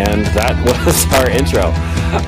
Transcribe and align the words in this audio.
And 0.00 0.24
that 0.28 0.56
was 0.86 1.04
our 1.12 1.28
intro. 1.28 1.60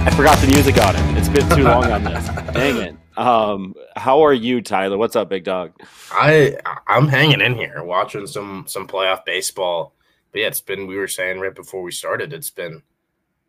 I 0.05 0.11
forgot 0.15 0.39
the 0.41 0.47
music 0.49 0.77
on 0.77 0.95
it. 0.95 1.17
It's 1.17 1.31
been 1.31 1.49
too 1.57 1.65
long 1.65 1.91
on 1.91 2.05
this. 2.05 2.27
Dang 2.53 2.77
it. 2.77 2.97
Um, 3.17 3.75
how 3.97 4.21
are 4.21 4.35
you, 4.35 4.61
Tyler? 4.61 4.99
What's 4.99 5.17
up, 5.17 5.31
big 5.31 5.45
dog? 5.45 5.73
I 6.11 6.59
I'm 6.87 7.09
hanging 7.09 7.41
in 7.41 7.55
here, 7.55 7.83
watching 7.83 8.27
some 8.27 8.67
some 8.69 8.87
playoff 8.87 9.25
baseball. 9.25 9.95
But 10.33 10.43
yeah, 10.43 10.49
it's 10.49 10.61
been. 10.61 10.87
We 10.87 10.97
were 10.97 11.09
saying 11.09 11.41
right 11.41 11.55
before 11.55 11.83
we 11.83 11.93
started, 11.93 12.35
it's 12.35 12.51
been. 12.51 12.83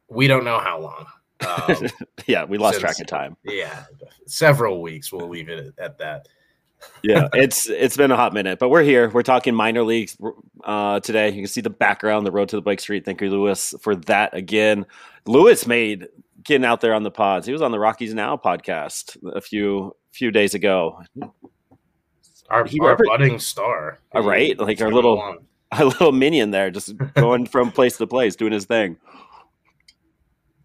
We 0.07 0.27
don't 0.27 0.45
know 0.45 0.59
how 0.59 0.79
long. 0.79 1.05
Um, 1.43 1.89
yeah, 2.25 2.45
we 2.45 2.57
lost 2.57 2.75
since, 2.75 2.81
track 2.81 2.99
of 3.01 3.07
time. 3.07 3.35
Yeah, 3.43 3.83
several 4.25 4.81
weeks. 4.81 5.11
We'll 5.11 5.27
leave 5.27 5.49
it 5.49 5.73
at 5.77 5.97
that 5.97 6.29
yeah, 7.03 7.27
it's 7.33 7.69
it's 7.69 7.97
been 7.97 8.11
a 8.11 8.15
hot 8.15 8.33
minute, 8.33 8.59
but 8.59 8.69
we're 8.69 8.83
here. 8.83 9.09
We're 9.09 9.23
talking 9.23 9.53
minor 9.53 9.83
leagues 9.83 10.17
uh, 10.63 10.99
today. 10.99 11.29
You 11.29 11.41
can 11.41 11.47
see 11.47 11.61
the 11.61 11.69
background, 11.69 12.25
the 12.25 12.31
road 12.31 12.49
to 12.49 12.55
the 12.55 12.61
Blake 12.61 12.79
Street. 12.79 13.05
Thank 13.05 13.21
you, 13.21 13.29
Lewis, 13.29 13.73
for 13.81 13.95
that 13.95 14.33
again. 14.33 14.85
Lewis 15.25 15.67
made 15.67 16.07
getting 16.43 16.65
out 16.65 16.81
there 16.81 16.93
on 16.93 17.03
the 17.03 17.11
pods. 17.11 17.45
He 17.45 17.53
was 17.53 17.61
on 17.61 17.71
the 17.71 17.79
Rockies 17.79 18.13
Now 18.13 18.37
podcast 18.37 19.17
a 19.35 19.41
few 19.41 19.95
few 20.11 20.31
days 20.31 20.53
ago. 20.53 21.01
Our, 22.49 22.65
he, 22.65 22.79
our 22.81 22.97
budding 22.97 23.39
star, 23.39 23.99
right, 24.13 24.57
like 24.59 24.81
our 24.81 24.91
little 24.91 25.37
our 25.71 25.85
little 25.85 26.11
minion 26.11 26.51
there, 26.51 26.71
just 26.71 26.93
going 27.15 27.45
from 27.45 27.71
place 27.73 27.97
to 27.97 28.07
place, 28.07 28.35
doing 28.35 28.53
his 28.53 28.65
thing 28.65 28.97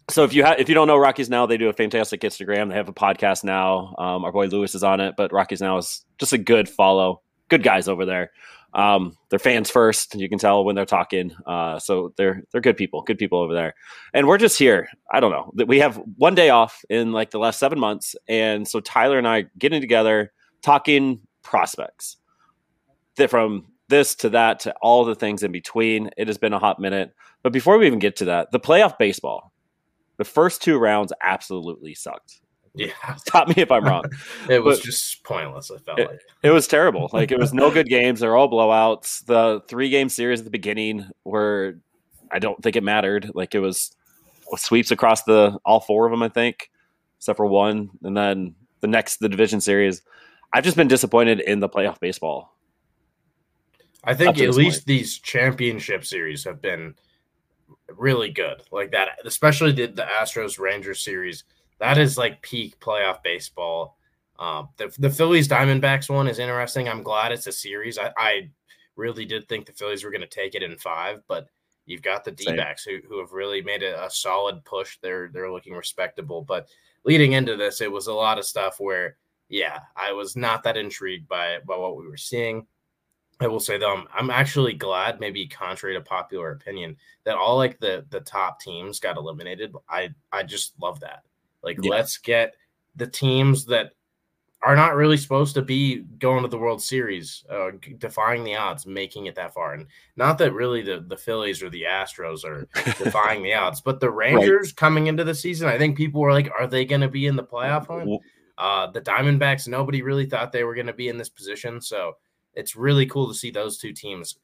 so 0.09 0.23
if 0.23 0.33
you 0.33 0.43
ha- 0.43 0.55
if 0.57 0.67
you 0.67 0.75
don't 0.75 0.87
know 0.87 0.97
Rockies 0.97 1.29
Now, 1.29 1.45
they 1.45 1.57
do 1.57 1.69
a 1.69 1.73
fantastic 1.73 2.21
Instagram. 2.21 2.69
They 2.69 2.75
have 2.75 2.89
a 2.89 2.93
podcast 2.93 3.43
now. 3.43 3.95
Um, 3.97 4.25
our 4.25 4.31
boy 4.31 4.47
Lewis 4.47 4.75
is 4.75 4.83
on 4.83 4.99
it, 4.99 5.15
but 5.17 5.31
Rockies 5.31 5.61
Now 5.61 5.77
is 5.77 6.05
just 6.17 6.33
a 6.33 6.37
good 6.37 6.67
follow. 6.67 7.21
Good 7.49 7.63
guys 7.63 7.87
over 7.87 8.05
there. 8.05 8.31
Um, 8.73 9.17
they're 9.29 9.39
fans 9.39 9.69
first. 9.69 10.13
You 10.15 10.29
can 10.29 10.37
tell 10.37 10.63
when 10.63 10.75
they're 10.75 10.85
talking. 10.85 11.31
Uh, 11.45 11.79
so 11.79 12.13
they're 12.17 12.43
they're 12.51 12.61
good 12.61 12.77
people. 12.77 13.01
Good 13.01 13.17
people 13.17 13.39
over 13.39 13.53
there. 13.53 13.73
And 14.13 14.27
we're 14.27 14.37
just 14.37 14.59
here. 14.59 14.89
I 15.11 15.19
don't 15.19 15.31
know. 15.31 15.51
We 15.65 15.79
have 15.79 16.01
one 16.17 16.35
day 16.35 16.49
off 16.49 16.83
in 16.89 17.11
like 17.11 17.31
the 17.31 17.39
last 17.39 17.59
seven 17.59 17.79
months, 17.79 18.15
and 18.27 18.67
so 18.67 18.79
Tyler 18.79 19.17
and 19.17 19.27
I 19.27 19.45
getting 19.57 19.81
together, 19.81 20.31
talking 20.61 21.21
prospects. 21.41 22.17
That 23.17 23.29
from 23.29 23.65
this 23.89 24.15
to 24.15 24.29
that 24.29 24.61
to 24.61 24.73
all 24.81 25.03
the 25.03 25.15
things 25.15 25.43
in 25.43 25.51
between. 25.51 26.09
It 26.15 26.27
has 26.27 26.37
been 26.37 26.53
a 26.53 26.59
hot 26.59 26.79
minute. 26.79 27.13
But 27.41 27.53
before 27.53 27.77
we 27.77 27.87
even 27.87 27.99
get 27.99 28.15
to 28.17 28.25
that, 28.25 28.51
the 28.51 28.59
playoff 28.59 28.97
baseball 28.97 29.51
the 30.19 30.25
first 30.25 30.61
two 30.61 30.77
rounds 30.77 31.13
absolutely 31.23 31.95
sucked. 31.95 32.41
Yeah. 32.75 32.91
Stop 33.17 33.47
me 33.47 33.55
if 33.57 33.71
I'm 33.71 33.85
wrong. 33.85 34.03
it 34.49 34.59
was 34.59 34.79
but 34.79 34.85
just 34.85 35.23
pointless, 35.23 35.71
I 35.71 35.77
felt 35.77 35.97
it, 35.97 36.09
like. 36.09 36.19
It 36.43 36.51
was 36.51 36.67
terrible. 36.67 37.09
Like 37.11 37.31
it 37.31 37.39
was 37.39 37.53
no 37.53 37.71
good 37.71 37.87
games. 37.87 38.19
They're 38.19 38.35
all 38.35 38.51
blowouts. 38.51 39.25
The 39.25 39.61
three 39.67 39.89
game 39.89 40.09
series 40.09 40.41
at 40.41 40.45
the 40.45 40.51
beginning 40.51 41.09
were 41.23 41.79
I 42.29 42.39
don't 42.39 42.61
think 42.61 42.75
it 42.75 42.83
mattered. 42.83 43.31
Like 43.33 43.55
it 43.55 43.59
was 43.59 43.95
sweeps 44.57 44.91
across 44.91 45.23
the 45.23 45.57
all 45.65 45.79
four 45.79 46.05
of 46.05 46.11
them, 46.11 46.21
I 46.21 46.29
think, 46.29 46.69
except 47.17 47.37
for 47.37 47.45
one. 47.45 47.89
And 48.03 48.15
then 48.15 48.55
the 48.81 48.87
next 48.87 49.17
the 49.17 49.29
division 49.29 49.61
series. 49.61 50.01
I've 50.51 50.65
just 50.65 50.77
been 50.77 50.89
disappointed 50.89 51.39
in 51.39 51.61
the 51.61 51.69
playoff 51.69 51.99
baseball. 52.01 52.55
I 54.03 54.15
think 54.15 54.37
at 54.39 54.53
least 54.53 54.81
point. 54.81 54.85
these 54.85 55.17
championship 55.17 56.05
series 56.05 56.43
have 56.43 56.61
been 56.61 56.95
really 57.87 58.31
good. 58.31 58.61
Like 58.71 58.91
that, 58.91 59.19
especially 59.25 59.71
the, 59.71 59.87
the 59.87 60.03
Astros 60.03 60.59
Rangers 60.59 61.01
series. 61.01 61.43
That 61.79 61.97
is 61.97 62.17
like 62.17 62.41
peak 62.41 62.79
playoff 62.79 63.23
baseball. 63.23 63.97
Um, 64.37 64.69
the, 64.77 64.93
the 64.99 65.09
Phillies 65.09 65.47
Diamondbacks 65.47 66.09
one 66.09 66.27
is 66.27 66.39
interesting. 66.39 66.87
I'm 66.87 67.03
glad 67.03 67.31
it's 67.31 67.47
a 67.47 67.51
series. 67.51 67.97
I, 67.97 68.11
I 68.17 68.49
really 68.95 69.25
did 69.25 69.47
think 69.47 69.65
the 69.65 69.73
Phillies 69.73 70.03
were 70.03 70.11
going 70.11 70.21
to 70.21 70.27
take 70.27 70.55
it 70.55 70.63
in 70.63 70.77
five, 70.77 71.21
but 71.27 71.47
you've 71.85 72.01
got 72.01 72.23
the 72.23 72.31
D 72.31 72.45
backs 72.55 72.83
who, 72.83 72.99
who 73.07 73.19
have 73.19 73.31
really 73.33 73.61
made 73.61 73.83
a, 73.83 74.05
a 74.05 74.09
solid 74.09 74.63
push. 74.63 74.97
They're 75.01 75.29
they're 75.33 75.51
looking 75.51 75.73
respectable. 75.73 76.41
But 76.41 76.67
leading 77.03 77.33
into 77.33 77.55
this, 77.55 77.81
it 77.81 77.91
was 77.91 78.07
a 78.07 78.13
lot 78.13 78.37
of 78.37 78.45
stuff 78.45 78.79
where, 78.79 79.17
yeah, 79.49 79.79
I 79.95 80.11
was 80.11 80.35
not 80.35 80.63
that 80.63 80.77
intrigued 80.77 81.27
by 81.27 81.59
by 81.65 81.77
what 81.77 81.97
we 81.97 82.07
were 82.07 82.17
seeing. 82.17 82.67
I 83.39 83.47
will 83.47 83.59
say 83.59 83.77
though, 83.77 83.95
I'm, 83.95 84.07
I'm 84.13 84.29
actually 84.29 84.73
glad, 84.73 85.19
maybe 85.19 85.47
contrary 85.47 85.95
to 85.95 86.01
popular 86.01 86.51
opinion, 86.51 86.97
that 87.23 87.37
all 87.37 87.57
like 87.57 87.79
the 87.79 88.05
the 88.09 88.19
top 88.21 88.59
teams 88.59 88.99
got 88.99 89.17
eliminated. 89.17 89.73
I 89.89 90.09
I 90.31 90.43
just 90.43 90.73
love 90.81 90.99
that. 91.01 91.23
Like, 91.63 91.77
yeah. 91.81 91.91
let's 91.91 92.17
get 92.17 92.55
the 92.95 93.07
teams 93.07 93.65
that 93.65 93.93
are 94.61 94.75
not 94.75 94.95
really 94.95 95.15
supposed 95.15 95.55
to 95.55 95.61
be 95.61 95.99
going 96.19 96.41
to 96.41 96.49
the 96.49 96.57
World 96.57 96.81
Series, 96.81 97.45
uh, 97.49 97.71
defying 97.97 98.43
the 98.43 98.55
odds, 98.55 98.85
making 98.85 99.27
it 99.27 99.35
that 99.35 99.53
far. 99.53 99.73
And 99.73 99.87
not 100.17 100.37
that 100.39 100.53
really 100.53 100.81
the, 100.81 101.05
the 101.07 101.15
Phillies 101.15 101.63
or 101.63 101.69
the 101.69 101.83
Astros 101.83 102.43
are 102.43 102.67
defying 103.03 103.41
the 103.41 103.53
odds, 103.53 103.79
but 103.79 104.01
the 104.01 104.11
Rangers 104.11 104.69
right. 104.69 104.75
coming 104.75 105.07
into 105.07 105.23
the 105.23 105.33
season, 105.33 105.69
I 105.69 105.77
think 105.77 105.95
people 105.95 106.19
were 106.19 106.33
like, 106.33 106.51
are 106.59 106.67
they 106.67 106.83
going 106.83 107.01
to 107.01 107.07
be 107.07 107.25
in 107.25 107.37
the 107.37 107.43
playoff 107.43 107.87
hunt? 107.87 108.21
Uh, 108.57 108.91
the 108.91 108.99
Diamondbacks, 108.99 109.69
nobody 109.69 110.01
really 110.01 110.25
thought 110.25 110.51
they 110.51 110.65
were 110.65 110.75
going 110.75 110.87
to 110.87 110.93
be 110.93 111.07
in 111.07 111.17
this 111.17 111.29
position. 111.29 111.79
So 111.79 112.17
it's 112.53 112.75
really 112.75 113.05
cool 113.05 113.27
to 113.27 113.33
see 113.33 113.51
those 113.51 113.77
two 113.77 113.93
teams. 113.93 114.37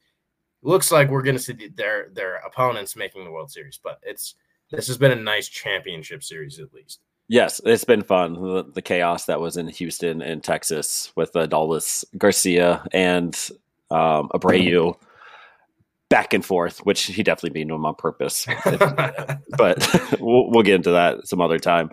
Looks 0.62 0.90
like 0.90 1.10
we're 1.10 1.22
going 1.22 1.36
to 1.36 1.42
see 1.42 1.68
their 1.74 2.08
their 2.12 2.36
opponents 2.36 2.96
making 2.96 3.24
the 3.24 3.30
World 3.30 3.50
Series, 3.50 3.78
but 3.82 3.98
it's 4.02 4.34
this 4.70 4.88
has 4.88 4.98
been 4.98 5.12
a 5.12 5.16
nice 5.16 5.48
championship 5.48 6.22
series 6.24 6.58
at 6.58 6.72
least. 6.72 7.00
Yes, 7.28 7.60
it's 7.64 7.84
been 7.84 8.02
fun. 8.02 8.34
The, 8.34 8.64
the 8.72 8.82
chaos 8.82 9.26
that 9.26 9.40
was 9.40 9.56
in 9.56 9.68
Houston 9.68 10.22
and 10.22 10.42
Texas 10.42 11.12
with 11.16 11.32
Adolis 11.32 12.04
Garcia 12.16 12.86
and 12.92 13.34
um, 13.90 14.28
Abreu 14.32 14.96
back 16.08 16.34
and 16.34 16.44
forth, 16.44 16.78
which 16.86 17.04
he 17.04 17.22
definitely 17.24 17.50
beat 17.50 17.68
him 17.68 17.84
on 17.84 17.94
purpose. 17.96 18.46
but 18.64 20.16
we'll, 20.20 20.50
we'll 20.50 20.62
get 20.62 20.76
into 20.76 20.92
that 20.92 21.26
some 21.26 21.40
other 21.40 21.58
time. 21.58 21.90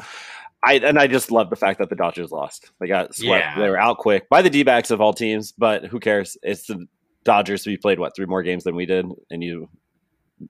I 0.65 0.75
and 0.75 0.97
I 0.97 1.07
just 1.07 1.31
love 1.31 1.49
the 1.49 1.55
fact 1.55 1.79
that 1.79 1.89
the 1.89 1.95
Dodgers 1.95 2.31
lost. 2.31 2.71
They 2.79 2.87
got 2.87 3.15
swept. 3.15 3.45
Yeah. 3.45 3.59
They 3.59 3.69
were 3.69 3.79
out 3.79 3.97
quick 3.97 4.29
by 4.29 4.41
the 4.41 4.49
D 4.49 4.63
backs 4.63 4.91
of 4.91 5.01
all 5.01 5.13
teams, 5.13 5.51
but 5.51 5.85
who 5.85 5.99
cares? 5.99 6.37
It's 6.41 6.67
the 6.67 6.85
Dodgers. 7.23 7.65
We 7.65 7.77
played 7.77 7.99
what 7.99 8.15
three 8.15 8.25
more 8.25 8.43
games 8.43 8.63
than 8.63 8.75
we 8.75 8.85
did, 8.85 9.05
and 9.29 9.43
you 9.43 9.69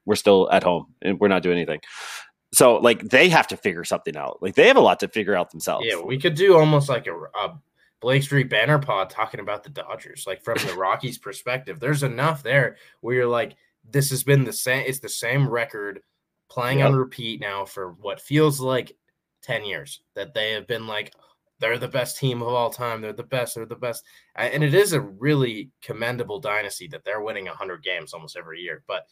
we're 0.06 0.16
still 0.16 0.50
at 0.51 0.63
home 0.63 0.88
and 1.01 1.19
we're 1.19 1.28
not 1.28 1.44
doing 1.44 1.57
anything. 1.57 1.79
So 2.53 2.75
like 2.75 3.01
they 3.01 3.29
have 3.29 3.47
to 3.47 3.57
figure 3.57 3.84
something 3.84 4.16
out. 4.16 4.38
Like 4.41 4.56
they 4.56 4.68
have 4.68 4.78
a 4.78 4.81
lot 4.81 5.00
to 5.00 5.07
figure 5.07 5.35
out 5.35 5.51
themselves. 5.51 5.85
Yeah, 5.90 6.01
we 6.01 6.19
could 6.19 6.35
do 6.35 6.56
almost 6.56 6.90
like 6.90 7.07
a, 7.07 7.16
a 7.16 7.59
Blake 8.00 8.24
Street 8.24 8.50
Banter 8.50 8.80
pod 8.80 9.09
talking 9.09 9.40
about 9.40 9.63
the 9.63 9.69
Dodgers, 9.69 10.25
like 10.28 10.44
from 10.44 10.57
the 10.68 10.74
Rockies' 10.78 11.18
perspective. 11.18 11.80
There's 11.80 12.03
enough 12.03 12.44
there 12.44 12.78
where 13.01 13.16
you're 13.16 13.28
like, 13.28 13.56
this 13.90 14.12
has 14.12 14.24
been 14.24 14.44
the 14.44 14.53
same. 14.53 14.84
It's 14.85 15.00
the 15.00 15.09
same 15.09 15.50
record 15.50 16.01
playing 16.50 16.80
yep. 16.80 16.90
on 16.90 16.95
repeat 16.95 17.41
now 17.41 17.66
for 17.66 17.94
what 17.94 18.22
feels 18.22 18.59
like 18.59 18.95
10 19.44 19.66
years 19.66 20.02
that 20.16 20.34
they 20.34 20.52
have 20.52 20.68
been 20.68 20.88
like 20.88 21.14
they're 21.59 21.78
the 21.78 21.88
best 21.88 22.18
team 22.18 22.42
of 22.42 22.48
all 22.48 22.70
time 22.70 23.02
they're 23.02 23.14
the 23.14 23.24
best 23.24 23.56
they're 23.56 23.66
the 23.66 23.76
best 23.76 24.04
and 24.36 24.64
it 24.64 24.74
is 24.74 24.94
a 24.94 25.02
really 25.02 25.70
commendable 25.81 26.40
dynasty 26.40 26.88
that 26.88 27.04
they're 27.04 27.22
winning 27.22 27.46
100 27.46 27.84
games 27.84 28.14
almost 28.14 28.38
every 28.38 28.59
year 28.59 28.84
but 28.88 29.08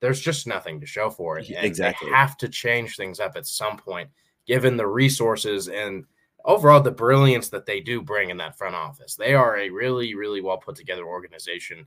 there's 0.00 0.20
just 0.20 0.46
nothing 0.46 0.80
to 0.80 0.86
show 0.86 1.10
for 1.10 1.38
it 1.38 1.48
and 1.48 1.64
exactly. 1.64 2.08
they 2.08 2.14
have 2.14 2.36
to 2.36 2.48
change 2.48 2.96
things 2.96 3.20
up 3.20 3.36
at 3.36 3.46
some 3.46 3.76
point 3.76 4.08
given 4.46 4.76
the 4.76 4.86
resources 4.86 5.68
and 5.68 6.04
overall 6.44 6.80
the 6.80 6.90
brilliance 6.90 7.48
that 7.50 7.66
they 7.66 7.80
do 7.80 8.00
bring 8.00 8.30
in 8.30 8.38
that 8.38 8.56
front 8.56 8.74
office. 8.74 9.14
They 9.14 9.34
are 9.34 9.58
a 9.58 9.70
really 9.70 10.14
really 10.14 10.40
well 10.40 10.58
put 10.58 10.74
together 10.74 11.04
organization. 11.04 11.86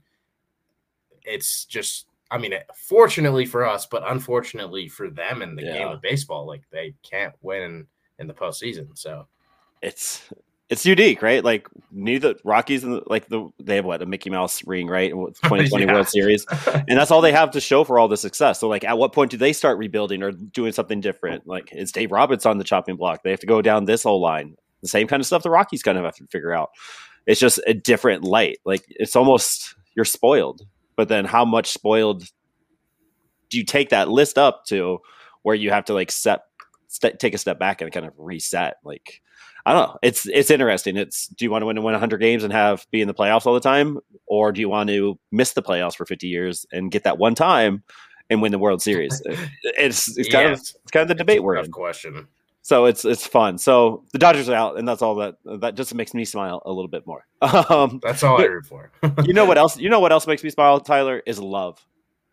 It's 1.24 1.64
just 1.66 2.06
I 2.32 2.38
mean, 2.38 2.54
fortunately 2.74 3.44
for 3.44 3.66
us, 3.66 3.84
but 3.84 4.02
unfortunately 4.10 4.88
for 4.88 5.10
them 5.10 5.42
in 5.42 5.54
the 5.54 5.64
yeah. 5.64 5.78
game 5.78 5.88
of 5.88 6.00
baseball, 6.00 6.46
like 6.46 6.62
they 6.70 6.94
can't 7.02 7.34
win 7.42 7.86
in 8.18 8.26
the 8.26 8.32
postseason. 8.32 8.96
So 8.96 9.26
it's 9.82 10.22
it's 10.70 10.86
unique, 10.86 11.20
right? 11.20 11.44
Like 11.44 11.68
neither 11.90 12.34
Rockies 12.42 12.84
and 12.84 13.02
like 13.06 13.28
the 13.28 13.50
they 13.58 13.76
have 13.76 13.84
what 13.84 14.00
a 14.00 14.06
Mickey 14.06 14.30
Mouse 14.30 14.66
ring, 14.66 14.86
right? 14.86 15.10
Twenty 15.44 15.68
twenty 15.68 15.84
yeah. 15.84 15.92
World 15.92 16.08
Series, 16.08 16.46
and 16.48 16.98
that's 16.98 17.10
all 17.10 17.20
they 17.20 17.32
have 17.32 17.50
to 17.50 17.60
show 17.60 17.84
for 17.84 17.98
all 17.98 18.08
the 18.08 18.16
success. 18.16 18.58
So, 18.58 18.68
like, 18.68 18.82
at 18.82 18.96
what 18.96 19.12
point 19.12 19.30
do 19.30 19.36
they 19.36 19.52
start 19.52 19.76
rebuilding 19.76 20.22
or 20.22 20.32
doing 20.32 20.72
something 20.72 21.02
different? 21.02 21.46
Like, 21.46 21.70
is 21.72 21.92
Dave 21.92 22.12
Roberts 22.12 22.46
on 22.46 22.56
the 22.56 22.64
chopping 22.64 22.96
block? 22.96 23.22
They 23.22 23.30
have 23.30 23.40
to 23.40 23.46
go 23.46 23.60
down 23.60 23.84
this 23.84 24.04
whole 24.04 24.22
line. 24.22 24.56
The 24.80 24.88
same 24.88 25.06
kind 25.06 25.20
of 25.20 25.26
stuff 25.26 25.42
the 25.42 25.50
Rockies 25.50 25.82
kind 25.82 25.98
of 25.98 26.04
have 26.04 26.16
to 26.16 26.26
figure 26.28 26.54
out. 26.54 26.70
It's 27.26 27.38
just 27.38 27.60
a 27.66 27.74
different 27.74 28.24
light. 28.24 28.58
Like, 28.64 28.84
it's 28.88 29.14
almost 29.14 29.74
you're 29.94 30.06
spoiled 30.06 30.62
but 30.96 31.08
then 31.08 31.24
how 31.24 31.44
much 31.44 31.70
spoiled 31.70 32.24
do 33.48 33.58
you 33.58 33.64
take 33.64 33.90
that 33.90 34.08
list 34.08 34.38
up 34.38 34.64
to 34.66 34.98
where 35.42 35.54
you 35.54 35.70
have 35.70 35.84
to 35.84 35.94
like 35.94 36.10
set 36.10 36.44
st- 36.88 37.18
take 37.18 37.34
a 37.34 37.38
step 37.38 37.58
back 37.58 37.80
and 37.80 37.92
kind 37.92 38.06
of 38.06 38.12
reset 38.16 38.76
like 38.84 39.20
I 39.64 39.72
don't 39.72 39.88
know. 39.88 39.98
It's 40.02 40.26
it's 40.26 40.50
interesting. 40.50 40.96
It's 40.96 41.28
do 41.28 41.44
you 41.44 41.50
want 41.50 41.62
to 41.62 41.66
win 41.66 41.76
win 41.76 41.92
100 41.92 42.18
games 42.18 42.42
and 42.42 42.52
have 42.52 42.84
be 42.90 43.00
in 43.00 43.06
the 43.06 43.14
playoffs 43.14 43.46
all 43.46 43.54
the 43.54 43.60
time, 43.60 43.98
or 44.26 44.50
do 44.50 44.60
you 44.60 44.68
want 44.68 44.88
to 44.90 45.18
miss 45.30 45.52
the 45.52 45.62
playoffs 45.62 45.94
for 45.94 46.04
50 46.04 46.26
years 46.26 46.66
and 46.72 46.90
get 46.90 47.04
that 47.04 47.18
one 47.18 47.36
time 47.36 47.84
and 48.28 48.42
win 48.42 48.50
the 48.50 48.58
World 48.58 48.82
Series? 48.82 49.22
it's 49.62 50.16
it's 50.18 50.28
kind 50.28 50.48
yeah, 50.48 50.52
of 50.54 50.58
it's 50.58 50.90
kind 50.90 51.02
of 51.02 51.08
the 51.08 51.14
debate 51.14 51.44
we're 51.44 51.56
in. 51.56 51.70
Question. 51.70 52.26
So 52.64 52.84
it's 52.84 53.04
it's 53.04 53.26
fun. 53.26 53.58
So 53.58 54.04
the 54.12 54.18
Dodgers 54.18 54.48
are 54.48 54.54
out, 54.54 54.78
and 54.78 54.86
that's 54.86 55.02
all 55.02 55.16
that 55.16 55.34
that 55.60 55.74
just 55.74 55.94
makes 55.94 56.14
me 56.14 56.24
smile 56.24 56.62
a 56.64 56.70
little 56.70 56.88
bit 56.88 57.06
more. 57.06 57.26
Um, 57.42 58.00
that's 58.02 58.22
all 58.22 58.40
I 58.40 58.44
root 58.44 58.66
for. 58.66 58.90
you 59.24 59.32
know 59.32 59.44
what 59.44 59.58
else? 59.58 59.76
You 59.78 59.90
know 59.90 59.98
what 59.98 60.12
else 60.12 60.28
makes 60.28 60.44
me 60.44 60.50
smile, 60.50 60.78
Tyler? 60.78 61.22
Is 61.26 61.40
love. 61.40 61.84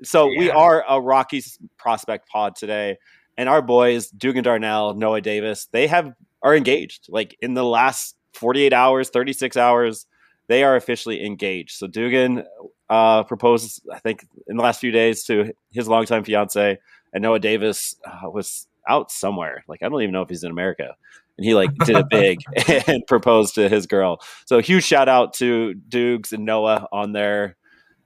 So 0.03 0.29
yeah. 0.29 0.39
we 0.39 0.51
are 0.51 0.85
a 0.87 1.01
Rockies 1.01 1.57
prospect 1.77 2.29
pod 2.29 2.55
today, 2.55 2.97
and 3.37 3.49
our 3.49 3.61
boys 3.61 4.09
Dugan 4.09 4.43
Darnell, 4.43 4.93
Noah 4.93 5.21
Davis, 5.21 5.67
they 5.71 5.87
have 5.87 6.13
are 6.43 6.55
engaged. 6.55 7.07
Like 7.09 7.35
in 7.41 7.55
the 7.55 7.65
last 7.65 8.15
48 8.33 8.71
hours, 8.71 9.09
36 9.09 9.57
hours, 9.57 10.05
they 10.47 10.63
are 10.63 10.75
officially 10.75 11.25
engaged. 11.25 11.71
So 11.71 11.87
Dugan 11.87 12.43
uh, 12.89 13.23
proposed, 13.23 13.81
I 13.91 13.99
think, 13.99 14.25
in 14.47 14.57
the 14.57 14.63
last 14.63 14.79
few 14.79 14.91
days 14.91 15.23
to 15.25 15.53
his 15.71 15.87
longtime 15.87 16.23
fiance, 16.23 16.77
and 17.13 17.21
Noah 17.21 17.39
Davis 17.39 17.95
uh, 18.05 18.29
was 18.29 18.67
out 18.87 19.11
somewhere. 19.11 19.63
Like 19.67 19.83
I 19.83 19.89
don't 19.89 20.01
even 20.01 20.13
know 20.13 20.21
if 20.21 20.29
he's 20.29 20.43
in 20.43 20.51
America, 20.51 20.95
and 21.37 21.45
he 21.45 21.53
like 21.53 21.73
did 21.85 21.95
a 21.95 22.05
big 22.09 22.39
and 22.87 23.05
proposed 23.07 23.55
to 23.55 23.69
his 23.69 23.87
girl. 23.87 24.19
So 24.45 24.59
huge 24.59 24.83
shout 24.83 25.09
out 25.09 25.33
to 25.35 25.73
Dukes 25.73 26.33
and 26.33 26.45
Noah 26.45 26.87
on 26.91 27.13
their 27.13 27.55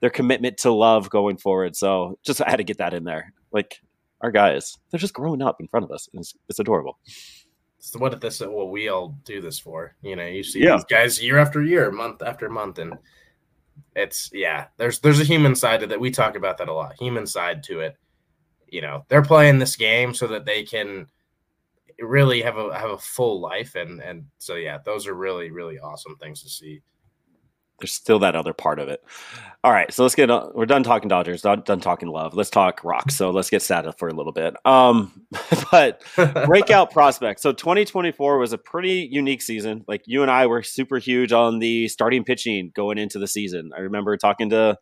their 0.01 0.09
commitment 0.09 0.57
to 0.59 0.71
love 0.71 1.09
going 1.09 1.37
forward. 1.37 1.75
So 1.75 2.19
just 2.23 2.41
I 2.41 2.49
had 2.49 2.57
to 2.57 2.63
get 2.63 2.77
that 2.79 2.93
in 2.93 3.05
there. 3.05 3.33
Like 3.51 3.81
our 4.21 4.31
guys, 4.31 4.77
they're 4.89 4.99
just 4.99 5.13
growing 5.13 5.41
up 5.41 5.57
in 5.59 5.67
front 5.67 5.83
of 5.83 5.91
us. 5.91 6.09
It's, 6.13 6.33
it's 6.49 6.59
adorable. 6.59 6.97
So 7.79 7.99
what 7.99 8.11
did 8.11 8.21
this 8.21 8.39
what 8.39 8.69
we 8.69 8.87
all 8.87 9.17
do 9.25 9.41
this 9.41 9.59
for. 9.59 9.95
You 10.01 10.15
know, 10.15 10.25
you 10.25 10.43
see 10.43 10.63
yeah. 10.63 10.75
these 10.75 10.85
guys 10.85 11.21
year 11.21 11.37
after 11.37 11.61
year, 11.61 11.91
month 11.91 12.21
after 12.21 12.49
month, 12.49 12.79
and 12.79 12.93
it's 13.95 14.29
yeah. 14.33 14.67
There's 14.77 14.99
there's 14.99 15.19
a 15.19 15.25
human 15.25 15.55
side 15.55 15.81
to 15.81 15.87
that. 15.87 15.99
We 15.99 16.11
talk 16.11 16.35
about 16.35 16.57
that 16.59 16.69
a 16.69 16.73
lot. 16.73 16.95
Human 16.99 17.25
side 17.25 17.63
to 17.63 17.81
it. 17.81 17.97
You 18.73 18.81
know, 18.81 19.05
they're 19.07 19.21
playing 19.21 19.59
this 19.59 19.75
game 19.75 20.13
so 20.13 20.27
that 20.27 20.45
they 20.45 20.63
can 20.63 21.07
really 21.99 22.41
have 22.41 22.57
a 22.57 22.77
have 22.77 22.91
a 22.91 22.97
full 22.97 23.39
life, 23.39 23.75
and 23.75 24.01
and 24.01 24.25
so 24.39 24.55
yeah, 24.55 24.79
those 24.83 25.07
are 25.07 25.13
really 25.13 25.51
really 25.51 25.79
awesome 25.79 26.15
things 26.17 26.41
to 26.43 26.49
see 26.49 26.81
there's 27.83 27.91
still 27.91 28.19
that 28.19 28.35
other 28.35 28.53
part 28.53 28.79
of 28.79 28.87
it. 28.87 29.03
All 29.63 29.71
right, 29.71 29.91
so 29.93 30.03
let's 30.03 30.15
get 30.15 30.29
on. 30.29 30.51
we're 30.55 30.65
done 30.65 30.83
talking 30.83 31.09
Dodgers, 31.09 31.41
done, 31.41 31.63
done 31.65 31.81
talking 31.81 32.07
love. 32.07 32.33
Let's 32.33 32.49
talk 32.49 32.81
rock 32.83 33.11
So 33.11 33.31
let's 33.31 33.49
get 33.49 33.61
sad 33.61 33.85
for 33.97 34.07
a 34.07 34.13
little 34.13 34.31
bit. 34.31 34.55
Um, 34.65 35.25
but 35.71 36.01
breakout 36.45 36.91
prospect. 36.91 37.41
So 37.41 37.51
2024 37.51 38.37
was 38.37 38.53
a 38.53 38.57
pretty 38.57 39.09
unique 39.11 39.41
season. 39.41 39.83
Like 39.87 40.03
you 40.05 40.21
and 40.21 40.31
I 40.31 40.47
were 40.47 40.63
super 40.63 40.97
huge 40.97 41.33
on 41.33 41.59
the 41.59 41.87
starting 41.89 42.23
pitching 42.23 42.71
going 42.73 42.97
into 42.97 43.19
the 43.19 43.27
season. 43.27 43.71
I 43.75 43.81
remember 43.81 44.15
talking 44.17 44.49
to 44.51 44.77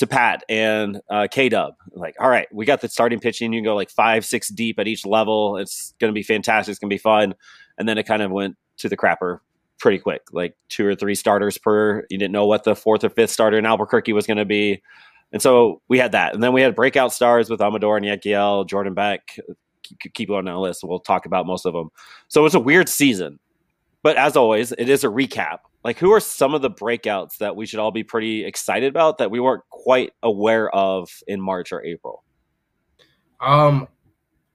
to 0.00 0.06
Pat 0.06 0.44
and 0.48 1.00
uh, 1.10 1.28
K 1.30 1.50
Dub. 1.50 1.74
Like, 1.92 2.16
all 2.18 2.30
right, 2.30 2.48
we 2.52 2.64
got 2.64 2.80
the 2.80 2.88
starting 2.88 3.20
pitching. 3.20 3.52
You 3.52 3.58
can 3.58 3.64
go 3.64 3.76
like 3.76 3.90
five, 3.90 4.24
six 4.24 4.48
deep 4.48 4.78
at 4.78 4.88
each 4.88 5.04
level. 5.04 5.58
It's 5.58 5.94
going 6.00 6.10
to 6.10 6.14
be 6.14 6.22
fantastic. 6.22 6.72
It's 6.72 6.78
going 6.78 6.88
to 6.88 6.94
be 6.94 6.98
fun. 6.98 7.34
And 7.76 7.86
then 7.86 7.98
it 7.98 8.04
kind 8.04 8.22
of 8.22 8.30
went 8.30 8.56
to 8.78 8.88
the 8.88 8.96
crapper 8.96 9.40
pretty 9.78 9.98
quick, 9.98 10.22
like 10.32 10.56
two 10.70 10.86
or 10.86 10.94
three 10.94 11.14
starters 11.14 11.58
per. 11.58 12.06
You 12.08 12.16
didn't 12.16 12.32
know 12.32 12.46
what 12.46 12.64
the 12.64 12.74
fourth 12.74 13.04
or 13.04 13.10
fifth 13.10 13.30
starter 13.30 13.58
in 13.58 13.66
Albuquerque 13.66 14.14
was 14.14 14.26
going 14.26 14.38
to 14.38 14.46
be. 14.46 14.82
And 15.32 15.42
so 15.42 15.82
we 15.88 15.98
had 15.98 16.12
that. 16.12 16.32
And 16.32 16.42
then 16.42 16.54
we 16.54 16.62
had 16.62 16.74
breakout 16.74 17.12
stars 17.12 17.50
with 17.50 17.60
Amador 17.60 17.98
and 17.98 18.06
Yanquiel, 18.06 18.66
Jordan 18.66 18.94
Beck. 18.94 19.36
Keep, 20.14 20.28
going 20.28 20.48
on 20.48 20.54
the 20.54 20.60
list. 20.60 20.82
We'll 20.82 21.00
talk 21.00 21.26
about 21.26 21.46
most 21.46 21.66
of 21.66 21.74
them. 21.74 21.90
So 22.28 22.46
it's 22.46 22.54
a 22.54 22.60
weird 22.60 22.88
season. 22.88 23.38
But 24.02 24.16
as 24.16 24.36
always, 24.36 24.72
it 24.72 24.88
is 24.88 25.04
a 25.04 25.08
recap. 25.08 25.58
Like, 25.82 25.98
who 25.98 26.12
are 26.12 26.20
some 26.20 26.54
of 26.54 26.62
the 26.62 26.70
breakouts 26.70 27.38
that 27.38 27.56
we 27.56 27.64
should 27.64 27.78
all 27.78 27.90
be 27.90 28.04
pretty 28.04 28.44
excited 28.44 28.88
about 28.88 29.18
that 29.18 29.30
we 29.30 29.40
weren't 29.40 29.62
quite 29.70 30.12
aware 30.22 30.74
of 30.74 31.10
in 31.26 31.40
March 31.40 31.72
or 31.72 31.82
April? 31.82 32.22
Um, 33.40 33.88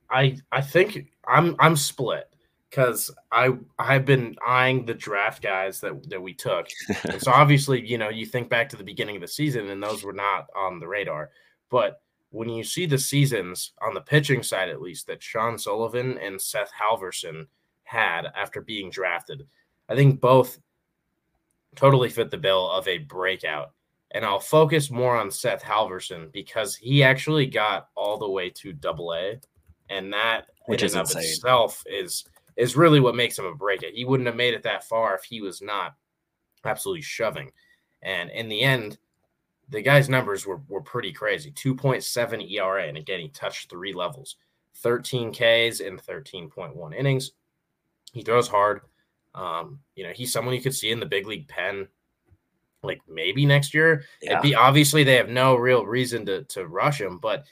I 0.09 0.37
I 0.51 0.61
think 0.61 1.07
I'm 1.27 1.55
I'm 1.59 1.75
split 1.75 2.29
because 2.69 3.09
I 3.31 3.49
I've 3.79 4.05
been 4.05 4.35
eyeing 4.45 4.85
the 4.85 4.93
draft 4.93 5.41
guys 5.41 5.79
that 5.81 6.09
that 6.09 6.21
we 6.21 6.33
took. 6.33 6.67
and 7.09 7.21
so 7.21 7.31
obviously, 7.33 7.85
you 7.85 7.97
know, 7.97 8.09
you 8.09 8.25
think 8.25 8.49
back 8.49 8.69
to 8.69 8.77
the 8.77 8.83
beginning 8.83 9.15
of 9.15 9.21
the 9.21 9.27
season, 9.27 9.69
and 9.69 9.81
those 9.81 10.03
were 10.03 10.13
not 10.13 10.47
on 10.55 10.79
the 10.79 10.87
radar. 10.87 11.31
But 11.71 12.01
when 12.29 12.49
you 12.49 12.63
see 12.63 12.85
the 12.85 12.97
seasons 12.97 13.71
on 13.81 13.93
the 13.93 14.01
pitching 14.01 14.43
side, 14.43 14.69
at 14.69 14.81
least 14.81 15.07
that 15.07 15.23
Sean 15.23 15.57
Sullivan 15.57 16.17
and 16.17 16.39
Seth 16.39 16.71
Halvorsen 16.79 17.47
had 17.83 18.27
after 18.35 18.61
being 18.61 18.89
drafted, 18.89 19.47
I 19.89 19.95
think 19.95 20.19
both 20.19 20.59
totally 21.75 22.09
fit 22.09 22.31
the 22.31 22.37
bill 22.37 22.69
of 22.71 22.87
a 22.87 22.99
breakout. 22.99 23.71
And 24.11 24.23
I'll 24.23 24.39
focus 24.39 24.89
more 24.89 25.17
on 25.17 25.29
Seth 25.29 25.63
Halvorsen 25.63 26.31
because 26.31 26.75
he 26.75 27.03
actually 27.03 27.47
got 27.47 27.89
all 27.95 28.17
the 28.17 28.29
way 28.29 28.49
to 28.51 28.71
double 28.71 29.13
A. 29.13 29.39
And 29.89 30.13
that 30.13 30.47
Which 30.67 30.81
in 30.81 30.87
is 30.87 30.95
of 30.95 31.11
itself 31.11 31.83
is 31.85 32.25
is 32.55 32.77
really 32.77 32.99
what 32.99 33.15
makes 33.15 33.37
him 33.37 33.45
a 33.45 33.53
breakout. 33.53 33.91
He 33.91 34.05
wouldn't 34.05 34.27
have 34.27 34.35
made 34.35 34.53
it 34.53 34.63
that 34.63 34.85
far 34.85 35.15
if 35.15 35.23
he 35.23 35.41
was 35.41 35.61
not 35.61 35.95
absolutely 36.63 37.01
shoving. 37.01 37.51
And 38.01 38.29
in 38.31 38.47
the 38.47 38.61
end, 38.61 38.97
the 39.69 39.81
guy's 39.81 40.09
numbers 40.09 40.45
were, 40.45 40.61
were 40.69 40.81
pretty 40.81 41.11
crazy 41.11 41.51
2.7 41.51 42.51
ERA, 42.51 42.87
and 42.87 42.97
again, 42.97 43.19
he 43.19 43.29
touched 43.29 43.69
three 43.69 43.93
levels 43.93 44.37
13 44.77 45.31
Ks 45.31 45.79
in 45.79 45.97
13.1 45.97 46.95
innings. 46.95 47.31
He 48.11 48.21
throws 48.21 48.47
hard. 48.47 48.81
Um, 49.35 49.79
you 49.95 50.03
know, 50.03 50.13
he's 50.13 50.31
someone 50.31 50.55
you 50.55 50.61
could 50.61 50.73
see 50.73 50.91
in 50.91 50.99
the 50.99 51.05
big 51.05 51.27
league 51.27 51.47
pen 51.47 51.87
like 52.81 53.01
maybe 53.07 53.45
next 53.45 53.73
year. 53.73 54.03
Yeah. 54.21 54.31
It'd 54.31 54.43
be 54.43 54.55
obviously 54.55 55.03
they 55.03 55.15
have 55.15 55.29
no 55.29 55.55
real 55.55 55.85
reason 55.85 56.25
to 56.25 56.43
to 56.45 56.65
rush 56.65 57.01
him, 57.01 57.19
but 57.19 57.45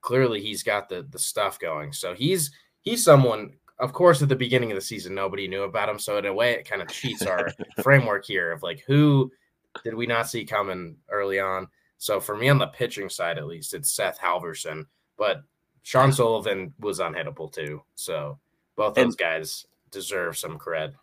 clearly 0.00 0.40
he's 0.40 0.62
got 0.62 0.88
the 0.88 1.06
the 1.10 1.18
stuff 1.18 1.58
going. 1.58 1.92
So 1.92 2.14
he's 2.14 2.50
he's 2.80 3.04
someone 3.04 3.52
of 3.78 3.92
course, 3.92 4.22
at 4.22 4.28
the 4.28 4.36
beginning 4.36 4.70
of 4.70 4.76
the 4.76 4.80
season, 4.80 5.12
nobody 5.12 5.48
knew 5.48 5.64
about 5.64 5.88
him. 5.88 5.98
So 5.98 6.16
in 6.16 6.26
a 6.26 6.32
way, 6.32 6.52
it 6.52 6.68
kind 6.68 6.80
of 6.80 6.88
cheats 6.88 7.22
our 7.22 7.48
framework 7.82 8.24
here 8.24 8.52
of 8.52 8.62
like 8.62 8.84
who 8.86 9.32
did 9.82 9.94
we 9.94 10.06
not 10.06 10.28
see 10.28 10.44
coming 10.44 10.96
early 11.10 11.40
on. 11.40 11.66
So 11.98 12.20
for 12.20 12.36
me, 12.36 12.48
on 12.48 12.58
the 12.58 12.68
pitching 12.68 13.08
side, 13.08 13.38
at 13.38 13.46
least, 13.46 13.74
it's 13.74 13.92
Seth 13.92 14.20
Halvorsen, 14.20 14.86
but 15.16 15.42
Sean 15.82 16.12
Sullivan 16.12 16.72
was 16.78 17.00
unhittable 17.00 17.52
too. 17.52 17.82
So 17.96 18.38
both 18.76 18.94
those 18.94 19.04
and 19.04 19.16
guys 19.16 19.66
deserve 19.90 20.38
some 20.38 20.58
cred. 20.58 20.94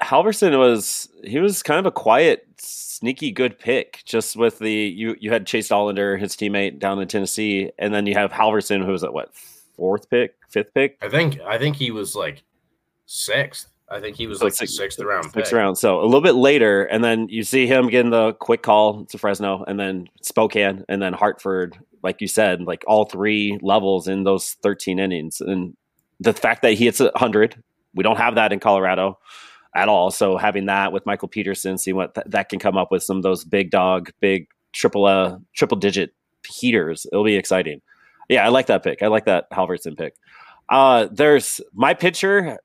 Halvorsen 0.00 0.58
was 0.58 1.08
he 1.24 1.38
was 1.38 1.62
kind 1.62 1.78
of 1.78 1.86
a 1.86 1.90
quiet, 1.90 2.46
sneaky 2.58 3.30
good 3.30 3.58
pick. 3.58 4.02
Just 4.04 4.36
with 4.36 4.58
the 4.58 4.72
you 4.72 5.16
you 5.20 5.30
had 5.30 5.46
Chase 5.46 5.68
Dollander, 5.68 6.18
his 6.18 6.36
teammate 6.36 6.78
down 6.78 7.00
in 7.00 7.08
Tennessee, 7.08 7.70
and 7.78 7.92
then 7.92 8.06
you 8.06 8.14
have 8.14 8.32
Halvorsen, 8.32 8.84
who 8.84 8.92
was 8.92 9.04
at 9.04 9.12
what 9.12 9.34
fourth 9.76 10.08
pick, 10.08 10.34
fifth 10.48 10.72
pick. 10.74 10.98
I 11.02 11.08
think 11.08 11.40
I 11.40 11.58
think 11.58 11.76
he 11.76 11.90
was 11.90 12.14
like 12.14 12.42
sixth. 13.06 13.68
I 13.90 14.00
think 14.00 14.16
he 14.16 14.26
was 14.26 14.38
so 14.38 14.46
like 14.46 14.54
sixth 14.54 14.98
round. 15.00 15.24
Sixth 15.24 15.50
pick. 15.50 15.52
round. 15.52 15.76
So 15.76 16.00
a 16.00 16.04
little 16.04 16.22
bit 16.22 16.34
later, 16.34 16.84
and 16.84 17.04
then 17.04 17.28
you 17.28 17.42
see 17.42 17.66
him 17.66 17.88
getting 17.88 18.10
the 18.10 18.32
quick 18.34 18.62
call 18.62 19.04
to 19.06 19.18
Fresno, 19.18 19.64
and 19.66 19.78
then 19.78 20.08
Spokane, 20.22 20.84
and 20.88 21.02
then 21.02 21.12
Hartford. 21.12 21.78
Like 22.02 22.20
you 22.20 22.26
said, 22.26 22.62
like 22.62 22.82
all 22.88 23.04
three 23.04 23.58
levels 23.62 24.08
in 24.08 24.24
those 24.24 24.56
thirteen 24.62 24.98
innings, 24.98 25.40
and 25.40 25.76
the 26.18 26.32
fact 26.32 26.62
that 26.62 26.72
he 26.72 26.86
hits 26.86 27.00
a 27.00 27.12
hundred, 27.14 27.62
we 27.94 28.02
don't 28.02 28.16
have 28.16 28.34
that 28.36 28.52
in 28.52 28.58
Colorado 28.58 29.18
at 29.74 29.88
all. 29.88 30.10
So 30.10 30.36
having 30.36 30.66
that 30.66 30.92
with 30.92 31.06
Michael 31.06 31.28
Peterson, 31.28 31.78
see 31.78 31.92
what 31.92 32.14
th- 32.14 32.26
that 32.28 32.48
can 32.48 32.58
come 32.58 32.76
up 32.76 32.90
with 32.90 33.02
some 33.02 33.16
of 33.16 33.22
those 33.22 33.44
big 33.44 33.70
dog, 33.70 34.10
big 34.20 34.48
triple 34.72 35.06
uh 35.06 35.38
triple 35.54 35.76
digit 35.76 36.14
heaters. 36.46 37.06
It'll 37.12 37.24
be 37.24 37.36
exciting. 37.36 37.80
Yeah, 38.28 38.44
I 38.44 38.48
like 38.48 38.66
that 38.66 38.82
pick. 38.82 39.02
I 39.02 39.08
like 39.08 39.26
that 39.26 39.50
Halvorsen 39.50 39.96
pick. 39.96 40.14
Uh, 40.68 41.08
there's 41.12 41.60
my 41.74 41.94
pitcher. 41.94 42.58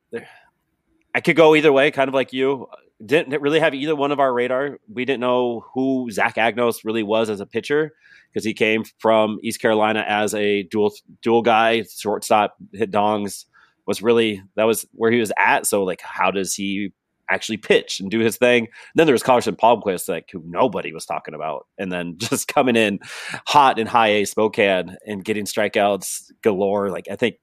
I 1.14 1.22
could 1.22 1.36
go 1.36 1.56
either 1.56 1.74
way, 1.74 1.92
kind 1.92 2.08
of 2.08 2.14
like 2.14 2.32
you. 2.32 2.68
Didn't 3.06 3.40
really 3.42 3.60
have 3.60 3.76
either 3.76 3.96
one 3.96 4.12
of 4.12 4.20
our 4.20 4.34
radar. 4.34 4.80
We 4.92 5.06
didn't 5.06 5.20
know 5.20 5.66
who 5.74 6.10
Zach 6.10 6.36
Agnos 6.36 6.84
really 6.84 7.04
was 7.04 7.30
as 7.30 7.42
a 7.42 7.46
pitcher 7.46 7.94
because 8.32 8.44
he 8.44 8.54
came 8.54 8.84
from 9.00 9.40
East 9.44 9.62
Carolina 9.62 10.04
as 10.08 10.34
a 10.34 10.64
dual 10.64 10.94
dual 11.22 11.42
guy, 11.42 11.84
shortstop, 11.84 12.56
hit 12.74 12.92
dongs. 12.92 13.46
Was 13.86 14.02
really 14.02 14.42
that 14.56 14.66
was 14.66 14.86
where 14.94 15.12
he 15.12 15.20
was 15.20 15.32
at. 15.38 15.66
So 15.66 15.84
like, 15.84 16.02
how 16.02 16.32
does 16.32 16.54
he 16.54 16.92
actually 17.30 17.58
pitch 17.58 18.00
and 18.00 18.10
do 18.10 18.20
his 18.20 18.38
thing. 18.38 18.66
And 18.66 18.72
then 18.96 19.08
there 19.08 19.14
was 19.14 19.24
Carson 19.24 19.56
Palmquist, 19.56 20.10
like 20.10 20.30
who 20.32 20.44
nobody 20.46 20.94
was 20.94 21.06
talking 21.06 21.34
about, 21.34 21.68
and 21.78 21.92
then 21.92 22.16
just 22.18 22.48
coming 22.48 22.76
in 22.76 23.00
hot 23.46 23.80
in 23.80 23.88
high 23.88 24.10
A 24.10 24.26
Spokane 24.26 24.98
and 25.06 25.24
getting 25.24 25.46
strikeouts 25.46 26.32
galore. 26.42 26.90
Like 26.90 27.08
I 27.10 27.16
think 27.16 27.36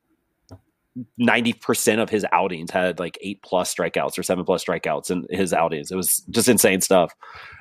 ninety 1.19 1.53
percent 1.53 2.01
of 2.01 2.09
his 2.09 2.25
outings 2.33 2.71
had 2.71 2.99
like 2.99 3.19
eight 3.21 3.43
plus 3.43 3.75
strikeouts 3.75 4.19
or 4.19 4.23
seven 4.23 4.45
plus 4.45 4.65
strikeouts 4.65 5.11
in 5.11 5.27
his 5.31 5.53
outings. 5.53 5.91
It 5.91 5.97
was 5.97 6.19
just 6.31 6.49
insane 6.49 6.81
stuff. 6.81 7.13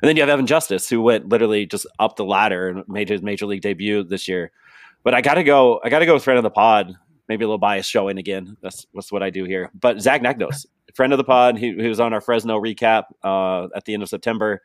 And 0.01 0.10
then 0.10 0.15
you 0.15 0.22
have 0.22 0.30
Evan 0.30 0.48
Justice, 0.48 0.89
who 0.89 1.01
went 1.01 1.30
literally 1.30 1.65
just 1.65 1.88
up 2.00 2.15
the 2.15 2.25
ladder 2.25 2.70
and 2.70 2.84
made 2.88 3.10
his 3.10 3.22
major 3.22 3.46
league 3.46 3.62
debut 3.62 4.03
this 4.03 4.27
year. 4.27 4.51
But 5.03 5.13
I 5.13 5.22
gotta 5.22 5.44
go. 5.44 5.82
I 5.84 5.89
gotta 5.89 6.06
go 6.06 6.13
with 6.13 6.24
friend 6.24 6.38
of 6.38 6.44
the 6.44 6.50
pod. 6.50 6.96
Maybe 7.30 7.46
a 7.46 7.48
little 7.48 7.58
bias 7.58 7.86
showing 7.86 8.18
again. 8.18 8.58
That's 8.62 8.86
that's 8.94 9.12
what 9.12 9.24
I 9.24 9.30
do 9.30 9.46
here. 9.46 9.72
But 9.74 10.01
Zach 10.01 10.22
Agnos, 10.22 10.65
friend 10.94 11.14
of 11.14 11.18
the 11.18 11.24
pod. 11.24 11.58
He, 11.58 11.74
he 11.74 11.88
was 11.88 12.00
on 12.00 12.14
our 12.14 12.22
Fresno 12.22 12.60
recap 12.60 13.04
uh, 13.24 13.68
at 13.76 13.86
the 13.86 13.94
end 13.94 14.04
of 14.04 14.10
September. 14.10 14.62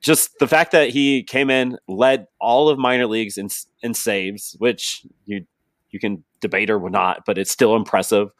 Just 0.00 0.38
the 0.38 0.48
fact 0.48 0.72
that 0.72 0.90
he 0.90 1.22
came 1.22 1.50
in, 1.50 1.76
led 1.86 2.26
all 2.40 2.68
of 2.70 2.78
minor 2.78 3.06
leagues 3.06 3.36
in, 3.36 3.48
in 3.82 3.94
saves, 3.94 4.56
which 4.58 5.06
you 5.26 5.44
you 5.90 6.00
can 6.00 6.24
debate 6.40 6.70
or 6.70 6.88
not, 6.88 7.24
but 7.26 7.36
it's 7.36 7.50
still 7.50 7.76
impressive. 7.76 8.30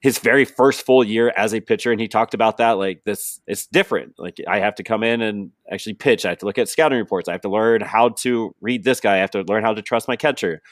his 0.00 0.18
very 0.18 0.44
first 0.44 0.84
full 0.84 1.02
year 1.02 1.32
as 1.36 1.54
a 1.54 1.60
pitcher, 1.60 1.90
and 1.90 2.00
he 2.00 2.06
talked 2.08 2.34
about 2.34 2.58
that. 2.58 2.72
Like 2.72 3.02
this, 3.04 3.40
it's 3.46 3.66
different. 3.66 4.14
Like 4.18 4.38
I 4.46 4.60
have 4.60 4.74
to 4.76 4.82
come 4.82 5.02
in 5.02 5.22
and 5.22 5.50
actually 5.72 5.94
pitch. 5.94 6.24
I 6.24 6.30
have 6.30 6.38
to 6.38 6.46
look 6.46 6.58
at 6.58 6.68
scouting 6.68 6.98
reports. 6.98 7.28
I 7.28 7.32
have 7.32 7.40
to 7.42 7.48
learn 7.48 7.80
how 7.80 8.10
to 8.10 8.54
read 8.60 8.84
this 8.84 9.00
guy. 9.00 9.14
I 9.14 9.18
have 9.18 9.30
to 9.32 9.42
learn 9.42 9.64
how 9.64 9.74
to 9.74 9.82
trust 9.82 10.06
my 10.08 10.16
catcher. 10.16 10.62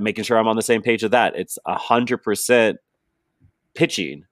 Making 0.00 0.24
sure 0.24 0.38
I'm 0.38 0.48
on 0.48 0.56
the 0.56 0.62
same 0.62 0.82
page 0.82 1.02
of 1.02 1.12
that. 1.12 1.34
It's 1.36 1.58
a 1.64 1.76
hundred 1.76 2.18
percent 2.18 2.78
pitching. 3.74 4.24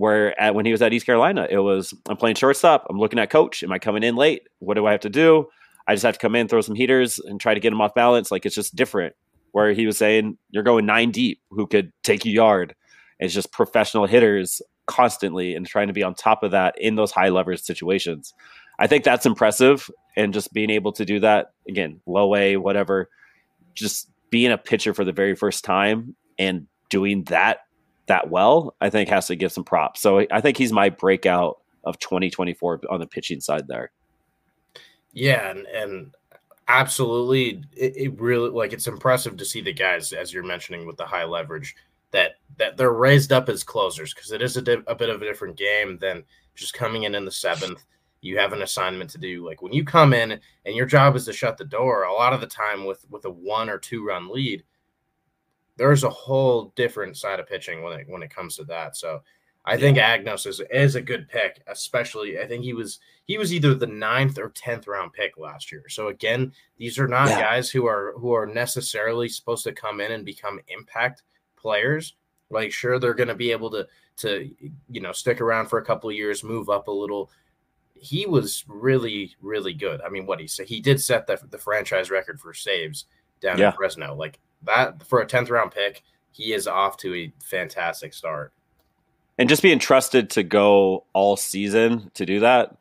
Where 0.00 0.38
at, 0.40 0.54
when 0.54 0.64
he 0.64 0.72
was 0.72 0.80
at 0.80 0.92
East 0.94 1.04
Carolina, 1.04 1.46
it 1.50 1.58
was 1.58 1.92
I'm 2.08 2.16
playing 2.16 2.36
shortstop. 2.36 2.86
I'm 2.88 2.98
looking 2.98 3.18
at 3.18 3.28
coach. 3.28 3.62
Am 3.62 3.72
I 3.72 3.78
coming 3.78 4.02
in 4.02 4.16
late? 4.16 4.48
What 4.58 4.74
do 4.74 4.86
I 4.86 4.92
have 4.92 5.00
to 5.00 5.10
do? 5.10 5.46
I 5.86 5.94
just 5.94 6.04
have 6.04 6.14
to 6.14 6.20
come 6.20 6.34
in, 6.34 6.48
throw 6.48 6.60
some 6.60 6.74
heaters, 6.74 7.18
and 7.18 7.40
try 7.40 7.52
to 7.52 7.60
get 7.60 7.72
him 7.72 7.80
off 7.80 7.94
balance. 7.94 8.30
Like 8.30 8.46
it's 8.46 8.54
just 8.54 8.74
different. 8.74 9.14
Where 9.52 9.72
he 9.72 9.84
was 9.84 9.98
saying 9.98 10.38
you're 10.50 10.62
going 10.62 10.86
nine 10.86 11.10
deep, 11.10 11.40
who 11.50 11.66
could 11.66 11.92
take 12.02 12.24
a 12.24 12.30
yard 12.30 12.74
it's 13.20 13.34
just 13.34 13.52
professional 13.52 14.06
hitters 14.06 14.60
constantly 14.86 15.54
and 15.54 15.66
trying 15.66 15.86
to 15.86 15.92
be 15.92 16.02
on 16.02 16.14
top 16.14 16.42
of 16.42 16.50
that 16.50 16.74
in 16.78 16.96
those 16.96 17.12
high 17.12 17.28
leverage 17.28 17.60
situations. 17.60 18.34
I 18.78 18.86
think 18.86 19.04
that's 19.04 19.26
impressive. 19.26 19.88
And 20.16 20.32
just 20.34 20.52
being 20.52 20.70
able 20.70 20.92
to 20.92 21.04
do 21.04 21.20
that 21.20 21.52
again, 21.68 22.00
low 22.06 22.34
A, 22.34 22.56
whatever, 22.56 23.08
just 23.74 24.10
being 24.30 24.50
a 24.50 24.58
pitcher 24.58 24.94
for 24.94 25.04
the 25.04 25.12
very 25.12 25.36
first 25.36 25.64
time 25.64 26.16
and 26.38 26.66
doing 26.88 27.24
that 27.24 27.60
that 28.10 28.28
well, 28.28 28.74
I 28.80 28.90
think 28.90 29.08
has 29.08 29.28
to 29.28 29.36
give 29.36 29.52
some 29.52 29.62
props. 29.62 30.00
So 30.00 30.26
I 30.32 30.40
think 30.40 30.56
he's 30.56 30.72
my 30.72 30.90
breakout 30.90 31.60
of 31.84 31.96
2024 32.00 32.80
on 32.90 32.98
the 32.98 33.06
pitching 33.06 33.40
side 33.40 33.68
there. 33.68 33.92
Yeah, 35.12 35.50
and, 35.50 35.66
and 35.66 36.14
absolutely, 36.66 37.62
it, 37.72 37.96
it, 37.96 38.20
really 38.20 38.50
like 38.50 38.72
it's 38.72 38.88
impressive 38.88 39.36
to 39.36 39.44
see 39.44 39.60
the 39.60 39.72
guys 39.72 40.12
as 40.12 40.32
you're 40.32 40.42
mentioning 40.42 40.88
with 40.88 40.96
the 40.96 41.06
high 41.06 41.24
leverage 41.24 41.76
that 42.10 42.32
that 42.58 42.76
they're 42.76 42.92
raised 42.92 43.32
up 43.32 43.48
as 43.48 43.62
closers 43.62 44.12
because 44.12 44.32
it 44.32 44.42
is 44.42 44.56
a, 44.56 44.62
di- 44.62 44.82
a 44.88 44.94
bit 44.94 45.08
of 45.08 45.22
a 45.22 45.24
different 45.24 45.56
game 45.56 45.96
than 45.98 46.24
just 46.56 46.74
coming 46.74 47.04
in 47.04 47.14
in 47.14 47.24
the 47.24 47.30
seventh. 47.30 47.84
You 48.22 48.38
have 48.38 48.52
an 48.52 48.62
assignment 48.62 49.10
to 49.10 49.18
do. 49.18 49.46
Like 49.46 49.62
when 49.62 49.72
you 49.72 49.84
come 49.84 50.12
in 50.12 50.32
and 50.66 50.74
your 50.74 50.86
job 50.86 51.14
is 51.14 51.26
to 51.26 51.32
shut 51.32 51.56
the 51.56 51.64
door. 51.64 52.02
A 52.02 52.12
lot 52.12 52.32
of 52.32 52.40
the 52.40 52.46
time 52.48 52.84
with 52.84 53.08
with 53.08 53.24
a 53.24 53.30
one 53.30 53.70
or 53.70 53.78
two 53.78 54.04
run 54.04 54.28
lead, 54.28 54.64
there's 55.76 56.04
a 56.04 56.10
whole 56.10 56.72
different 56.76 57.16
side 57.16 57.40
of 57.40 57.48
pitching 57.48 57.82
when 57.82 58.00
it 58.00 58.08
when 58.08 58.22
it 58.22 58.34
comes 58.34 58.56
to 58.56 58.64
that. 58.64 58.96
So 58.96 59.20
I 59.64 59.76
think 59.76 59.98
Agnos 59.98 60.46
is 60.46 60.60
is 60.70 60.94
a 60.94 61.02
good 61.02 61.28
pick, 61.28 61.62
especially 61.66 62.38
I 62.38 62.46
think 62.46 62.64
he 62.64 62.72
was 62.72 62.98
he 63.24 63.38
was 63.38 63.52
either 63.52 63.74
the 63.74 63.86
ninth 63.86 64.38
or 64.38 64.50
tenth 64.50 64.86
round 64.86 65.12
pick 65.12 65.36
last 65.38 65.70
year. 65.70 65.84
So 65.88 66.08
again, 66.08 66.52
these 66.78 66.98
are 66.98 67.08
not 67.08 67.28
yeah. 67.28 67.40
guys 67.40 67.70
who 67.70 67.86
are 67.86 68.14
who 68.16 68.32
are 68.32 68.46
necessarily 68.46 69.28
supposed 69.28 69.64
to 69.64 69.72
come 69.72 70.00
in 70.00 70.12
and 70.12 70.24
become 70.24 70.60
impact 70.68 71.22
players. 71.56 72.14
Like, 72.48 72.72
sure, 72.72 72.98
they're 72.98 73.14
going 73.14 73.28
to 73.28 73.34
be 73.34 73.52
able 73.52 73.70
to 73.70 73.86
to 74.18 74.50
you 74.90 75.00
know 75.00 75.12
stick 75.12 75.40
around 75.40 75.68
for 75.68 75.78
a 75.78 75.84
couple 75.84 76.10
of 76.10 76.16
years, 76.16 76.42
move 76.42 76.68
up 76.70 76.88
a 76.88 76.92
little. 76.92 77.30
He 77.94 78.24
was 78.24 78.64
really, 78.66 79.36
really 79.42 79.74
good. 79.74 80.00
I 80.00 80.08
mean, 80.08 80.24
what 80.24 80.40
he 80.40 80.46
said, 80.46 80.66
he 80.66 80.80
did 80.80 81.02
set 81.02 81.26
the, 81.26 81.38
the 81.50 81.58
franchise 81.58 82.10
record 82.10 82.40
for 82.40 82.54
saves 82.54 83.04
down 83.42 83.58
yeah. 83.58 83.68
in 83.68 83.76
Fresno. 83.76 84.14
Like 84.14 84.40
that 84.64 85.06
for 85.06 85.20
a 85.20 85.26
tenth 85.26 85.50
round 85.50 85.72
pick, 85.72 86.02
he 86.32 86.52
is 86.52 86.66
off 86.66 86.96
to 86.98 87.14
a 87.14 87.32
fantastic 87.42 88.14
start. 88.14 88.52
And 89.38 89.48
just 89.48 89.62
being 89.62 89.78
trusted 89.78 90.30
to 90.30 90.42
go 90.42 91.04
all 91.12 91.36
season 91.36 92.10
to 92.14 92.26
do 92.26 92.40
that, 92.40 92.76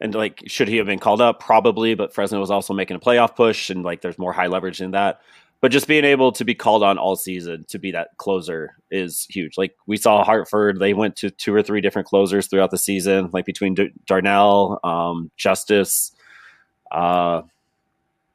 and 0.00 0.14
like, 0.14 0.42
should 0.46 0.68
he 0.68 0.76
have 0.76 0.86
been 0.86 0.98
called 0.98 1.20
up? 1.20 1.40
Probably, 1.40 1.94
but 1.94 2.14
Fresno 2.14 2.40
was 2.40 2.50
also 2.50 2.72
making 2.72 2.96
a 2.96 3.00
playoff 3.00 3.36
push, 3.36 3.68
and 3.68 3.82
like, 3.82 4.00
there's 4.00 4.18
more 4.18 4.32
high 4.32 4.46
leverage 4.46 4.80
in 4.80 4.92
that 4.92 5.20
but 5.60 5.72
just 5.72 5.88
being 5.88 6.04
able 6.04 6.30
to 6.32 6.44
be 6.44 6.54
called 6.54 6.82
on 6.82 6.98
all 6.98 7.16
season 7.16 7.64
to 7.68 7.78
be 7.78 7.90
that 7.90 8.16
closer 8.16 8.76
is 8.90 9.26
huge. 9.28 9.58
Like 9.58 9.74
we 9.86 9.96
saw 9.96 10.22
Hartford, 10.22 10.78
they 10.78 10.94
went 10.94 11.16
to 11.16 11.30
two 11.30 11.52
or 11.52 11.62
three 11.62 11.80
different 11.80 12.06
closers 12.06 12.46
throughout 12.46 12.70
the 12.70 12.78
season, 12.78 13.30
like 13.32 13.44
between 13.44 13.76
Darnell, 14.06 14.78
um, 14.84 15.30
Justice. 15.36 16.12
Uh, 16.92 17.42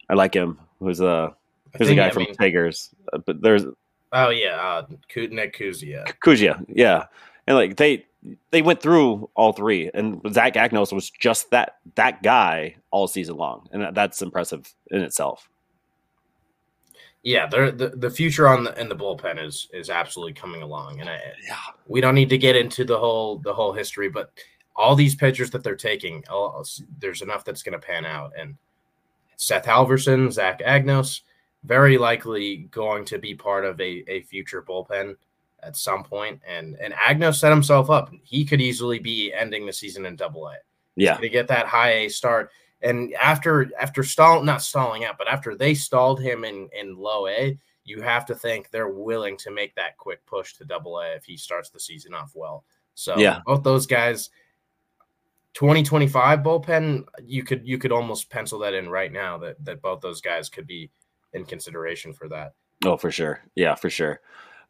I 0.10 0.14
like 0.16 0.34
him. 0.34 0.60
Who's 0.80 1.00
a 1.00 1.34
who's 1.78 1.90
a 1.90 1.96
guy 1.96 2.10
from 2.10 2.26
Tigers? 2.38 2.90
Uh, 3.12 3.20
but 3.20 3.42
there's 3.42 3.64
oh 4.12 4.30
yeah, 4.30 4.56
uh, 4.56 4.86
Nick 5.16 5.58
Kuzia. 5.58 6.06
Kuzia, 6.24 6.64
yeah, 6.68 7.06
and 7.48 7.56
like 7.56 7.78
they 7.78 8.06
they 8.52 8.62
went 8.62 8.82
through 8.82 9.30
all 9.36 9.54
three, 9.54 9.90
and 9.94 10.22
Zach 10.32 10.54
Agnos 10.54 10.94
was 10.94 11.10
just 11.10 11.52
that 11.52 11.78
that 11.96 12.24
guy 12.24 12.76
all 12.92 13.08
season 13.08 13.38
long, 13.38 13.68
and 13.72 13.96
that's 13.96 14.22
impressive 14.22 14.74
in 14.92 15.02
itself 15.02 15.50
yeah, 17.24 17.48
the 17.48 17.94
the 17.96 18.10
future 18.10 18.50
on 18.50 18.66
the 18.66 18.80
in 18.80 18.90
the 18.90 18.96
bullpen 18.96 19.44
is 19.44 19.70
is 19.74 19.90
absolutely 19.90 20.34
coming 20.34 20.62
along, 20.62 21.00
and 21.00 21.10
I, 21.10 21.20
yeah. 21.48 21.56
we 21.88 22.02
don't 22.02 22.16
need 22.16 22.30
to 22.30 22.38
get 22.38 22.58
into 22.58 22.84
the 22.84 23.00
whole 23.00 23.40
the 23.40 23.54
whole 23.54 23.72
history, 23.72 24.10
but 24.10 24.32
all 24.76 24.94
these 24.94 25.16
pitchers 25.16 25.50
that 25.52 25.64
they're 25.64 25.76
taking, 25.76 26.24
all, 26.30 26.66
there's 27.00 27.22
enough 27.22 27.46
that's 27.46 27.64
going 27.64 27.80
to 27.80 27.86
pan 27.86 28.06
out, 28.06 28.34
and 28.38 28.58
Seth 29.38 29.66
Halvorsen, 29.66 30.34
Zach 30.34 30.60
Agnos, 30.60 31.22
very 31.64 31.98
likely 31.98 32.68
going 32.72 33.06
to 33.06 33.18
be 33.18 33.34
part 33.34 33.66
of 33.66 33.80
a, 33.80 34.04
a 34.10 34.22
future 34.24 34.62
bullpen 34.62 35.16
at 35.62 35.78
some 35.78 36.04
point, 36.04 36.42
and 36.48 36.76
and 36.82 36.94
Agnos 36.94 37.36
set 37.36 37.52
himself 37.52 37.90
up; 37.90 38.12
he 38.24 38.46
could 38.46 38.62
easily 38.62 39.00
be 39.00 39.34
ending 39.34 39.66
the 39.66 39.74
season 39.74 40.06
in 40.06 40.16
Double 40.16 40.48
A. 40.48 40.56
Yeah, 40.96 41.18
to 41.18 41.30
get 41.30 41.48
that 41.48 41.68
high 41.68 41.92
A 41.92 42.10
start. 42.10 42.52
And 42.82 43.14
after 43.14 43.72
after 43.80 44.04
stall 44.04 44.44
not 44.44 44.62
stalling 44.62 45.06
out, 45.06 45.18
but 45.18 45.30
after 45.30 45.56
they 45.56 45.74
stalled 45.74 46.22
him 46.22 46.44
in 46.44 46.70
in 46.78 46.98
low 46.98 47.28
A, 47.28 47.58
you 47.86 48.02
have 48.02 48.26
to 48.26 48.36
think 48.36 48.70
they're 48.70 48.90
willing 48.90 49.38
to 49.38 49.52
make 49.52 49.74
that 49.76 49.98
quick 49.98 50.26
push 50.26 50.54
to 50.56 50.66
double 50.66 51.00
A 51.00 51.14
if 51.14 51.24
he 51.24 51.38
starts 51.38 51.70
the 51.70 51.80
season 51.80 52.14
off 52.14 52.34
well. 52.36 52.66
So 52.94 53.18
yeah, 53.18 53.40
both 53.46 53.64
those 53.64 53.88
guys 53.88 54.30
2025 55.54 56.40
bullpen, 56.40 57.06
you 57.24 57.44
could 57.44 57.66
you 57.66 57.78
could 57.78 57.92
almost 57.92 58.30
pencil 58.30 58.60
that 58.60 58.74
in 58.74 58.90
right 58.90 59.12
now 59.12 59.38
that 59.38 59.64
that 59.64 59.82
both 59.82 60.02
those 60.02 60.20
guys 60.20 60.50
could 60.50 60.68
be 60.68 60.90
in 61.34 61.46
consideration 61.46 62.14
for 62.14 62.28
that. 62.30 62.54
Oh, 62.86 62.98
for 62.98 63.12
sure. 63.12 63.42
Yeah, 63.56 63.76
for 63.76 63.90
sure. 63.90 64.22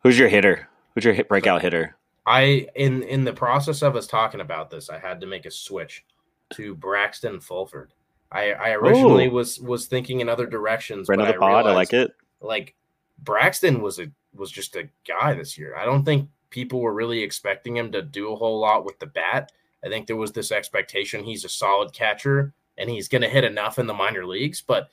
Who's 0.03 0.17
your 0.17 0.29
hitter? 0.29 0.67
Who's 0.93 1.05
your 1.05 1.13
hit 1.13 1.27
breakout 1.27 1.61
hitter? 1.61 1.95
I 2.25 2.67
in 2.75 3.03
in 3.03 3.23
the 3.23 3.33
process 3.33 3.81
of 3.81 3.95
us 3.95 4.07
talking 4.07 4.41
about 4.41 4.69
this, 4.69 4.89
I 4.89 4.99
had 4.99 5.19
to 5.21 5.27
make 5.27 5.45
a 5.45 5.51
switch 5.51 6.05
to 6.53 6.75
Braxton 6.75 7.39
Fulford. 7.39 7.91
I, 8.31 8.51
I 8.51 8.69
originally 8.71 9.27
Ooh. 9.27 9.31
was 9.31 9.59
was 9.59 9.87
thinking 9.87 10.21
in 10.21 10.29
other 10.29 10.45
directions. 10.45 11.07
For 11.07 11.13
another 11.13 11.35
I 11.35 11.37
pod, 11.37 11.67
I 11.67 11.73
like 11.73 11.93
it. 11.93 12.15
Like 12.41 12.75
Braxton 13.19 13.81
was 13.81 13.99
a 13.99 14.11
was 14.33 14.51
just 14.51 14.75
a 14.75 14.89
guy 15.07 15.33
this 15.33 15.57
year. 15.57 15.75
I 15.75 15.85
don't 15.85 16.03
think 16.03 16.29
people 16.49 16.79
were 16.79 16.93
really 16.93 17.21
expecting 17.21 17.75
him 17.77 17.91
to 17.91 18.01
do 18.01 18.31
a 18.31 18.35
whole 18.35 18.59
lot 18.59 18.85
with 18.85 18.99
the 18.99 19.05
bat. 19.05 19.51
I 19.83 19.89
think 19.89 20.07
there 20.07 20.15
was 20.15 20.31
this 20.31 20.51
expectation 20.51 21.23
he's 21.23 21.45
a 21.45 21.49
solid 21.49 21.93
catcher 21.93 22.53
and 22.77 22.89
he's 22.89 23.07
going 23.07 23.21
to 23.21 23.29
hit 23.29 23.43
enough 23.43 23.77
in 23.79 23.87
the 23.87 23.93
minor 23.93 24.25
leagues. 24.25 24.61
But 24.61 24.89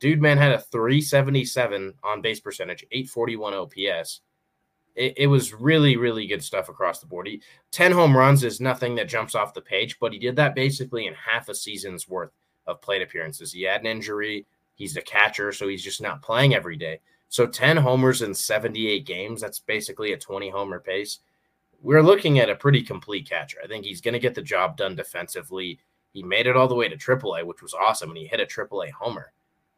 dude, 0.00 0.20
man, 0.20 0.38
had 0.38 0.52
a 0.52 0.58
377 0.58 1.94
on 2.02 2.22
base 2.22 2.40
percentage, 2.40 2.84
841 2.90 3.54
OPS. 3.54 4.22
It, 4.96 5.14
it, 5.16 5.26
was 5.28 5.54
really, 5.54 5.96
really 5.96 6.26
good 6.26 6.42
stuff 6.42 6.68
across 6.68 6.98
the 6.98 7.06
board. 7.06 7.28
He, 7.28 7.42
10 7.70 7.92
home 7.92 8.16
runs 8.16 8.42
is 8.42 8.60
nothing 8.60 8.96
that 8.96 9.08
jumps 9.08 9.34
off 9.34 9.54
the 9.54 9.60
page, 9.60 9.98
but 10.00 10.12
he 10.12 10.18
did 10.18 10.34
that 10.36 10.54
basically 10.54 11.06
in 11.06 11.14
half 11.14 11.48
a 11.48 11.54
season's 11.54 12.08
worth 12.08 12.32
of 12.66 12.82
plate 12.82 13.02
appearances. 13.02 13.52
He 13.52 13.62
had 13.62 13.82
an 13.82 13.86
injury. 13.86 14.46
He's 14.74 14.94
the 14.94 15.02
catcher, 15.02 15.52
so 15.52 15.68
he's 15.68 15.84
just 15.84 16.00
not 16.00 16.22
playing 16.22 16.54
every 16.54 16.76
day. 16.76 17.00
So 17.28 17.46
10 17.46 17.76
homers 17.76 18.22
in 18.22 18.34
78 18.34 19.06
games, 19.06 19.40
that's 19.40 19.60
basically 19.60 20.12
a 20.12 20.18
20 20.18 20.50
homer 20.50 20.80
pace. 20.80 21.20
We're 21.82 22.02
looking 22.02 22.40
at 22.40 22.50
a 22.50 22.56
pretty 22.56 22.82
complete 22.82 23.28
catcher. 23.28 23.58
I 23.62 23.68
think 23.68 23.84
he's 23.84 24.00
going 24.00 24.14
to 24.14 24.18
get 24.18 24.34
the 24.34 24.42
job 24.42 24.76
done 24.76 24.96
defensively. 24.96 25.78
He 26.12 26.22
made 26.22 26.46
it 26.46 26.56
all 26.56 26.66
the 26.66 26.74
way 26.74 26.88
to 26.88 26.96
AAA, 26.96 27.46
which 27.46 27.62
was 27.62 27.74
awesome, 27.74 28.10
and 28.10 28.18
he 28.18 28.26
hit 28.26 28.40
a 28.40 28.46
AAA 28.46 28.90
homer. 28.90 29.32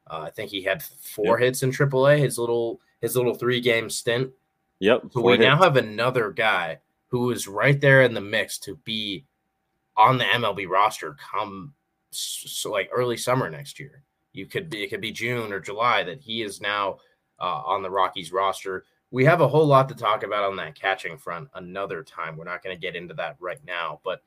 Uh, 0.09 0.21
I 0.21 0.31
think 0.31 0.51
he 0.51 0.63
had 0.63 0.83
four 0.83 1.39
yep. 1.39 1.47
hits 1.47 1.63
in 1.63 1.71
AAA. 1.71 2.19
His 2.19 2.39
little 2.39 2.81
his 3.01 3.17
little 3.17 3.35
three 3.35 3.61
game 3.61 3.89
stint. 3.89 4.31
Yep. 4.81 5.05
So 5.13 5.21
we 5.21 5.33
hits. 5.33 5.43
now 5.43 5.57
have 5.63 5.77
another 5.77 6.31
guy 6.31 6.79
who 7.09 7.31
is 7.31 7.47
right 7.47 7.81
there 7.81 8.03
in 8.03 8.15
the 8.15 8.21
mix 8.21 8.59
to 8.59 8.77
be 8.85 9.25
on 9.97 10.19
the 10.19 10.25
MLB 10.25 10.69
roster 10.69 11.17
come 11.21 11.75
so 12.11 12.71
like 12.71 12.91
early 12.93 13.17
summer 13.17 13.51
next 13.51 13.79
year. 13.79 14.03
You 14.33 14.47
could 14.47 14.71
be 14.71 14.83
it 14.83 14.89
could 14.89 15.01
be 15.01 15.13
June 15.13 15.53
or 15.53 15.61
July 15.61 16.03
that 16.05 16.21
he 16.21 16.43
is 16.43 16.61
now 16.61 16.99
uh, 17.41 17.63
on 17.65 17.83
the 17.83 17.91
Rockies 17.91 18.33
roster. 18.33 18.85
We 19.11 19.27
have 19.27 19.43
a 19.43 19.49
whole 19.49 19.67
lot 19.67 19.91
to 19.91 19.95
talk 19.95 20.23
about 20.23 20.45
on 20.45 20.57
that 20.57 20.75
catching 20.75 21.19
front 21.19 21.49
another 21.55 22.03
time. 22.03 22.37
We're 22.37 22.45
not 22.45 22.63
going 22.63 22.75
to 22.75 22.81
get 22.81 22.97
into 22.97 23.13
that 23.15 23.37
right 23.41 23.61
now, 23.67 24.01
but 24.05 24.23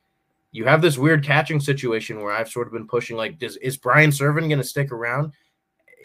you 0.52 0.64
have 0.64 0.80
this 0.80 0.96
weird 0.96 1.24
catching 1.24 1.58
situation 1.58 2.22
where 2.22 2.32
I've 2.32 2.48
sort 2.48 2.68
of 2.68 2.72
been 2.72 2.86
pushing 2.86 3.16
like, 3.16 3.38
does 3.38 3.56
is 3.56 3.76
Brian 3.76 4.10
Serven 4.10 4.48
going 4.48 4.58
to 4.58 4.64
stick 4.64 4.92
around? 4.92 5.32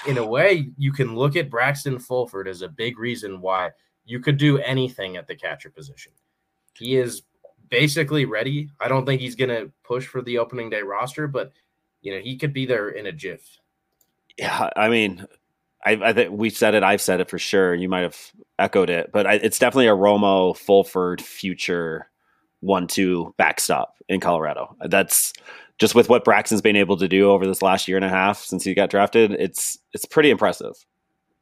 In 0.07 0.17
a 0.17 0.25
way, 0.25 0.69
you 0.77 0.91
can 0.91 1.15
look 1.15 1.35
at 1.35 1.49
Braxton 1.49 1.99
Fulford 1.99 2.47
as 2.47 2.61
a 2.61 2.67
big 2.67 2.97
reason 2.97 3.41
why 3.41 3.69
you 4.05 4.19
could 4.19 4.37
do 4.37 4.57
anything 4.59 5.17
at 5.17 5.27
the 5.27 5.35
catcher 5.35 5.69
position. 5.69 6.11
He 6.75 6.95
is 6.95 7.23
basically 7.69 8.25
ready. 8.25 8.69
I 8.79 8.87
don't 8.87 9.05
think 9.05 9.21
he's 9.21 9.35
going 9.35 9.49
to 9.49 9.71
push 9.83 10.07
for 10.07 10.21
the 10.21 10.37
opening 10.37 10.69
day 10.69 10.81
roster, 10.81 11.27
but 11.27 11.51
you 12.01 12.13
know, 12.13 12.19
he 12.19 12.35
could 12.37 12.53
be 12.53 12.65
there 12.65 12.89
in 12.89 13.05
a 13.05 13.11
jiff. 13.11 13.59
Yeah, 14.37 14.69
I 14.75 14.89
mean, 14.89 15.27
I, 15.85 15.91
I 15.91 16.13
think 16.13 16.31
we've 16.31 16.55
said 16.55 16.73
it. 16.73 16.83
I've 16.83 17.01
said 17.01 17.21
it 17.21 17.29
for 17.29 17.37
sure. 17.37 17.75
You 17.75 17.89
might 17.89 18.01
have 18.01 18.17
echoed 18.57 18.89
it, 18.89 19.11
but 19.11 19.27
I, 19.27 19.33
it's 19.33 19.59
definitely 19.59 19.87
a 19.87 19.95
Romo 19.95 20.57
Fulford 20.57 21.21
future 21.21 22.09
one-two 22.61 23.33
backstop 23.37 23.95
in 24.07 24.19
Colorado. 24.19 24.75
That's 24.87 25.33
just 25.81 25.95
with 25.95 26.09
what 26.09 26.23
Braxton's 26.23 26.61
been 26.61 26.75
able 26.75 26.95
to 26.95 27.07
do 27.07 27.31
over 27.31 27.47
this 27.47 27.63
last 27.63 27.87
year 27.87 27.97
and 27.97 28.05
a 28.05 28.09
half 28.09 28.37
since 28.37 28.63
he 28.63 28.75
got 28.75 28.91
drafted. 28.91 29.31
It's 29.31 29.79
it's 29.93 30.05
pretty 30.05 30.29
impressive. 30.29 30.75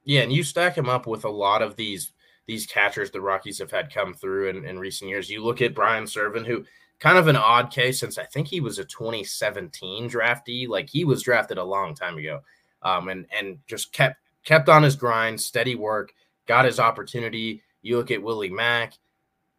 Yeah, 0.05 0.22
and 0.22 0.31
you 0.31 0.43
stack 0.43 0.77
him 0.77 0.88
up 0.88 1.08
with 1.08 1.25
a 1.25 1.29
lot 1.29 1.62
of 1.62 1.75
these 1.75 2.13
these 2.48 2.65
catchers 2.65 3.12
the 3.12 3.19
Rockies 3.19 3.60
have 3.60 3.69
had 3.69 3.93
come 3.93 4.13
through 4.13 4.48
in, 4.50 4.63
in 4.63 4.79
recent 4.79 5.10
years. 5.10 5.29
You 5.29 5.43
look 5.43 5.62
at 5.62 5.75
Brian 5.75 6.08
Serven, 6.08 6.46
who 6.46 6.63
kind 7.00 7.17
of 7.17 7.27
an 7.27 7.36
odd 7.36 7.69
case 7.69 8.00
since 8.00 8.17
I 8.17 8.24
think 8.24 8.48
he 8.48 8.62
was 8.62 8.79
a 8.79 8.86
2017 8.86 10.10
draftee. 10.10 10.69
Like 10.69 10.89
he 10.89 11.03
was 11.03 11.22
drafted 11.22 11.58
a 11.58 11.63
long 11.63 11.93
time 11.93 12.17
ago, 12.17 12.39
um, 12.81 13.10
and 13.10 13.25
and 13.38 13.58
just 13.67 13.91
kept 13.91 14.22
kept 14.46 14.69
on 14.69 14.84
his 14.84 14.96
grind, 14.96 15.41
steady 15.41 15.75
work, 15.75 16.13
got 16.48 16.63
his 16.63 16.79
opportunity. 16.79 17.62
You 17.81 17.98
look 17.98 18.10
at 18.10 18.24
Willie 18.24 18.50
Mack, 18.50 18.93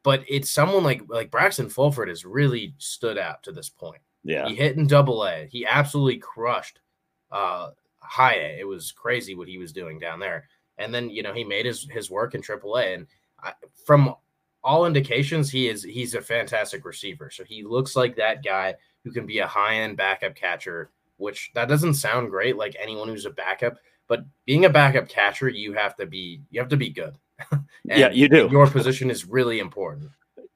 but 0.02 0.25
it's 0.26 0.50
someone 0.50 0.84
like 0.84 1.02
like 1.06 1.30
Braxton 1.30 1.68
Fulford 1.68 2.08
has 2.08 2.25
really 2.25 2.75
stood 2.78 3.18
out 3.18 3.42
to 3.42 3.52
this 3.52 3.68
point. 3.68 4.00
Yeah, 4.24 4.48
he 4.48 4.54
hit 4.54 4.76
in 4.76 4.86
Double 4.86 5.24
A. 5.24 5.46
He 5.50 5.66
absolutely 5.66 6.18
crushed 6.18 6.80
uh, 7.30 7.70
High 8.00 8.34
A. 8.34 8.60
It 8.60 8.66
was 8.66 8.92
crazy 8.92 9.34
what 9.34 9.48
he 9.48 9.58
was 9.58 9.72
doing 9.72 9.98
down 9.98 10.20
there. 10.20 10.48
And 10.78 10.94
then 10.94 11.10
you 11.10 11.22
know 11.22 11.32
he 11.32 11.44
made 11.44 11.66
his 11.66 11.86
his 11.90 12.10
work 12.10 12.34
in 12.34 12.42
Triple 12.42 12.76
A, 12.76 12.94
and 12.94 13.06
I, 13.42 13.52
from 13.84 14.14
all 14.62 14.86
indications, 14.86 15.50
he 15.50 15.68
is 15.68 15.82
he's 15.82 16.14
a 16.14 16.22
fantastic 16.22 16.84
receiver. 16.84 17.30
So 17.30 17.44
he 17.44 17.62
looks 17.62 17.96
like 17.96 18.16
that 18.16 18.44
guy 18.44 18.74
who 19.04 19.12
can 19.12 19.26
be 19.26 19.38
a 19.38 19.46
high 19.46 19.76
end 19.76 19.96
backup 19.96 20.34
catcher. 20.34 20.90
Which 21.18 21.50
that 21.54 21.68
doesn't 21.68 21.94
sound 21.94 22.30
great, 22.30 22.56
like 22.56 22.74
anyone 22.80 23.06
who's 23.06 23.26
a 23.26 23.30
backup, 23.30 23.76
but 24.08 24.24
being 24.46 24.64
a 24.64 24.70
backup 24.70 25.06
catcher, 25.06 25.48
you 25.48 25.74
have 25.74 25.96
to 25.96 26.06
be 26.06 26.40
you 26.50 26.60
have 26.60 26.70
to 26.70 26.76
be 26.76 26.90
good. 26.90 27.14
yeah, 27.84 28.10
you 28.10 28.28
do. 28.28 28.48
Your 28.50 28.66
position 28.66 29.10
is 29.10 29.26
really 29.26 29.60
important. 29.60 30.10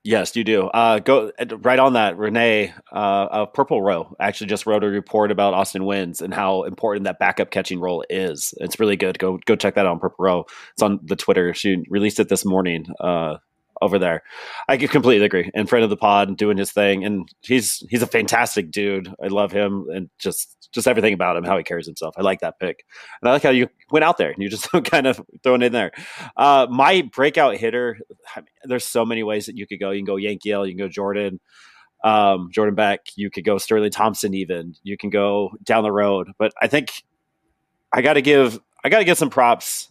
Yes, 0.07 0.37
you 0.37 0.45
do. 0.45 0.67
Uh, 0.67 0.99
go 0.99 1.33
right 1.63 1.79
on 1.79 1.95
that. 1.95 2.19
Renee 2.19 2.75
uh, 2.93 3.27
of 3.31 3.55
Purple 3.55 3.81
Row 3.81 4.15
actually 4.21 4.49
just 4.49 4.67
wrote 4.67 4.85
a 4.85 4.89
report 4.89 5.31
about 5.31 5.55
Austin 5.55 5.85
Wynns 5.85 6.21
and 6.21 6.33
how 6.35 6.65
important 6.65 7.05
that 7.05 7.19
backup 7.19 7.51
catching 7.51 7.81
role 7.81 8.05
is. 8.11 8.53
It's 8.59 8.79
really 8.79 8.97
good. 8.97 9.19
Go 9.19 9.39
go 9.47 9.57
check 9.57 9.77
that 9.77 9.87
out 9.87 9.93
on 9.93 10.01
Purple 10.01 10.23
Row. 10.23 10.45
It's 10.75 10.83
on 10.83 11.01
the 11.03 11.17
Twitter. 11.17 11.55
She 11.55 11.85
released 11.89 12.21
it 12.21 12.29
this 12.29 12.45
morning. 12.45 12.85
Uh, 13.01 13.39
over 13.83 13.99
there. 13.99 14.23
I 14.69 14.77
completely 14.77 15.25
agree. 15.25 15.51
In 15.55 15.67
front 15.67 15.85
of 15.85 15.91
the 15.91 15.97
pod, 15.97 16.37
doing 16.37 16.57
his 16.57 16.73
thing, 16.73 17.05
and 17.05 17.29
he's 17.43 17.85
he's 17.89 18.03
a 18.03 18.07
fantastic 18.07 18.71
dude. 18.71 19.13
I 19.23 19.29
love 19.29 19.53
him, 19.53 19.87
and 19.93 20.11
just 20.19 20.69
just 20.73 20.89
everything 20.89 21.15
about 21.15 21.37
him, 21.37 21.45
how 21.45 21.57
he 21.57 21.65
carries 21.65 21.87
himself. 21.87 22.15
I 22.19 22.23
like 22.23 22.41
that 22.41 22.59
pick, 22.59 22.85
and 23.21 23.29
I 23.29 23.33
like 23.33 23.43
how 23.43 23.51
you 23.51 23.69
went 23.91 24.05
out 24.05 24.19
there 24.19 24.31
and 24.31 24.43
you 24.43 24.49
just 24.49 24.71
kind 24.85 25.07
of 25.07 25.21
throwing 25.43 25.63
it 25.63 25.67
in 25.67 25.73
there. 25.73 25.93
Uh, 26.37 26.67
my 26.71 27.03
breakout 27.13 27.57
hitter. 27.57 27.99
I 28.35 28.41
mean, 28.41 28.49
there's 28.65 28.85
so 28.85 29.05
many 29.05 29.23
ways 29.23 29.47
that 29.47 29.57
you 29.57 29.67
could 29.67 29.81
go. 29.81 29.91
You 29.91 30.01
can 30.01 30.07
go 30.07 30.17
Yankees. 30.17 30.53
You 30.53 30.69
can 30.69 30.79
go 30.79 30.89
Jordan. 30.89 31.41
Um, 32.03 32.51
Jordan 32.53 32.75
Beck, 32.75 33.01
you 33.17 33.31
could 33.31 33.47
go 33.47 33.57
Sterling 33.57 33.91
Thompson, 33.91 34.35
even 34.35 34.75
you 34.83 34.99
can 34.99 35.09
go 35.09 35.53
down 35.63 35.85
the 35.85 35.91
road. 35.91 36.29
But 36.37 36.53
I 36.61 36.69
think 36.69 37.03
I 37.95 38.03
got 38.03 38.15
to 38.15 38.23
give 38.23 38.61
I 38.85 38.91
got 38.91 38.99
to 38.99 39.05
give 39.05 39.17
some 39.17 39.31
props 39.31 39.91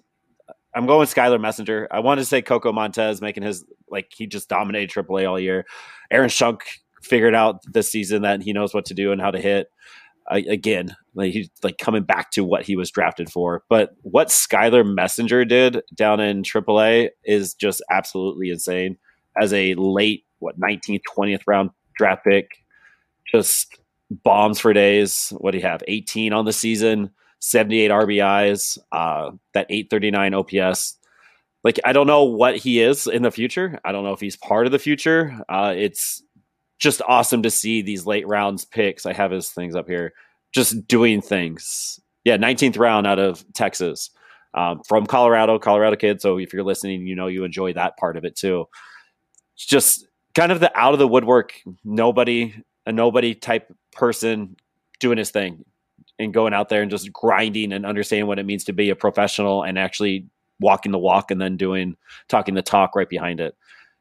I'm 0.76 0.86
going 0.86 1.08
Skylar 1.08 1.40
Messenger. 1.40 1.88
I 1.92 2.00
wanted 2.00 2.22
to 2.22 2.26
say 2.26 2.42
Coco 2.42 2.72
Montez 2.72 3.22
making 3.22 3.44
his 3.44 3.64
like 3.90 4.12
he 4.16 4.28
just 4.28 4.50
dominated 4.50 4.90
AAA 4.90 5.30
all 5.30 5.40
year. 5.40 5.66
Aaron 6.12 6.30
Schunk 6.30 6.62
figured 7.02 7.36
out 7.36 7.62
this 7.72 7.92
season 7.92 8.24
that 8.24 8.42
he 8.42 8.54
knows 8.54 8.74
what 8.74 8.86
to 8.86 8.94
do 8.94 9.12
and 9.12 9.22
how 9.22 9.32
to 9.32 9.40
hit. 9.40 9.70
Uh, 10.32 10.42
again, 10.48 10.96
like 11.16 11.34
he's 11.34 11.50
like 11.64 11.78
coming 11.78 12.04
back 12.04 12.32
to 12.32 12.44
what 12.44 12.64
he 12.64 12.76
was 12.76 12.90
drafted 12.90 13.30
for. 13.30 13.64
But 13.70 13.96
what 14.02 14.30
Skylar 14.30 14.86
Messenger 14.86 15.46
did 15.46 15.82
down 15.94 16.20
in 16.20 16.44
AAA 16.44 17.10
is 17.24 17.54
just 17.54 17.84
absolutely 17.92 18.50
insane. 18.50 18.98
As 19.40 19.54
a 19.54 19.76
late 19.76 20.26
what 20.40 20.60
19th, 20.60 21.02
20th 21.16 21.42
round 21.46 21.72
draft 21.98 22.24
pick, 22.26 22.48
just 23.30 23.78
bombs 24.10 24.60
for 24.60 24.74
days. 24.74 25.34
What 25.38 25.52
do 25.52 25.58
you 25.58 25.64
have? 25.66 25.84
18 25.88 26.34
on 26.34 26.46
the 26.46 26.54
season 26.54 27.12
78 27.44 27.92
RBIs, 27.92 28.78
uh, 28.94 29.32
that 29.54 29.68
839 29.70 30.34
OPS. 30.34 30.98
Like, 31.66 31.78
I 31.84 31.92
don't 31.92 32.08
know 32.08 32.24
what 32.24 32.56
he 32.56 32.80
is 32.80 33.06
in 33.06 33.22
the 33.22 33.32
future. 33.32 33.82
I 33.84 33.92
don't 33.92 34.06
know 34.06 34.14
if 34.14 34.22
he's 34.22 34.38
part 34.38 34.66
of 34.66 34.72
the 34.72 34.80
future. 34.80 35.38
Uh, 35.50 35.74
it's 35.76 36.24
just 36.80 37.02
awesome 37.06 37.44
to 37.44 37.52
see 37.52 37.82
these 37.82 38.06
late 38.06 38.26
rounds 38.26 38.64
picks. 38.64 39.06
I 39.06 39.12
have 39.12 39.30
his 39.30 39.50
things 39.50 39.76
up 39.76 39.90
here, 39.90 40.14
just 40.54 40.88
doing 40.88 41.22
things. 41.22 42.00
Yeah, 42.24 42.38
19th 42.38 42.80
round 42.80 43.06
out 43.06 43.20
of 43.20 43.44
Texas 43.52 44.10
um, 44.54 44.82
from 44.88 45.06
Colorado, 45.06 45.60
Colorado 45.60 45.98
kid. 45.98 46.22
So 46.22 46.40
if 46.40 46.54
you're 46.54 46.64
listening, 46.64 47.06
you 47.06 47.16
know 47.16 47.28
you 47.28 47.44
enjoy 47.44 47.74
that 47.74 47.98
part 47.98 48.16
of 48.16 48.24
it 48.24 48.38
too. 48.38 48.70
It's 49.56 49.66
just 49.66 50.08
kind 50.34 50.54
of 50.54 50.62
the 50.62 50.72
out 50.80 50.94
of 50.94 51.00
the 51.00 51.10
woodwork, 51.10 51.60
nobody, 51.84 52.56
a 52.86 52.94
nobody 52.94 53.36
type 53.36 53.70
person 53.92 54.56
doing 55.02 55.18
his 55.18 55.32
thing 55.32 55.66
and 56.20 56.34
going 56.34 56.54
out 56.54 56.70
there 56.70 56.82
and 56.82 56.92
just 56.92 57.12
grinding 57.12 57.74
and 57.74 57.86
understanding 57.86 58.28
what 58.28 58.40
it 58.40 58.46
means 58.46 58.64
to 58.66 58.74
be 58.74 58.90
a 58.90 58.96
professional 58.96 59.64
and 59.64 59.80
actually 59.80 60.28
walking 60.60 60.92
the 60.92 61.00
walk 61.00 61.32
and 61.32 61.42
then 61.42 61.58
doing 61.58 61.96
talking 62.30 62.54
the 62.54 62.62
talk 62.62 62.96
right 62.96 63.10
behind 63.10 63.40
it. 63.40 63.56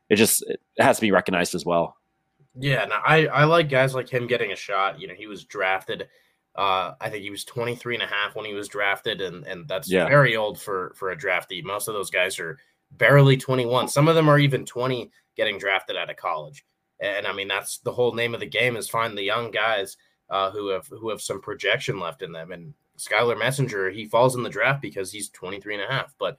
It 0.08 0.16
just 0.16 0.42
it 0.48 0.60
has 0.78 0.96
to 0.96 1.02
be 1.02 1.10
recognized 1.10 1.54
as 1.54 1.64
well. 1.64 1.96
Yeah, 2.54 2.84
no, 2.84 2.96
I, 2.96 3.26
I 3.28 3.44
like 3.44 3.70
guys 3.70 3.94
like 3.94 4.10
him 4.10 4.26
getting 4.26 4.52
a 4.52 4.56
shot. 4.56 5.00
You 5.00 5.08
know, 5.08 5.14
he 5.14 5.26
was 5.26 5.44
drafted 5.44 6.08
uh, 6.54 6.92
I 7.00 7.08
think 7.08 7.22
he 7.22 7.30
was 7.30 7.44
23 7.44 7.94
and 7.94 8.02
a 8.02 8.06
half 8.06 8.36
when 8.36 8.44
he 8.44 8.52
was 8.52 8.68
drafted, 8.68 9.20
and, 9.20 9.46
and 9.46 9.66
that's 9.66 9.90
yeah. 9.90 10.06
very 10.06 10.36
old 10.36 10.60
for, 10.60 10.92
for 10.96 11.10
a 11.10 11.16
draftee. 11.16 11.64
Most 11.64 11.88
of 11.88 11.94
those 11.94 12.10
guys 12.10 12.38
are 12.38 12.58
barely 12.92 13.36
21. 13.36 13.88
Some 13.88 14.08
of 14.08 14.14
them 14.14 14.28
are 14.28 14.38
even 14.38 14.66
20 14.66 15.10
getting 15.36 15.58
drafted 15.58 15.96
out 15.96 16.10
of 16.10 16.16
college. 16.16 16.64
And 17.00 17.26
I 17.26 17.32
mean, 17.32 17.48
that's 17.48 17.78
the 17.78 17.92
whole 17.92 18.12
name 18.12 18.34
of 18.34 18.40
the 18.40 18.46
game 18.46 18.76
is 18.76 18.88
find 18.88 19.16
the 19.16 19.22
young 19.22 19.50
guys 19.50 19.96
uh, 20.32 20.50
who 20.50 20.68
have 20.68 20.86
who 20.88 21.10
have 21.10 21.20
some 21.20 21.40
projection 21.40 22.00
left 22.00 22.22
in 22.22 22.32
them. 22.32 22.50
And 22.50 22.72
Skylar 22.98 23.38
Messenger, 23.38 23.90
he 23.90 24.06
falls 24.06 24.34
in 24.34 24.42
the 24.42 24.48
draft 24.48 24.80
because 24.80 25.12
he's 25.12 25.28
23 25.28 25.74
and 25.74 25.84
a 25.84 25.92
half, 25.92 26.14
but 26.18 26.38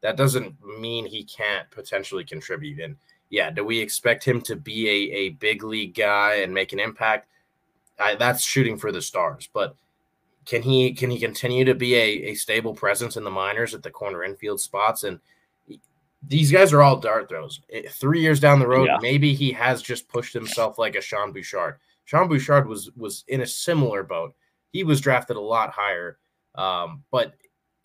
that 0.00 0.16
doesn't 0.16 0.56
mean 0.80 1.06
he 1.06 1.24
can't 1.24 1.70
potentially 1.70 2.24
contribute. 2.24 2.80
And 2.80 2.96
yeah, 3.28 3.50
do 3.50 3.62
we 3.62 3.78
expect 3.78 4.24
him 4.24 4.40
to 4.42 4.56
be 4.56 4.88
a, 4.88 5.14
a 5.14 5.28
big 5.30 5.62
league 5.62 5.94
guy 5.94 6.36
and 6.36 6.54
make 6.54 6.72
an 6.72 6.80
impact? 6.80 7.28
I, 8.00 8.14
that's 8.14 8.42
shooting 8.42 8.78
for 8.78 8.90
the 8.90 9.02
stars, 9.02 9.48
but 9.52 9.76
can 10.46 10.62
he 10.62 10.94
can 10.94 11.10
he 11.10 11.20
continue 11.20 11.66
to 11.66 11.74
be 11.74 11.94
a, 11.96 12.30
a 12.30 12.34
stable 12.34 12.74
presence 12.74 13.16
in 13.18 13.24
the 13.24 13.30
minors 13.30 13.74
at 13.74 13.82
the 13.82 13.90
corner 13.90 14.24
infield 14.24 14.60
spots? 14.60 15.04
And 15.04 15.20
these 16.26 16.50
guys 16.50 16.72
are 16.72 16.80
all 16.80 16.96
dart 16.96 17.28
throws. 17.28 17.60
Three 17.90 18.22
years 18.22 18.40
down 18.40 18.58
the 18.58 18.66
road, 18.66 18.86
yeah. 18.86 18.98
maybe 19.02 19.34
he 19.34 19.52
has 19.52 19.82
just 19.82 20.08
pushed 20.08 20.32
himself 20.32 20.78
like 20.78 20.94
a 20.96 21.02
Sean 21.02 21.30
Bouchard. 21.30 21.76
Sean 22.04 22.28
Bouchard 22.28 22.68
was 22.68 22.90
was 22.96 23.24
in 23.28 23.40
a 23.40 23.46
similar 23.46 24.02
boat. 24.02 24.34
He 24.72 24.84
was 24.84 25.00
drafted 25.00 25.36
a 25.36 25.40
lot 25.40 25.70
higher, 25.70 26.18
um, 26.54 27.02
but 27.10 27.34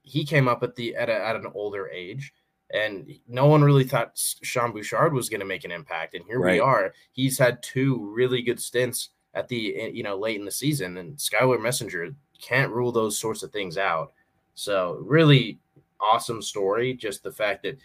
he 0.03 0.25
came 0.25 0.47
up 0.47 0.63
at 0.63 0.75
the 0.75 0.95
at, 0.95 1.09
a, 1.09 1.13
at 1.13 1.35
an 1.35 1.47
older 1.53 1.87
age, 1.89 2.33
and 2.73 3.09
no 3.27 3.47
one 3.47 3.63
really 3.63 3.83
thought 3.83 4.19
Sean 4.41 4.71
Bouchard 4.71 5.13
was 5.13 5.29
going 5.29 5.39
to 5.39 5.45
make 5.45 5.65
an 5.65 5.71
impact. 5.71 6.15
And 6.15 6.25
here 6.25 6.39
right. 6.39 6.53
we 6.53 6.59
are. 6.59 6.93
He's 7.11 7.37
had 7.37 7.63
two 7.63 8.11
really 8.13 8.41
good 8.41 8.59
stints 8.59 9.09
at 9.33 9.47
the 9.47 9.75
eh, 9.75 9.87
you 9.93 10.03
know 10.03 10.17
late 10.17 10.39
in 10.39 10.45
the 10.45 10.51
season, 10.51 10.97
and 10.97 11.15
Skylar 11.17 11.61
Messenger 11.61 12.13
can't 12.41 12.71
rule 12.71 12.91
those 12.91 13.17
sorts 13.17 13.43
of 13.43 13.51
things 13.51 13.77
out. 13.77 14.13
So 14.55 14.99
really 15.01 15.59
awesome 16.01 16.41
story. 16.41 16.93
Just 16.93 17.23
the 17.23 17.31
fact 17.31 17.63
that 17.63 17.77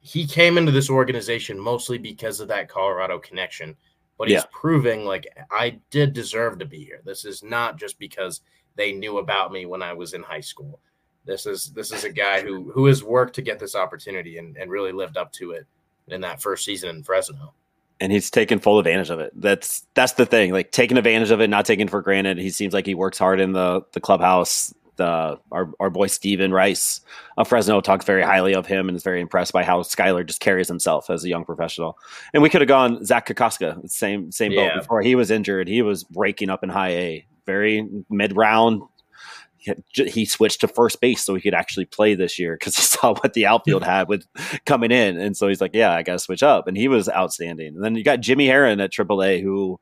he 0.00 0.26
came 0.26 0.58
into 0.58 0.72
this 0.72 0.90
organization 0.90 1.58
mostly 1.58 1.96
because 1.96 2.40
of 2.40 2.48
that 2.48 2.68
Colorado 2.68 3.18
connection 3.18 3.74
but 4.18 4.28
he's 4.28 4.38
yeah. 4.38 4.44
proving 4.52 5.04
like 5.04 5.26
I 5.50 5.80
did 5.90 6.12
deserve 6.12 6.58
to 6.58 6.64
be 6.66 6.84
here. 6.84 7.00
This 7.04 7.24
is 7.24 7.42
not 7.42 7.78
just 7.78 7.98
because 7.98 8.40
they 8.76 8.92
knew 8.92 9.18
about 9.18 9.52
me 9.52 9.66
when 9.66 9.82
I 9.82 9.92
was 9.92 10.14
in 10.14 10.22
high 10.22 10.40
school. 10.40 10.80
This 11.24 11.46
is 11.46 11.70
this 11.72 11.90
is 11.90 12.04
a 12.04 12.10
guy 12.10 12.42
who 12.42 12.70
who 12.72 12.86
has 12.86 13.02
worked 13.02 13.34
to 13.36 13.42
get 13.42 13.58
this 13.58 13.74
opportunity 13.74 14.38
and, 14.38 14.56
and 14.56 14.70
really 14.70 14.92
lived 14.92 15.16
up 15.16 15.32
to 15.32 15.52
it 15.52 15.66
in 16.08 16.20
that 16.20 16.42
first 16.42 16.64
season 16.64 16.90
in 16.90 17.02
Fresno. 17.02 17.54
And 18.00 18.12
he's 18.12 18.30
taken 18.30 18.58
full 18.58 18.78
advantage 18.78 19.10
of 19.10 19.20
it. 19.20 19.32
That's 19.34 19.86
that's 19.94 20.12
the 20.12 20.26
thing. 20.26 20.52
Like 20.52 20.70
taking 20.70 20.98
advantage 20.98 21.30
of 21.30 21.40
it, 21.40 21.48
not 21.48 21.64
taking 21.64 21.88
for 21.88 22.02
granted. 22.02 22.38
He 22.38 22.50
seems 22.50 22.74
like 22.74 22.86
he 22.86 22.94
works 22.94 23.18
hard 23.18 23.40
in 23.40 23.52
the 23.52 23.82
the 23.92 24.00
clubhouse 24.00 24.74
the 24.96 25.04
uh, 25.04 25.36
our, 25.52 25.70
our 25.80 25.90
boy 25.90 26.06
Steven 26.06 26.52
Rice 26.52 27.00
of 27.36 27.48
Fresno 27.48 27.80
talks 27.80 28.04
very 28.04 28.22
highly 28.22 28.54
of 28.54 28.66
him 28.66 28.88
and 28.88 28.96
is 28.96 29.02
very 29.02 29.20
impressed 29.20 29.52
by 29.52 29.64
how 29.64 29.82
Skylar 29.82 30.26
just 30.26 30.40
carries 30.40 30.68
himself 30.68 31.10
as 31.10 31.24
a 31.24 31.28
young 31.28 31.44
professional. 31.44 31.98
And 32.32 32.42
we 32.42 32.48
could 32.48 32.60
have 32.60 32.68
gone 32.68 33.04
Zach 33.04 33.26
Kokoska, 33.26 33.88
same 33.90 34.30
same 34.32 34.52
yeah. 34.52 34.68
boat 34.68 34.82
before 34.82 35.02
he 35.02 35.14
was 35.14 35.30
injured. 35.30 35.68
He 35.68 35.82
was 35.82 36.04
breaking 36.04 36.50
up 36.50 36.62
in 36.62 36.68
high 36.68 36.90
A, 36.90 37.26
very 37.46 37.88
mid 38.10 38.36
round. 38.36 38.82
He 39.94 40.26
switched 40.26 40.60
to 40.60 40.68
first 40.68 41.00
base 41.00 41.24
so 41.24 41.34
he 41.34 41.40
could 41.40 41.54
actually 41.54 41.86
play 41.86 42.14
this 42.14 42.38
year 42.38 42.54
because 42.58 42.76
he 42.76 42.82
saw 42.82 43.14
what 43.14 43.32
the 43.32 43.46
outfield 43.46 43.82
had 43.84 44.08
with 44.08 44.26
coming 44.66 44.90
in, 44.90 45.18
and 45.18 45.36
so 45.36 45.48
he's 45.48 45.60
like, 45.60 45.74
"Yeah, 45.74 45.92
I 45.92 46.02
got 46.02 46.12
to 46.14 46.18
switch 46.18 46.42
up." 46.42 46.68
And 46.68 46.76
he 46.76 46.88
was 46.88 47.08
outstanding. 47.08 47.68
And 47.74 47.82
then 47.82 47.94
you 47.94 48.04
got 48.04 48.20
Jimmy 48.20 48.46
Herron 48.46 48.80
at 48.80 48.92
AAA, 48.92 49.42
who 49.42 49.80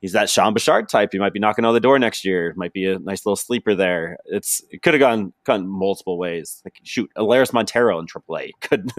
he's 0.00 0.12
that 0.12 0.30
Sean 0.30 0.54
Bouchard 0.54 0.88
type. 0.88 1.10
He 1.12 1.18
might 1.18 1.32
be 1.32 1.40
knocking 1.40 1.64
on 1.64 1.74
the 1.74 1.80
door 1.80 1.98
next 1.98 2.24
year. 2.24 2.52
Might 2.56 2.72
be 2.72 2.86
a 2.86 2.98
nice 2.98 3.24
little 3.26 3.36
sleeper 3.36 3.74
there. 3.74 4.18
It's 4.26 4.62
it 4.70 4.82
could 4.82 4.94
have 4.94 5.00
gone 5.00 5.32
gone 5.44 5.66
multiple 5.66 6.18
ways. 6.18 6.60
Like 6.64 6.78
shoot, 6.82 7.10
Elehuris 7.16 7.52
Montero 7.52 7.98
in 7.98 8.06
AAA 8.06 8.50
could 8.60 8.90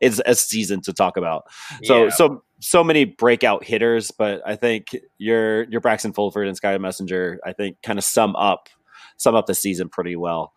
is 0.00 0.22
a 0.24 0.34
season 0.34 0.80
to 0.82 0.92
talk 0.92 1.16
about. 1.16 1.44
So 1.84 2.04
yeah. 2.04 2.10
so 2.10 2.44
so 2.60 2.84
many 2.84 3.04
breakout 3.04 3.64
hitters, 3.64 4.10
but 4.10 4.42
I 4.46 4.56
think 4.56 4.96
your 5.18 5.64
your 5.64 5.80
Braxton 5.80 6.12
Fulford 6.12 6.46
and 6.46 6.56
Sky 6.56 6.76
Messenger, 6.78 7.40
I 7.44 7.52
think, 7.52 7.82
kind 7.82 7.98
of 7.98 8.04
sum 8.04 8.36
up 8.36 8.68
sum 9.16 9.34
up 9.34 9.46
the 9.46 9.54
season 9.54 9.88
pretty 9.88 10.16
well. 10.16 10.52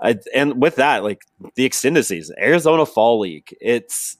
I, 0.00 0.16
and 0.34 0.62
with 0.62 0.76
that, 0.76 1.02
like 1.02 1.22
the 1.56 1.64
extended 1.64 2.04
season, 2.04 2.36
Arizona 2.40 2.86
Fall 2.86 3.18
League, 3.18 3.56
it's 3.60 4.16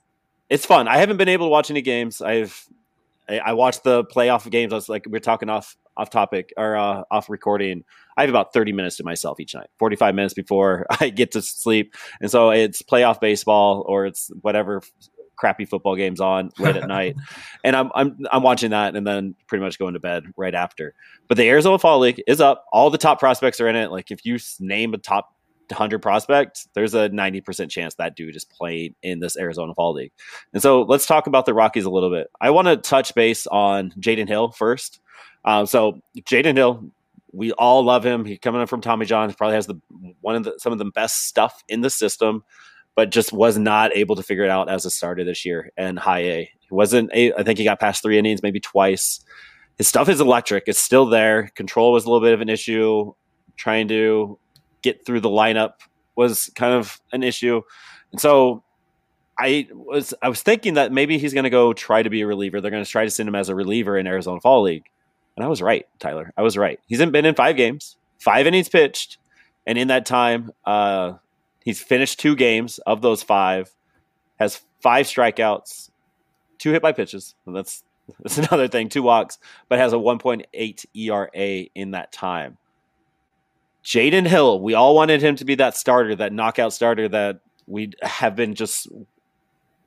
it's 0.51 0.67
fun. 0.67 0.89
I 0.89 0.99
haven't 0.99 1.19
been 1.19 1.29
able 1.29 1.47
to 1.47 1.51
watch 1.51 1.71
any 1.71 1.83
games. 1.83 2.21
I've 2.21 2.67
I, 3.29 3.39
I 3.39 3.53
watched 3.53 3.85
the 3.85 4.05
playoff 4.05 4.49
games. 4.51 4.73
I 4.73 4.77
was 4.77 4.89
like, 4.89 5.05
we're 5.09 5.21
talking 5.21 5.49
off 5.49 5.77
off 5.97 6.11
topic 6.11 6.53
or 6.57 6.77
uh, 6.77 7.03
off 7.11 7.29
recording. 7.29 7.83
I 8.17 8.23
have 8.23 8.31
about 8.31 8.53
30 8.53 8.73
minutes 8.73 8.97
to 8.99 9.05
myself 9.05 9.41
each 9.41 9.55
night, 9.55 9.69
45 9.79 10.15
minutes 10.15 10.35
before 10.35 10.87
I 11.01 11.11
get 11.11 11.33
to 11.33 11.43
sleep. 11.43 11.95
And 12.21 12.31
so 12.31 12.51
it's 12.51 12.83
playoff 12.83 13.21
baseball 13.21 13.85
or 13.87 14.07
it's 14.07 14.31
whatever 14.41 14.81
crappy 15.37 15.65
football 15.65 15.97
games 15.97 16.21
on 16.21 16.51
late 16.59 16.77
at 16.77 16.89
night. 16.89 17.17
And 17.65 17.75
I'm, 17.75 17.91
I'm, 17.95 18.17
I'm 18.31 18.43
watching 18.43 18.71
that 18.71 18.95
and 18.95 19.05
then 19.05 19.35
pretty 19.49 19.65
much 19.65 19.79
going 19.79 19.95
to 19.95 20.01
bed 20.01 20.25
right 20.37 20.55
after. 20.55 20.95
But 21.27 21.37
the 21.37 21.49
Arizona 21.49 21.79
Fall 21.79 21.99
League 21.99 22.23
is 22.27 22.41
up. 22.41 22.65
All 22.73 22.89
the 22.89 22.99
top 22.99 23.19
prospects 23.19 23.61
are 23.61 23.69
in 23.69 23.75
it. 23.75 23.91
Like 23.91 24.13
if 24.13 24.25
you 24.25 24.39
name 24.61 24.95
a 24.95 24.99
top 24.99 25.35
100 25.71 26.01
prospect, 26.01 26.69
there's 26.75 26.95
a 26.95 27.09
90% 27.11 27.71
chance 27.71 27.95
that 27.97 28.17
dude 28.17 28.37
is 28.37 28.45
playing 28.45 28.95
in 29.03 29.21
this 29.21 29.37
Arizona 29.37 29.75
Fall 29.75 29.93
League. 29.93 30.13
And 30.53 30.63
so 30.63 30.83
let's 30.83 31.07
talk 31.07 31.27
about 31.27 31.47
the 31.47 31.55
Rockies 31.55 31.85
a 31.85 31.91
little 31.91 32.11
bit. 32.11 32.29
I 32.41 32.51
want 32.51 32.69
to 32.69 32.77
touch 32.77 33.15
base 33.15 33.47
on 33.47 33.93
Jaden 33.93 34.29
Hill 34.29 34.51
first. 34.51 35.01
Um, 35.45 35.67
so 35.67 36.01
Jaden 36.19 36.57
Hill, 36.57 36.91
we 37.33 37.53
all 37.53 37.83
love 37.83 38.05
him. 38.05 38.25
He's 38.25 38.39
coming 38.39 38.61
up 38.61 38.69
from 38.69 38.81
Tommy 38.81 39.07
John. 39.07 39.29
He 39.29 39.35
probably 39.35 39.55
has 39.55 39.67
the 39.67 39.77
one 40.21 40.37
of 40.37 40.45
the 40.45 40.55
some 40.59 40.73
of 40.73 40.79
the 40.79 40.87
best 40.87 41.27
stuff 41.27 41.63
in 41.69 41.81
the 41.81 41.91
system, 41.91 42.43
but 42.95 43.11
just 43.11 43.33
was 43.33 43.59
not 43.59 43.97
able 43.97 44.17
to 44.17 44.23
figure 44.23 44.45
it 44.45 44.51
out 44.51 44.69
as 44.69 44.85
a 44.85 44.91
starter 44.91 45.25
this 45.25 45.45
year 45.45 45.71
and 45.77 45.99
high 45.99 46.21
A. 46.21 46.51
He 46.59 46.75
wasn't. 46.75 47.11
A, 47.15 47.33
I 47.35 47.43
think 47.43 47.59
he 47.59 47.65
got 47.65 47.81
past 47.81 48.03
three 48.03 48.19
innings, 48.19 48.43
maybe 48.43 48.61
twice. 48.61 49.21
His 49.77 49.89
stuff 49.89 50.09
is 50.09 50.21
electric. 50.21 50.65
It's 50.67 50.81
still 50.81 51.07
there. 51.07 51.51
Control 51.55 51.93
was 51.93 52.05
a 52.05 52.11
little 52.11 52.27
bit 52.27 52.35
of 52.35 52.41
an 52.41 52.49
issue. 52.49 53.13
Trying 53.57 53.89
to 53.89 54.39
get 54.83 55.05
through 55.05 55.21
the 55.21 55.29
lineup 55.29 55.75
was 56.17 56.51
kind 56.55 56.75
of 56.75 57.01
an 57.13 57.23
issue. 57.23 57.63
And 58.13 58.21
so 58.21 58.63
I 59.39 59.69
was 59.73 60.15
I 60.21 60.29
was 60.29 60.43
thinking 60.43 60.75
that 60.75 60.93
maybe 60.93 61.19
he's 61.19 61.33
going 61.33 61.45
to 61.45 61.51
go 61.51 61.73
try 61.73 62.03
to 62.03 62.11
be 62.11 62.23
a 62.23 62.27
reliever. 62.27 62.61
They're 62.61 62.71
going 62.71 62.85
to 62.85 62.91
try 62.91 63.05
to 63.05 63.11
send 63.11 63.29
him 63.29 63.35
as 63.35 63.49
a 63.49 63.55
reliever 63.55 63.97
in 63.97 64.07
Arizona 64.07 64.41
Fall 64.41 64.63
League. 64.63 64.87
And 65.37 65.45
I 65.45 65.49
was 65.49 65.63
right, 65.63 65.87
Tyler. 66.01 66.33
I 66.37 66.43
was 66.43 66.57
right. 66.57 66.81
He's 66.89 66.99
been 66.99 67.25
in 67.25 67.35
five 67.37 67.57
games, 67.57 67.97
five 68.19 68.47
innings 68.49 68.69
pitched, 68.69 69.19
and 69.67 69.79
in 69.79 69.89
that 69.89 70.05
time, 70.05 70.51
uh, 70.65 71.15
he's 71.65 71.81
finished 71.81 72.19
two 72.19 72.35
games 72.35 72.79
of 72.79 73.03
those 73.03 73.23
five, 73.23 73.71
has 74.41 74.61
five 74.83 75.07
strikeouts, 75.07 75.91
two 76.59 76.73
hit 76.73 76.83
by 76.83 76.91
pitches. 76.91 77.37
And 77.47 77.55
that's 77.55 77.85
that's 78.21 78.39
another 78.39 78.67
thing, 78.67 78.89
two 78.89 79.03
walks, 79.03 79.39
but 79.69 79.79
has 79.79 79.93
a 79.93 79.97
1.8 79.97 80.87
ERA 80.95 81.69
in 81.75 81.93
that 81.93 82.11
time. 82.11 82.59
Jaden 83.85 84.27
Hill, 84.27 84.61
we 84.61 84.75
all 84.75 84.95
wanted 84.95 85.23
him 85.23 85.37
to 85.37 85.45
be 85.45 85.55
that 85.57 85.77
starter, 85.77 86.15
that 86.17 86.33
knockout 86.33 86.73
starter 86.73 87.09
that 87.09 87.41
we 87.67 87.93
have 88.03 88.35
been 88.37 88.55
just 88.55 88.89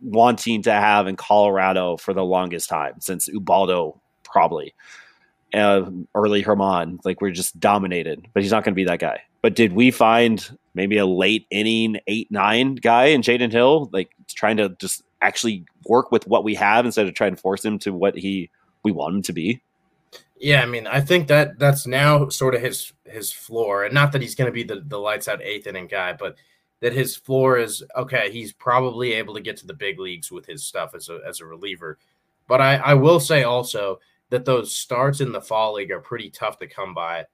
wanting 0.01 0.63
to 0.63 0.71
have 0.71 1.07
in 1.07 1.15
Colorado 1.15 1.97
for 1.97 2.13
the 2.13 2.25
longest 2.25 2.69
time 2.69 2.99
since 2.99 3.27
Ubaldo, 3.27 3.99
probably. 4.23 4.73
Uh, 5.53 5.91
early 6.15 6.41
Germán. 6.43 6.97
like 7.03 7.19
we're 7.19 7.31
just 7.31 7.59
dominated, 7.59 8.25
but 8.33 8.41
he's 8.41 8.51
not 8.51 8.63
going 8.63 8.73
to 8.73 8.75
be 8.75 8.85
that 8.85 8.99
guy. 8.99 9.19
But 9.41 9.55
did 9.55 9.73
we 9.73 9.91
find 9.91 10.57
maybe 10.75 10.97
a 10.97 11.05
late 11.05 11.45
inning 11.51 11.97
eight 12.07 12.31
nine 12.31 12.75
guy 12.75 13.05
in 13.05 13.21
Jaden 13.21 13.51
Hill, 13.51 13.89
like 13.91 14.11
trying 14.29 14.57
to 14.57 14.69
just 14.79 15.03
actually 15.21 15.65
work 15.87 16.09
with 16.09 16.25
what 16.25 16.45
we 16.45 16.55
have 16.55 16.85
instead 16.85 17.05
of 17.05 17.13
trying 17.15 17.35
to 17.35 17.41
force 17.41 17.65
him 17.65 17.79
to 17.79 17.91
what 17.91 18.17
he 18.17 18.49
we 18.83 18.91
want 18.93 19.15
him 19.15 19.21
to 19.23 19.33
be? 19.33 19.61
Yeah, 20.41 20.63
I 20.63 20.65
mean, 20.65 20.87
I 20.87 21.01
think 21.01 21.27
that 21.27 21.59
that's 21.59 21.85
now 21.85 22.27
sort 22.29 22.55
of 22.55 22.61
his 22.61 22.93
his 23.05 23.31
floor, 23.31 23.83
and 23.83 23.93
not 23.93 24.11
that 24.11 24.23
he's 24.23 24.33
going 24.33 24.47
to 24.47 24.51
be 24.51 24.63
the 24.63 24.81
the 24.87 24.97
lights 24.97 25.27
out 25.27 25.41
eighth 25.41 25.67
inning 25.67 25.85
guy, 25.85 26.13
but 26.13 26.35
that 26.79 26.93
his 26.93 27.15
floor 27.15 27.59
is 27.59 27.83
okay. 27.95 28.31
He's 28.31 28.51
probably 28.51 29.13
able 29.13 29.35
to 29.35 29.41
get 29.41 29.55
to 29.57 29.67
the 29.67 29.73
big 29.75 29.99
leagues 29.99 30.31
with 30.31 30.47
his 30.47 30.63
stuff 30.63 30.95
as 30.95 31.09
a 31.09 31.19
as 31.27 31.41
a 31.41 31.45
reliever. 31.45 31.99
But 32.47 32.59
I 32.59 32.77
I 32.77 32.93
will 32.95 33.19
say 33.19 33.43
also 33.43 33.99
that 34.31 34.45
those 34.45 34.75
starts 34.75 35.21
in 35.21 35.31
the 35.31 35.41
fall 35.41 35.75
league 35.75 35.91
are 35.91 35.99
pretty 35.99 36.31
tough 36.31 36.57
to 36.57 36.67
come 36.67 36.95
by, 36.95 37.25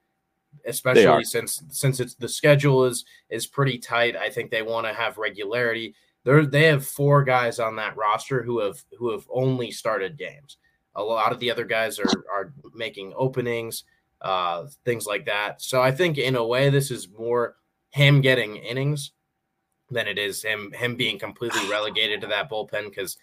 especially 0.65 1.23
since 1.23 1.63
since 1.69 2.01
it's 2.01 2.15
the 2.15 2.27
schedule 2.27 2.83
is 2.83 3.05
is 3.29 3.47
pretty 3.47 3.77
tight. 3.77 4.17
I 4.17 4.29
think 4.29 4.51
they 4.51 4.63
want 4.63 4.85
to 4.85 4.93
have 4.93 5.17
regularity. 5.17 5.95
They 6.25 6.45
they 6.45 6.63
have 6.65 6.85
four 6.85 7.23
guys 7.23 7.57
on 7.57 7.77
that 7.77 7.95
roster 7.95 8.43
who 8.43 8.59
have 8.59 8.83
who 8.99 9.11
have 9.11 9.25
only 9.29 9.71
started 9.71 10.17
games. 10.17 10.57
A 10.97 11.03
lot 11.03 11.31
of 11.31 11.39
the 11.39 11.51
other 11.51 11.63
guys 11.63 11.99
are 11.99 12.25
are 12.31 12.53
making 12.73 13.13
openings, 13.15 13.83
uh, 14.21 14.65
things 14.83 15.05
like 15.05 15.25
that. 15.25 15.61
So 15.61 15.81
I 15.81 15.91
think 15.91 16.17
in 16.17 16.35
a 16.35 16.45
way 16.45 16.69
this 16.69 16.91
is 16.91 17.07
more 17.09 17.55
him 17.91 18.21
getting 18.21 18.57
innings 18.57 19.11
than 19.89 20.07
it 20.07 20.17
is 20.17 20.43
him 20.43 20.71
him 20.73 20.95
being 20.95 21.17
completely 21.17 21.69
relegated 21.69 22.21
to 22.21 22.27
that 22.27 22.49
bullpen 22.49 22.89
because 22.89 23.17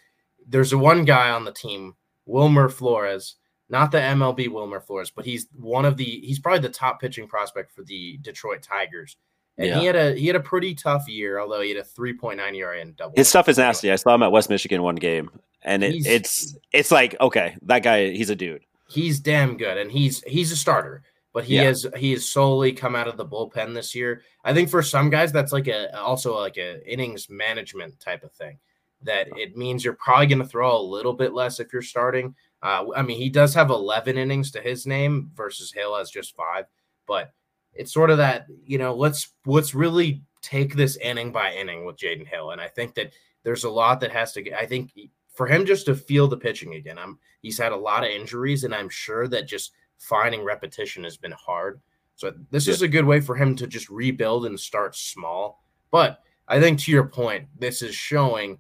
there's 0.47 0.73
a 0.73 0.79
one 0.79 1.05
guy 1.05 1.31
on 1.31 1.45
the 1.45 1.53
team, 1.53 1.95
Wilmer 2.27 2.69
Flores, 2.69 3.37
not 3.69 3.91
the 3.91 3.99
MLB 3.99 4.49
Wilmer 4.49 4.81
Flores, 4.81 5.11
but 5.11 5.25
he's 5.25 5.49
one 5.59 5.85
of 5.85 5.97
the 5.97 6.05
he's 6.05 6.39
probably 6.39 6.61
the 6.61 6.69
top 6.69 7.01
pitching 7.01 7.27
prospect 7.27 7.73
for 7.73 7.83
the 7.83 8.19
Detroit 8.23 8.63
Tigers. 8.63 9.17
And 9.57 9.69
yeah. 9.69 9.79
he 9.79 9.87
had 9.87 9.97
a 9.97 10.15
he 10.15 10.27
had 10.27 10.37
a 10.37 10.41
pretty 10.41 10.75
tough 10.75 11.09
year, 11.09 11.39
although 11.39 11.61
he 11.61 11.71
had 11.71 11.79
a 11.79 11.85
3.9 11.85 12.57
ERA 12.57 12.81
and 12.81 12.97
double. 12.97 13.15
His 13.17 13.29
stuff 13.29 13.49
is 13.49 13.59
nasty. 13.59 13.91
I 13.91 13.97
saw 13.97 14.15
him 14.15 14.23
at 14.23 14.33
West 14.33 14.51
Michigan 14.51 14.83
one 14.83 14.97
game, 14.97 15.31
and 15.65 15.83
it, 15.83 16.07
it's 16.07 16.57
it's 16.73 16.91
like 16.91 17.17
okay, 17.21 17.57
that 17.63 17.83
guy, 17.83 18.11
he's 18.11 18.31
a 18.31 18.37
dude. 18.37 18.65
He's 18.89 19.21
damn 19.21 19.57
good, 19.57 19.79
and 19.79 19.91
he's 19.91 20.23
he's 20.25 20.53
a 20.53 20.57
starter. 20.57 21.03
But 21.33 21.45
he 21.45 21.57
yeah. 21.57 21.65
has 21.65 21.87
he 21.97 22.13
has 22.13 22.29
solely 22.29 22.73
come 22.73 22.95
out 22.95 23.09
of 23.09 23.17
the 23.17 23.27
bullpen 23.27 23.75
this 23.75 23.95
year. 23.95 24.23
I 24.45 24.55
think 24.55 24.69
for 24.69 24.83
some 24.83 25.11
guys, 25.11 25.33
that's 25.33 25.53
like 25.53 25.67
a 25.67 25.99
also 25.99 26.39
like 26.39 26.57
a 26.59 26.81
innings 26.91 27.29
management 27.29 27.99
type 27.99 28.23
of 28.23 28.33
thing. 28.33 28.59
That 29.03 29.27
it 29.37 29.57
means 29.57 29.85
you're 29.85 29.95
probably 29.95 30.27
going 30.27 30.39
to 30.39 30.47
throw 30.47 30.77
a 30.77 30.81
little 30.81 31.13
bit 31.13 31.35
less 31.35 31.59
if 31.59 31.73
you're 31.73 31.83
starting. 31.83 32.35
Uh, 32.63 32.87
I 32.95 33.03
mean, 33.03 33.19
he 33.19 33.29
does 33.29 33.53
have 33.55 33.69
11 33.69 34.17
innings 34.17 34.51
to 34.53 34.61
his 34.61 34.87
name 34.87 35.31
versus 35.35 35.73
Hill 35.73 35.95
has 35.97 36.11
just 36.11 36.35
five, 36.35 36.65
but 37.07 37.33
it's 37.75 37.93
sort 37.93 38.11
of 38.11 38.19
that 38.19 38.47
you 38.65 38.79
know 38.79 38.95
let's 38.95 39.33
let's 39.45 39.75
really 39.75 40.23
take 40.41 40.77
this 40.77 40.97
inning 40.99 41.33
by 41.33 41.53
inning 41.53 41.85
with 41.85 41.97
Jaden 41.97 42.29
Hill, 42.29 42.53
and 42.53 42.61
I 42.61 42.69
think 42.69 42.95
that 42.95 43.13
there's 43.43 43.65
a 43.65 43.71
lot 43.71 44.01
that 44.01 44.13
has 44.13 44.33
to 44.35 44.43
get. 44.43 44.55
I 44.55 44.67
think 44.67 44.93
for 45.35 45.47
him 45.47 45.67
just 45.67 45.87
to 45.87 45.95
feel 45.95 46.29
the 46.29 46.37
pitching 46.37 46.75
again, 46.75 46.99
I'm 46.99 47.19
he's 47.43 47.59
had 47.59 47.73
a 47.73 47.77
lot 47.77 48.05
of 48.05 48.11
injuries, 48.11 48.65
and 48.65 48.75
I'm 48.75 48.89
sure 48.89 49.29
that 49.29 49.47
just 49.47 49.73
finding 49.99 50.45
repetition 50.45 51.05
has 51.05 51.17
been 51.17 51.33
hard. 51.33 51.81
So 52.17 52.33
this 52.51 52.67
yeah. 52.67 52.75
is 52.75 52.83
a 52.83 52.89
good 52.89 53.05
way 53.05 53.21
for 53.21 53.35
him 53.35 53.57
to 53.57 53.67
just 53.67 53.89
rebuild 53.89 54.47
and 54.47 54.59
start 54.59 54.95
small. 54.97 55.63
But 55.91 56.21
I 56.47 56.61
think 56.61 56.79
to 56.81 56.93
your 56.93 57.07
point, 57.07 57.49
this 57.59 57.83
is 57.83 57.95
showing 57.95 58.59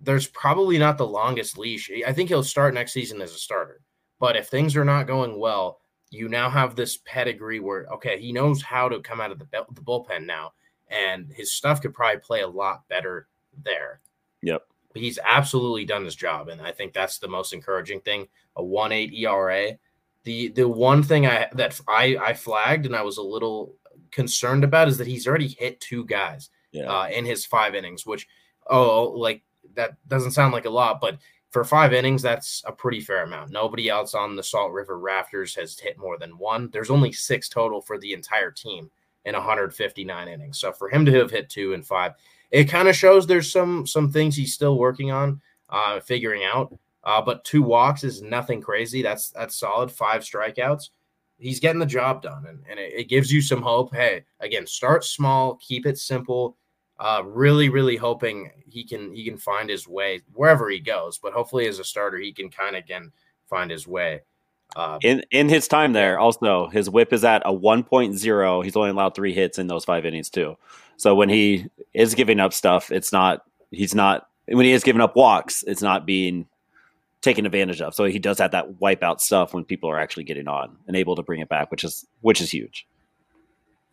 there's 0.00 0.26
probably 0.28 0.78
not 0.78 0.98
the 0.98 1.06
longest 1.06 1.58
leash. 1.58 1.90
I 2.06 2.12
think 2.12 2.28
he'll 2.28 2.42
start 2.42 2.74
next 2.74 2.92
season 2.92 3.20
as 3.20 3.32
a 3.34 3.38
starter. 3.38 3.80
But 4.20 4.36
if 4.36 4.48
things 4.48 4.76
are 4.76 4.84
not 4.84 5.06
going 5.06 5.38
well, 5.38 5.80
you 6.10 6.28
now 6.28 6.48
have 6.48 6.76
this 6.76 6.98
pedigree 7.04 7.60
where 7.60 7.86
okay, 7.94 8.20
he 8.20 8.32
knows 8.32 8.62
how 8.62 8.88
to 8.88 9.00
come 9.00 9.20
out 9.20 9.32
of 9.32 9.38
the, 9.38 9.46
the 9.50 9.80
bullpen 9.80 10.26
now, 10.26 10.52
and 10.88 11.30
his 11.32 11.52
stuff 11.52 11.80
could 11.80 11.94
probably 11.94 12.20
play 12.20 12.42
a 12.42 12.48
lot 12.48 12.86
better 12.88 13.26
there. 13.64 14.00
Yep. 14.42 14.62
He's 14.94 15.18
absolutely 15.24 15.84
done 15.84 16.04
his 16.04 16.14
job, 16.14 16.48
and 16.48 16.60
I 16.62 16.70
think 16.72 16.92
that's 16.92 17.18
the 17.18 17.28
most 17.28 17.52
encouraging 17.52 18.00
thing. 18.00 18.28
A 18.56 18.64
one 18.64 18.92
eight 18.92 19.12
ERA. 19.12 19.72
The 20.24 20.48
the 20.48 20.68
one 20.68 21.02
thing 21.02 21.26
I 21.26 21.48
that 21.54 21.80
I 21.88 22.16
I 22.16 22.34
flagged 22.34 22.86
and 22.86 22.94
I 22.94 23.02
was 23.02 23.18
a 23.18 23.22
little 23.22 23.74
concerned 24.10 24.64
about 24.64 24.88
is 24.88 24.96
that 24.98 25.06
he's 25.06 25.26
already 25.26 25.48
hit 25.48 25.80
two 25.80 26.04
guys 26.04 26.50
yeah. 26.72 26.84
uh, 26.84 27.08
in 27.08 27.24
his 27.24 27.44
five 27.44 27.74
innings, 27.74 28.06
which 28.06 28.26
oh 28.68 29.10
like 29.10 29.42
that 29.74 29.96
doesn't 30.08 30.30
sound 30.30 30.52
like 30.52 30.66
a 30.66 30.70
lot, 30.70 31.00
but 31.00 31.18
for 31.54 31.62
five 31.62 31.92
innings, 31.92 32.20
that's 32.20 32.64
a 32.66 32.72
pretty 32.72 33.00
fair 33.00 33.22
amount. 33.22 33.50
Nobody 33.50 33.88
else 33.88 34.12
on 34.12 34.34
the 34.34 34.42
Salt 34.42 34.72
River 34.72 34.98
Rafters 34.98 35.54
has 35.54 35.78
hit 35.78 35.96
more 35.96 36.18
than 36.18 36.36
one. 36.36 36.68
There's 36.72 36.90
only 36.90 37.12
six 37.12 37.48
total 37.48 37.80
for 37.80 37.96
the 37.96 38.12
entire 38.12 38.50
team 38.50 38.90
in 39.24 39.34
159 39.34 40.28
innings. 40.28 40.58
So 40.58 40.72
for 40.72 40.90
him 40.90 41.04
to 41.06 41.12
have 41.12 41.30
hit 41.30 41.48
two 41.48 41.74
and 41.74 41.86
five, 41.86 42.14
it 42.54 42.64
kind 42.64 42.88
of 42.88 42.96
shows 42.96 43.26
there's 43.26 43.50
some 43.50 43.86
some 43.86 44.10
things 44.10 44.36
he's 44.36 44.54
still 44.54 44.78
working 44.78 45.10
on, 45.10 45.40
uh, 45.70 46.00
figuring 46.00 46.44
out. 46.44 46.76
Uh, 47.02 47.20
but 47.20 47.44
two 47.44 47.62
walks 47.62 48.04
is 48.04 48.22
nothing 48.22 48.60
crazy. 48.60 49.02
That's 49.02 49.30
that's 49.30 49.56
solid. 49.56 49.90
Five 49.90 50.22
strikeouts. 50.22 50.90
He's 51.36 51.60
getting 51.60 51.80
the 51.80 51.86
job 51.86 52.22
done, 52.22 52.46
and, 52.48 52.62
and 52.70 52.78
it, 52.78 52.92
it 52.94 53.08
gives 53.08 53.32
you 53.32 53.42
some 53.42 53.60
hope. 53.60 53.92
Hey, 53.92 54.24
again, 54.40 54.66
start 54.66 55.04
small, 55.04 55.56
keep 55.56 55.84
it 55.84 55.98
simple 55.98 56.56
uh, 56.98 57.22
really, 57.24 57.68
really 57.68 57.96
hoping 57.96 58.50
he 58.66 58.84
can 58.84 59.12
he 59.12 59.24
can 59.24 59.36
find 59.36 59.68
his 59.68 59.88
way 59.88 60.20
wherever 60.32 60.70
he 60.70 60.78
goes. 60.78 61.18
But 61.18 61.32
hopefully, 61.32 61.66
as 61.66 61.78
a 61.78 61.84
starter, 61.84 62.18
he 62.18 62.32
can 62.32 62.50
kind 62.50 62.76
of 62.76 62.84
again 62.84 63.12
find 63.48 63.70
his 63.70 63.86
way. 63.86 64.22
Uh, 64.76 64.98
in 65.02 65.22
in 65.30 65.48
his 65.48 65.68
time 65.68 65.92
there, 65.92 66.18
also 66.18 66.68
his 66.68 66.88
WHIP 66.88 67.12
is 67.12 67.24
at 67.24 67.42
a 67.44 67.52
1.0. 67.52 68.64
He's 68.64 68.76
only 68.76 68.90
allowed 68.90 69.14
three 69.14 69.32
hits 69.32 69.58
in 69.58 69.66
those 69.66 69.84
five 69.84 70.04
innings 70.04 70.30
too. 70.30 70.56
So 70.96 71.14
when 71.14 71.28
he 71.28 71.66
is 71.92 72.14
giving 72.14 72.40
up 72.40 72.52
stuff, 72.52 72.90
it's 72.90 73.12
not 73.12 73.42
he's 73.70 73.94
not 73.94 74.28
when 74.46 74.64
he 74.64 74.72
is 74.72 74.84
giving 74.84 75.02
up 75.02 75.16
walks, 75.16 75.62
it's 75.66 75.82
not 75.82 76.06
being 76.06 76.46
taken 77.22 77.46
advantage 77.46 77.80
of. 77.80 77.94
So 77.94 78.04
he 78.04 78.18
does 78.18 78.38
have 78.38 78.52
that 78.52 78.74
wipeout 78.80 79.20
stuff 79.20 79.54
when 79.54 79.64
people 79.64 79.90
are 79.90 79.98
actually 79.98 80.24
getting 80.24 80.46
on 80.46 80.76
and 80.86 80.96
able 80.96 81.16
to 81.16 81.22
bring 81.22 81.40
it 81.40 81.48
back, 81.48 81.70
which 81.70 81.84
is 81.84 82.06
which 82.20 82.40
is 82.40 82.50
huge. 82.50 82.86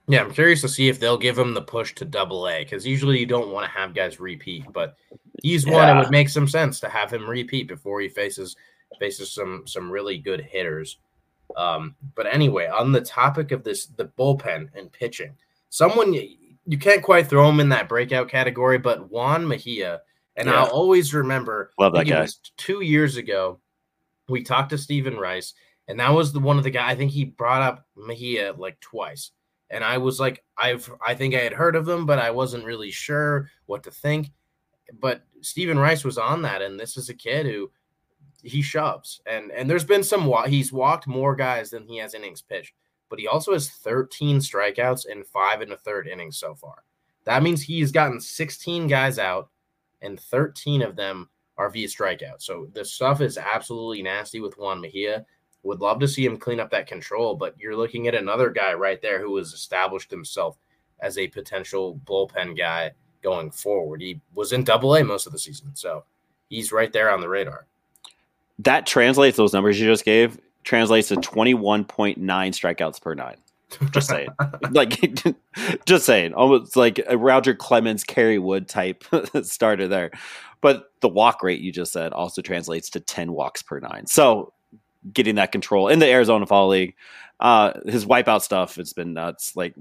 Yeah, 0.07 0.21
I'm 0.21 0.33
curious 0.33 0.61
to 0.61 0.67
see 0.67 0.89
if 0.89 0.99
they'll 0.99 1.17
give 1.17 1.37
him 1.37 1.53
the 1.53 1.61
push 1.61 1.95
to 1.95 2.05
double 2.05 2.47
A 2.49 2.63
because 2.63 2.85
usually 2.85 3.19
you 3.19 3.25
don't 3.25 3.51
want 3.51 3.65
to 3.65 3.71
have 3.71 3.93
guys 3.93 4.19
repeat, 4.19 4.65
but 4.73 4.95
he's 5.41 5.65
yeah. 5.65 5.73
one 5.73 5.89
it 5.89 5.99
would 5.99 6.11
make 6.11 6.27
some 6.27 6.47
sense 6.47 6.79
to 6.81 6.89
have 6.89 7.13
him 7.13 7.29
repeat 7.29 7.67
before 7.67 8.01
he 8.01 8.09
faces 8.09 8.55
faces 8.99 9.33
some 9.33 9.63
some 9.65 9.89
really 9.89 10.17
good 10.17 10.41
hitters. 10.41 10.97
Um, 11.55 11.95
but 12.15 12.27
anyway, 12.27 12.67
on 12.67 12.91
the 12.91 13.01
topic 13.01 13.51
of 13.51 13.63
this, 13.63 13.87
the 13.87 14.05
bullpen 14.05 14.69
and 14.75 14.91
pitching, 14.91 15.35
someone 15.69 16.13
you, 16.65 16.77
can't 16.77 17.03
quite 17.03 17.27
throw 17.27 17.49
him 17.49 17.59
in 17.59 17.69
that 17.69 17.89
breakout 17.89 18.29
category, 18.29 18.77
but 18.77 19.09
Juan 19.09 19.47
Mejia, 19.47 20.01
and 20.35 20.47
yeah. 20.47 20.55
I'll 20.55 20.69
always 20.69 21.13
remember. 21.13 21.71
Love 21.79 21.93
that 21.93 22.07
guy. 22.07 22.27
two 22.57 22.81
years 22.81 23.17
ago, 23.17 23.59
we 24.29 24.43
talked 24.43 24.69
to 24.71 24.77
Stephen 24.77 25.17
Rice, 25.17 25.53
and 25.87 25.99
that 25.99 26.13
was 26.13 26.33
the 26.33 26.39
one 26.39 26.57
of 26.57 26.63
the 26.63 26.69
guy. 26.69 26.89
I 26.89 26.95
think 26.95 27.11
he 27.11 27.25
brought 27.25 27.61
up 27.61 27.85
Mejia 27.95 28.53
like 28.57 28.79
twice, 28.79 29.31
and 29.69 29.83
I 29.83 29.97
was 29.97 30.19
like, 30.19 30.43
I've 30.57 30.89
I 31.05 31.15
think 31.15 31.35
I 31.35 31.39
had 31.39 31.53
heard 31.53 31.75
of 31.75 31.87
him, 31.87 32.05
but 32.05 32.19
I 32.19 32.31
wasn't 32.31 32.65
really 32.65 32.91
sure 32.91 33.49
what 33.65 33.83
to 33.83 33.91
think. 33.91 34.31
But 34.99 35.23
Stephen 35.41 35.79
Rice 35.79 36.03
was 36.03 36.17
on 36.17 36.41
that, 36.43 36.61
and 36.61 36.79
this 36.79 36.97
is 36.97 37.09
a 37.09 37.13
kid 37.13 37.45
who 37.45 37.71
he 38.43 38.61
shoves 38.61 39.21
and 39.25 39.51
and 39.51 39.69
there's 39.69 39.83
been 39.83 40.03
some 40.03 40.31
he's 40.47 40.73
walked 40.73 41.07
more 41.07 41.35
guys 41.35 41.69
than 41.69 41.87
he 41.87 41.97
has 41.97 42.13
innings 42.13 42.41
pitched 42.41 42.73
but 43.11 43.19
he 43.19 43.27
also 43.27 43.51
has 43.51 43.69
13 43.69 44.37
strikeouts 44.37 45.05
in 45.05 45.23
five 45.25 45.59
and 45.59 45.73
a 45.73 45.77
third 45.77 46.07
innings 46.07 46.37
so 46.37 46.55
far. 46.55 46.85
That 47.25 47.43
means 47.43 47.61
he's 47.61 47.91
gotten 47.91 48.21
16 48.21 48.87
guys 48.87 49.19
out 49.19 49.49
and 50.01 50.17
13 50.17 50.81
of 50.81 50.95
them 50.95 51.29
are 51.57 51.69
via 51.69 51.87
strikeout. 51.87 52.41
So 52.41 52.69
the 52.73 52.85
stuff 52.85 53.19
is 53.19 53.37
absolutely 53.37 54.01
nasty 54.01 54.39
with 54.39 54.57
juan 54.57 54.79
mejia. 54.79 55.25
Would 55.63 55.81
love 55.81 55.99
to 55.99 56.07
see 56.07 56.25
him 56.25 56.37
clean 56.37 56.61
up 56.61 56.71
that 56.71 56.87
control 56.87 57.35
but 57.35 57.53
you're 57.59 57.75
looking 57.75 58.07
at 58.07 58.15
another 58.15 58.49
guy 58.49 58.73
right 58.73 59.01
there 59.01 59.21
who 59.21 59.35
has 59.35 59.51
established 59.53 60.09
himself 60.09 60.57
as 61.01 61.17
a 61.17 61.27
potential 61.27 61.99
bullpen 62.05 62.57
guy 62.57 62.91
going 63.21 63.51
forward. 63.51 64.01
He 64.01 64.21
was 64.33 64.53
in 64.53 64.63
double 64.63 64.95
a 64.95 65.03
most 65.03 65.27
of 65.27 65.33
the 65.33 65.39
season 65.39 65.75
so 65.75 66.05
he's 66.47 66.71
right 66.71 66.93
there 66.93 67.11
on 67.11 67.19
the 67.19 67.29
radar. 67.29 67.67
That 68.59 68.85
translates 68.85 69.35
those 69.35 69.51
numbers 69.51 69.77
you 69.79 69.85
just 69.85 70.05
gave 70.05 70.39
translates 70.63 71.09
to 71.09 71.15
21.9 71.15 72.17
strikeouts 72.17 73.01
per 73.01 73.13
nine. 73.15 73.37
Just 73.91 74.09
saying. 74.09 74.29
like 74.71 74.99
just 75.85 76.05
saying. 76.05 76.33
Almost 76.33 76.75
like 76.75 76.99
a 77.07 77.17
Roger 77.17 77.55
Clemens, 77.55 78.03
Kerry 78.03 78.39
Wood 78.39 78.67
type 78.67 79.03
starter 79.43 79.87
there. 79.87 80.11
But 80.61 80.91
the 81.01 81.09
walk 81.09 81.41
rate 81.41 81.61
you 81.61 81.71
just 81.71 81.91
said 81.91 82.13
also 82.13 82.41
translates 82.41 82.89
to 82.91 82.99
10 82.99 83.31
walks 83.31 83.61
per 83.63 83.79
nine. 83.79 84.05
So 84.05 84.53
getting 85.11 85.35
that 85.35 85.51
control 85.51 85.87
in 85.87 85.99
the 85.99 86.07
Arizona 86.07 86.45
Fall 86.45 86.67
League. 86.69 86.95
Uh, 87.39 87.73
his 87.87 88.05
wipeout 88.05 88.43
stuff, 88.43 88.77
it's 88.77 88.93
been 88.93 89.13
nuts. 89.13 89.55
Like 89.55 89.73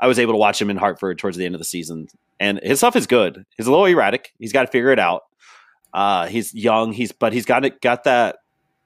I 0.00 0.06
was 0.06 0.18
able 0.18 0.32
to 0.32 0.38
watch 0.38 0.60
him 0.60 0.70
in 0.70 0.78
Hartford 0.78 1.18
towards 1.18 1.36
the 1.36 1.44
end 1.44 1.54
of 1.54 1.58
the 1.58 1.64
season, 1.66 2.08
and 2.40 2.58
his 2.62 2.78
stuff 2.78 2.96
is 2.96 3.06
good. 3.06 3.44
He's 3.58 3.66
a 3.66 3.70
little 3.70 3.84
erratic. 3.84 4.32
He's 4.38 4.52
got 4.52 4.62
to 4.62 4.68
figure 4.68 4.92
it 4.92 4.98
out. 4.98 5.24
Uh, 5.92 6.26
he's 6.26 6.54
young. 6.54 6.92
He's 6.92 7.12
but 7.12 7.34
he's 7.34 7.44
got 7.44 7.66
it, 7.66 7.82
got 7.82 8.04
that 8.04 8.36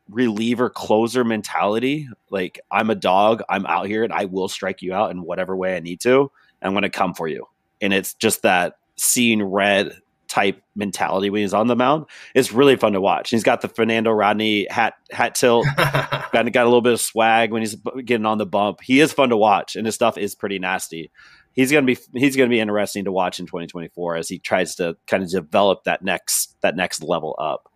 reliever 0.09 0.71
closer 0.71 1.25
mentality. 1.25 2.09
Like 2.31 2.61
I'm 2.71 2.91
a 2.91 2.95
dog. 2.95 3.43
I'm 3.49 3.67
out 3.67 3.87
here 3.87 4.05
and 4.05 4.13
I 4.13 4.27
will 4.27 4.49
strike 4.49 4.83
you 4.83 4.95
out 4.95 5.11
in 5.11 5.23
whatever 5.23 5.57
way 5.57 5.77
I 5.77 5.81
need 5.81 6.01
to. 6.01 6.31
I'm 6.63 6.73
going 6.73 6.83
to 6.83 6.91
come 6.91 7.15
for 7.15 7.29
you. 7.29 7.47
And 7.81 7.93
it's 7.93 8.15
just 8.15 8.43
that 8.43 8.79
seeing 8.97 9.43
red 9.43 9.93
type 10.29 10.61
mentality 10.75 11.31
when 11.31 11.43
he's 11.43 11.55
on 11.55 11.69
the 11.69 11.77
mound. 11.77 12.07
It's 12.35 12.53
really 12.53 12.77
fun 12.77 12.95
to 12.95 13.01
watch. 13.01 13.31
He's 13.31 13.45
got 13.45 13.61
the 13.61 13.69
Fernando 13.69 14.11
Rodney 14.11 14.67
hat 14.69 14.95
hat 15.13 15.35
tilt. 15.35 15.67
got 15.77 16.33
got 16.33 16.47
a 16.47 16.65
little 16.65 16.81
bit 16.81 16.95
of 16.95 17.01
swag 17.01 17.53
when 17.53 17.63
he's 17.63 17.77
getting 18.05 18.27
on 18.27 18.39
the 18.39 18.47
bump. 18.47 18.81
He 18.81 19.01
is 19.01 19.13
fun 19.13 19.29
to 19.29 19.37
watch, 19.37 19.77
and 19.77 19.87
his 19.87 19.95
stuff 19.95 20.19
is 20.19 20.35
pretty 20.35 20.59
nasty 20.59 21.11
he's 21.57 21.73
gonna 21.73 21.87
be 21.87 21.99
he's 22.15 22.37
gonna 22.37 22.51
be 22.51 22.61
interesting 22.61 23.07
to 23.07 23.13
watch 23.13 23.41
in 23.41 23.47
2024 23.47 24.17
as 24.17 24.29
he 24.29 24.39
tries 24.39 24.77
to 24.77 24.97
kind 25.09 25.25
of 25.25 25.31
develop 25.31 25.85
that 25.85 26.03
next 26.03 26.55
that 26.61 26.77
next 26.77 27.03
level 27.03 27.35
up. 27.39 27.73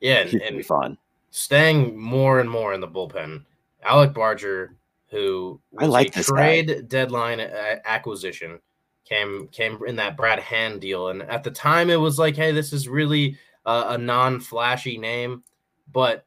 Yeah, 0.00 0.20
and, 0.20 0.40
and 0.42 0.56
be 0.58 0.62
fun. 0.62 0.98
Staying 1.34 1.98
more 1.98 2.40
and 2.40 2.50
more 2.50 2.74
in 2.74 2.80
the 2.80 2.88
bullpen, 2.88 3.44
Alec 3.82 4.12
Barger, 4.12 4.76
who 5.10 5.60
I 5.78 5.86
like 5.86 6.12
this 6.12 6.26
trade 6.26 6.68
guy. 6.68 6.80
deadline 6.82 7.40
acquisition, 7.40 8.60
came 9.06 9.48
came 9.48 9.78
in 9.86 9.96
that 9.96 10.16
Brad 10.16 10.40
Hand 10.40 10.82
deal, 10.82 11.08
and 11.08 11.22
at 11.22 11.42
the 11.42 11.50
time 11.50 11.88
it 11.88 11.96
was 11.96 12.18
like, 12.18 12.36
hey, 12.36 12.52
this 12.52 12.72
is 12.72 12.86
really 12.86 13.38
a, 13.64 13.84
a 13.88 13.98
non 13.98 14.40
flashy 14.40 14.98
name, 14.98 15.42
but 15.90 16.26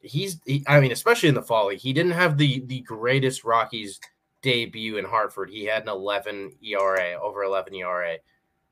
he's 0.00 0.40
he, 0.44 0.64
I 0.66 0.80
mean, 0.80 0.90
especially 0.90 1.28
in 1.28 1.36
the 1.36 1.42
fall, 1.42 1.68
he 1.68 1.92
didn't 1.92 2.12
have 2.12 2.36
the 2.36 2.64
the 2.66 2.80
greatest 2.80 3.44
Rockies 3.44 4.00
debut 4.42 4.98
in 4.98 5.04
Hartford, 5.04 5.48
he 5.48 5.64
had 5.64 5.84
an 5.84 5.88
11 5.88 6.52
ERA, 6.62 7.18
over 7.22 7.44
11 7.44 7.74
ERA. 7.76 8.16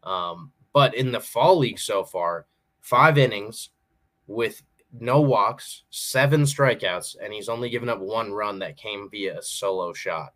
Um, 0.03 0.53
but 0.73 0.95
in 0.95 1.13
the 1.13 1.21
fall 1.21 1.59
league 1.59 1.79
so 1.79 2.05
far, 2.05 2.47
five 2.81 3.17
innings 3.17 3.71
with 4.27 4.63
no 4.99 5.21
walks, 5.21 5.85
seven 5.91 6.43
strikeouts, 6.43 7.17
and 7.23 7.33
he's 7.33 7.49
only 7.49 7.71
given 7.71 7.89
up 7.89 8.01
one 8.01 8.33
run 8.33 8.59
that 8.61 8.77
came 8.77 9.09
via 9.11 9.39
a 9.39 9.43
solo 9.43 9.93
shot. 9.93 10.33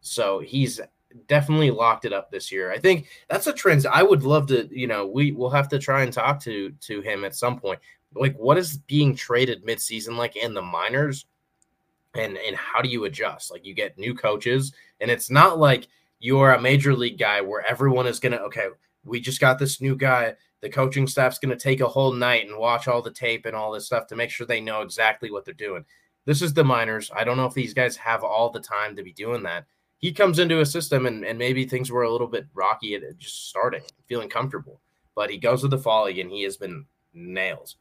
So 0.00 0.38
he's 0.38 0.80
definitely 1.28 1.70
locked 1.70 2.04
it 2.04 2.12
up 2.12 2.30
this 2.30 2.52
year. 2.52 2.70
I 2.70 2.78
think 2.78 3.08
that's 3.28 3.46
a 3.46 3.52
trend. 3.52 3.86
I 3.86 4.02
would 4.02 4.22
love 4.22 4.46
to, 4.48 4.68
you 4.70 4.86
know, 4.86 5.06
we 5.06 5.32
will 5.32 5.50
have 5.50 5.68
to 5.70 5.78
try 5.78 6.02
and 6.02 6.12
talk 6.12 6.40
to 6.42 6.70
to 6.70 7.00
him 7.00 7.24
at 7.24 7.34
some 7.34 7.58
point. 7.58 7.80
Like, 8.14 8.36
what 8.36 8.58
is 8.58 8.78
being 8.78 9.16
traded 9.16 9.64
midseason 9.64 10.16
like 10.16 10.36
in 10.36 10.54
the 10.54 10.62
minors? 10.62 11.26
and 12.16 12.36
and 12.38 12.56
how 12.56 12.80
do 12.80 12.88
you 12.88 13.04
adjust 13.04 13.50
like 13.50 13.64
you 13.64 13.74
get 13.74 13.98
new 13.98 14.14
coaches 14.14 14.72
and 15.00 15.10
it's 15.10 15.30
not 15.30 15.58
like 15.58 15.88
you're 16.18 16.52
a 16.52 16.60
major 16.60 16.94
league 16.94 17.18
guy 17.18 17.40
where 17.40 17.64
everyone 17.66 18.06
is 18.06 18.20
gonna 18.20 18.36
okay 18.36 18.68
we 19.04 19.20
just 19.20 19.40
got 19.40 19.58
this 19.58 19.80
new 19.80 19.94
guy 19.94 20.34
the 20.60 20.68
coaching 20.68 21.06
staff's 21.06 21.38
gonna 21.38 21.56
take 21.56 21.80
a 21.80 21.88
whole 21.88 22.12
night 22.12 22.46
and 22.48 22.58
watch 22.58 22.88
all 22.88 23.02
the 23.02 23.10
tape 23.10 23.46
and 23.46 23.54
all 23.54 23.72
this 23.72 23.86
stuff 23.86 24.06
to 24.08 24.16
make 24.16 24.30
sure 24.30 24.46
they 24.46 24.60
know 24.60 24.82
exactly 24.82 25.30
what 25.30 25.44
they're 25.44 25.54
doing. 25.54 25.84
This 26.24 26.42
is 26.42 26.54
the 26.54 26.64
minors. 26.64 27.10
I 27.14 27.24
don't 27.24 27.36
know 27.36 27.46
if 27.46 27.54
these 27.54 27.74
guys 27.74 27.96
have 27.96 28.24
all 28.24 28.50
the 28.50 28.60
time 28.60 28.96
to 28.96 29.02
be 29.02 29.12
doing 29.12 29.42
that. 29.44 29.64
He 29.98 30.12
comes 30.12 30.38
into 30.38 30.60
a 30.60 30.66
system 30.66 31.06
and, 31.06 31.24
and 31.24 31.38
maybe 31.38 31.64
things 31.64 31.90
were 31.90 32.02
a 32.02 32.10
little 32.10 32.26
bit 32.26 32.46
rocky 32.54 32.94
at 32.94 33.02
just 33.18 33.48
starting 33.48 33.82
feeling 34.06 34.28
comfortable 34.28 34.80
but 35.16 35.30
he 35.30 35.38
goes 35.38 35.62
to 35.62 35.68
the 35.68 35.78
fall 35.78 36.06
and 36.06 36.30
he 36.30 36.44
has 36.44 36.56
been 36.56 36.86
nails. 37.12 37.76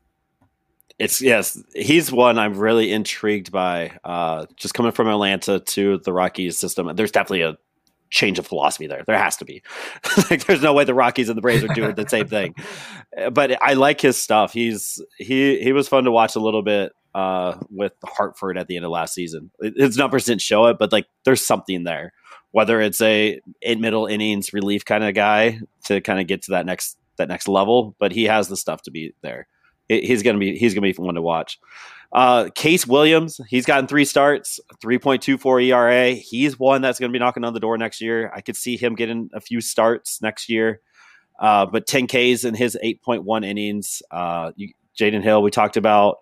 It's 0.97 1.21
yes, 1.21 1.61
he's 1.75 2.11
one 2.11 2.39
I'm 2.39 2.57
really 2.57 2.91
intrigued 2.91 3.51
by. 3.51 3.91
Uh, 4.03 4.45
just 4.55 4.73
coming 4.73 4.93
from 4.93 5.09
Atlanta 5.09 5.59
to 5.59 5.99
the 5.99 6.13
Rockies 6.13 6.57
system, 6.57 6.89
there's 6.95 7.11
definitely 7.11 7.41
a 7.41 7.57
change 8.09 8.39
of 8.39 8.47
philosophy 8.47 8.87
there. 8.87 9.03
There 9.05 9.17
has 9.17 9.37
to 9.37 9.45
be. 9.45 9.61
like, 10.29 10.45
there's 10.45 10.61
no 10.61 10.73
way 10.73 10.83
the 10.83 10.93
Rockies 10.93 11.29
and 11.29 11.37
the 11.37 11.41
Braves 11.41 11.63
are 11.63 11.73
doing 11.73 11.95
the 11.95 12.07
same 12.07 12.27
thing. 12.27 12.55
But 13.31 13.63
I 13.63 13.75
like 13.75 14.01
his 14.01 14.17
stuff. 14.17 14.51
He's 14.51 15.01
he 15.17 15.61
he 15.61 15.71
was 15.71 15.87
fun 15.87 16.03
to 16.03 16.11
watch 16.11 16.35
a 16.35 16.41
little 16.41 16.63
bit 16.63 16.91
uh, 17.13 17.57
with 17.69 17.93
Hartford 18.03 18.57
at 18.57 18.67
the 18.67 18.75
end 18.75 18.83
of 18.83 18.91
last 18.91 19.13
season. 19.13 19.51
His 19.61 19.95
numbers 19.95 20.25
didn't 20.25 20.41
show 20.41 20.65
it, 20.65 20.77
but 20.77 20.91
like 20.91 21.05
there's 21.23 21.41
something 21.41 21.85
there. 21.85 22.11
Whether 22.51 22.81
it's 22.81 23.01
a 23.01 23.39
in 23.61 23.79
middle 23.79 24.05
innings 24.05 24.51
relief 24.51 24.83
kind 24.83 25.05
of 25.05 25.13
guy 25.13 25.61
to 25.85 26.01
kind 26.01 26.19
of 26.19 26.27
get 26.27 26.41
to 26.43 26.51
that 26.51 26.65
next 26.65 26.97
that 27.15 27.29
next 27.29 27.47
level, 27.47 27.95
but 27.99 28.11
he 28.11 28.25
has 28.25 28.49
the 28.49 28.57
stuff 28.57 28.81
to 28.81 28.91
be 28.91 29.13
there 29.21 29.47
he's 29.87 30.23
gonna 30.23 30.39
be 30.39 30.57
he's 30.57 30.73
gonna 30.73 30.81
be 30.81 30.93
one 30.93 31.15
to 31.15 31.21
watch. 31.21 31.59
Uh, 32.11 32.49
Case 32.55 32.87
Williams, 32.87 33.41
he's 33.49 33.65
gotten 33.65 33.87
three 33.87 34.05
starts, 34.05 34.59
3.24 34.83 35.65
ERA. 35.65 36.11
He's 36.11 36.57
one 36.57 36.81
that's 36.81 36.99
going 36.99 37.11
to 37.11 37.13
be 37.13 37.19
knocking 37.19 37.43
on 37.43 37.53
the 37.53 37.59
door 37.59 37.77
next 37.77 38.01
year. 38.01 38.31
I 38.33 38.41
could 38.41 38.55
see 38.55 38.77
him 38.77 38.95
getting 38.95 39.29
a 39.33 39.41
few 39.41 39.61
starts 39.61 40.21
next 40.21 40.49
year. 40.49 40.81
Uh, 41.39 41.65
but 41.65 41.85
10 41.85 42.07
Ks 42.07 42.45
in 42.45 42.55
his 42.55 42.77
8.1 42.81 43.45
innings. 43.45 44.01
Uh, 44.09 44.51
Jaden 44.97 45.23
Hill, 45.23 45.41
we 45.41 45.51
talked 45.51 45.77
about. 45.77 46.17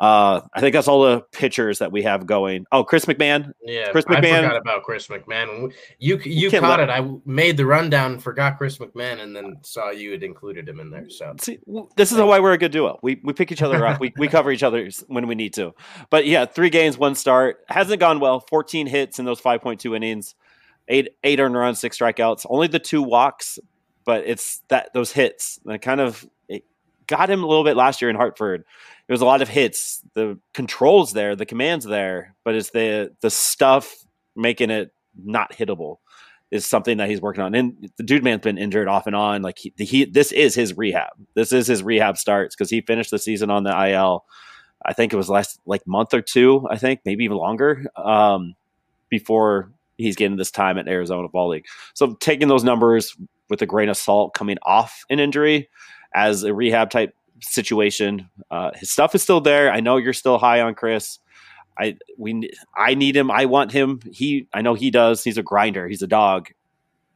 Uh, 0.00 0.40
I 0.54 0.60
think 0.60 0.72
that's 0.72 0.88
all 0.88 1.02
the 1.02 1.20
pitchers 1.30 1.78
that 1.78 1.92
we 1.92 2.02
have 2.02 2.24
going. 2.24 2.64
Oh, 2.72 2.82
Chris 2.82 3.04
McMahon. 3.04 3.52
Yeah, 3.62 3.90
Chris 3.92 4.06
McMahon. 4.06 4.32
I 4.32 4.42
forgot 4.44 4.56
about 4.56 4.82
Chris 4.82 5.08
McMahon. 5.08 5.74
You 5.98 6.18
you, 6.24 6.48
you 6.48 6.50
caught 6.58 6.80
it. 6.80 6.88
I 6.88 7.06
made 7.26 7.58
the 7.58 7.66
rundown, 7.66 8.18
forgot 8.18 8.56
Chris 8.56 8.78
McMahon, 8.78 9.20
and 9.20 9.36
then 9.36 9.58
saw 9.60 9.90
you 9.90 10.12
had 10.12 10.22
included 10.22 10.66
him 10.66 10.80
in 10.80 10.88
there. 10.88 11.10
So 11.10 11.34
See, 11.38 11.58
this 11.96 12.12
is 12.12 12.18
why 12.18 12.40
we're 12.40 12.54
a 12.54 12.58
good 12.58 12.72
duo. 12.72 12.98
We 13.02 13.20
we 13.22 13.34
pick 13.34 13.52
each 13.52 13.60
other 13.60 13.86
up. 13.86 14.00
we 14.00 14.10
we 14.16 14.26
cover 14.26 14.50
each 14.50 14.62
other 14.62 14.88
when 15.08 15.26
we 15.26 15.34
need 15.34 15.52
to. 15.54 15.74
But 16.08 16.26
yeah, 16.26 16.46
three 16.46 16.70
games, 16.70 16.96
one 16.96 17.14
start. 17.14 17.62
Hasn't 17.68 18.00
gone 18.00 18.20
well. 18.20 18.40
Fourteen 18.40 18.86
hits 18.86 19.18
in 19.18 19.26
those 19.26 19.38
five 19.38 19.60
point 19.60 19.80
two 19.80 19.94
innings. 19.94 20.34
Eight 20.88 21.10
eight 21.24 21.40
earned 21.40 21.56
runs, 21.56 21.78
six 21.78 21.98
strikeouts. 21.98 22.46
Only 22.48 22.68
the 22.68 22.78
two 22.78 23.02
walks, 23.02 23.58
but 24.06 24.24
it's 24.26 24.62
that 24.68 24.94
those 24.94 25.12
hits 25.12 25.60
that 25.66 25.82
kind 25.82 26.00
of 26.00 26.26
got 27.10 27.28
him 27.28 27.42
a 27.42 27.46
little 27.46 27.64
bit 27.64 27.76
last 27.76 28.00
year 28.00 28.08
in 28.08 28.16
Hartford. 28.16 28.64
It 29.08 29.12
was 29.12 29.20
a 29.20 29.26
lot 29.26 29.42
of 29.42 29.48
hits. 29.48 30.00
The 30.14 30.38
controls 30.54 31.12
there, 31.12 31.34
the 31.34 31.44
commands 31.44 31.84
there, 31.84 32.36
but 32.44 32.54
it's 32.54 32.70
the 32.70 33.14
the 33.20 33.30
stuff 33.30 33.94
making 34.36 34.70
it 34.70 34.92
not 35.22 35.52
hittable 35.52 35.96
is 36.50 36.64
something 36.64 36.98
that 36.98 37.08
he's 37.08 37.20
working 37.20 37.42
on. 37.42 37.54
And 37.54 37.90
the 37.96 38.04
dude 38.04 38.24
man's 38.24 38.42
been 38.42 38.58
injured 38.58 38.88
off 38.88 39.06
and 39.06 39.16
on. 39.16 39.42
Like 39.42 39.58
he, 39.58 39.72
he 39.76 40.04
this 40.04 40.32
is 40.32 40.54
his 40.54 40.76
rehab. 40.76 41.10
This 41.34 41.52
is 41.52 41.66
his 41.66 41.82
rehab 41.82 42.16
starts 42.16 42.54
because 42.54 42.70
he 42.70 42.80
finished 42.80 43.10
the 43.10 43.18
season 43.18 43.50
on 43.50 43.64
the 43.64 43.90
IL. 43.90 44.24
I 44.86 44.92
think 44.92 45.12
it 45.12 45.16
was 45.16 45.28
last 45.28 45.60
like 45.66 45.86
month 45.86 46.14
or 46.14 46.22
two. 46.22 46.66
I 46.70 46.78
think 46.78 47.00
maybe 47.04 47.24
even 47.24 47.36
longer 47.36 47.84
um, 47.96 48.54
before 49.08 49.72
he's 49.98 50.16
getting 50.16 50.38
this 50.38 50.50
time 50.50 50.78
at 50.78 50.88
Arizona 50.88 51.28
Fall 51.28 51.50
League. 51.50 51.66
So 51.94 52.14
taking 52.14 52.48
those 52.48 52.64
numbers 52.64 53.14
with 53.48 53.60
a 53.60 53.66
grain 53.66 53.88
of 53.88 53.96
salt 53.96 54.32
coming 54.32 54.56
off 54.62 55.04
an 55.10 55.18
injury 55.18 55.68
as 56.14 56.42
a 56.42 56.54
rehab 56.54 56.90
type 56.90 57.14
situation, 57.40 58.28
uh, 58.50 58.70
his 58.74 58.90
stuff 58.90 59.14
is 59.14 59.22
still 59.22 59.40
there. 59.40 59.72
I 59.72 59.80
know 59.80 59.96
you're 59.96 60.12
still 60.12 60.38
high 60.38 60.60
on 60.60 60.74
Chris. 60.74 61.18
I 61.78 61.96
we 62.18 62.50
I 62.76 62.94
need 62.94 63.16
him. 63.16 63.30
I 63.30 63.46
want 63.46 63.72
him. 63.72 64.00
He 64.12 64.46
I 64.52 64.62
know 64.62 64.74
he 64.74 64.90
does. 64.90 65.24
He's 65.24 65.38
a 65.38 65.42
grinder. 65.42 65.88
He's 65.88 66.02
a 66.02 66.06
dog. 66.06 66.50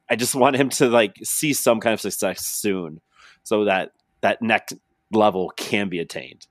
I 0.08 0.16
just 0.16 0.34
want 0.34 0.56
him 0.56 0.68
to 0.70 0.88
like 0.88 1.16
see 1.22 1.52
some 1.52 1.80
kind 1.80 1.92
of 1.92 2.00
success 2.00 2.46
soon, 2.46 3.00
so 3.42 3.64
that 3.64 3.92
that 4.20 4.40
next 4.40 4.74
level 5.10 5.52
can 5.56 5.88
be 5.88 5.98
attained. 5.98 6.46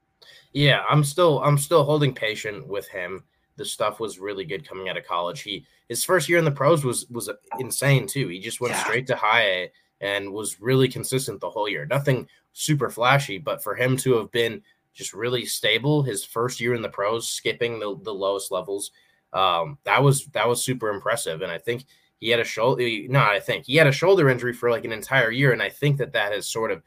Yeah, 0.54 0.84
I'm 0.90 1.04
still 1.04 1.42
I'm 1.44 1.58
still 1.58 1.84
holding 1.84 2.14
patient 2.14 2.68
with 2.68 2.88
him. 2.88 3.24
The 3.56 3.66
stuff 3.66 4.00
was 4.00 4.20
really 4.20 4.46
good 4.46 4.68
coming 4.68 4.90
out 4.90 4.98
of 4.98 5.06
college. 5.06 5.42
He 5.42 5.66
his 5.90 6.04
first 6.04 6.30
year 6.30 6.38
in 6.38 6.46
the 6.46 6.52
pros 6.52 6.84
was 6.84 7.08
was 7.10 7.30
insane 7.60 8.08
too. 8.08 8.28
He 8.28 8.40
just 8.40 8.62
went 8.62 8.74
yeah. 8.74 8.84
straight 8.84 9.08
to 9.08 9.16
high 9.16 9.44
A 9.44 9.72
and 10.02 10.32
was 10.32 10.60
really 10.60 10.88
consistent 10.88 11.40
the 11.40 11.50
whole 11.50 11.70
year. 11.70 11.86
Nothing 11.86 12.28
super 12.54 12.90
flashy, 12.90 13.38
but 13.38 13.64
for 13.64 13.76
him 13.76 13.98
to 13.98 14.18
have 14.18 14.32
been 14.32 14.62
just 14.94 15.14
really 15.14 15.46
stable 15.46 16.04
his 16.04 16.24
first 16.24 16.60
year 16.60 16.76
in 16.76 16.82
the 16.82 16.90
pros, 16.90 17.28
skipping 17.28 17.80
the, 17.80 17.98
the 18.04 18.14
lowest 18.14 18.52
levels. 18.52 18.92
Um, 19.34 19.80
that 19.84 20.02
was 20.02 20.26
that 20.28 20.48
was 20.48 20.64
super 20.64 20.90
impressive, 20.90 21.42
and 21.42 21.52
I 21.52 21.58
think 21.58 21.86
he 22.20 22.30
had 22.30 22.40
a 22.40 22.44
shoulder. 22.44 22.88
No, 23.10 23.20
I 23.20 23.40
think 23.40 23.66
he 23.66 23.76
had 23.76 23.88
a 23.88 23.92
shoulder 23.92 24.30
injury 24.30 24.54
for 24.54 24.70
like 24.70 24.86
an 24.86 24.92
entire 24.92 25.32
year, 25.32 25.52
and 25.52 25.62
I 25.62 25.70
think 25.70 25.98
that 25.98 26.14
that 26.14 26.32
has 26.32 26.48
sort 26.48 26.72
of 26.72 26.84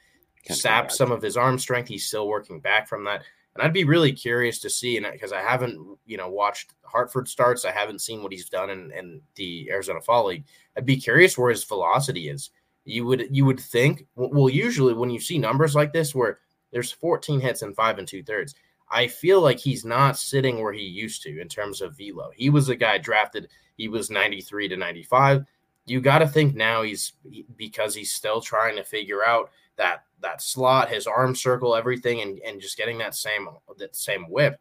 sapped 0.48 0.92
some 0.92 1.10
of 1.10 1.20
his 1.20 1.36
arm 1.36 1.58
strength. 1.58 1.88
He's 1.88 2.06
still 2.06 2.28
working 2.28 2.60
back 2.60 2.88
from 2.88 3.02
that, 3.04 3.24
and 3.54 3.64
I'd 3.64 3.72
be 3.72 3.82
really 3.82 4.12
curious 4.12 4.60
to 4.60 4.70
see, 4.70 4.96
and 4.96 5.06
because 5.10 5.32
I 5.32 5.40
haven't 5.40 5.98
you 6.06 6.16
know 6.16 6.30
watched 6.30 6.72
Hartford 6.84 7.26
starts, 7.26 7.64
I 7.64 7.72
haven't 7.72 8.00
seen 8.00 8.22
what 8.22 8.30
he's 8.30 8.48
done 8.48 8.70
in, 8.70 8.92
in 8.92 9.20
the 9.34 9.68
Arizona 9.72 10.00
Fall 10.00 10.26
League. 10.26 10.44
I'd 10.76 10.86
be 10.86 10.96
curious 10.96 11.36
where 11.36 11.50
his 11.50 11.64
velocity 11.64 12.28
is. 12.28 12.50
You 12.86 13.04
would 13.06 13.26
you 13.30 13.44
would 13.44 13.60
think 13.60 14.06
well 14.14 14.48
usually 14.48 14.94
when 14.94 15.10
you 15.10 15.20
see 15.20 15.38
numbers 15.38 15.74
like 15.74 15.92
this 15.92 16.14
where 16.14 16.38
there's 16.72 16.92
14 16.92 17.40
hits 17.40 17.62
and 17.62 17.74
five 17.74 17.98
and 17.98 18.06
two 18.06 18.22
thirds. 18.22 18.54
I 18.88 19.08
feel 19.08 19.40
like 19.40 19.58
he's 19.58 19.84
not 19.84 20.16
sitting 20.16 20.62
where 20.62 20.72
he 20.72 20.82
used 20.82 21.22
to 21.22 21.40
in 21.40 21.48
terms 21.48 21.80
of 21.80 21.96
velo. 21.96 22.30
He 22.34 22.50
was 22.50 22.68
a 22.68 22.76
guy 22.76 22.98
drafted, 22.98 23.48
he 23.76 23.88
was 23.88 24.10
93 24.10 24.68
to 24.68 24.76
95. 24.76 25.44
You 25.86 26.00
got 26.00 26.18
to 26.18 26.28
think 26.28 26.54
now 26.54 26.82
he's 26.82 27.12
because 27.56 27.94
he's 27.94 28.12
still 28.12 28.40
trying 28.40 28.76
to 28.76 28.84
figure 28.84 29.24
out 29.24 29.50
that 29.76 30.04
that 30.20 30.40
slot, 30.40 30.88
his 30.88 31.06
arm 31.06 31.34
circle, 31.34 31.74
everything, 31.74 32.20
and, 32.20 32.38
and 32.40 32.60
just 32.60 32.76
getting 32.76 32.98
that 32.98 33.14
same 33.14 33.48
that 33.78 33.94
same 33.94 34.24
whip. 34.30 34.60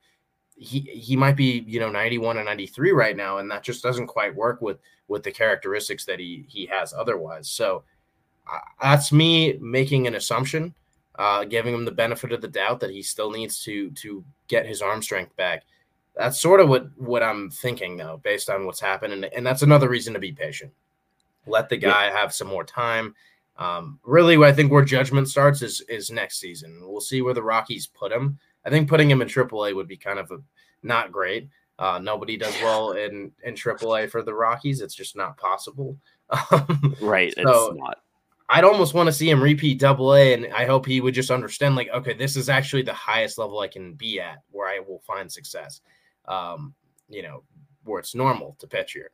He 0.56 0.80
he 0.80 1.16
might 1.16 1.36
be 1.36 1.64
you 1.68 1.80
know 1.80 1.90
91 1.90 2.38
and 2.38 2.46
93 2.46 2.92
right 2.92 3.16
now, 3.18 3.38
and 3.38 3.50
that 3.52 3.64
just 3.64 3.84
doesn't 3.84 4.08
quite 4.08 4.36
work 4.36 4.62
with 4.62 4.80
with 5.08 5.24
the 5.24 5.32
characteristics 5.32 6.06
that 6.06 6.20
he 6.20 6.46
he 6.48 6.66
has 6.68 6.94
otherwise. 6.94 7.50
So 7.50 7.84
that's 8.82 9.12
me 9.12 9.58
making 9.60 10.08
an 10.08 10.16
assumption 10.16 10.74
uh, 11.18 11.46
giving 11.46 11.74
him 11.74 11.86
the 11.86 11.92
benefit 11.92 12.32
of 12.32 12.42
the 12.42 12.48
doubt 12.48 12.80
that 12.82 12.92
he 12.92 13.02
still 13.02 13.32
needs 13.32 13.62
to 13.64 13.90
to 13.92 14.24
get 14.48 14.66
his 14.66 14.82
arm 14.82 15.02
strength 15.02 15.36
back. 15.36 15.64
That's 16.16 16.40
sort 16.40 16.60
of 16.60 16.70
what 16.70 16.88
what 16.98 17.24
I'm 17.24 17.50
thinking 17.50 17.98
though, 17.98 18.20
based 18.24 18.50
on 18.50 18.66
what's 18.66 18.80
happened, 18.80 19.14
and, 19.14 19.26
and 19.26 19.46
that's 19.46 19.62
another 19.62 19.90
reason 19.90 20.14
to 20.14 20.20
be 20.20 20.32
patient. 20.32 20.72
Let 21.46 21.70
the 21.70 21.78
guy 21.78 22.08
yeah. 22.08 22.18
have 22.18 22.34
some 22.34 22.48
more 22.48 22.64
time. 22.64 23.16
Um, 23.58 24.00
really, 24.04 24.36
I 24.44 24.52
think 24.52 24.72
where 24.72 24.84
judgment 24.84 25.30
starts 25.30 25.62
is 25.62 25.82
is 25.82 26.12
next 26.12 26.40
season. 26.40 26.80
We'll 26.82 27.02
see 27.02 27.22
where 27.22 27.34
the 27.34 27.44
Rockies 27.44 27.88
put 27.88 28.12
him. 28.12 28.38
I 28.66 28.70
think 28.70 28.90
putting 28.90 29.10
him 29.10 29.22
in 29.22 29.28
AAA 29.28 29.76
would 29.76 29.88
be 29.88 29.98
kind 29.98 30.20
of 30.20 30.32
a 30.32 30.40
not 30.84 31.12
great. 31.12 31.50
Uh, 31.78 32.00
nobody 32.02 32.38
does 32.38 32.56
well 32.62 32.92
in 32.92 33.32
in 33.44 33.54
AAA 33.54 34.10
for 34.10 34.22
the 34.22 34.34
Rockies. 34.34 34.82
It's 34.82 34.96
just 34.96 35.16
not 35.16 35.38
possible. 35.38 35.98
right. 37.02 37.34
So, 37.36 37.72
it's 37.72 37.80
not. 37.80 38.00
I'd 38.48 38.64
almost 38.64 38.94
want 38.94 39.08
to 39.08 39.14
see 39.14 39.30
him 39.30 39.42
repeat 39.42 39.80
double 39.80 40.14
A, 40.14 40.34
and 40.34 40.54
I 40.54 40.66
hope 40.66 40.86
he 40.86 41.02
would 41.02 41.16
just 41.16 41.32
understand, 41.32 41.76
like, 41.76 41.90
okay, 41.90 42.14
this 42.14 42.36
is 42.36 42.48
actually 42.48 42.84
the 42.84 42.94
highest 42.94 43.38
level 43.38 43.60
I 43.60 43.68
can 43.68 43.94
be 43.94 44.20
at 44.20 44.44
where 44.52 44.68
I 44.68 44.80
will 44.80 45.00
find 45.00 45.32
success. 45.32 45.82
Um, 46.28 46.74
you 47.10 47.24
know, 47.24 47.44
where 47.84 48.00
it's 48.00 48.16
normal 48.16 48.56
to 48.60 48.68
pitch 48.68 48.94
here. 48.94 49.12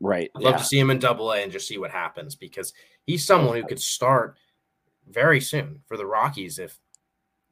Right. 0.00 0.30
I'd 0.34 0.42
love 0.42 0.56
to 0.56 0.64
see 0.64 0.78
him 0.78 0.90
in 0.90 0.98
double 0.98 1.32
A 1.32 1.42
and 1.42 1.52
just 1.52 1.68
see 1.68 1.78
what 1.78 1.90
happens 1.90 2.34
because 2.34 2.72
he's 3.06 3.24
someone 3.24 3.56
who 3.56 3.66
could 3.66 3.80
start 3.80 4.36
very 5.08 5.40
soon 5.40 5.80
for 5.86 5.96
the 5.96 6.06
Rockies 6.06 6.58
if 6.58 6.78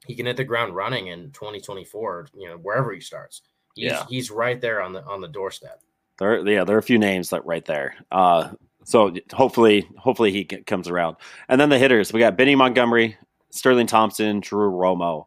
he 0.07 0.15
can 0.15 0.27
hit 0.27 0.37
the 0.37 0.45
ground 0.45 0.75
running 0.75 1.09
in 1.09 1.31
2024, 1.33 2.29
you 2.35 2.49
know, 2.49 2.57
wherever 2.57 2.93
he 2.93 3.01
starts. 3.01 3.43
He's, 3.75 3.93
yeah. 3.93 4.05
he's 4.09 4.31
right 4.31 4.61
there 4.61 4.83
on 4.83 4.93
the 4.93 5.05
on 5.05 5.21
the 5.21 5.29
doorstep. 5.29 5.83
There, 6.19 6.47
yeah, 6.49 6.65
there 6.65 6.77
are 6.77 6.81
a 6.81 6.83
few 6.83 6.99
names 6.99 7.31
that 7.31 7.47
right 7.47 7.65
there. 7.65 7.95
Uh, 8.11 8.51
so 8.89 9.13
hopefully, 9.35 9.87
hopefully 9.99 10.33
he 10.33 10.45
comes 10.45 10.89
around. 10.89 11.17
And 11.51 11.61
then 11.61 11.69
the 11.69 11.79
hitters, 11.79 12.11
we 12.11 12.21
got 12.21 12.39
Benny 12.39 12.55
Montgomery, 12.55 13.19
Sterling 13.51 13.87
Thompson, 13.87 14.41
Drew 14.41 14.71
Romo. 14.71 15.27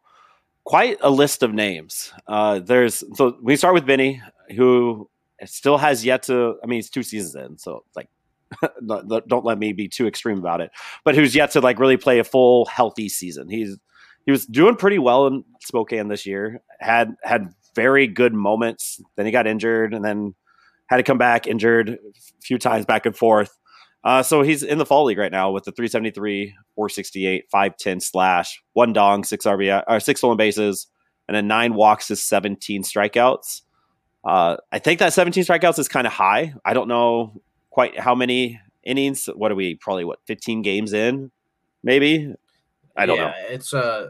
Quite 0.64 0.98
a 1.02 1.12
list 1.12 1.44
of 1.44 1.54
names. 1.54 2.12
Uh, 2.26 2.58
there's 2.58 3.04
so 3.14 3.38
we 3.40 3.56
start 3.56 3.76
with 3.76 3.86
Benny, 3.86 4.20
who 4.56 5.08
still 5.46 5.78
has 5.78 6.04
yet 6.04 6.24
to. 6.24 6.56
I 6.64 6.66
mean, 6.66 6.78
he's 6.78 6.90
two 6.90 7.04
seasons 7.04 7.36
in, 7.36 7.60
so 7.60 7.86
like, 7.96 8.10
don't 8.88 9.46
let 9.46 9.60
me 9.60 9.74
be 9.74 9.88
too 9.88 10.08
extreme 10.08 10.40
about 10.40 10.62
it. 10.62 10.72
But 11.04 11.14
who's 11.14 11.36
yet 11.36 11.52
to 11.52 11.62
like 11.62 11.78
really 11.78 11.98
play 11.98 12.18
a 12.18 12.24
full 12.24 12.66
healthy 12.66 13.10
season. 13.10 13.48
He's 13.48 13.78
he 14.26 14.32
was 14.32 14.48
doing 14.48 14.76
pretty 14.76 14.98
well 14.98 15.28
in 15.28 15.44
Spokane 15.62 16.08
this 16.08 16.26
year. 16.26 16.64
Had 16.80 17.14
had 17.22 17.54
very 17.76 18.08
good 18.08 18.34
moments. 18.34 19.00
Then 19.18 19.28
he 19.28 19.32
got 19.32 19.46
injured, 19.46 19.94
and 19.94 20.04
then 20.04 20.34
had 20.92 20.98
to 20.98 21.04
come 21.04 21.18
back 21.18 21.48
injured 21.48 21.90
a 21.90 22.42
few 22.42 22.58
times 22.58 22.86
back 22.86 23.06
and 23.06 23.16
forth. 23.16 23.58
Uh, 24.04 24.22
so 24.22 24.42
he's 24.42 24.62
in 24.62 24.78
the 24.78 24.86
fall 24.86 25.06
league 25.06 25.18
right 25.18 25.32
now 25.32 25.50
with 25.50 25.64
the 25.64 25.72
373, 25.72 26.54
468, 26.76 27.46
510 27.50 28.02
slash, 28.02 28.62
one 28.74 28.92
dong, 28.92 29.24
six 29.24 29.46
RBI, 29.46 29.84
or 29.88 30.02
six 30.02 30.20
stolen 30.20 30.36
bases, 30.36 30.88
and 31.30 31.36
then 31.36 31.48
nine 31.48 31.76
walks 31.76 32.08
to 32.08 32.18
17 32.18 32.84
strikeouts. 32.84 33.62
Uh, 34.26 34.58
I 34.74 34.80
think 34.80 35.00
that 35.00 35.14
17 35.14 35.46
strikeouts 35.46 35.80
is 35.80 35.88
kind 35.88 36.06
of 36.06 36.12
high. 36.12 36.54
I 36.66 36.74
don't 36.74 36.90
know 36.90 37.42
quite 37.70 37.98
how 37.98 38.14
many 38.14 38.60
innings. 38.84 39.30
What 39.34 39.50
are 39.50 39.56
we? 39.56 39.76
Probably 39.76 40.04
what 40.04 40.20
15 40.26 40.62
games 40.62 40.92
in, 40.92 41.32
maybe. 41.84 42.34
I 42.98 43.06
don't 43.06 43.16
yeah, 43.16 43.28
know. 43.28 43.34
It's 43.50 43.74
uh 43.74 44.10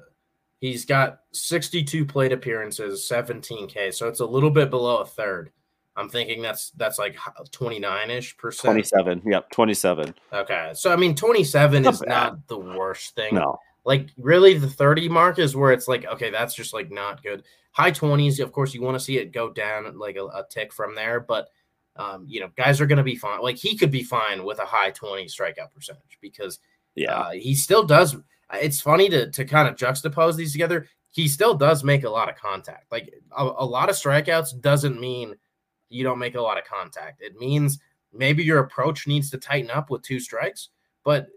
he's 0.62 0.86
got 0.86 1.20
62 1.34 2.06
plate 2.06 2.32
appearances, 2.32 3.08
17K, 3.08 3.94
so 3.94 4.08
it's 4.08 4.20
a 4.20 4.26
little 4.26 4.50
bit 4.50 4.72
below 4.72 4.98
a 4.98 5.06
third. 5.06 5.52
I'm 5.96 6.10
thinking 6.10 6.42
that's 6.42 6.72
that's 6.72 6.98
like 6.98 7.18
29 7.52 8.10
ish 8.12 8.38
percent. 8.38 8.72
27. 8.72 9.24
Yep, 9.26 9.50
27. 9.52 10.16
Okay, 10.34 10.72
so 10.74 10.92
I 10.92 10.96
mean, 10.96 11.16
27 11.16 11.84
not 11.84 11.94
is 11.94 12.00
bad. 12.00 12.10
not 12.10 12.48
the 12.48 12.58
worst 12.58 13.16
thing. 13.16 13.36
No, 13.36 13.60
like 13.84 14.10
really, 14.18 14.58
the 14.58 14.70
30 14.70 15.10
mark 15.10 15.40
is 15.40 15.56
where 15.56 15.72
it's 15.72 15.88
like, 15.88 16.06
okay, 16.06 16.30
that's 16.30 16.54
just 16.54 16.74
like 16.74 16.92
not 16.92 17.24
good. 17.24 17.44
High 17.72 17.92
20s, 17.92 18.40
of 18.40 18.52
course, 18.52 18.74
you 18.74 18.82
want 18.82 18.96
to 18.96 19.04
see 19.04 19.18
it 19.18 19.32
go 19.32 19.52
down 19.52 19.98
like 19.98 20.18
a, 20.18 20.26
a 20.26 20.46
tick 20.50 20.74
from 20.74 20.96
there, 20.96 21.20
but 21.20 21.50
um, 21.98 22.26
you 22.28 22.40
know, 22.40 22.50
guys 22.56 22.80
are 22.80 22.86
going 22.86 22.98
to 22.98 23.04
be 23.04 23.16
fine. 23.16 23.42
Like 23.42 23.58
he 23.58 23.78
could 23.78 23.92
be 23.92 24.04
fine 24.04 24.44
with 24.44 24.60
a 24.60 24.66
high 24.66 24.92
20 24.92 25.26
strikeout 25.26 25.72
percentage 25.74 26.18
because 26.22 26.60
yeah, 26.96 27.16
uh, 27.16 27.32
he 27.32 27.56
still 27.56 27.84
does. 27.84 28.16
It's 28.54 28.82
funny 28.82 29.10
to 29.10 29.30
to 29.32 29.46
kind 29.46 29.68
of 29.68 29.76
juxtapose 29.76 30.36
these 30.36 30.52
together. 30.52 30.88
He 31.12 31.28
still 31.28 31.54
does 31.54 31.84
make 31.84 32.06
a 32.06 32.10
lot 32.10 32.30
of 32.30 32.38
contact. 32.38 32.92
Like 32.92 33.14
a, 33.36 33.44
a 33.44 33.66
lot 33.66 33.90
of 33.90 33.96
strikeouts 33.96 34.62
doesn't 34.62 35.00
mean 35.00 35.36
you 35.92 36.04
don't 36.04 36.20
make 36.20 36.36
a 36.36 36.42
lot 36.42 36.58
of 36.58 36.64
contact. 36.64 37.22
It 37.22 37.38
means 37.38 37.80
maybe 38.14 38.44
your 38.44 38.60
approach 38.60 39.08
needs 39.08 39.30
to 39.32 39.38
tighten 39.38 39.72
up 39.72 39.90
with 39.90 40.02
two 40.02 40.20
strikes. 40.20 40.70
But 41.04 41.28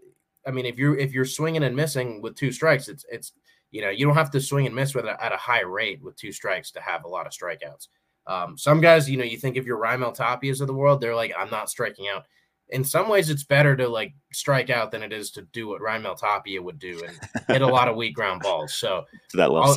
I 0.47 0.51
mean, 0.51 0.65
if 0.65 0.77
you're 0.77 0.97
if 0.97 1.13
you're 1.13 1.25
swinging 1.25 1.63
and 1.63 1.75
missing 1.75 2.21
with 2.21 2.35
two 2.35 2.51
strikes, 2.51 2.87
it's 2.87 3.05
it's 3.11 3.33
you 3.71 3.81
know 3.81 3.89
you 3.89 4.05
don't 4.05 4.15
have 4.15 4.31
to 4.31 4.41
swing 4.41 4.65
and 4.65 4.75
miss 4.75 4.95
with 4.95 5.05
a, 5.05 5.21
at 5.23 5.33
a 5.33 5.37
high 5.37 5.61
rate 5.61 6.01
with 6.03 6.15
two 6.15 6.31
strikes 6.31 6.71
to 6.71 6.81
have 6.81 7.03
a 7.03 7.07
lot 7.07 7.25
of 7.25 7.33
strikeouts. 7.33 7.87
Um, 8.27 8.57
some 8.57 8.81
guys, 8.81 9.09
you 9.09 9.17
know, 9.17 9.23
you 9.23 9.37
think 9.37 9.55
if 9.55 9.65
you're 9.65 9.79
Raimel 9.79 10.15
Tapias 10.15 10.61
of 10.61 10.67
the 10.67 10.73
world, 10.73 10.99
they're 10.99 11.15
like, 11.15 11.31
I'm 11.37 11.49
not 11.49 11.69
striking 11.69 12.07
out. 12.07 12.25
In 12.69 12.83
some 12.83 13.07
ways, 13.07 13.29
it's 13.29 13.43
better 13.43 13.75
to 13.75 13.87
like 13.87 14.15
strike 14.33 14.71
out 14.71 14.89
than 14.89 15.03
it 15.03 15.13
is 15.13 15.29
to 15.31 15.43
do 15.53 15.67
what 15.67 15.81
Raimel 15.81 16.17
Tapia 16.17 16.59
would 16.59 16.79
do 16.79 17.03
and 17.05 17.19
hit 17.47 17.61
a 17.61 17.67
lot 17.67 17.87
of 17.87 17.95
weak 17.97 18.15
ground 18.15 18.41
balls. 18.41 18.73
So 18.73 19.05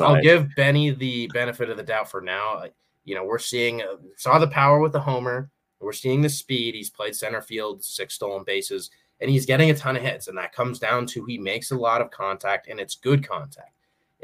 I'll, 0.00 0.02
I'll, 0.02 0.22
give 0.22 0.48
Benny 0.56 0.90
the 0.90 1.26
benefit 1.34 1.68
of 1.68 1.76
the 1.76 1.82
doubt 1.82 2.10
for 2.10 2.22
now 2.22 2.62
you 3.08 3.14
know, 3.14 3.24
we're 3.24 3.38
seeing 3.38 3.80
uh, 3.80 3.96
saw 4.16 4.38
the 4.38 4.46
power 4.48 4.80
with 4.80 4.92
the 4.92 5.00
homer. 5.00 5.50
We're 5.80 5.92
seeing 5.92 6.20
the 6.20 6.28
speed. 6.28 6.74
He's 6.74 6.90
played 6.90 7.14
center 7.14 7.40
field, 7.40 7.82
six 7.82 8.14
stolen 8.14 8.44
bases, 8.44 8.90
and 9.20 9.30
he's 9.30 9.46
getting 9.46 9.70
a 9.70 9.74
ton 9.74 9.96
of 9.96 10.02
hits. 10.02 10.28
And 10.28 10.36
that 10.36 10.52
comes 10.52 10.78
down 10.78 11.06
to 11.06 11.24
he 11.24 11.38
makes 11.38 11.70
a 11.70 11.76
lot 11.76 12.02
of 12.02 12.10
contact, 12.10 12.68
and 12.68 12.78
it's 12.78 12.96
good 12.96 13.26
contact. 13.26 13.72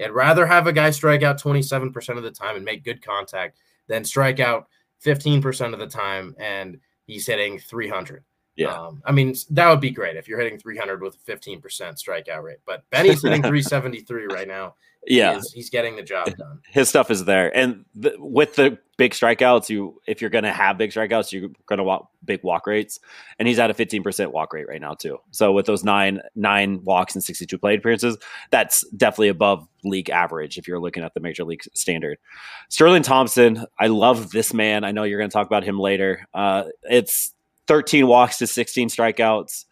I'd 0.03 0.11
rather 0.11 0.45
have 0.47 0.67
a 0.67 0.73
guy 0.73 0.91
strike 0.91 1.23
out 1.23 1.41
27% 1.41 2.17
of 2.17 2.23
the 2.23 2.31
time 2.31 2.57
and 2.57 2.65
make 2.65 2.85
good 2.85 3.05
contact 3.05 3.59
than 3.87 4.05
strike 4.05 4.41
out 4.41 4.67
15% 5.05 5.73
of 5.73 5.79
the 5.79 5.87
time 5.87 6.35
and 6.39 6.81
he's 7.07 7.27
hitting 7.27 7.59
300. 7.59 8.25
Yeah. 8.57 8.69
Um, 8.69 9.03
I 9.05 9.13
mean, 9.13 9.35
that 9.51 9.69
would 9.69 9.81
be 9.81 9.91
great 9.91 10.17
if 10.17 10.29
you're 10.29 10.39
hitting 10.39 10.59
300 10.59 11.03
with 11.03 11.17
a 11.17 11.31
15% 11.31 11.61
strikeout 11.61 12.43
rate. 12.43 12.59
But 12.65 12.89
Benny's 12.91 13.23
hitting 13.23 13.43
373 13.43 14.27
right 14.27 14.47
now. 14.49 14.75
Yeah, 15.07 15.35
he's, 15.35 15.53
he's, 15.53 15.71
getting 15.71 15.97
the 15.97 16.03
job 16.03 16.35
done. 16.37 16.61
His 16.69 16.89
stuff 16.89 17.11
is 17.11 17.25
there, 17.25 17.55
and 17.55 17.85
the, 17.95 18.15
with 18.19 18.55
the 18.55 18.79
big 18.97 19.13
strikeouts, 19.13 19.69
you 19.69 20.01
if 20.07 20.21
you're 20.21 20.31
going 20.31 20.45
to 20.45 20.53
have 20.53 20.79
big 20.79 20.93
strikeouts, 20.93 21.33
you're 21.33 21.51
going 21.67 21.77
to 21.77 21.85
want 21.85 22.07
big 22.25 22.43
walk 22.43 22.67
rates, 22.67 23.01
and 23.39 23.47
he's 23.47 23.59
at 23.59 23.71
a 23.71 23.75
15% 23.75 24.33
walk 24.33 24.53
rate 24.53 24.67
right 24.67 24.81
now 24.81 24.95
too. 24.95 25.19
So 25.31 25.53
with 25.53 25.67
those 25.67 25.85
nine 25.85 26.21
nine 26.35 26.83
walks 26.85 27.15
and 27.15 27.23
62 27.23 27.59
plate 27.59 27.81
appearances, 27.81 28.17
that's 28.51 28.87
definitely 28.97 29.29
above 29.29 29.69
league 29.85 30.09
average 30.09 30.57
if 30.57 30.67
you're 30.67 30.81
looking 30.81 31.03
at 31.03 31.13
the 31.13 31.21
major 31.21 31.45
league 31.45 31.65
standard. 31.75 32.19
Sterling 32.71 33.03
Thompson, 33.03 33.67
I 33.79 33.89
love 33.89 34.31
this 34.31 34.55
man. 34.55 34.85
I 34.85 34.93
know 34.93 35.03
you're 35.03 35.19
going 35.19 35.31
to 35.31 35.35
talk 35.35 35.47
about 35.47 35.65
him 35.65 35.79
later. 35.79 36.27
Uh, 36.33 36.65
it's 36.85 37.34
13 37.67 38.07
walks 38.07 38.39
to 38.39 38.47
16 38.47 38.89
strikeouts, 38.89 39.65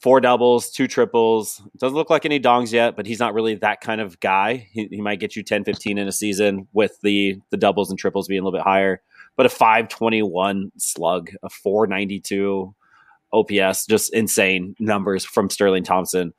four 0.00 0.20
doubles, 0.20 0.70
two 0.70 0.86
triples. 0.86 1.62
Doesn't 1.78 1.96
look 1.96 2.10
like 2.10 2.24
any 2.24 2.40
dongs 2.40 2.72
yet, 2.72 2.96
but 2.96 3.06
he's 3.06 3.18
not 3.18 3.34
really 3.34 3.54
that 3.56 3.80
kind 3.80 4.00
of 4.00 4.18
guy. 4.20 4.68
He, 4.72 4.88
he 4.90 5.00
might 5.00 5.20
get 5.20 5.36
you 5.36 5.42
10, 5.42 5.64
15 5.64 5.98
in 5.98 6.08
a 6.08 6.12
season 6.12 6.68
with 6.72 6.98
the 7.02 7.40
the 7.50 7.56
doubles 7.56 7.90
and 7.90 7.98
triples 7.98 8.28
being 8.28 8.40
a 8.40 8.44
little 8.44 8.58
bit 8.58 8.64
higher. 8.64 9.02
But 9.36 9.46
a 9.46 9.50
521 9.50 10.72
slug, 10.78 11.30
a 11.42 11.48
492 11.48 12.74
OPS, 13.32 13.86
just 13.86 14.12
insane 14.12 14.74
numbers 14.80 15.24
from 15.24 15.50
Sterling 15.50 15.84
Thompson. 15.84 16.32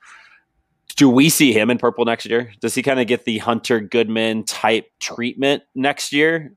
Do 0.95 1.09
we 1.09 1.29
see 1.29 1.53
him 1.53 1.69
in 1.69 1.77
purple 1.77 2.03
next 2.03 2.25
year? 2.25 2.51
Does 2.59 2.75
he 2.75 2.83
kind 2.83 2.99
of 2.99 3.07
get 3.07 3.23
the 3.23 3.37
Hunter 3.37 3.79
Goodman 3.79 4.43
type 4.43 4.87
treatment 4.99 5.63
next 5.75 6.11
year? 6.11 6.53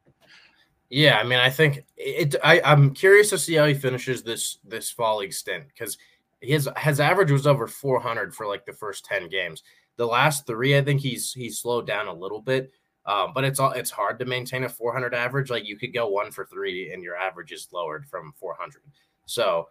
Yeah, 0.93 1.17
I 1.19 1.25
mean, 1.25 1.39
I 1.39 1.49
think 1.49 1.87
it. 1.97 2.37
I, 2.45 2.61
I'm 2.63 2.93
curious 2.93 3.31
to 3.31 3.39
see 3.39 3.55
how 3.55 3.65
he 3.65 3.73
finishes 3.73 4.23
this 4.23 4.59
this 4.63 4.91
fall 4.91 5.21
league 5.21 5.33
stint 5.33 5.65
because 5.69 5.97
his 6.43 6.69
his 6.77 7.01
average 7.01 7.31
was 7.31 7.47
over 7.47 7.67
400 7.67 8.35
for 8.35 8.47
like 8.47 8.67
the 8.67 8.75
first 8.75 9.07
10 9.07 9.31
games. 9.31 9.63
The 9.97 10.07
last 10.07 10.47
three, 10.47 10.77
I 10.77 10.83
think 10.83 11.01
he's 11.01 11.33
he's 11.33 11.59
slowed 11.59 11.87
down 11.87 12.09
a 12.09 12.13
little 12.13 12.43
bit, 12.43 12.73
um, 13.07 13.33
but 13.35 13.43
it's 13.43 13.59
all 13.59 13.71
it's 13.73 13.91
hard 13.91 14.19
to 14.19 14.27
maintain 14.27 14.65
a 14.65 14.69
400 14.69 15.15
average. 15.15 15.49
Like 15.49 15.67
you 15.67 15.79
could 15.79 15.95
go 15.95 16.09
one 16.09 16.31
for 16.31 16.45
three 16.45 16.93
and 16.93 17.03
your 17.03 17.17
average 17.17 17.53
is 17.53 17.69
lowered 17.73 18.05
from 18.05 18.35
400. 18.39 18.83
So 19.25 19.71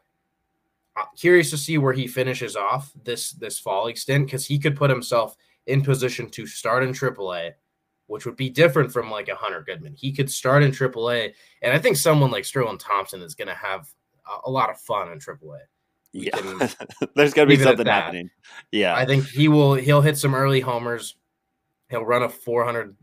uh, 0.96 1.06
curious 1.16 1.52
to 1.52 1.58
see 1.58 1.78
where 1.78 1.94
he 1.94 2.08
finishes 2.08 2.56
off 2.56 2.92
this 3.04 3.34
this 3.34 3.60
fall 3.60 3.90
extent 3.90 4.26
because 4.26 4.48
he 4.48 4.58
could 4.58 4.76
put 4.76 4.90
himself 4.90 5.38
in 5.68 5.84
position 5.84 6.32
to 6.32 6.48
start 6.48 6.82
in 6.82 6.94
AAA 6.94 7.52
which 8.12 8.26
would 8.26 8.36
be 8.36 8.50
different 8.50 8.92
from 8.92 9.10
like 9.10 9.30
a 9.30 9.36
Hunter 9.36 9.64
Goodman. 9.66 9.96
He 9.96 10.12
could 10.12 10.30
start 10.30 10.64
in 10.64 10.72
AAA, 10.72 11.32
and 11.62 11.72
I 11.72 11.80
think 11.80 11.96
someone 11.96 12.30
like 12.30 12.44
Sterling 12.44 12.78
Thompson 12.78 13.22
is 13.22 13.36
going 13.36 13.48
to 13.48 13.54
have 13.54 13.88
a, 14.28 14.50
a, 14.50 14.52
lot 14.52 14.70
of 14.70 14.78
fun 14.82 15.10
in 15.14 15.18
AAA. 15.18 15.60
We 16.14 16.26
yeah, 16.26 16.68
there's 17.16 17.34
going 17.34 17.48
to 17.48 17.56
be 17.56 17.64
something 17.64 17.88
happening. 17.88 18.30
Yeah, 18.70 18.96
I 18.96 19.06
think 19.06 19.26
he 19.28 19.48
will. 19.48 19.76
He'll 19.76 20.02
hit 20.02 20.18
some 20.18 20.36
early 20.36 20.60
homers. 20.60 21.16
He'll 21.90 22.04
run 22.04 22.24
a 22.24 22.28
400, 22.28 22.98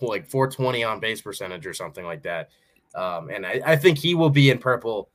like 0.00 0.26
420 0.26 0.84
on 0.84 1.00
base 1.00 1.20
percentage 1.20 1.66
or 1.66 1.74
something 1.74 2.06
like 2.06 2.22
that. 2.22 2.48
Um, 2.94 3.28
and 3.28 3.44
I, 3.44 3.60
I, 3.62 3.76
think 3.76 3.98
he 3.98 4.14
will 4.14 4.30
be 4.30 4.48
in 4.48 4.56
purple 4.56 5.10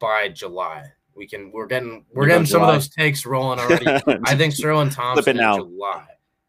by 0.00 0.28
July. 0.28 0.84
We 1.16 1.26
can. 1.26 1.50
We're 1.50 1.66
getting. 1.66 2.04
We're 2.12 2.26
getting 2.26 2.44
some 2.44 2.60
July. 2.60 2.68
of 2.68 2.74
those 2.74 2.90
takes 2.90 3.24
rolling 3.24 3.58
already. 3.58 3.86
I 4.26 4.36
think 4.36 4.52
Sterling 4.52 4.90
Thompson 4.90 5.40
in 5.40 5.54
July. 5.56 6.04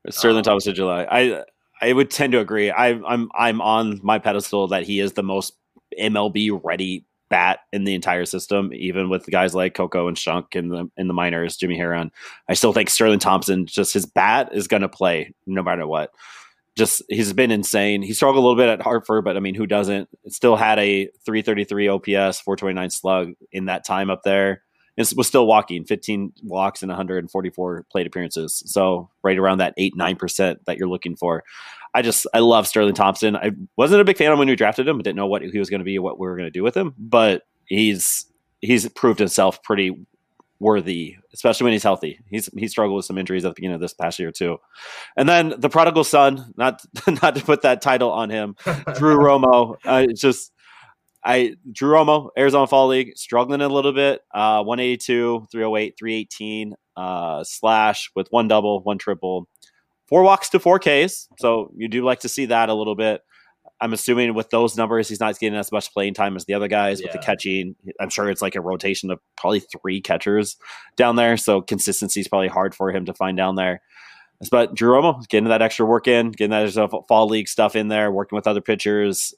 Sterling 0.09 0.39
um, 0.39 0.43
Thompson 0.43 0.75
July. 0.75 1.07
I 1.09 1.43
I 1.83 1.91
would 1.91 2.09
tend 2.09 2.31
to 2.31 2.39
agree. 2.39 2.71
I, 2.71 2.91
I'm 3.05 3.29
I'm 3.35 3.59
on 3.61 3.99
my 4.01 4.17
pedestal 4.17 4.69
that 4.69 4.83
he 4.83 5.01
is 5.01 5.13
the 5.13 5.23
most 5.23 5.53
MLB 5.99 6.61
ready 6.63 7.05
bat 7.29 7.59
in 7.73 7.83
the 7.83 7.93
entire 7.93 8.25
system, 8.25 8.71
even 8.73 9.09
with 9.09 9.29
guys 9.29 9.53
like 9.53 9.73
Coco 9.73 10.07
and 10.07 10.15
Schunk 10.15 10.55
in 10.55 10.69
the 10.69 10.89
in 10.95 11.07
the 11.07 11.13
minors, 11.13 11.57
Jimmy 11.57 11.75
Herron. 11.77 12.09
I 12.47 12.53
still 12.53 12.71
think 12.71 12.89
Sterling 12.89 13.19
Thompson, 13.19 13.65
just 13.65 13.93
his 13.93 14.05
bat 14.05 14.49
is 14.53 14.69
going 14.69 14.81
to 14.81 14.89
play 14.89 15.33
no 15.45 15.61
matter 15.61 15.85
what. 15.85 16.11
Just 16.77 17.03
he's 17.09 17.33
been 17.33 17.51
insane. 17.51 18.01
He 18.01 18.13
struggled 18.13 18.43
a 18.43 18.47
little 18.47 18.55
bit 18.55 18.69
at 18.69 18.81
Hartford, 18.81 19.25
but 19.25 19.35
I 19.35 19.41
mean, 19.41 19.53
who 19.53 19.67
doesn't? 19.67 20.07
Still 20.29 20.55
had 20.55 20.79
a 20.79 21.07
333 21.25 21.89
OPS, 21.89 22.39
429 22.39 22.89
slug 22.91 23.33
in 23.51 23.65
that 23.65 23.85
time 23.85 24.09
up 24.09 24.23
there 24.23 24.63
and 24.97 25.07
was 25.15 25.27
still 25.27 25.47
walking 25.47 25.85
15 25.85 26.33
walks 26.43 26.81
and 26.81 26.89
144 26.89 27.85
plate 27.91 28.07
appearances. 28.07 28.63
So 28.65 29.09
right 29.23 29.37
around 29.37 29.57
that 29.59 29.73
eight, 29.77 29.93
9% 29.97 30.57
that 30.65 30.77
you're 30.77 30.87
looking 30.87 31.15
for. 31.15 31.43
I 31.95 32.01
just, 32.01 32.25
I 32.33 32.39
love 32.39 32.67
Sterling 32.67 32.95
Thompson. 32.95 33.35
I 33.35 33.51
wasn't 33.75 34.01
a 34.01 34.05
big 34.05 34.17
fan 34.17 34.31
of 34.31 34.39
when 34.39 34.47
we 34.47 34.55
drafted 34.55 34.87
him. 34.87 34.97
I 34.97 35.01
didn't 35.01 35.15
know 35.15 35.27
what 35.27 35.43
he 35.43 35.59
was 35.59 35.69
going 35.69 35.79
to 35.79 35.85
be, 35.85 35.99
what 35.99 36.19
we 36.19 36.27
were 36.27 36.35
going 36.35 36.47
to 36.47 36.51
do 36.51 36.63
with 36.63 36.75
him, 36.75 36.93
but 36.97 37.43
he's, 37.65 38.25
he's 38.61 38.87
proved 38.89 39.19
himself 39.19 39.61
pretty 39.63 39.95
worthy, 40.63 41.17
especially 41.33 41.65
when 41.65 41.73
he's 41.73 41.83
healthy. 41.83 42.19
He's 42.29 42.49
he 42.57 42.67
struggled 42.67 42.95
with 42.95 43.05
some 43.05 43.17
injuries 43.17 43.45
at 43.45 43.49
the 43.49 43.55
beginning 43.55 43.75
of 43.75 43.81
this 43.81 43.93
past 43.93 44.17
year 44.17 44.31
too. 44.31 44.57
And 45.17 45.27
then 45.27 45.53
the 45.57 45.69
prodigal 45.69 46.05
son, 46.05 46.53
not 46.57 46.81
not 47.21 47.35
to 47.35 47.43
put 47.43 47.61
that 47.61 47.81
title 47.81 48.11
on 48.11 48.29
him, 48.29 48.55
Drew 48.95 49.17
Romo. 49.17 49.75
Uh, 49.85 50.07
just 50.15 50.51
I 51.25 51.55
Drew 51.71 51.93
Romo, 51.93 52.29
Arizona 52.37 52.67
Fall 52.67 52.87
League, 52.87 53.17
struggling 53.17 53.61
a 53.61 53.69
little 53.69 53.93
bit. 53.93 54.21
Uh, 54.33 54.63
182, 54.63 55.47
308, 55.51 55.95
318 55.97 56.75
uh, 56.97 57.43
slash 57.43 58.11
with 58.15 58.27
one 58.29 58.47
double, 58.47 58.81
one 58.81 58.97
triple, 58.97 59.47
four 60.07 60.23
walks 60.23 60.49
to 60.49 60.59
four 60.59 60.79
Ks. 60.79 61.27
So 61.39 61.71
you 61.75 61.87
do 61.87 62.03
like 62.03 62.21
to 62.21 62.29
see 62.29 62.45
that 62.47 62.69
a 62.69 62.73
little 62.73 62.95
bit. 62.95 63.21
I'm 63.81 63.93
assuming 63.93 64.33
with 64.33 64.49
those 64.49 64.77
numbers, 64.77 65.09
he's 65.09 65.19
not 65.19 65.37
getting 65.39 65.57
as 65.57 65.71
much 65.71 65.91
playing 65.93 66.13
time 66.13 66.35
as 66.35 66.45
the 66.45 66.53
other 66.53 66.67
guys 66.67 67.01
yeah. 67.01 67.07
with 67.07 67.13
the 67.13 67.19
catching. 67.19 67.75
I'm 67.99 68.09
sure 68.09 68.29
it's 68.29 68.41
like 68.41 68.55
a 68.55 68.61
rotation 68.61 69.11
of 69.11 69.19
probably 69.35 69.59
three 69.59 69.99
catchers 69.99 70.57
down 70.95 71.15
there. 71.15 71.35
So 71.35 71.61
consistency 71.61 72.21
is 72.21 72.27
probably 72.27 72.47
hard 72.47 72.75
for 72.75 72.91
him 72.91 73.05
to 73.05 73.13
find 73.13 73.35
down 73.35 73.55
there. 73.55 73.81
But 74.51 74.75
Drew 74.75 74.91
Romo 74.91 75.27
getting 75.27 75.49
that 75.49 75.61
extra 75.61 75.85
work 75.85 76.07
in, 76.07 76.31
getting 76.31 76.51
that 76.51 77.03
fall 77.07 77.27
league 77.27 77.47
stuff 77.47 77.75
in 77.75 77.87
there, 77.87 78.11
working 78.11 78.35
with 78.35 78.47
other 78.47 78.61
pitchers, 78.61 79.33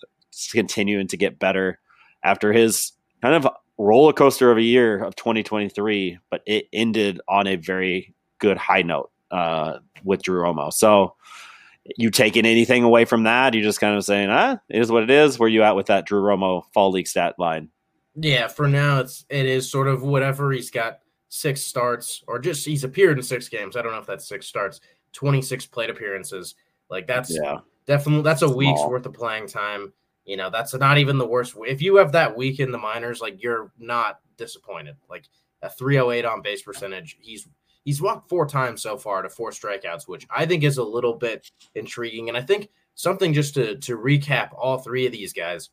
continuing 0.52 1.08
to 1.08 1.18
get 1.18 1.40
better 1.40 1.80
after 2.24 2.52
his 2.54 2.94
kind 3.22 3.36
of 3.36 3.48
roller 3.78 4.14
coaster 4.14 4.52
of 4.52 4.58
a 4.58 4.64
year 4.64 5.04
of 5.04 5.16
2023, 5.16 6.20
but 6.30 6.42
it 6.46 6.68
ended 6.74 7.20
on 7.28 7.48
a 7.48 7.56
very 7.56 8.14
good 8.40 8.58
high 8.58 8.82
note 8.82 9.12
uh, 9.32 9.80
with 10.04 10.24
Drew 10.24 10.42
Romo. 10.42 10.72
So, 10.72 11.16
you 11.98 12.10
taking 12.10 12.46
anything 12.46 12.84
away 12.84 13.06
from 13.06 13.24
that? 13.24 13.54
You 13.54 13.62
just 13.62 13.80
kind 13.80 13.96
of 13.96 14.04
saying, 14.04 14.30
ah, 14.30 14.58
it 14.70 14.82
is 14.82 14.92
what 14.92 15.04
it 15.04 15.12
is. 15.12 15.38
Where 15.38 15.50
you 15.50 15.62
at 15.62 15.76
with 15.76 15.86
that 15.88 16.08
Drew 16.08 16.22
Romo 16.22 16.64
fall 16.74 16.92
league 16.92 17.08
stat 17.08 17.36
line? 17.38 17.70
Yeah, 18.16 18.48
for 18.48 18.68
now 18.68 19.00
it's 19.00 19.26
it 19.30 19.46
is 19.46 19.70
sort 19.70 19.88
of 19.88 20.02
whatever 20.02 20.52
he's 20.52 20.72
got 20.72 21.00
six 21.30 21.62
starts 21.62 22.24
or 22.28 22.40
just 22.40 22.66
he's 22.66 22.84
appeared 22.84 23.18
in 23.18 23.24
six 23.24 23.50
games. 23.50 23.76
I 23.76 23.82
don't 23.82 23.92
know 23.92 24.00
if 24.00 24.08
that's 24.08 24.28
six 24.28 24.48
starts, 24.48 24.80
26 25.14 25.66
plate 25.68 25.90
appearances. 25.90 26.56
Like 26.90 27.08
that's 27.08 27.30
yeah. 27.30 27.58
definitely 27.86 28.24
that's 28.24 28.42
a 28.42 28.48
Small. 28.48 28.58
week's 28.58 28.82
worth 28.86 29.06
of 29.06 29.14
playing 29.14 29.48
time. 29.48 29.94
You 30.26 30.38
know, 30.38 30.50
that's 30.50 30.74
not 30.74 30.98
even 30.98 31.18
the 31.18 31.28
worst. 31.28 31.56
If 31.68 31.82
you 31.82 31.98
have 31.98 32.12
that 32.14 32.36
week 32.36 32.60
in 32.60 32.72
the 32.72 32.78
minors, 32.78 33.22
like 33.22 33.42
you're 33.42 33.72
not 33.78 34.20
disappointed. 34.38 34.96
Like 35.10 35.26
a 35.62 35.70
308 35.70 36.26
on 36.26 36.42
base 36.42 36.64
percentage, 36.64 37.18
he's 37.22 37.48
he's 37.84 38.02
walked 38.02 38.28
four 38.28 38.48
times 38.48 38.82
so 38.82 38.98
far 38.98 39.22
to 39.22 39.30
four 39.30 39.52
strikeouts, 39.52 40.08
which 40.08 40.26
I 40.36 40.46
think 40.46 40.64
is 40.64 40.78
a 40.78 40.84
little 40.84 41.14
bit 41.14 41.52
intriguing. 41.76 42.30
And 42.30 42.38
I 42.38 42.42
think 42.42 42.70
something 42.96 43.34
just 43.34 43.54
to 43.56 43.78
to 43.78 43.98
recap 43.98 44.50
all 44.58 44.80
three 44.80 45.06
of 45.06 45.12
these 45.12 45.32
guys, 45.32 45.70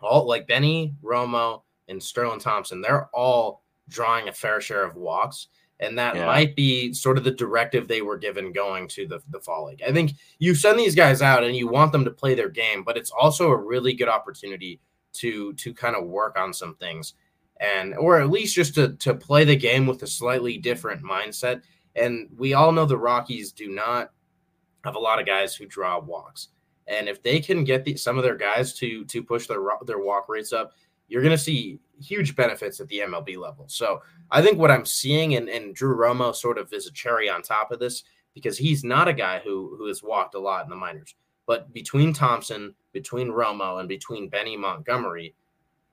all 0.00 0.26
like 0.26 0.46
Benny, 0.46 0.94
Romo, 1.02 1.62
and 1.88 2.02
Sterling 2.02 2.40
Thompson, 2.40 2.80
they're 2.80 3.08
all 3.12 3.64
drawing 3.88 4.28
a 4.28 4.32
fair 4.32 4.60
share 4.60 4.84
of 4.84 4.96
walks 4.96 5.48
and 5.80 5.98
that 5.98 6.14
yeah. 6.14 6.26
might 6.26 6.54
be 6.54 6.92
sort 6.92 7.18
of 7.18 7.24
the 7.24 7.30
directive 7.30 7.88
they 7.88 8.02
were 8.02 8.16
given 8.16 8.52
going 8.52 8.86
to 8.88 9.06
the, 9.06 9.20
the 9.30 9.40
fall 9.40 9.66
league. 9.66 9.82
I 9.86 9.92
think 9.92 10.12
you 10.38 10.54
send 10.54 10.78
these 10.78 10.94
guys 10.94 11.20
out 11.20 11.44
and 11.44 11.56
you 11.56 11.68
want 11.68 11.92
them 11.92 12.04
to 12.04 12.10
play 12.10 12.34
their 12.34 12.48
game, 12.48 12.84
but 12.84 12.96
it's 12.96 13.10
also 13.10 13.50
a 13.50 13.56
really 13.56 13.92
good 13.94 14.08
opportunity 14.08 14.80
to 15.14 15.52
to 15.54 15.72
kind 15.72 15.96
of 15.96 16.06
work 16.06 16.38
on 16.38 16.52
some 16.52 16.74
things 16.76 17.14
and 17.60 17.94
or 17.94 18.20
at 18.20 18.30
least 18.30 18.54
just 18.54 18.74
to 18.74 18.94
to 18.94 19.14
play 19.14 19.44
the 19.44 19.56
game 19.56 19.86
with 19.86 20.02
a 20.02 20.06
slightly 20.06 20.58
different 20.58 21.02
mindset. 21.02 21.62
And 21.96 22.28
we 22.36 22.54
all 22.54 22.72
know 22.72 22.86
the 22.86 22.98
Rockies 22.98 23.52
do 23.52 23.68
not 23.68 24.10
have 24.84 24.96
a 24.96 25.00
lot 25.00 25.20
of 25.20 25.26
guys 25.26 25.54
who 25.54 25.66
draw 25.66 25.98
walks. 26.00 26.48
And 26.86 27.08
if 27.08 27.22
they 27.22 27.40
can 27.40 27.64
get 27.64 27.84
the, 27.84 27.96
some 27.96 28.18
of 28.18 28.24
their 28.24 28.36
guys 28.36 28.74
to 28.74 29.04
to 29.06 29.22
push 29.22 29.46
their 29.46 29.60
their 29.86 30.00
walk 30.00 30.28
rates 30.28 30.52
up, 30.52 30.72
you're 31.14 31.22
going 31.22 31.30
to 31.30 31.38
see 31.38 31.78
huge 32.02 32.34
benefits 32.34 32.80
at 32.80 32.88
the 32.88 32.98
MLB 32.98 33.36
level. 33.36 33.66
So 33.68 34.02
I 34.32 34.42
think 34.42 34.58
what 34.58 34.72
I'm 34.72 34.84
seeing, 34.84 35.36
and, 35.36 35.48
and 35.48 35.72
Drew 35.72 35.96
Romo 35.96 36.34
sort 36.34 36.58
of 36.58 36.72
is 36.72 36.88
a 36.88 36.90
cherry 36.90 37.30
on 37.30 37.40
top 37.40 37.70
of 37.70 37.78
this 37.78 38.02
because 38.34 38.58
he's 38.58 38.82
not 38.82 39.06
a 39.06 39.12
guy 39.12 39.40
who 39.44 39.76
who 39.78 39.86
has 39.86 40.02
walked 40.02 40.34
a 40.34 40.40
lot 40.40 40.64
in 40.64 40.70
the 40.70 40.74
minors. 40.74 41.14
But 41.46 41.72
between 41.72 42.12
Thompson, 42.12 42.74
between 42.90 43.28
Romo, 43.28 43.78
and 43.78 43.88
between 43.88 44.28
Benny 44.28 44.56
Montgomery, 44.56 45.36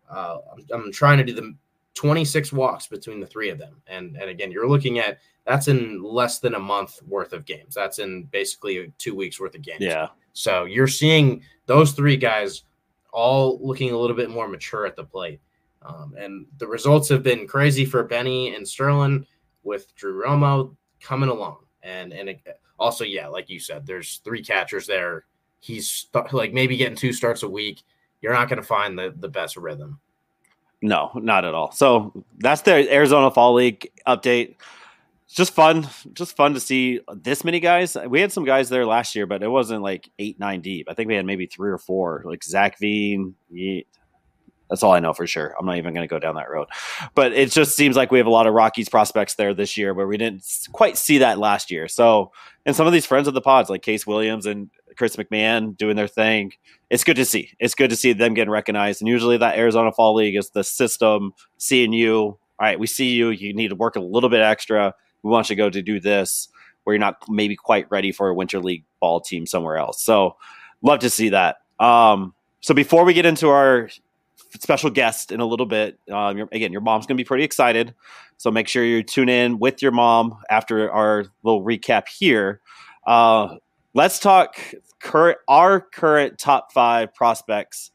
uh, 0.09 0.39
I'm, 0.51 0.65
I'm, 0.73 0.91
trying 0.91 1.19
to 1.19 1.23
do 1.23 1.35
the 1.35 1.55
26 1.93 2.51
walks 2.51 2.87
between 2.87 3.19
the 3.19 3.27
three 3.27 3.51
of 3.51 3.59
them. 3.59 3.75
And 3.85 4.17
and 4.17 4.27
again, 4.27 4.51
you're 4.51 4.67
looking 4.67 4.97
at 4.97 5.19
That's 5.45 5.67
in 5.67 6.01
less 6.01 6.39
than 6.39 6.55
a 6.55 6.59
month 6.59 6.99
worth 7.07 7.31
of 7.31 7.45
games. 7.45 7.75
That's 7.75 7.99
in 7.99 8.23
basically 8.31 8.91
two 8.97 9.13
weeks 9.13 9.39
worth 9.39 9.53
of 9.53 9.61
games. 9.61 9.81
Yeah. 9.81 10.07
So 10.33 10.65
you're 10.65 10.87
seeing 10.87 11.43
those 11.67 11.91
three 11.91 12.17
guys 12.17 12.63
all 13.11 13.59
looking 13.61 13.91
a 13.91 13.97
little 13.97 14.15
bit 14.15 14.29
more 14.29 14.47
mature 14.47 14.85
at 14.85 14.95
the 14.95 15.03
plate. 15.03 15.39
Um, 15.83 16.13
and 16.17 16.45
the 16.57 16.67
results 16.67 17.09
have 17.09 17.23
been 17.23 17.47
crazy 17.47 17.85
for 17.85 18.03
Benny 18.03 18.55
and 18.55 18.67
Sterling 18.67 19.25
with 19.63 19.93
Drew 19.95 20.23
Romo 20.23 20.75
coming 21.01 21.29
along. 21.29 21.57
And 21.83 22.13
and 22.13 22.29
it, 22.29 22.41
also, 22.79 23.03
yeah, 23.03 23.27
like 23.27 23.49
you 23.49 23.59
said, 23.59 23.85
there's 23.85 24.21
three 24.23 24.43
catchers 24.43 24.87
there. 24.87 25.25
He's 25.59 26.07
like 26.31 26.53
maybe 26.53 26.77
getting 26.77 26.95
two 26.95 27.13
starts 27.13 27.43
a 27.43 27.49
week. 27.49 27.83
You're 28.21 28.33
not 28.33 28.49
going 28.49 28.61
to 28.61 28.67
find 28.67 28.97
the, 28.97 29.13
the 29.17 29.29
best 29.29 29.57
rhythm. 29.57 29.99
No, 30.81 31.11
not 31.15 31.45
at 31.45 31.53
all. 31.53 31.71
So 31.71 32.11
that's 32.39 32.61
the 32.61 32.91
Arizona 32.91 33.29
Fall 33.29 33.53
League 33.53 33.91
update. 34.07 34.55
It's 35.31 35.37
just 35.37 35.53
fun, 35.53 35.87
just 36.11 36.35
fun 36.35 36.55
to 36.55 36.59
see 36.59 36.99
this 37.15 37.45
many 37.45 37.61
guys. 37.61 37.95
We 37.95 38.19
had 38.19 38.33
some 38.33 38.43
guys 38.43 38.67
there 38.67 38.85
last 38.85 39.15
year, 39.15 39.25
but 39.25 39.41
it 39.41 39.47
wasn't 39.47 39.81
like 39.81 40.09
eight, 40.19 40.37
nine 40.41 40.59
deep. 40.59 40.87
I 40.89 40.93
think 40.93 41.07
we 41.07 41.15
had 41.15 41.25
maybe 41.25 41.45
three 41.45 41.71
or 41.71 41.77
four, 41.77 42.21
like 42.25 42.43
Zach 42.43 42.77
Veen. 42.79 43.33
That's 44.69 44.83
all 44.83 44.91
I 44.91 44.99
know 44.99 45.13
for 45.13 45.25
sure. 45.25 45.55
I'm 45.57 45.65
not 45.65 45.77
even 45.77 45.93
going 45.93 46.05
to 46.05 46.13
go 46.13 46.19
down 46.19 46.35
that 46.35 46.49
road. 46.49 46.67
But 47.15 47.31
it 47.31 47.49
just 47.49 47.77
seems 47.77 47.95
like 47.95 48.11
we 48.11 48.17
have 48.17 48.27
a 48.27 48.29
lot 48.29 48.45
of 48.45 48.53
Rockies 48.53 48.89
prospects 48.89 49.35
there 49.35 49.53
this 49.53 49.77
year 49.77 49.93
where 49.93 50.05
we 50.05 50.17
didn't 50.17 50.43
quite 50.73 50.97
see 50.97 51.19
that 51.19 51.39
last 51.39 51.71
year. 51.71 51.87
So, 51.87 52.33
and 52.65 52.75
some 52.75 52.85
of 52.85 52.91
these 52.91 53.05
friends 53.05 53.29
of 53.29 53.33
the 53.33 53.39
pods 53.39 53.69
like 53.69 53.83
Case 53.83 54.05
Williams 54.05 54.45
and 54.45 54.69
Chris 54.97 55.15
McMahon 55.15 55.77
doing 55.77 55.95
their 55.95 56.09
thing. 56.09 56.51
It's 56.89 57.05
good 57.05 57.15
to 57.15 57.23
see. 57.23 57.51
It's 57.57 57.73
good 57.73 57.91
to 57.91 57.95
see 57.95 58.11
them 58.11 58.33
getting 58.33 58.51
recognized. 58.51 59.01
And 59.01 59.07
usually 59.07 59.37
that 59.37 59.57
Arizona 59.57 59.93
Fall 59.93 60.13
League 60.13 60.35
is 60.35 60.49
the 60.49 60.65
system 60.65 61.31
seeing 61.57 61.93
you. 61.93 62.19
All 62.19 62.39
right, 62.59 62.77
we 62.77 62.85
see 62.85 63.11
you. 63.11 63.29
You 63.29 63.53
need 63.53 63.69
to 63.69 63.75
work 63.75 63.95
a 63.95 64.01
little 64.01 64.29
bit 64.29 64.41
extra. 64.41 64.93
We 65.23 65.29
want 65.29 65.49
you 65.49 65.55
to 65.55 65.61
go 65.61 65.69
to 65.69 65.81
do 65.81 65.99
this 65.99 66.49
where 66.83 66.95
you're 66.95 66.99
not 66.99 67.17
maybe 67.29 67.55
quite 67.55 67.89
ready 67.91 68.11
for 68.11 68.29
a 68.29 68.33
winter 68.33 68.59
league 68.59 68.83
ball 68.99 69.21
team 69.21 69.45
somewhere 69.45 69.77
else. 69.77 70.01
So 70.03 70.35
love 70.81 70.99
to 70.99 71.09
see 71.09 71.29
that. 71.29 71.57
Um, 71.79 72.33
so 72.59 72.73
before 72.73 73.03
we 73.05 73.13
get 73.13 73.25
into 73.25 73.49
our 73.49 73.89
special 74.59 74.89
guest 74.89 75.31
in 75.31 75.39
a 75.39 75.45
little 75.45 75.65
bit. 75.65 75.97
Um, 76.11 76.47
again, 76.51 76.71
your 76.71 76.81
mom's 76.81 77.05
going 77.05 77.17
to 77.17 77.23
be 77.23 77.27
pretty 77.27 77.43
excited. 77.43 77.93
So 78.37 78.51
make 78.51 78.67
sure 78.67 78.83
you 78.83 79.03
tune 79.03 79.29
in 79.29 79.59
with 79.59 79.81
your 79.81 79.91
mom 79.91 80.37
after 80.49 80.91
our 80.91 81.25
little 81.43 81.63
recap 81.63 82.07
here. 82.07 82.59
Uh, 83.05 83.55
let's 83.93 84.19
talk 84.19 84.55
current 84.99 85.37
our 85.47 85.79
current 85.79 86.37
top 86.37 86.71
five 86.71 87.13
prospects 87.13 87.91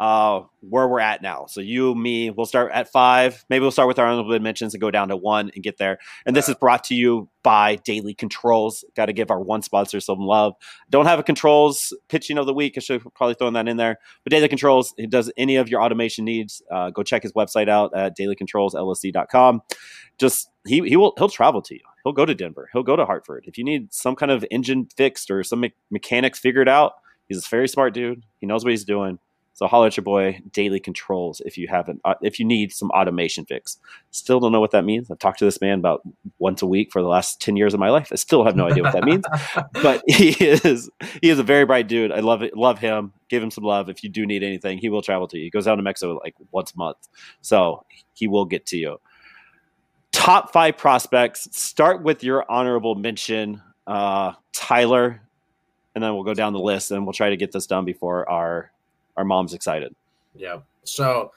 uh, 0.00 0.42
where 0.60 0.88
we're 0.88 1.00
at 1.00 1.22
now. 1.22 1.46
So 1.46 1.60
you, 1.60 1.94
me, 1.94 2.30
we'll 2.30 2.46
start 2.46 2.72
at 2.72 2.90
five. 2.90 3.44
Maybe 3.48 3.60
we'll 3.60 3.70
start 3.70 3.86
with 3.86 3.98
our 3.98 4.06
honorable 4.06 4.38
mentions 4.40 4.74
and 4.74 4.80
go 4.80 4.90
down 4.90 5.08
to 5.08 5.16
one 5.16 5.50
and 5.54 5.62
get 5.62 5.78
there. 5.78 5.98
And 6.26 6.34
this 6.34 6.48
is 6.48 6.56
brought 6.56 6.82
to 6.84 6.94
you 6.94 7.28
by 7.44 7.76
Daily 7.76 8.14
Controls. 8.14 8.84
Got 8.96 9.06
to 9.06 9.12
give 9.12 9.30
our 9.30 9.40
one 9.40 9.62
sponsor 9.62 10.00
some 10.00 10.18
love. 10.18 10.54
Don't 10.90 11.06
have 11.06 11.18
a 11.18 11.22
controls 11.22 11.92
pitching 12.08 12.38
of 12.38 12.46
the 12.46 12.54
week. 12.54 12.74
I 12.76 12.80
should 12.80 13.02
have 13.02 13.14
probably 13.14 13.34
thrown 13.34 13.52
that 13.52 13.68
in 13.68 13.76
there. 13.76 13.98
But 14.24 14.32
Daily 14.32 14.48
Controls, 14.48 14.94
it 14.96 15.10
does 15.10 15.30
any 15.36 15.56
of 15.56 15.68
your 15.68 15.80
automation 15.80 16.24
needs. 16.24 16.60
Uh, 16.70 16.90
go 16.90 17.02
check 17.02 17.22
his 17.22 17.32
website 17.32 17.68
out 17.68 17.96
at 17.96 18.16
dailycontrolslsc.com. 18.18 19.62
Just 20.18 20.50
he 20.66 20.80
he 20.88 20.96
will 20.96 21.12
he'll 21.18 21.28
travel 21.28 21.60
to 21.62 21.74
you. 21.74 21.80
He'll 22.04 22.12
go 22.12 22.26
to 22.26 22.34
Denver. 22.34 22.68
He'll 22.72 22.82
go 22.82 22.96
to 22.96 23.04
Hartford. 23.04 23.44
If 23.46 23.58
you 23.58 23.64
need 23.64 23.92
some 23.92 24.16
kind 24.16 24.30
of 24.30 24.44
engine 24.50 24.88
fixed 24.96 25.30
or 25.30 25.42
some 25.42 25.60
me- 25.60 25.74
mechanics 25.90 26.38
figured 26.38 26.68
out, 26.68 26.94
he's 27.28 27.44
a 27.44 27.48
very 27.48 27.68
smart 27.68 27.94
dude. 27.94 28.22
He 28.40 28.46
knows 28.46 28.64
what 28.64 28.70
he's 28.70 28.84
doing 28.84 29.18
so 29.54 29.68
holler 29.68 29.86
at 29.86 29.96
your 29.96 30.02
boy 30.02 30.40
Daily 30.52 30.80
Controls 30.80 31.40
if 31.46 31.56
you 31.56 31.68
haven't 31.68 32.00
uh, 32.04 32.14
if 32.22 32.40
you 32.40 32.44
need 32.44 32.72
some 32.72 32.90
automation 32.90 33.46
fix. 33.46 33.78
Still 34.10 34.40
don't 34.40 34.50
know 34.50 34.60
what 34.60 34.72
that 34.72 34.84
means. 34.84 35.10
I've 35.10 35.20
talked 35.20 35.38
to 35.38 35.44
this 35.44 35.60
man 35.60 35.78
about 35.78 36.02
once 36.38 36.60
a 36.60 36.66
week 36.66 36.90
for 36.92 37.00
the 37.00 37.08
last 37.08 37.40
10 37.40 37.56
years 37.56 37.72
of 37.72 37.78
my 37.78 37.88
life. 37.88 38.08
I 38.10 38.16
still 38.16 38.44
have 38.44 38.56
no 38.56 38.66
idea 38.66 38.82
what 38.82 38.92
that 38.92 39.04
means. 39.04 39.24
but 39.74 40.02
he 40.08 40.30
is 40.44 40.90
he 41.22 41.30
is 41.30 41.38
a 41.38 41.44
very 41.44 41.64
bright 41.64 41.86
dude. 41.86 42.10
I 42.10 42.18
love 42.18 42.42
it. 42.42 42.56
Love 42.56 42.80
him. 42.80 43.12
Give 43.28 43.42
him 43.42 43.50
some 43.52 43.64
love. 43.64 43.88
If 43.88 44.02
you 44.02 44.10
do 44.10 44.26
need 44.26 44.42
anything, 44.42 44.78
he 44.78 44.88
will 44.88 45.02
travel 45.02 45.28
to 45.28 45.38
you. 45.38 45.44
He 45.44 45.50
goes 45.50 45.66
down 45.66 45.76
to 45.76 45.82
Mexico 45.84 46.18
like 46.22 46.34
once 46.50 46.72
a 46.74 46.76
month. 46.76 46.98
So 47.40 47.84
he 48.12 48.26
will 48.26 48.44
get 48.44 48.66
to 48.66 48.76
you. 48.76 49.00
Top 50.10 50.52
five 50.52 50.76
prospects. 50.76 51.48
Start 51.56 52.02
with 52.02 52.24
your 52.24 52.44
honorable 52.50 52.96
mention, 52.96 53.62
uh, 53.86 54.32
Tyler, 54.52 55.20
and 55.94 56.02
then 56.02 56.14
we'll 56.14 56.24
go 56.24 56.34
down 56.34 56.52
the 56.52 56.60
list 56.60 56.90
and 56.90 57.04
we'll 57.04 57.12
try 57.12 57.30
to 57.30 57.36
get 57.36 57.52
this 57.52 57.66
done 57.66 57.84
before 57.84 58.28
our 58.28 58.72
our 59.16 59.24
mom's 59.24 59.54
excited. 59.54 59.94
Yeah. 60.34 60.58
So 60.84 61.32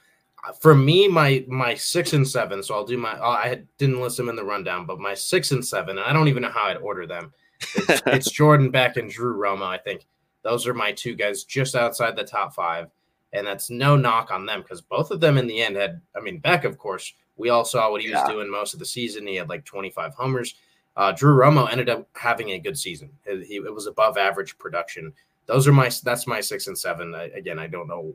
uh, 0.47 0.51
for 0.53 0.75
me, 0.75 1.07
my 1.07 1.45
my 1.47 1.75
six 1.75 2.13
and 2.13 2.27
seven. 2.27 2.61
So 2.63 2.75
I'll 2.75 2.85
do 2.85 2.97
my. 2.97 3.17
Oh, 3.19 3.31
I 3.31 3.61
didn't 3.77 4.01
list 4.01 4.17
them 4.17 4.29
in 4.29 4.35
the 4.35 4.43
rundown, 4.43 4.85
but 4.85 4.99
my 4.99 5.13
six 5.13 5.51
and 5.51 5.65
seven. 5.65 5.97
I 5.97 6.13
don't 6.13 6.27
even 6.27 6.43
know 6.43 6.49
how 6.49 6.65
I'd 6.65 6.77
order 6.77 7.07
them. 7.07 7.33
It's, 7.75 8.01
it's 8.07 8.31
Jordan 8.31 8.69
Beck 8.69 8.97
and 8.97 9.09
Drew 9.09 9.35
Romo. 9.35 9.63
I 9.63 9.77
think 9.77 10.05
those 10.43 10.67
are 10.67 10.73
my 10.73 10.91
two 10.91 11.15
guys 11.15 11.43
just 11.43 11.75
outside 11.75 12.15
the 12.15 12.23
top 12.23 12.53
five, 12.53 12.87
and 13.33 13.45
that's 13.45 13.69
no 13.69 13.95
knock 13.95 14.31
on 14.31 14.45
them 14.45 14.61
because 14.61 14.81
both 14.81 15.11
of 15.11 15.19
them 15.19 15.37
in 15.37 15.47
the 15.47 15.61
end 15.61 15.75
had. 15.75 16.01
I 16.15 16.19
mean, 16.19 16.39
Beck, 16.39 16.63
of 16.63 16.77
course, 16.77 17.13
we 17.37 17.49
all 17.49 17.65
saw 17.65 17.91
what 17.91 18.01
he 18.01 18.09
yeah. 18.09 18.21
was 18.21 18.29
doing 18.31 18.49
most 18.49 18.73
of 18.73 18.79
the 18.79 18.85
season. 18.85 19.27
He 19.27 19.35
had 19.35 19.49
like 19.49 19.65
25 19.65 20.13
homers. 20.13 20.55
Uh, 20.95 21.11
Drew 21.11 21.35
Romo 21.35 21.71
ended 21.71 21.89
up 21.89 22.07
having 22.15 22.51
a 22.51 22.59
good 22.59 22.77
season. 22.77 23.11
He, 23.23 23.57
it 23.57 23.73
was 23.73 23.85
above 23.85 24.17
average 24.17 24.57
production 24.57 25.13
those 25.47 25.67
are 25.67 25.73
my 25.73 25.89
that's 26.03 26.27
my 26.27 26.41
six 26.41 26.67
and 26.67 26.77
seven. 26.77 27.15
I, 27.15 27.25
again, 27.29 27.57
I 27.57 27.67
don't 27.67 27.87
know 27.87 28.13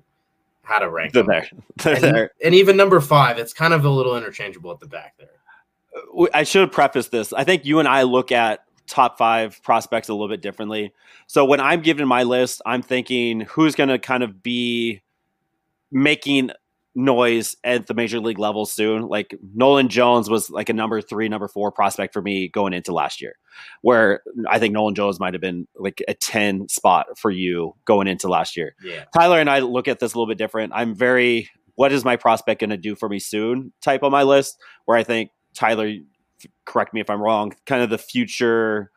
how 0.63 0.79
to 0.79 0.89
rank 0.89 1.13
They're 1.13 1.25
them. 1.25 1.43
There. 1.77 1.95
And, 1.95 2.05
there. 2.05 2.31
and 2.45 2.55
even 2.55 2.77
number 2.77 3.01
five, 3.01 3.39
it's 3.39 3.53
kind 3.53 3.75
of 3.75 3.85
a 3.85 3.91
little 3.91 4.17
interchangeable 4.17 4.71
at 4.71 4.81
the 4.81 4.87
back 4.87 5.15
there. 5.19 5.29
I 6.33 6.45
should 6.45 6.73
preface 6.73 7.09
this. 7.09 7.33
I 7.33 7.45
think 7.45 7.65
you 7.65 7.79
and 7.79 7.89
I 7.89 8.03
look 8.03 8.33
at 8.33 8.65
top 8.87 9.19
five 9.19 9.63
prospects 9.63 10.09
a 10.09 10.15
little 10.15 10.29
bit 10.29 10.41
differently. 10.41 10.93
So 11.27 11.45
when 11.45 11.61
I'm 11.61 11.83
giving 11.83 12.07
my 12.07 12.23
list, 12.23 12.63
I'm 12.65 12.83
thinking 12.83 13.41
who's 13.43 13.75
going 13.75 13.89
to 13.89 13.99
kind 13.99 14.23
of 14.23 14.43
be 14.43 15.03
making 15.91 16.51
noise 16.95 17.57
at 17.65 17.87
the 17.87 17.95
major 17.95 18.21
league 18.21 18.39
level 18.39 18.67
soon. 18.67 19.09
Like 19.09 19.35
Nolan 19.55 19.89
Jones 19.89 20.29
was 20.29 20.51
like 20.51 20.69
a 20.69 20.75
number 20.75 21.01
three, 21.01 21.29
number 21.29 21.49
four 21.49 21.73
prospect 21.73 22.13
for 22.13 22.21
me 22.21 22.49
going 22.49 22.73
into 22.73 22.93
last 22.93 23.21
year, 23.21 23.35
where 23.81 24.23
I 24.49 24.59
think 24.59 24.75
Nolan 24.75 24.95
Jones 24.95 25.19
might 25.19 25.35
have 25.35 25.41
been 25.41 25.67
like 25.77 26.03
a 26.07 26.15
10 26.15 26.69
spot 26.69 27.07
for 27.19 27.31
you 27.31 27.75
going 27.85 28.09
into 28.09 28.29
last 28.29 28.57
year. 28.57 28.75
Yeah. 28.83 29.05
Tyler 29.15 29.39
and 29.39 29.49
I 29.49 29.61
look 29.61 29.89
at 29.89 30.01
this 30.01 30.15
a 30.15 30.19
little 30.19 30.31
bit 30.31 30.39
different. 30.39 30.73
I'm 30.75 30.95
very, 30.95 31.49
what 31.75 31.93
is 31.93 32.05
my 32.05 32.17
prospect 32.17 32.61
going 32.61 32.71
to 32.71 32.77
do 32.77 32.95
for 32.95 33.09
me 33.09 33.19
soon 33.19 33.73
type 33.81 34.03
on 34.03 34.13
my 34.13 34.23
list, 34.23 34.59
where 34.85 34.97
I 34.97 35.03
think 35.03 35.31
Tyler, 35.55 35.91
correct 36.65 36.93
me 36.93 37.01
if 37.01 37.09
I'm 37.09 37.21
wrong, 37.21 37.55
kind 37.67 37.83
of 37.83 37.91
the 37.91 37.99
future 37.99 38.91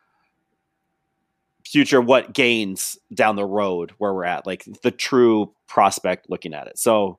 future 1.65 1.99
what 1.99 2.31
gains 2.31 2.95
down 3.11 3.35
the 3.35 3.43
road 3.43 3.91
where 3.97 4.13
we're 4.13 4.23
at 4.23 4.45
like 4.45 4.63
the 4.83 4.91
true 4.91 5.51
prospect 5.67 6.29
looking 6.29 6.53
at 6.53 6.67
it 6.67 6.77
so 6.77 7.17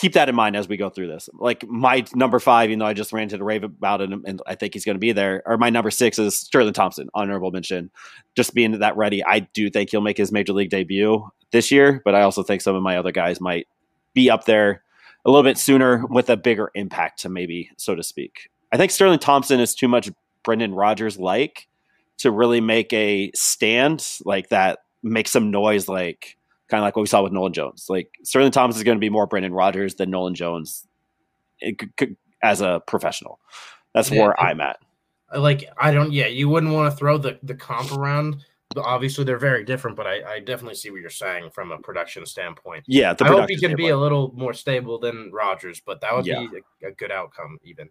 keep 0.00 0.14
that 0.14 0.30
in 0.30 0.34
mind 0.34 0.56
as 0.56 0.66
we 0.66 0.78
go 0.78 0.88
through 0.88 1.08
this. 1.08 1.28
Like 1.34 1.68
my 1.68 2.04
number 2.14 2.38
five, 2.38 2.70
even 2.70 2.78
though 2.78 2.86
I 2.86 2.94
just 2.94 3.12
ran 3.12 3.28
to 3.28 3.36
the 3.36 3.44
rave 3.44 3.64
about 3.64 4.00
it, 4.00 4.10
and 4.10 4.40
I 4.46 4.54
think 4.54 4.72
he's 4.72 4.84
going 4.84 4.94
to 4.94 5.00
be 5.00 5.12
there. 5.12 5.42
Or 5.44 5.58
my 5.58 5.68
number 5.68 5.90
six 5.90 6.18
is 6.18 6.36
Sterling 6.36 6.72
Thompson, 6.72 7.10
honorable 7.12 7.50
mention. 7.50 7.90
Just 8.34 8.54
being 8.54 8.78
that 8.78 8.96
ready, 8.96 9.22
I 9.22 9.40
do 9.40 9.68
think 9.68 9.90
he'll 9.90 10.00
make 10.00 10.16
his 10.16 10.32
major 10.32 10.54
league 10.54 10.70
debut 10.70 11.28
this 11.50 11.70
year, 11.70 12.00
but 12.04 12.14
I 12.14 12.22
also 12.22 12.42
think 12.42 12.62
some 12.62 12.74
of 12.74 12.82
my 12.82 12.96
other 12.96 13.12
guys 13.12 13.40
might 13.40 13.66
be 14.14 14.30
up 14.30 14.46
there 14.46 14.82
a 15.26 15.30
little 15.30 15.44
bit 15.44 15.58
sooner 15.58 16.06
with 16.06 16.30
a 16.30 16.36
bigger 16.36 16.70
impact 16.74 17.20
to 17.20 17.28
maybe, 17.28 17.70
so 17.76 17.94
to 17.94 18.02
speak. 18.02 18.48
I 18.72 18.78
think 18.78 18.90
Sterling 18.90 19.18
Thompson 19.18 19.60
is 19.60 19.74
too 19.74 19.88
much 19.88 20.10
Brendan 20.44 20.74
Rodgers 20.74 21.18
like 21.18 21.68
to 22.18 22.30
really 22.30 22.60
make 22.60 22.92
a 22.94 23.30
stand 23.34 24.06
like 24.24 24.48
that, 24.48 24.78
make 25.02 25.28
some 25.28 25.50
noise 25.50 25.88
like 25.88 26.38
kind 26.70 26.80
of 26.80 26.86
like 26.86 26.96
what 26.96 27.02
we 27.02 27.08
saw 27.08 27.22
with 27.22 27.32
Nolan 27.32 27.52
Jones. 27.52 27.86
Like 27.88 28.10
Sterling 28.22 28.52
Thompson 28.52 28.78
is 28.78 28.84
going 28.84 28.96
to 28.96 29.00
be 29.00 29.10
more 29.10 29.26
Brendan 29.26 29.52
Rodgers 29.52 29.96
than 29.96 30.10
Nolan 30.10 30.34
Jones 30.34 30.86
as 32.42 32.60
a 32.60 32.82
professional. 32.86 33.40
That's 33.94 34.10
yeah, 34.10 34.22
where 34.22 34.40
I'm 34.40 34.60
at. 34.60 34.78
Like 35.36 35.68
I 35.78 35.92
don't, 35.92 36.12
yeah, 36.12 36.26
you 36.26 36.48
wouldn't 36.48 36.72
want 36.72 36.90
to 36.90 36.96
throw 36.96 37.18
the 37.18 37.38
the 37.42 37.54
comp 37.54 37.92
around. 37.92 38.44
Obviously, 38.76 39.24
they're 39.24 39.36
very 39.36 39.64
different, 39.64 39.96
but 39.96 40.06
I, 40.06 40.34
I 40.34 40.38
definitely 40.38 40.76
see 40.76 40.90
what 40.90 41.00
you're 41.00 41.10
saying 41.10 41.50
from 41.50 41.72
a 41.72 41.78
production 41.78 42.24
standpoint. 42.24 42.84
Yeah, 42.86 43.14
I 43.20 43.26
hope 43.26 43.50
he 43.50 43.58
can 43.58 43.74
be 43.74 43.88
a 43.88 43.96
little 43.96 44.32
more 44.36 44.54
stable 44.54 44.98
than 44.98 45.32
Rodgers, 45.32 45.82
but 45.84 46.00
that 46.02 46.14
would 46.14 46.24
yeah. 46.24 46.38
be 46.40 46.60
a, 46.84 46.88
a, 46.88 46.92
good 46.92 47.10
outcome, 47.10 47.58
even. 47.64 47.88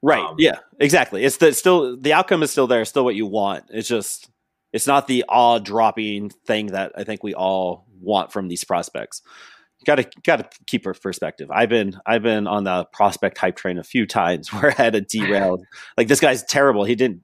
Right. 0.00 0.24
Um, 0.24 0.36
yeah. 0.38 0.58
Exactly. 0.78 1.24
It's 1.24 1.38
the 1.38 1.52
still 1.52 1.96
the 1.96 2.12
outcome 2.12 2.44
is 2.44 2.52
still 2.52 2.68
there, 2.68 2.84
still 2.84 3.04
what 3.04 3.16
you 3.16 3.26
want. 3.26 3.64
It's 3.70 3.88
just 3.88 4.30
it's 4.72 4.86
not 4.86 5.06
the 5.06 5.24
awe 5.28 5.58
dropping 5.58 6.30
thing 6.30 6.68
that 6.68 6.92
I 6.96 7.04
think 7.04 7.22
we 7.22 7.34
all 7.34 7.86
want 8.02 8.32
from 8.32 8.48
these 8.48 8.64
prospects. 8.64 9.22
Got 9.84 9.96
to 9.96 10.08
got 10.22 10.36
to 10.36 10.48
keep 10.66 10.86
a 10.86 10.94
perspective. 10.94 11.50
I've 11.50 11.68
been 11.68 11.98
I've 12.06 12.22
been 12.22 12.46
on 12.46 12.64
the 12.64 12.84
prospect 12.92 13.38
hype 13.38 13.56
train 13.56 13.78
a 13.78 13.84
few 13.84 14.06
times 14.06 14.52
where 14.52 14.70
I 14.70 14.82
had 14.82 14.94
a 14.94 15.00
derailed. 15.00 15.64
like 15.96 16.08
this 16.08 16.20
guy's 16.20 16.44
terrible. 16.44 16.84
He 16.84 16.94
didn't 16.94 17.22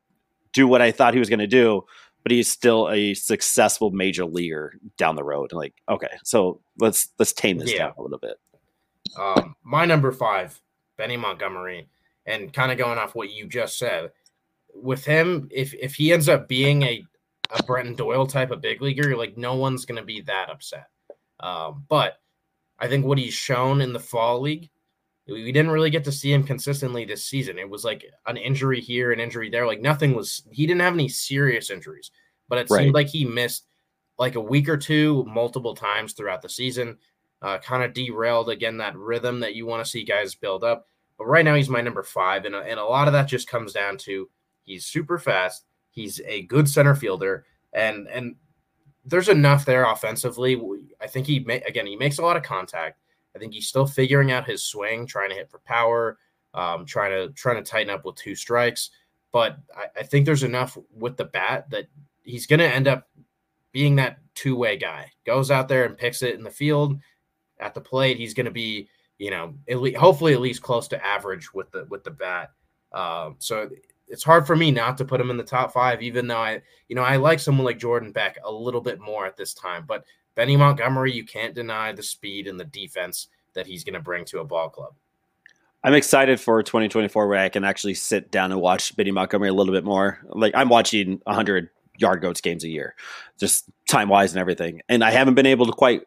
do 0.52 0.66
what 0.66 0.82
I 0.82 0.90
thought 0.90 1.14
he 1.14 1.20
was 1.20 1.28
going 1.28 1.38
to 1.38 1.46
do, 1.46 1.82
but 2.22 2.32
he's 2.32 2.50
still 2.50 2.90
a 2.90 3.14
successful 3.14 3.90
major 3.90 4.24
leaguer 4.24 4.74
down 4.96 5.14
the 5.14 5.24
road. 5.24 5.52
Like 5.52 5.74
okay, 5.88 6.16
so 6.24 6.60
let's 6.78 7.08
let's 7.18 7.32
tame 7.32 7.58
this 7.58 7.72
yeah. 7.72 7.78
down 7.78 7.92
a 7.96 8.02
little 8.02 8.18
bit. 8.18 8.38
Um, 9.18 9.54
my 9.62 9.84
number 9.84 10.12
five, 10.12 10.60
Benny 10.96 11.16
Montgomery, 11.16 11.88
and 12.26 12.52
kind 12.52 12.72
of 12.72 12.78
going 12.78 12.98
off 12.98 13.14
what 13.14 13.30
you 13.30 13.46
just 13.46 13.78
said, 13.78 14.10
with 14.74 15.04
him, 15.04 15.48
if 15.50 15.74
if 15.74 15.94
he 15.94 16.12
ends 16.12 16.28
up 16.28 16.48
being 16.48 16.82
a 16.82 17.04
a 17.50 17.62
Brenton 17.62 17.94
Doyle 17.94 18.26
type 18.26 18.50
of 18.50 18.60
big 18.60 18.82
leaguer, 18.82 19.16
like 19.16 19.36
no 19.36 19.54
one's 19.54 19.84
going 19.84 20.00
to 20.00 20.04
be 20.04 20.20
that 20.22 20.50
upset. 20.50 20.88
Um, 21.40 21.84
but 21.88 22.20
I 22.78 22.88
think 22.88 23.04
what 23.04 23.18
he's 23.18 23.34
shown 23.34 23.80
in 23.80 23.92
the 23.92 24.00
fall 24.00 24.40
league, 24.40 24.70
we 25.26 25.52
didn't 25.52 25.70
really 25.70 25.90
get 25.90 26.04
to 26.04 26.12
see 26.12 26.32
him 26.32 26.44
consistently 26.44 27.04
this 27.04 27.24
season. 27.24 27.58
It 27.58 27.68
was 27.68 27.84
like 27.84 28.04
an 28.26 28.36
injury 28.36 28.80
here, 28.80 29.12
an 29.12 29.20
injury 29.20 29.50
there. 29.50 29.66
Like 29.66 29.80
nothing 29.80 30.14
was. 30.14 30.42
He 30.50 30.66
didn't 30.66 30.80
have 30.80 30.94
any 30.94 31.08
serious 31.08 31.70
injuries, 31.70 32.10
but 32.48 32.58
it 32.58 32.70
right. 32.70 32.84
seemed 32.84 32.94
like 32.94 33.08
he 33.08 33.24
missed 33.24 33.66
like 34.18 34.34
a 34.34 34.40
week 34.40 34.68
or 34.68 34.76
two 34.76 35.24
multiple 35.24 35.74
times 35.74 36.12
throughout 36.12 36.42
the 36.42 36.48
season. 36.48 36.98
Uh, 37.40 37.58
kind 37.58 37.84
of 37.84 37.92
derailed 37.92 38.50
again 38.50 38.78
that 38.78 38.96
rhythm 38.96 39.38
that 39.40 39.54
you 39.54 39.64
want 39.64 39.84
to 39.84 39.88
see 39.88 40.02
guys 40.02 40.34
build 40.34 40.64
up. 40.64 40.86
But 41.18 41.26
right 41.26 41.44
now 41.44 41.54
he's 41.54 41.68
my 41.68 41.80
number 41.80 42.02
five, 42.02 42.44
and 42.44 42.54
and 42.54 42.80
a 42.80 42.84
lot 42.84 43.06
of 43.06 43.12
that 43.12 43.28
just 43.28 43.48
comes 43.48 43.72
down 43.72 43.98
to 43.98 44.28
he's 44.64 44.86
super 44.86 45.18
fast 45.18 45.64
He's 45.98 46.20
a 46.24 46.42
good 46.42 46.68
center 46.68 46.94
fielder, 46.94 47.44
and 47.72 48.06
and 48.06 48.36
there's 49.04 49.28
enough 49.28 49.64
there 49.64 49.84
offensively. 49.84 50.60
I 51.00 51.08
think 51.08 51.26
he 51.26 51.40
may, 51.40 51.60
again 51.62 51.86
he 51.86 51.96
makes 51.96 52.18
a 52.18 52.22
lot 52.22 52.36
of 52.36 52.44
contact. 52.44 53.00
I 53.34 53.40
think 53.40 53.52
he's 53.52 53.66
still 53.66 53.84
figuring 53.84 54.30
out 54.30 54.46
his 54.46 54.62
swing, 54.62 55.06
trying 55.06 55.30
to 55.30 55.34
hit 55.34 55.50
for 55.50 55.58
power, 55.60 56.18
um, 56.54 56.86
trying 56.86 57.10
to 57.10 57.32
trying 57.34 57.56
to 57.56 57.68
tighten 57.68 57.92
up 57.92 58.04
with 58.04 58.14
two 58.14 58.36
strikes. 58.36 58.90
But 59.32 59.58
I, 59.76 60.00
I 60.00 60.02
think 60.04 60.24
there's 60.24 60.44
enough 60.44 60.78
with 60.94 61.16
the 61.16 61.24
bat 61.24 61.68
that 61.70 61.88
he's 62.22 62.46
going 62.46 62.60
to 62.60 62.72
end 62.72 62.86
up 62.86 63.08
being 63.72 63.96
that 63.96 64.18
two 64.36 64.54
way 64.54 64.76
guy. 64.76 65.10
Goes 65.26 65.50
out 65.50 65.66
there 65.66 65.84
and 65.84 65.98
picks 65.98 66.22
it 66.22 66.36
in 66.36 66.44
the 66.44 66.50
field. 66.50 66.96
At 67.58 67.74
the 67.74 67.80
plate, 67.80 68.18
he's 68.18 68.34
going 68.34 68.46
to 68.46 68.52
be 68.52 68.88
you 69.18 69.32
know 69.32 69.54
at 69.68 69.80
least, 69.80 69.96
hopefully 69.96 70.32
at 70.32 70.40
least 70.40 70.62
close 70.62 70.86
to 70.88 71.04
average 71.04 71.52
with 71.52 71.72
the 71.72 71.86
with 71.90 72.04
the 72.04 72.12
bat. 72.12 72.52
Um, 72.92 73.34
so 73.40 73.68
it's 74.08 74.24
hard 74.24 74.46
for 74.46 74.56
me 74.56 74.70
not 74.70 74.98
to 74.98 75.04
put 75.04 75.20
him 75.20 75.30
in 75.30 75.36
the 75.36 75.42
top 75.42 75.72
five, 75.72 76.02
even 76.02 76.26
though 76.26 76.38
I, 76.38 76.62
you 76.88 76.96
know, 76.96 77.02
I 77.02 77.16
like 77.16 77.40
someone 77.40 77.64
like 77.64 77.78
Jordan 77.78 78.12
Beck 78.12 78.38
a 78.44 78.50
little 78.50 78.80
bit 78.80 79.00
more 79.00 79.26
at 79.26 79.36
this 79.36 79.54
time. 79.54 79.84
But 79.86 80.04
Benny 80.34 80.56
Montgomery, 80.56 81.12
you 81.12 81.24
can't 81.24 81.54
deny 81.54 81.92
the 81.92 82.02
speed 82.02 82.46
and 82.46 82.58
the 82.58 82.64
defense 82.64 83.28
that 83.54 83.66
he's 83.66 83.84
going 83.84 83.94
to 83.94 84.00
bring 84.00 84.24
to 84.26 84.40
a 84.40 84.44
ball 84.44 84.68
club. 84.68 84.94
I'm 85.84 85.94
excited 85.94 86.40
for 86.40 86.62
2024 86.62 87.28
where 87.28 87.38
I 87.38 87.48
can 87.48 87.64
actually 87.64 87.94
sit 87.94 88.30
down 88.30 88.50
and 88.50 88.60
watch 88.60 88.96
Benny 88.96 89.10
Montgomery 89.10 89.48
a 89.48 89.54
little 89.54 89.72
bit 89.72 89.84
more. 89.84 90.18
Like 90.28 90.54
I'm 90.56 90.68
watching 90.68 91.20
100 91.24 91.70
yard 91.98 92.20
goats 92.20 92.40
games 92.40 92.64
a 92.64 92.68
year, 92.68 92.94
just 93.38 93.64
time 93.88 94.08
wise 94.08 94.32
and 94.32 94.40
everything. 94.40 94.82
And 94.88 95.04
I 95.04 95.10
haven't 95.10 95.34
been 95.34 95.46
able 95.46 95.66
to 95.66 95.72
quite 95.72 96.02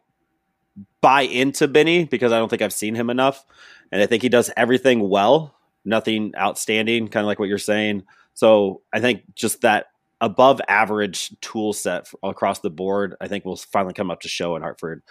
buy 1.00 1.22
into 1.22 1.68
Benny 1.68 2.04
because 2.04 2.32
I 2.32 2.38
don't 2.38 2.48
think 2.48 2.62
I've 2.62 2.72
seen 2.72 2.94
him 2.94 3.10
enough. 3.10 3.44
And 3.90 4.00
I 4.00 4.06
think 4.06 4.22
he 4.22 4.28
does 4.28 4.50
everything 4.56 5.08
well 5.08 5.54
nothing 5.84 6.32
outstanding, 6.36 7.08
kind 7.08 7.24
of 7.24 7.28
like 7.28 7.38
what 7.38 7.48
you're 7.48 7.58
saying. 7.58 8.04
So 8.34 8.82
I 8.92 9.00
think 9.00 9.22
just 9.34 9.62
that 9.62 9.86
above 10.20 10.60
average 10.68 11.34
tool 11.40 11.72
set 11.72 12.08
across 12.22 12.60
the 12.60 12.70
board, 12.70 13.16
I 13.20 13.28
think 13.28 13.44
will 13.44 13.56
finally 13.56 13.92
come 13.92 14.10
up 14.10 14.20
to 14.20 14.28
show 14.28 14.56
in 14.56 14.62
Hartford. 14.62 15.02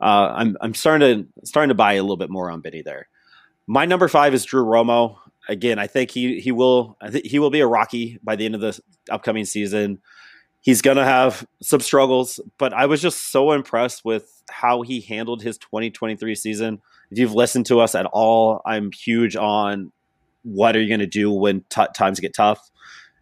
Uh, 0.00 0.32
I'm 0.34 0.56
I'm 0.60 0.74
starting 0.74 1.24
to 1.24 1.46
starting 1.46 1.68
to 1.68 1.74
buy 1.74 1.94
a 1.94 2.02
little 2.02 2.16
bit 2.16 2.30
more 2.30 2.50
on 2.50 2.60
Biddy 2.60 2.82
there. 2.82 3.08
My 3.66 3.84
number 3.84 4.08
five 4.08 4.34
is 4.34 4.44
Drew 4.44 4.64
Romo. 4.64 5.16
Again, 5.48 5.78
I 5.78 5.86
think 5.86 6.10
he 6.10 6.40
he 6.40 6.50
will 6.50 6.96
I 7.00 7.10
think 7.10 7.26
he 7.26 7.38
will 7.38 7.50
be 7.50 7.60
a 7.60 7.66
Rocky 7.66 8.18
by 8.22 8.36
the 8.36 8.46
end 8.46 8.54
of 8.54 8.60
the 8.60 8.78
upcoming 9.10 9.44
season. 9.44 10.00
He's 10.62 10.82
gonna 10.82 11.04
have 11.04 11.46
some 11.62 11.80
struggles, 11.80 12.40
but 12.58 12.72
I 12.72 12.86
was 12.86 13.00
just 13.00 13.30
so 13.30 13.52
impressed 13.52 14.04
with 14.04 14.42
how 14.50 14.82
he 14.82 15.00
handled 15.00 15.42
his 15.42 15.58
2023 15.58 16.34
season. 16.34 16.80
If 17.10 17.18
you've 17.18 17.34
listened 17.34 17.66
to 17.66 17.80
us 17.80 17.94
at 17.94 18.06
all, 18.06 18.62
I'm 18.64 18.90
huge 18.90 19.36
on 19.36 19.92
what 20.44 20.76
are 20.76 20.80
you 20.80 20.88
going 20.88 21.00
to 21.00 21.06
do 21.06 21.32
when 21.32 21.64
t- 21.68 21.82
times 21.94 22.20
get 22.20 22.34
tough? 22.34 22.70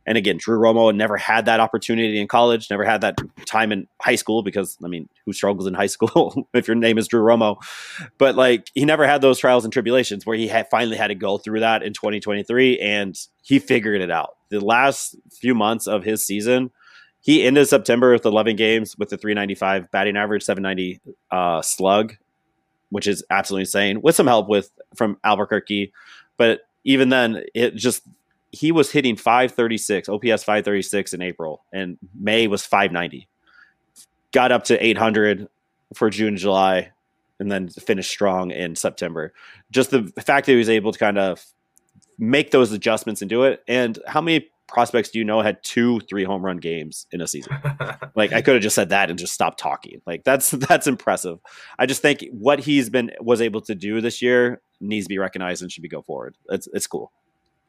And 0.04 0.18
again, 0.18 0.36
Drew 0.36 0.58
Romo 0.58 0.94
never 0.94 1.16
had 1.16 1.44
that 1.46 1.60
opportunity 1.60 2.20
in 2.20 2.26
college, 2.26 2.68
never 2.70 2.84
had 2.84 3.02
that 3.02 3.18
time 3.46 3.70
in 3.70 3.86
high 4.00 4.16
school 4.16 4.42
because, 4.42 4.76
I 4.84 4.88
mean, 4.88 5.08
who 5.24 5.32
struggles 5.32 5.66
in 5.66 5.74
high 5.74 5.86
school 5.86 6.48
if 6.54 6.66
your 6.66 6.74
name 6.74 6.98
is 6.98 7.06
Drew 7.06 7.22
Romo? 7.22 7.56
But 8.18 8.34
like, 8.34 8.68
he 8.74 8.84
never 8.84 9.06
had 9.06 9.22
those 9.22 9.38
trials 9.38 9.64
and 9.64 9.72
tribulations 9.72 10.26
where 10.26 10.36
he 10.36 10.48
had 10.48 10.66
finally 10.70 10.96
had 10.96 11.08
to 11.08 11.14
go 11.14 11.38
through 11.38 11.60
that 11.60 11.82
in 11.84 11.92
2023 11.92 12.80
and 12.80 13.16
he 13.42 13.60
figured 13.60 14.00
it 14.00 14.10
out. 14.10 14.34
The 14.50 14.60
last 14.60 15.16
few 15.30 15.54
months 15.54 15.86
of 15.86 16.02
his 16.02 16.26
season, 16.26 16.70
he 17.20 17.44
ended 17.44 17.68
September 17.68 18.12
with 18.12 18.26
11 18.26 18.56
games 18.56 18.98
with 18.98 19.12
a 19.12 19.16
395 19.16 19.90
batting 19.92 20.16
average, 20.16 20.42
790 20.42 21.00
uh, 21.30 21.62
slug, 21.62 22.16
which 22.90 23.06
is 23.06 23.24
absolutely 23.30 23.62
insane 23.62 24.02
with 24.02 24.16
some 24.16 24.26
help 24.26 24.48
with 24.48 24.72
from 24.96 25.16
Albuquerque. 25.22 25.92
But 26.36 26.62
even 26.84 27.08
then, 27.08 27.44
it 27.54 27.74
just 27.74 28.02
he 28.50 28.70
was 28.70 28.90
hitting 28.90 29.16
536, 29.16 30.08
OPS 30.08 30.44
536 30.44 31.14
in 31.14 31.22
April, 31.22 31.64
and 31.72 31.96
May 32.14 32.46
was 32.46 32.64
590. 32.64 33.26
Got 34.32 34.52
up 34.52 34.64
to 34.64 34.84
800 34.84 35.48
for 35.94 36.10
June, 36.10 36.36
July, 36.36 36.90
and 37.38 37.50
then 37.50 37.68
finished 37.68 38.10
strong 38.10 38.50
in 38.50 38.76
September. 38.76 39.32
Just 39.70 39.90
the 39.90 40.04
fact 40.24 40.46
that 40.46 40.52
he 40.52 40.58
was 40.58 40.68
able 40.68 40.92
to 40.92 40.98
kind 40.98 41.18
of 41.18 41.44
make 42.18 42.50
those 42.50 42.72
adjustments 42.72 43.22
and 43.22 43.28
do 43.28 43.44
it. 43.44 43.62
And 43.66 43.98
how 44.06 44.20
many 44.20 44.48
prospects 44.72 45.10
do 45.10 45.18
you 45.18 45.24
know 45.24 45.42
had 45.42 45.62
two, 45.62 46.00
three 46.00 46.24
home 46.24 46.44
run 46.44 46.56
games 46.56 47.06
in 47.12 47.20
a 47.20 47.26
season? 47.26 47.56
like 48.14 48.32
I 48.32 48.40
could 48.40 48.54
have 48.54 48.62
just 48.62 48.74
said 48.74 48.88
that 48.88 49.10
and 49.10 49.18
just 49.18 49.34
stopped 49.34 49.58
talking. 49.58 50.00
Like 50.06 50.24
that's 50.24 50.50
that's 50.68 50.86
impressive. 50.86 51.38
I 51.78 51.86
just 51.86 52.02
think 52.02 52.24
what 52.32 52.58
he's 52.58 52.90
been 52.90 53.12
was 53.20 53.40
able 53.40 53.60
to 53.62 53.74
do 53.74 54.00
this 54.00 54.22
year 54.22 54.60
needs 54.80 55.06
to 55.06 55.08
be 55.08 55.18
recognized 55.18 55.62
and 55.62 55.70
should 55.70 55.82
be 55.82 55.88
go 55.88 56.02
forward. 56.02 56.36
It's 56.48 56.68
it's 56.72 56.86
cool. 56.86 57.12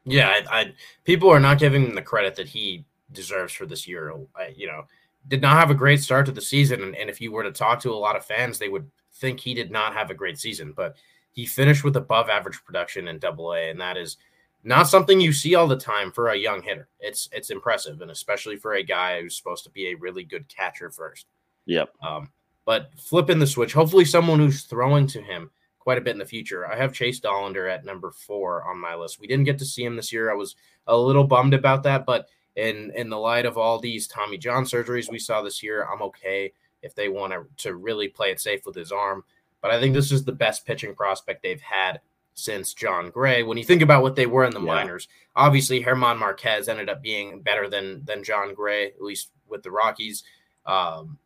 Yeah, 0.06 0.28
I, 0.28 0.60
I 0.60 0.72
people 1.04 1.30
are 1.30 1.40
not 1.40 1.58
giving 1.58 1.84
him 1.84 1.94
the 1.94 2.02
credit 2.02 2.36
that 2.36 2.48
he 2.48 2.84
deserves 3.12 3.52
for 3.52 3.66
this 3.66 3.86
year. 3.86 4.12
I, 4.36 4.54
you 4.56 4.66
know, 4.66 4.84
did 5.28 5.42
not 5.42 5.58
have 5.58 5.70
a 5.70 5.74
great 5.74 6.02
start 6.02 6.26
to 6.26 6.32
the 6.32 6.40
season, 6.40 6.82
and, 6.82 6.96
and 6.96 7.10
if 7.10 7.20
you 7.20 7.32
were 7.32 7.42
to 7.42 7.52
talk 7.52 7.80
to 7.80 7.92
a 7.92 7.94
lot 7.94 8.16
of 8.16 8.24
fans, 8.24 8.58
they 8.58 8.68
would 8.68 8.90
think 9.14 9.40
he 9.40 9.54
did 9.54 9.70
not 9.70 9.94
have 9.94 10.10
a 10.10 10.14
great 10.14 10.38
season. 10.38 10.72
But 10.74 10.96
he 11.32 11.46
finished 11.46 11.84
with 11.84 11.96
above 11.96 12.28
average 12.28 12.62
production 12.64 13.08
in 13.08 13.18
Double 13.18 13.52
A, 13.52 13.70
and 13.70 13.80
that 13.80 13.96
is 13.96 14.16
not 14.64 14.88
something 14.88 15.20
you 15.20 15.32
see 15.32 15.54
all 15.54 15.68
the 15.68 15.76
time 15.76 16.10
for 16.10 16.28
a 16.28 16.36
young 16.36 16.62
hitter. 16.62 16.88
It's 16.98 17.28
it's 17.32 17.50
impressive, 17.50 18.00
and 18.00 18.10
especially 18.10 18.56
for 18.56 18.74
a 18.74 18.82
guy 18.82 19.20
who's 19.20 19.36
supposed 19.36 19.64
to 19.64 19.70
be 19.70 19.88
a 19.88 19.94
really 19.94 20.24
good 20.24 20.48
catcher 20.48 20.90
first. 20.90 21.26
Yep. 21.66 21.90
Um, 22.02 22.30
but 22.64 22.90
flipping 22.96 23.38
the 23.38 23.46
switch, 23.46 23.74
hopefully 23.74 24.06
someone 24.06 24.38
who's 24.38 24.62
throwing 24.62 25.06
to 25.08 25.20
him 25.20 25.50
quite 25.78 25.98
a 25.98 26.00
bit 26.00 26.12
in 26.12 26.18
the 26.18 26.24
future. 26.24 26.66
I 26.66 26.76
have 26.76 26.94
Chase 26.94 27.20
Dollander 27.20 27.70
at 27.70 27.84
number 27.84 28.10
four 28.10 28.66
on 28.66 28.80
my 28.80 28.94
list. 28.94 29.20
We 29.20 29.26
didn't 29.26 29.44
get 29.44 29.58
to 29.58 29.66
see 29.66 29.84
him 29.84 29.96
this 29.96 30.12
year. 30.12 30.30
I 30.30 30.34
was 30.34 30.56
a 30.86 30.96
little 30.96 31.24
bummed 31.24 31.52
about 31.52 31.82
that, 31.82 32.06
but 32.06 32.28
in 32.56 32.90
in 32.94 33.10
the 33.10 33.18
light 33.18 33.44
of 33.44 33.58
all 33.58 33.78
these 33.78 34.06
Tommy 34.06 34.38
John 34.38 34.64
surgeries 34.64 35.10
we 35.10 35.18
saw 35.18 35.42
this 35.42 35.62
year, 35.62 35.84
I'm 35.84 36.02
okay 36.02 36.52
if 36.82 36.94
they 36.94 37.08
want 37.08 37.32
to, 37.32 37.46
to 37.68 37.76
really 37.76 38.08
play 38.08 38.30
it 38.30 38.40
safe 38.40 38.64
with 38.64 38.74
his 38.74 38.92
arm. 38.92 39.24
But 39.60 39.70
I 39.70 39.80
think 39.80 39.94
this 39.94 40.12
is 40.12 40.24
the 40.24 40.32
best 40.32 40.66
pitching 40.66 40.94
prospect 40.94 41.42
they've 41.42 41.60
had 41.60 42.00
since 42.34 42.74
Jon 42.74 43.10
Gray. 43.10 43.42
When 43.42 43.56
you 43.56 43.64
think 43.64 43.82
about 43.82 44.02
what 44.02 44.16
they 44.16 44.26
were 44.26 44.44
in 44.44 44.52
the 44.52 44.60
yeah. 44.60 44.66
minors, 44.66 45.08
obviously 45.34 45.82
Germán 45.82 46.18
Márquez 46.18 46.68
ended 46.68 46.88
up 46.88 47.02
being 47.02 47.40
better 47.40 47.68
than 47.68 48.04
than 48.04 48.24
Jon 48.24 48.54
Gray, 48.54 48.88
at 48.88 49.02
least 49.02 49.30
with 49.48 49.62
the 49.62 49.70
Rockies. 49.70 50.24
Um, 50.66 51.18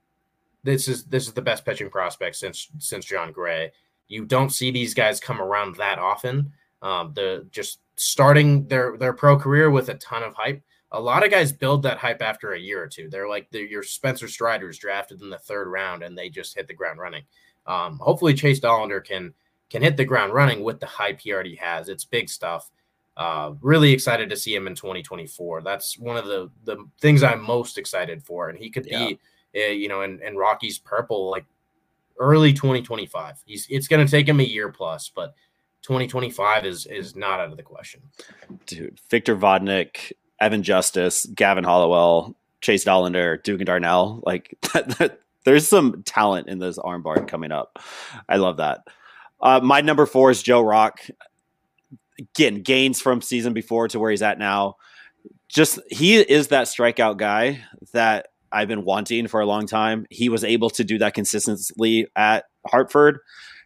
this 0.65 0.89
is 0.89 1.05
this 1.05 1.27
is 1.27 1.33
the 1.33 1.43
best 1.43 1.65
pitching 1.65 1.91
prospect 1.91 2.37
since 2.37 2.69
since 2.79 3.05
Jon 3.05 3.33
Gray. 3.33 3.73
You 4.09 4.25
don't 4.25 4.51
see 4.51 4.71
these 4.71 4.95
guys 4.95 5.21
come 5.21 5.41
around 5.41 5.77
that 5.77 5.99
often. 5.99 6.53
Um, 6.83 7.13
the 7.15 7.47
just 7.51 7.81
starting 7.97 8.67
their 8.69 8.97
their 8.97 9.13
pro 9.13 9.39
career 9.39 9.71
with 9.71 9.89
a 9.89 9.95
ton 9.95 10.23
of 10.23 10.35
hype. 10.35 10.63
A 10.93 11.01
lot 11.01 11.25
of 11.25 11.31
guys 11.31 11.53
build 11.53 11.83
that 11.83 11.99
hype 11.99 12.23
after 12.23 12.53
a 12.53 12.59
year 12.59 12.83
or 12.83 12.87
two. 12.87 13.09
They're 13.11 13.29
like 13.29 13.49
they're 13.51 13.63
your 13.63 13.83
Spencer 13.83 14.29
Striders 14.29 14.79
drafted 14.79 15.21
in 15.21 15.31
the 15.31 15.39
third 15.39 15.69
round, 15.69 16.03
and 16.03 16.17
they 16.17 16.29
just 16.29 16.57
hit 16.57 16.67
the 16.67 16.75
ground 16.75 16.99
running. 16.99 17.25
Um, 17.67 17.99
hopefully, 17.99 18.33
Chase 18.33 18.61
Dollander 18.61 19.05
can 19.05 19.35
can 19.71 19.83
hit 19.83 19.97
the 19.97 20.05
ground 20.05 20.33
running 20.33 20.63
with 20.63 20.81
the 20.81 20.87
hype 20.87 21.21
he 21.21 21.33
already 21.33 21.57
has. 21.57 21.89
It's 21.89 22.05
big 22.05 22.29
stuff. 22.29 22.71
Uh, 23.17 23.55
really 23.61 23.93
excited 23.93 24.31
to 24.31 24.37
see 24.37 24.55
him 24.55 24.67
in 24.67 24.75
2024. 24.75 25.63
That's 25.63 25.99
one 25.99 26.17
of 26.17 26.27
the 26.27 26.51
the 26.65 26.87
things 27.01 27.23
I'm 27.23 27.43
most 27.43 27.77
excited 27.77 28.23
for, 28.23 28.49
and 28.49 28.59
he 28.59 28.71
could 28.71 28.87
yeah. 28.87 29.09
be, 29.09 29.19
uh, 29.57 29.73
you 29.73 29.89
know, 29.89 30.03
in, 30.03 30.23
in 30.23 30.37
Rockies 30.37 30.79
purple 30.79 31.31
like 31.31 31.45
early 32.19 32.53
2025. 32.53 33.43
He's 33.45 33.67
it's 33.69 33.89
going 33.89 34.05
to 34.05 34.11
take 34.11 34.29
him 34.29 34.41
a 34.41 34.45
year 34.45 34.71
plus, 34.71 35.11
but 35.15 35.35
2025 35.83 36.65
is 36.65 36.87
is 36.87 37.17
not 37.17 37.41
out 37.41 37.51
of 37.51 37.57
the 37.57 37.63
question. 37.63 38.01
Dude, 38.67 39.01
Victor 39.11 39.37
Vodnik, 39.37 40.13
Evan 40.41 40.63
Justice, 40.63 41.27
Gavin 41.27 41.65
Hollowell, 41.65 42.37
Chase 42.61 42.85
Dollander, 42.85 43.43
Duke 43.43 43.61
and 43.61 43.67
Darnell, 43.67 44.23
like 44.25 44.57
that, 44.73 44.91
that, 44.99 45.21
there's 45.45 45.67
some 45.67 46.03
talent 46.03 46.49
in 46.49 46.59
this 46.59 46.79
armbar 46.79 47.27
coming 47.27 47.53
up. 47.53 47.79
I 48.29 48.37
love 48.37 48.59
that. 48.59 48.87
Uh, 49.41 49.61
my 49.63 49.81
number 49.81 50.07
four 50.07 50.31
is 50.31 50.43
Joe 50.43 50.63
Rock. 50.63 51.01
Again, 52.19 52.63
gains 52.63 53.01
from 53.01 53.21
season 53.23 53.53
before 53.53 53.89
to 53.89 53.99
where 53.99 54.11
he's 54.11 54.23
at 54.23 54.39
now. 54.39 54.77
Just 55.49 55.79
he 55.89 56.17
is 56.17 56.49
that 56.49 56.67
strikeout 56.67 57.17
guy 57.17 57.65
that 57.93 58.29
I've 58.51 58.69
been 58.69 58.85
wanting 58.85 59.29
for 59.29 59.41
a 59.41 59.47
long 59.47 59.67
time. 59.67 60.07
He 60.11 60.29
was 60.29 60.45
able 60.45 60.71
to 60.71 60.85
do 60.85 60.99
that 60.99 61.15
consistently 61.15 62.09
at 62.17 62.45
Hartford. 62.67 63.21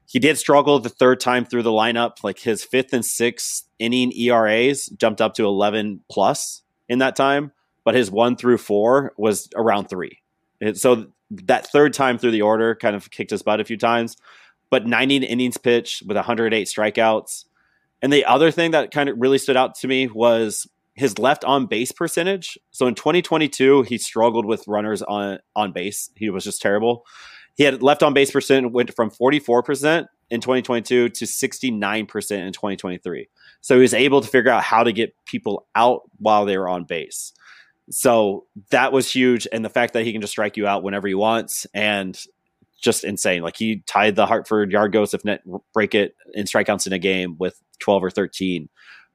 He 0.07 0.19
did 0.19 0.37
struggle 0.37 0.79
the 0.79 0.89
third 0.89 1.21
time 1.21 1.45
through 1.45 1.63
the 1.63 1.71
lineup. 1.71 2.23
Like 2.23 2.39
his 2.39 2.63
fifth 2.63 2.93
and 2.93 3.05
sixth 3.05 3.65
inning 3.79 4.13
ERAs 4.13 4.87
jumped 4.89 5.21
up 5.21 5.35
to 5.35 5.45
11 5.45 6.01
plus 6.11 6.63
in 6.89 6.99
that 6.99 7.17
time, 7.17 7.53
but 7.85 7.95
his 7.95 8.11
one 8.11 8.37
through 8.37 8.59
four 8.59 9.13
was 9.17 9.49
around 9.57 9.89
three. 9.89 10.21
So 10.75 11.07
that 11.31 11.67
third 11.69 11.95
time 11.95 12.19
through 12.19 12.33
the 12.33 12.43
order 12.43 12.75
kind 12.75 12.95
of 12.95 13.11
kicked 13.11 13.31
his 13.31 13.43
butt 13.43 13.61
a 13.61 13.65
few 13.65 13.79
times, 13.79 14.17
but 14.73 14.87
90 14.87 15.17
innings 15.17 15.59
pitch 15.59 16.03
with 16.07 16.17
108 16.17 16.67
strikeouts. 16.67 17.45
And 18.01 18.11
the 18.11 18.25
other 18.25 18.51
thing 18.51 18.71
that 18.71 18.91
kind 18.91 19.11
of 19.11 19.17
really 19.19 19.37
stood 19.37 19.57
out 19.57 19.75
to 19.81 19.87
me 19.87 20.07
was 20.09 20.67
his 20.95 21.19
left 21.19 21.45
on 21.45 21.67
base 21.67 21.93
percentage. 21.93 22.57
So 22.71 22.87
in 22.87 22.95
2022, 22.95 23.83
he 23.83 23.99
struggled 23.99 24.47
with 24.47 24.67
runners 24.67 25.03
on 25.03 25.41
on 25.55 25.73
base. 25.73 26.11
He 26.17 26.31
was 26.31 26.45
just 26.45 26.63
terrible. 26.63 27.05
He 27.55 27.65
had 27.65 27.83
left 27.83 28.03
on 28.03 28.15
base 28.15 28.31
percent 28.31 28.73
went 28.73 28.95
from 28.97 29.11
44% 29.11 30.07
in 30.31 30.41
2022 30.41 31.11
to 31.11 31.25
69% 31.27 31.83
in 31.83 32.07
2023. 32.09 33.29
So 33.61 33.75
he 33.75 33.83
was 33.83 33.93
able 33.93 34.23
to 34.23 34.29
figure 34.29 34.51
out 34.51 34.63
how 34.63 34.85
to 34.85 34.93
get 34.93 35.15
people 35.27 35.67
out 35.75 36.01
while 36.17 36.47
they 36.47 36.57
were 36.57 36.71
on 36.71 36.85
base. 36.85 37.35
So 37.91 38.47
that 38.71 38.91
was 38.91 39.13
huge. 39.13 39.47
And 39.53 39.63
the 39.63 39.69
fact 39.69 39.93
that 39.93 40.07
he 40.07 40.13
can 40.13 40.23
just 40.23 40.31
strike 40.31 40.57
you 40.57 40.67
out 40.67 40.83
whenever 40.83 41.09
he 41.09 41.15
wants 41.15 41.67
and 41.75 42.19
just 42.83 43.05
insane. 43.05 43.43
Like 43.43 43.57
he 43.57 43.83
tied 43.87 44.17
the 44.17 44.27
Hartford 44.27 44.73
yard 44.73 44.93
goes 44.93 45.15
if 45.15 45.25
net 45.25 45.43
break 45.73 45.95
it 45.95 46.15
in 46.35 46.47
strikeouts 46.47 46.87
in 46.87 46.93
a 46.93 46.99
game 46.99 47.37
with 47.39 47.61
12 47.79 48.05
or 48.05 48.11
13, 48.11 48.69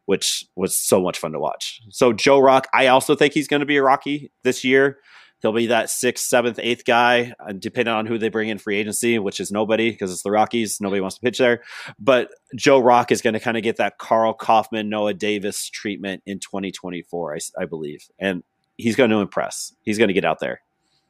which 0.06 0.46
was 0.56 0.76
so 0.78 1.02
much 1.02 1.20
fun 1.20 1.34
to 1.34 1.40
watch. 1.40 1.82
So 1.90 2.14
Joe 2.14 2.40
Rock, 2.40 2.68
I 2.74 2.88
also 2.88 3.16
think 3.16 3.34
he's 3.34 3.48
going 3.48 3.60
to 3.60 3.66
be 3.66 3.78
a 3.78 3.84
Rocky 3.84 4.32
this 4.44 4.64
year. 4.64 5.00
He'll 5.42 5.54
be 5.54 5.68
that 5.68 5.92
sixth, 5.92 6.26
seventh, 6.26 6.60
eighth 6.64 6.84
guy, 6.84 7.34
uh, 7.40 7.54
depending 7.54 7.94
on 7.94 8.08
who 8.08 8.18
they 8.18 8.30
bring 8.30 8.50
in 8.50 8.58
free 8.58 8.78
agency, 8.78 9.20
which 9.20 9.40
is 9.40 9.52
nobody 9.52 9.92
because 9.92 10.12
it's 10.12 10.24
the 10.24 10.32
Rockies. 10.32 10.82
Nobody 10.82 11.00
wants 11.00 11.18
to 11.18 11.22
pitch 11.22 11.38
there. 11.38 11.62
But 12.00 12.32
Joe 12.56 12.80
Rock 12.80 13.12
is 13.12 13.22
going 13.22 13.36
to 13.36 13.40
kind 13.40 13.56
of 13.56 13.62
get 13.62 13.78
that 13.78 14.00
Karl 14.00 14.34
Kauffmann, 14.34 14.90
Noah 14.90 15.14
Davis 15.14 15.70
treatment 15.70 16.24
in 16.26 16.40
2024, 16.40 17.36
I, 17.36 17.40
I 17.62 17.66
believe. 17.66 18.10
And 18.18 18.44
he's 18.78 18.96
going 18.96 19.12
to 19.12 19.18
impress. 19.18 19.74
He's 19.84 20.00
going 20.00 20.08
to 20.08 20.14
get 20.14 20.26
out 20.26 20.40
there. 20.40 20.62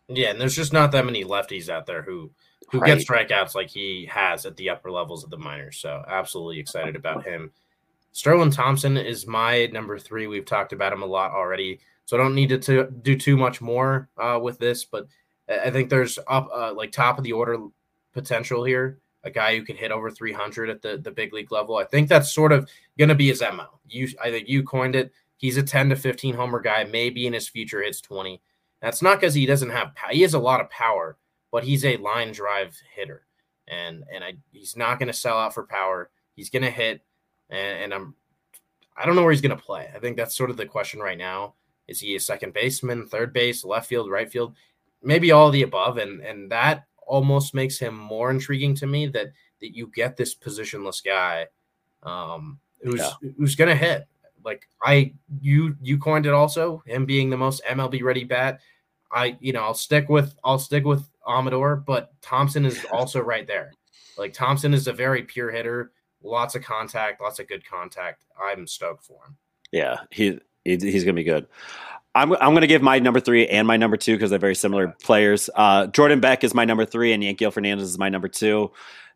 Yeah, 0.09 0.31
and 0.31 0.41
there's 0.41 0.55
just 0.55 0.73
not 0.73 0.91
that 0.91 1.05
many 1.05 1.23
lefties 1.23 1.69
out 1.69 1.85
there 1.85 2.01
who 2.01 2.31
who 2.69 2.79
right. 2.79 2.97
get 2.97 3.07
strikeouts 3.07 3.55
like 3.55 3.69
he 3.69 4.05
has 4.11 4.45
at 4.45 4.57
the 4.57 4.69
upper 4.69 4.91
levels 4.91 5.23
of 5.23 5.29
the 5.29 5.37
minors. 5.37 5.77
So 5.77 6.03
absolutely 6.07 6.59
excited 6.59 6.95
about 6.95 7.25
him. 7.25 7.51
Sterling 8.11 8.51
Thompson 8.51 8.97
is 8.97 9.27
my 9.27 9.67
number 9.67 9.97
three. 9.99 10.27
We've 10.27 10.45
talked 10.45 10.73
about 10.73 10.91
him 10.91 11.03
a 11.03 11.05
lot 11.05 11.31
already, 11.31 11.79
so 12.05 12.17
I 12.17 12.21
don't 12.21 12.35
need 12.35 12.49
to, 12.49 12.57
to 12.57 12.91
do 13.03 13.15
too 13.15 13.37
much 13.37 13.61
more 13.61 14.09
uh, 14.17 14.39
with 14.41 14.57
this. 14.57 14.85
But 14.85 15.07
I 15.47 15.69
think 15.69 15.89
there's 15.89 16.19
up 16.27 16.49
uh, 16.53 16.73
like 16.73 16.91
top 16.91 17.17
of 17.17 17.23
the 17.23 17.31
order 17.31 17.57
potential 18.13 18.63
here. 18.63 18.99
A 19.23 19.29
guy 19.29 19.55
who 19.55 19.63
can 19.63 19.75
hit 19.75 19.91
over 19.91 20.09
300 20.09 20.69
at 20.69 20.81
the, 20.81 20.97
the 20.97 21.11
big 21.11 21.33
league 21.33 21.51
level. 21.51 21.77
I 21.77 21.83
think 21.83 22.09
that's 22.09 22.33
sort 22.33 22.51
of 22.51 22.69
going 22.97 23.09
to 23.09 23.15
be 23.15 23.27
his 23.27 23.41
mo. 23.41 23.67
You, 23.87 24.07
I 24.21 24.31
think 24.31 24.47
you 24.47 24.63
coined 24.63 24.95
it. 24.95 25.11
He's 25.37 25.57
a 25.57 25.63
10 25.63 25.89
to 25.89 25.95
15 25.95 26.33
homer 26.33 26.59
guy. 26.59 26.85
Maybe 26.85 27.27
in 27.27 27.33
his 27.33 27.47
future 27.47 27.81
hits 27.81 28.01
20. 28.01 28.41
That's 28.81 29.01
not 29.01 29.19
because 29.19 29.33
he 29.33 29.45
doesn't 29.45 29.69
have. 29.69 29.91
He 30.11 30.21
has 30.21 30.33
a 30.33 30.39
lot 30.39 30.61
of 30.61 30.69
power, 30.69 31.17
but 31.51 31.63
he's 31.63 31.85
a 31.85 31.97
line 31.97 32.31
drive 32.31 32.75
hitter, 32.95 33.25
and 33.67 34.03
and 34.13 34.23
I 34.23 34.33
he's 34.51 34.75
not 34.75 34.99
going 34.99 35.07
to 35.07 35.13
sell 35.13 35.37
out 35.37 35.53
for 35.53 35.65
power. 35.65 36.09
He's 36.35 36.49
going 36.49 36.63
to 36.63 36.71
hit, 36.71 37.01
and, 37.49 37.83
and 37.83 37.93
I'm 37.93 38.15
I 38.95 39.05
don't 39.05 39.15
know 39.15 39.23
where 39.23 39.31
he's 39.31 39.41
going 39.41 39.55
to 39.55 39.63
play. 39.63 39.89
I 39.95 39.99
think 39.99 40.17
that's 40.17 40.35
sort 40.35 40.49
of 40.49 40.57
the 40.57 40.65
question 40.65 40.99
right 40.99 41.17
now. 41.17 41.53
Is 41.87 41.99
he 41.99 42.15
a 42.15 42.19
second 42.19 42.53
baseman, 42.53 43.07
third 43.07 43.31
base, 43.31 43.63
left 43.63 43.87
field, 43.87 44.09
right 44.09 44.29
field? 44.29 44.55
Maybe 45.03 45.31
all 45.31 45.47
of 45.47 45.53
the 45.53 45.61
above, 45.61 45.97
and 45.97 46.21
and 46.21 46.51
that 46.51 46.85
almost 47.05 47.53
makes 47.53 47.79
him 47.79 47.95
more 47.95 48.31
intriguing 48.31 48.75
to 48.75 48.87
me. 48.87 49.07
That 49.07 49.27
that 49.61 49.75
you 49.75 49.91
get 49.95 50.17
this 50.17 50.35
positionless 50.35 51.03
guy, 51.03 51.47
um, 52.03 52.59
who's 52.83 52.99
yeah. 52.99 53.29
who's 53.37 53.55
going 53.55 53.69
to 53.69 53.75
hit. 53.75 54.07
Like 54.43 54.67
I, 54.81 55.13
you 55.41 55.75
you 55.81 55.97
coined 55.97 56.25
it 56.25 56.33
also. 56.33 56.83
Him 56.85 57.05
being 57.05 57.29
the 57.29 57.37
most 57.37 57.63
MLB 57.65 58.01
ready 58.01 58.23
bat. 58.23 58.59
I 59.11 59.37
you 59.39 59.53
know 59.53 59.61
I'll 59.61 59.73
stick 59.73 60.09
with 60.09 60.35
I'll 60.43 60.59
stick 60.59 60.83
with 60.83 61.07
Amador, 61.28 61.75
but 61.75 62.11
Thompson 62.21 62.65
is 62.65 62.86
also 62.91 63.19
right 63.19 63.47
there. 63.47 63.73
Like 64.17 64.34
Thompson 64.34 64.73
is 64.73 64.88
a 64.88 64.93
very 64.93 65.23
pure 65.23 65.51
hitter, 65.51 65.91
lots 66.23 66.55
of 66.55 66.63
contact, 66.63 67.21
lots 67.21 67.39
of 67.39 67.47
good 67.47 67.67
contact. 67.67 68.23
I'm 68.41 68.67
stoked 68.67 69.05
for 69.05 69.25
him. 69.25 69.38
Yeah, 69.71 69.97
he, 70.11 70.39
he 70.63 70.78
he's 70.78 71.03
gonna 71.03 71.13
be 71.13 71.23
good. 71.23 71.47
I'm 72.15 72.34
I'm 72.34 72.53
gonna 72.53 72.67
give 72.67 72.82
my 72.82 72.99
number 72.99 73.19
three 73.19 73.47
and 73.47 73.67
my 73.67 73.78
number 73.78 73.97
two 73.97 74.13
because 74.15 74.30
they're 74.30 74.39
very 74.39 74.55
similar 74.55 74.95
players. 75.03 75.49
Uh, 75.55 75.88
Jordan 75.88 76.19
Beck 76.19 76.43
is 76.43 76.53
my 76.53 76.65
number 76.65 76.86
three, 76.86 77.13
and 77.13 77.21
Yanquiel 77.21 77.53
Fernandez 77.53 77.89
is 77.89 77.99
my 77.99 78.09
number 78.09 78.28
two. 78.28 78.71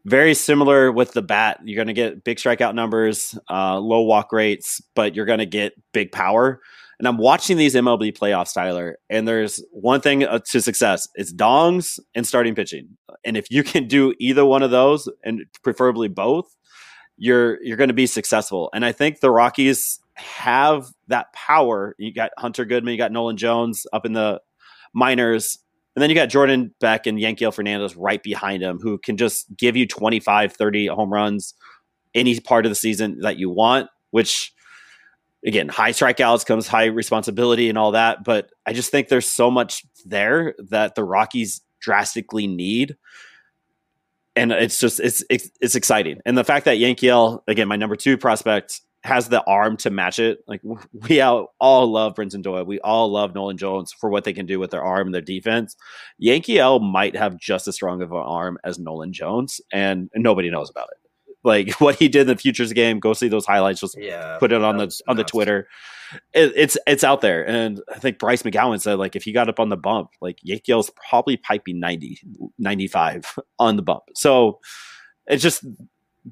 Very 0.06 0.34
similar 0.34 0.92
with 0.92 1.14
the 1.14 1.22
bat. 1.22 1.60
You're 1.64 1.78
gonna 1.78 1.94
get 1.94 2.24
big 2.24 2.38
strikeout 2.38 2.76
numbers, 2.76 3.38
uh, 3.50 3.80
low 3.80 4.02
walk 4.02 4.32
rates, 4.32 4.82
but 4.96 5.16
you're 5.16 5.26
gonna 5.26 5.46
get 5.46 5.74
big 5.94 6.12
power. 6.12 6.62
And 7.02 7.08
I'm 7.08 7.18
watching 7.18 7.58
these 7.58 7.74
MLB 7.74 8.16
playoffs, 8.16 8.54
Tyler, 8.54 9.00
and 9.10 9.28
there's 9.28 9.60
one 9.72 10.02
thing 10.02 10.24
uh, 10.24 10.38
to 10.52 10.62
success: 10.62 11.08
it's 11.16 11.34
dongs 11.34 12.00
and 12.14 12.28
starting 12.28 12.54
pitching. 12.54 12.90
And 13.26 13.36
if 13.36 13.50
you 13.50 13.64
can 13.64 13.88
do 13.88 14.14
either 14.20 14.46
one 14.46 14.62
of 14.62 14.70
those, 14.70 15.10
and 15.24 15.42
preferably 15.64 16.10
both, 16.10 16.56
you're 17.18 17.60
you're 17.64 17.76
going 17.76 17.88
to 17.88 17.96
be 17.96 18.06
successful. 18.06 18.70
And 18.72 18.86
I 18.86 18.92
think 18.92 19.20
the 19.20 19.32
Rockies 19.32 20.00
have 20.14 20.92
that 21.08 21.34
power. 21.34 21.96
You 21.98 22.14
got 22.14 22.34
Hunter 22.38 22.66
Goodman, 22.66 22.92
you 22.92 23.00
got 23.00 23.12
Nolan 23.12 23.36
Jones 23.36 23.88
up 23.92 24.06
in 24.06 24.14
the 24.14 24.40
minors, 24.94 25.58
and 25.96 26.04
then 26.04 26.12
you 26.12 26.16
got 26.16 26.30
Jordan 26.30 26.72
Beck 26.80 27.08
and 27.08 27.18
Yanquiel 27.18 27.52
Fernandez 27.52 27.96
right 27.96 28.22
behind 28.22 28.62
him, 28.62 28.78
who 28.80 29.00
can 29.00 29.18
just 29.18 29.48
give 29.58 29.76
you 29.76 29.88
25, 29.88 30.54
30 30.54 30.86
home 30.86 31.12
runs 31.12 31.56
any 32.14 32.40
part 32.40 32.68
of 32.68 32.70
the 32.70 32.76
season 32.76 33.22
that 33.22 33.38
you 33.38 33.50
want, 33.50 33.90
which 34.12 34.54
again, 35.46 35.70
high 35.70 35.92
strikeouts 35.92 36.46
comes 36.46 36.68
high 36.68 36.86
responsibility 36.86 37.70
and 37.70 37.78
all 37.78 37.92
that. 37.92 38.24
But 38.24 38.52
I 38.66 38.74
just 38.74 38.92
think 38.92 39.08
there's 39.08 39.30
so 39.30 39.52
much 39.52 39.86
there 40.06 40.56
that 40.70 40.96
the 40.96 41.04
Rockies 41.04 41.62
drastically 41.80 42.48
need. 42.48 42.98
And 44.36 44.52
it's 44.52 44.80
just 44.80 45.00
it's 45.00 45.24
it's, 45.30 45.52
it's 45.60 45.76
exciting, 45.76 46.20
and 46.26 46.38
the 46.38 46.46
fact 46.46 46.64
that 46.64 46.78
Yanquiel 46.78 47.42
again, 47.50 47.68
my 47.68 47.76
number 47.76 47.98
two 47.98 48.18
prospect, 48.18 48.80
has 49.04 49.28
the 49.28 49.44
arm 49.44 49.76
to 49.76 49.90
match 49.90 50.20
it. 50.20 50.40
Like 50.48 50.62
we 50.94 51.20
all, 51.20 51.54
all 51.60 51.92
love 51.92 52.16
Brenton 52.16 52.42
Doyle, 52.42 52.64
we 52.64 52.80
all 52.80 53.12
love 53.12 53.36
Nolan 53.36 53.58
Jones 53.58 53.92
for 53.92 54.10
what 54.10 54.24
they 54.24 54.32
can 54.32 54.46
do 54.46 54.58
with 54.58 54.72
their 54.72 54.84
arm 54.84 55.08
and 55.08 55.14
their 55.14 55.22
defense. 55.22 55.76
Yanquiel 56.24 56.82
might 56.82 57.16
have 57.18 57.38
just 57.38 57.68
as 57.68 57.76
strong 57.76 58.02
of 58.02 58.14
an 58.14 58.18
arm 58.20 58.58
as 58.64 58.80
Nolan 58.80 59.12
Jones, 59.12 59.60
and 59.74 60.10
nobody 60.16 60.50
knows 60.50 60.70
about 60.70 60.88
it 60.92 61.01
like 61.44 61.72
what 61.80 61.96
he 61.96 62.08
did 62.08 62.22
in 62.22 62.28
the 62.28 62.38
futures 62.38 62.74
game. 62.74 63.00
Go 63.00 63.14
see 63.14 63.28
those 63.28 63.46
highlights. 63.46 63.82
Just 63.82 63.98
yeah, 64.00 64.38
put 64.40 64.52
it 64.52 64.64
on 64.64 64.78
the 64.78 65.02
on 65.08 65.16
the 65.16 65.24
Twitter. 65.24 65.68
It, 66.34 66.54
it's 66.56 66.78
it's 66.88 67.04
out 67.04 67.22
there, 67.22 67.48
and 67.48 67.82
I 67.94 68.00
think 68.00 68.20
Bryce 68.20 68.44
McGowan 68.44 68.82
said 68.82 68.96
like 68.96 69.16
if 69.16 69.24
he 69.24 69.32
got 69.32 69.50
up 69.50 69.60
on 69.60 69.70
the 69.70 69.78
bump, 69.78 70.12
like 70.22 70.40
Yanquiel's 70.46 70.92
probably 71.10 71.38
piping 71.38 71.80
90, 71.80 72.20
95 72.60 73.40
on 73.60 73.76
the 73.76 73.82
bump. 73.82 74.04
So 74.16 74.60
it's 75.28 75.44
just 75.44 75.66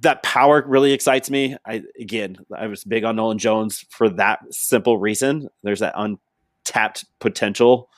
that 0.01 0.21
power 0.21 0.63
really 0.67 0.91
excites 0.93 1.29
me. 1.29 1.55
I 1.65 1.83
again, 1.99 2.37
I 2.55 2.67
was 2.67 2.83
big 2.83 3.03
on 3.03 3.15
Nolan 3.15 3.37
Jones 3.37 3.85
for 3.89 4.09
that 4.09 4.39
simple 4.51 4.97
reason. 4.97 5.49
There's 5.63 5.79
that 5.79 5.95
untapped 5.95 7.05
potential. 7.19 7.89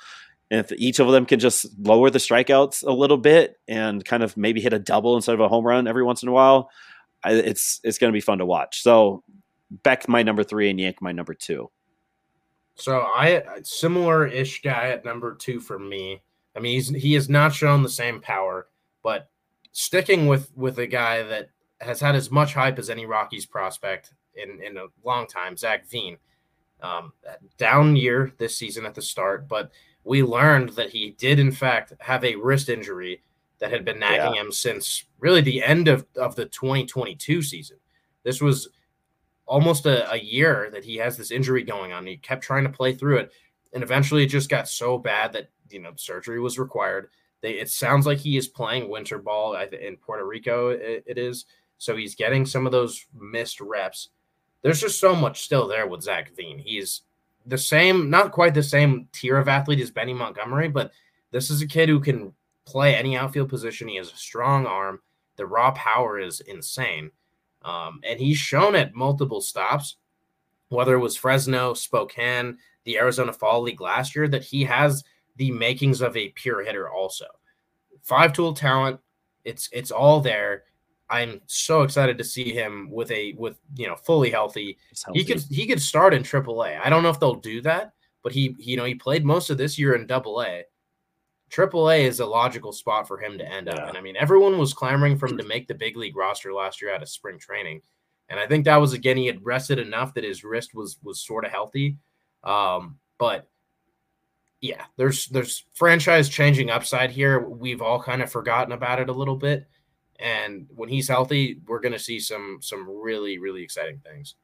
And 0.50 0.60
if 0.60 0.72
each 0.74 1.00
of 1.00 1.08
them 1.08 1.26
can 1.26 1.40
just 1.40 1.68
lower 1.80 2.10
the 2.10 2.20
strikeouts 2.20 2.86
a 2.86 2.92
little 2.92 3.18
bit 3.18 3.58
and 3.70 4.04
kind 4.04 4.22
of 4.22 4.36
maybe 4.36 4.60
hit 4.60 4.74
a 4.74 4.80
double 4.80 5.16
instead 5.16 5.34
of 5.34 5.40
a 5.40 5.48
home 5.48 5.66
run 5.66 5.88
every 5.88 6.04
once 6.04 6.24
in 6.24 6.30
a 6.30 6.34
while, 6.34 6.70
it's 7.26 7.80
it's 7.84 7.98
going 7.98 8.12
to 8.12 8.16
be 8.16 8.22
fun 8.22 8.40
to 8.40 8.46
watch. 8.46 8.82
So 8.82 9.24
Beck 9.84 10.08
my 10.10 10.22
number 10.22 10.44
three 10.44 10.70
and 10.70 10.80
Yank 10.80 11.02
my 11.02 11.12
number 11.12 11.34
two. 11.34 11.72
So 12.76 13.00
I 13.00 13.44
similar 13.64 14.28
ish 14.28 14.62
guy 14.62 14.90
at 14.90 15.06
number 15.06 15.36
two 15.36 15.60
for 15.60 15.80
me. 15.80 16.22
I 16.56 16.60
mean 16.60 16.76
he's 16.76 16.90
he 16.90 17.14
has 17.14 17.30
not 17.30 17.54
shown 17.54 17.84
the 17.84 17.90
same 17.90 18.20
power, 18.20 18.68
but 19.02 19.30
sticking 19.72 20.28
with 20.28 20.52
with 20.56 20.78
a 20.80 20.88
guy 20.88 21.24
that 21.24 21.50
has 21.80 22.02
had 22.02 22.16
as 22.16 22.30
much 22.30 22.54
hype 22.54 22.80
as 22.80 22.90
any 22.90 23.06
Rockies 23.06 23.46
prospect 23.46 24.14
in 24.36 24.62
in 24.62 24.78
a 24.78 24.88
long 25.06 25.28
time, 25.28 25.56
Zach 25.56 25.88
Veen. 25.88 26.18
Um, 26.82 27.14
down 27.58 27.96
year 27.96 28.34
this 28.40 28.58
season 28.58 28.88
at 28.88 28.96
the 28.96 29.04
start, 29.04 29.48
but 29.48 29.72
we 30.04 30.24
learned 30.24 30.70
that 30.70 30.90
he 30.90 31.12
did 31.12 31.38
in 31.38 31.52
fact 31.52 31.94
have 32.00 32.24
a 32.24 32.36
wrist 32.36 32.70
injury 32.70 33.22
that 33.62 33.72
had 33.72 33.86
been 33.86 34.00
nagging 34.00 34.36
yeah. 34.36 34.42
him 34.42 34.52
since 34.52 35.06
really 35.20 35.40
the 35.40 35.64
end 35.64 35.88
of, 35.88 36.06
of 36.18 36.36
the 36.36 36.46
2022 36.46 37.42
season. 37.44 37.78
This 38.24 38.42
was 38.42 38.68
almost 39.46 39.86
a, 39.86 40.12
a 40.12 40.18
year 40.18 40.70
that 40.74 40.84
he 40.84 40.98
has 40.98 41.16
this 41.16 41.32
injury 41.32 41.64
going 41.64 41.94
on. 41.94 42.06
He 42.06 42.18
kept 42.18 42.44
trying 42.44 42.64
to 42.64 42.70
play 42.70 42.94
through 42.94 43.18
it. 43.18 43.32
And 43.74 43.84
eventually 43.84 44.24
it 44.24 44.28
just 44.28 44.50
got 44.50 44.68
so 44.68 44.98
bad 44.98 45.32
that, 45.34 45.50
you 45.70 45.80
know, 45.80 45.92
surgery 45.96 46.40
was 46.40 46.58
required. 46.58 47.10
They, 47.42 47.52
it 47.52 47.70
sounds 47.70 48.06
like 48.06 48.18
he 48.18 48.36
is 48.36 48.48
playing 48.48 48.90
winter 48.90 49.20
ball 49.20 49.56
in 49.56 49.96
Puerto 49.98 50.26
Rico. 50.26 50.70
It, 50.70 51.04
it 51.06 51.18
is. 51.20 51.46
So 51.78 51.96
he's 51.96 52.16
getting 52.16 52.46
some 52.46 52.66
of 52.66 52.72
those 52.72 53.06
missed 53.14 53.62
reps. 53.62 54.10
There's 54.64 54.82
just 54.82 55.00
so 55.00 55.16
much 55.16 55.42
still 55.42 55.68
there 55.68 55.88
with 55.88 56.04
Zach 56.04 56.36
Veen. 56.36 56.58
He's 56.58 57.02
the 57.46 57.58
same, 57.58 58.10
not 58.10 58.32
quite 58.32 58.54
the 58.56 58.64
same 58.64 59.08
tier 59.12 59.38
of 59.38 59.48
athlete 59.48 59.80
as 59.80 59.92
Benny 59.92 60.14
Montgomery, 60.14 60.68
but 60.68 60.92
this 61.32 61.50
is 61.50 61.62
a 61.62 61.68
kid 61.68 61.90
who 61.90 62.00
can 62.00 62.34
play 62.72 62.96
any 62.96 63.18
outfield 63.18 63.50
position. 63.50 63.88
He 63.88 63.98
has 63.98 64.12
a 64.12 64.18
strong 64.18 64.66
arm. 64.66 65.00
The 65.36 65.46
raw 65.46 65.72
power 65.72 66.20
is 66.20 66.42
insane. 66.42 67.12
Um, 67.64 68.00
and 68.04 68.20
he's 68.20 68.38
shown 68.38 68.76
at 68.76 68.96
multiple 68.96 69.42
stops, 69.42 69.98
whether 70.70 70.96
it 70.96 71.00
was 71.00 71.18
Fresno, 71.18 71.74
Spokane, 71.74 72.58
the 72.86 72.98
Arizona 72.98 73.34
Fall 73.34 73.62
League 73.62 73.82
last 73.82 74.16
year 74.16 74.28
that 74.28 74.44
he 74.44 74.64
has 74.64 75.04
the 75.36 75.52
makings 75.52 76.02
of 76.02 76.16
a 76.18 76.30
pure 76.30 76.64
hitter 76.64 76.90
also. 76.90 77.26
Five 78.02 78.34
tool 78.34 78.54
talent, 78.54 79.00
it's 79.44 79.70
it's 79.72 79.92
all 79.92 80.22
there. 80.22 80.64
I'm 81.10 81.42
so 81.46 81.82
excited 81.82 82.18
to 82.18 82.24
see 82.24 82.54
him 82.54 82.90
with 82.90 83.12
a 83.12 83.34
with 83.34 83.58
you 83.76 83.88
know 83.88 83.96
fully 83.96 84.32
healthy. 84.32 84.78
healthy. 85.06 85.20
He 85.20 85.26
could 85.26 85.44
he 85.50 85.68
could 85.68 85.82
start 85.82 86.14
in 86.14 86.24
AAA. 86.24 86.80
I 86.82 86.90
don't 86.90 87.04
know 87.04 87.10
if 87.10 87.20
they'll 87.20 87.36
do 87.36 87.62
that, 87.62 87.94
but 88.24 88.32
he 88.32 88.56
you 88.58 88.78
know 88.78 88.86
he 88.86 88.96
played 88.96 89.26
most 89.26 89.50
of 89.50 89.58
this 89.58 89.78
year 89.78 89.94
in 89.94 90.08
Double 90.08 90.42
A. 90.42 90.64
Triple 91.52 91.92
A 91.92 92.06
is 92.06 92.22
a 92.22 92.26
logical 92.26 92.72
spot 92.72 93.08
for 93.08 93.20
him 93.20 93.38
to 93.38 93.46
end 93.46 93.68
up. 93.68 93.90
And 93.90 93.98
I 93.98 94.02
mean, 94.02 94.16
everyone 94.18 94.58
was 94.58 94.74
clamoring 94.74 95.18
for 95.18 95.28
him 95.28 95.38
to 95.38 95.46
make 95.46 95.68
the 95.68 95.76
big 95.76 95.98
league 95.98 96.16
roster 96.16 96.54
last 96.54 96.82
year 96.82 96.94
out 96.94 97.02
of 97.02 97.10
spring 97.10 97.38
training. 97.38 97.82
And 98.30 98.40
I 98.40 98.48
think 98.48 98.64
that 98.64 98.78
was 98.78 98.94
again, 98.94 99.18
he 99.18 99.26
had 99.26 99.46
rested 99.46 99.78
enough 99.78 100.14
that 100.14 100.24
his 100.24 100.46
wrist 100.46 100.74
was 100.74 100.98
was 101.04 101.26
sort 101.26 101.44
of 101.44 101.52
healthy. 101.52 101.98
Um, 102.46 103.00
but 103.18 103.50
yeah, 104.62 104.86
there's 104.96 105.26
there's 105.28 105.66
franchise 105.74 106.30
changing 106.30 106.70
upside 106.70 107.12
here. 107.12 107.40
We've 107.42 107.82
all 107.82 108.02
kind 108.02 108.22
of 108.22 108.32
forgotten 108.32 108.72
about 108.72 109.02
it 109.02 109.10
a 109.10 109.14
little 109.14 109.36
bit. 109.36 109.68
And 110.20 110.68
when 110.70 110.88
he's 110.88 111.10
healthy, 111.10 111.60
we're 111.68 111.82
gonna 111.82 112.00
see 112.00 112.22
some 112.22 112.60
some 112.62 112.88
really, 112.90 113.40
really 113.40 113.62
exciting 113.62 114.00
things. 114.00 114.36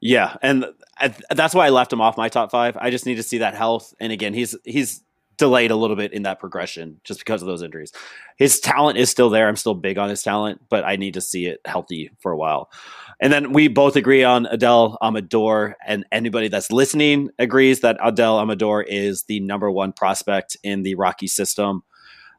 Yeah, 0.00 0.36
and 0.40 0.66
I, 0.96 1.14
that's 1.34 1.54
why 1.54 1.66
I 1.66 1.70
left 1.70 1.92
him 1.92 2.00
off 2.00 2.16
my 2.16 2.28
top 2.28 2.50
five. 2.50 2.76
I 2.78 2.90
just 2.90 3.06
need 3.06 3.16
to 3.16 3.22
see 3.22 3.38
that 3.38 3.54
health. 3.54 3.92
And 4.00 4.12
again, 4.12 4.32
he's 4.32 4.56
he's 4.64 5.02
delayed 5.38 5.70
a 5.70 5.76
little 5.76 5.96
bit 5.96 6.12
in 6.12 6.22
that 6.22 6.40
progression 6.40 7.00
just 7.04 7.20
because 7.20 7.42
of 7.42 7.48
those 7.48 7.62
injuries. 7.62 7.92
His 8.36 8.60
talent 8.60 8.98
is 8.98 9.10
still 9.10 9.30
there. 9.30 9.48
I'm 9.48 9.56
still 9.56 9.74
big 9.74 9.98
on 9.98 10.08
his 10.08 10.22
talent, 10.22 10.60
but 10.68 10.84
I 10.84 10.96
need 10.96 11.14
to 11.14 11.20
see 11.20 11.46
it 11.46 11.60
healthy 11.64 12.10
for 12.20 12.32
a 12.32 12.36
while. 12.36 12.70
And 13.20 13.32
then 13.32 13.52
we 13.52 13.68
both 13.68 13.96
agree 13.96 14.24
on 14.24 14.46
Adael 14.46 14.96
Amador, 15.00 15.76
and 15.86 16.04
anybody 16.12 16.48
that's 16.48 16.70
listening 16.70 17.30
agrees 17.38 17.80
that 17.80 17.98
Adael 17.98 18.40
Amador 18.40 18.82
is 18.82 19.24
the 19.24 19.40
number 19.40 19.70
one 19.70 19.92
prospect 19.92 20.56
in 20.62 20.82
the 20.82 20.94
Rocky 20.94 21.26
system. 21.26 21.82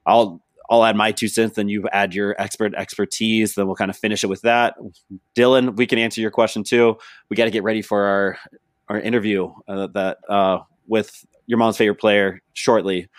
I'll 0.06 0.42
I'll 0.70 0.84
add 0.84 0.98
my 0.98 1.14
two 1.14 1.30
cents, 1.30 1.56
then 1.56 1.70
you 1.70 1.88
add 1.94 2.14
your 2.14 2.36
expert 2.40 2.76
expertise. 2.76 3.56
Then 3.56 3.68
we'll 3.68 3.76
kind 3.76 3.90
of 3.90 3.98
finish 3.98 4.24
it 4.24 4.28
with 4.28 4.42
that. 4.42 4.76
Dylan, 5.36 5.78
we 5.78 5.88
can 5.88 5.98
answer 5.98 6.20
your 6.20 6.32
question 6.32 6.64
too. 6.64 6.98
We 7.30 7.38
got 7.38 7.46
to 7.46 7.52
get 7.52 7.64
ready 7.64 7.82
for 7.82 8.04
our 8.04 8.38
our 8.90 9.00
interview 9.00 9.52
uh, 9.68 9.88
that 9.88 10.18
uh, 10.30 10.60
with 10.88 11.26
your 11.48 11.58
mom's 11.58 11.78
favorite 11.78 12.00
player 12.00 12.42
shortly. 12.54 13.10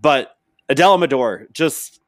But 0.00 0.34
Adael 0.70 0.94
Amador, 0.94 1.48
just 1.52 2.00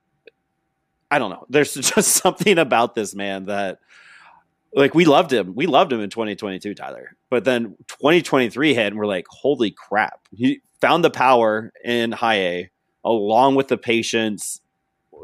I 1.10 1.18
don't 1.18 1.30
know. 1.30 1.44
There's 1.50 1.74
just 1.94 2.12
something 2.12 2.58
about 2.58 2.94
this 2.94 3.14
man 3.14 3.44
that 3.46 3.78
like 4.74 4.94
we 4.94 5.04
loved 5.04 5.32
him. 5.32 5.54
We 5.54 5.66
loved 5.66 5.92
him 5.92 6.00
in 6.00 6.10
2022, 6.10 6.74
Tyler. 6.74 7.16
But 7.30 7.44
then 7.44 7.76
2023 7.88 8.74
hit 8.74 8.86
and 8.86 8.96
we're 8.96 9.06
like, 9.06 9.26
holy 9.28 9.70
crap. 9.70 10.26
He 10.32 10.62
found 10.80 11.04
the 11.04 11.10
power 11.10 11.72
in 11.84 12.12
high 12.12 12.38
A 12.38 12.70
along 13.04 13.54
with 13.54 13.68
the 13.68 13.78
patience, 13.78 14.60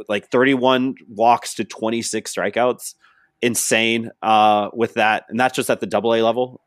like 0.09 0.29
31 0.29 0.97
walks 1.09 1.55
to 1.55 1.65
26 1.65 2.33
strikeouts. 2.33 2.95
Insane 3.43 4.11
uh, 4.23 4.69
with 4.73 4.95
that. 4.95 5.25
And 5.29 5.41
that's 5.41 5.57
just 5.57 5.71
at 5.71 5.81
the 5.81 5.87
double 5.87 6.15
A 6.15 6.23
level. 6.23 6.61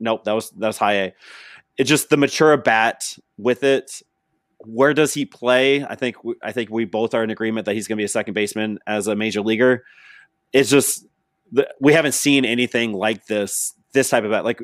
Nope, 0.00 0.24
that 0.24 0.32
was 0.32 0.50
that 0.50 0.68
was 0.68 0.78
high 0.78 0.94
A 0.94 1.14
it's 1.78 1.88
just 1.88 2.10
the 2.10 2.16
mature 2.16 2.56
bat 2.56 3.16
with 3.38 3.62
it. 3.62 4.02
Where 4.58 4.92
does 4.92 5.14
he 5.14 5.24
play? 5.24 5.84
I 5.84 5.94
think 5.94 6.16
I 6.42 6.50
think 6.50 6.70
we 6.70 6.84
both 6.84 7.14
are 7.14 7.22
in 7.22 7.30
agreement 7.30 7.64
that 7.66 7.74
he's 7.74 7.86
going 7.86 7.96
to 7.96 8.00
be 8.00 8.04
a 8.04 8.08
second 8.08 8.34
baseman 8.34 8.80
as 8.86 9.06
a 9.06 9.14
major 9.14 9.40
leaguer. 9.40 9.84
It's 10.52 10.68
just 10.68 11.06
the, 11.52 11.72
we 11.80 11.92
haven't 11.92 12.12
seen 12.12 12.44
anything 12.44 12.92
like 12.92 13.26
this 13.26 13.72
this 13.92 14.10
type 14.10 14.24
of 14.24 14.32
bat. 14.32 14.44
Like 14.44 14.60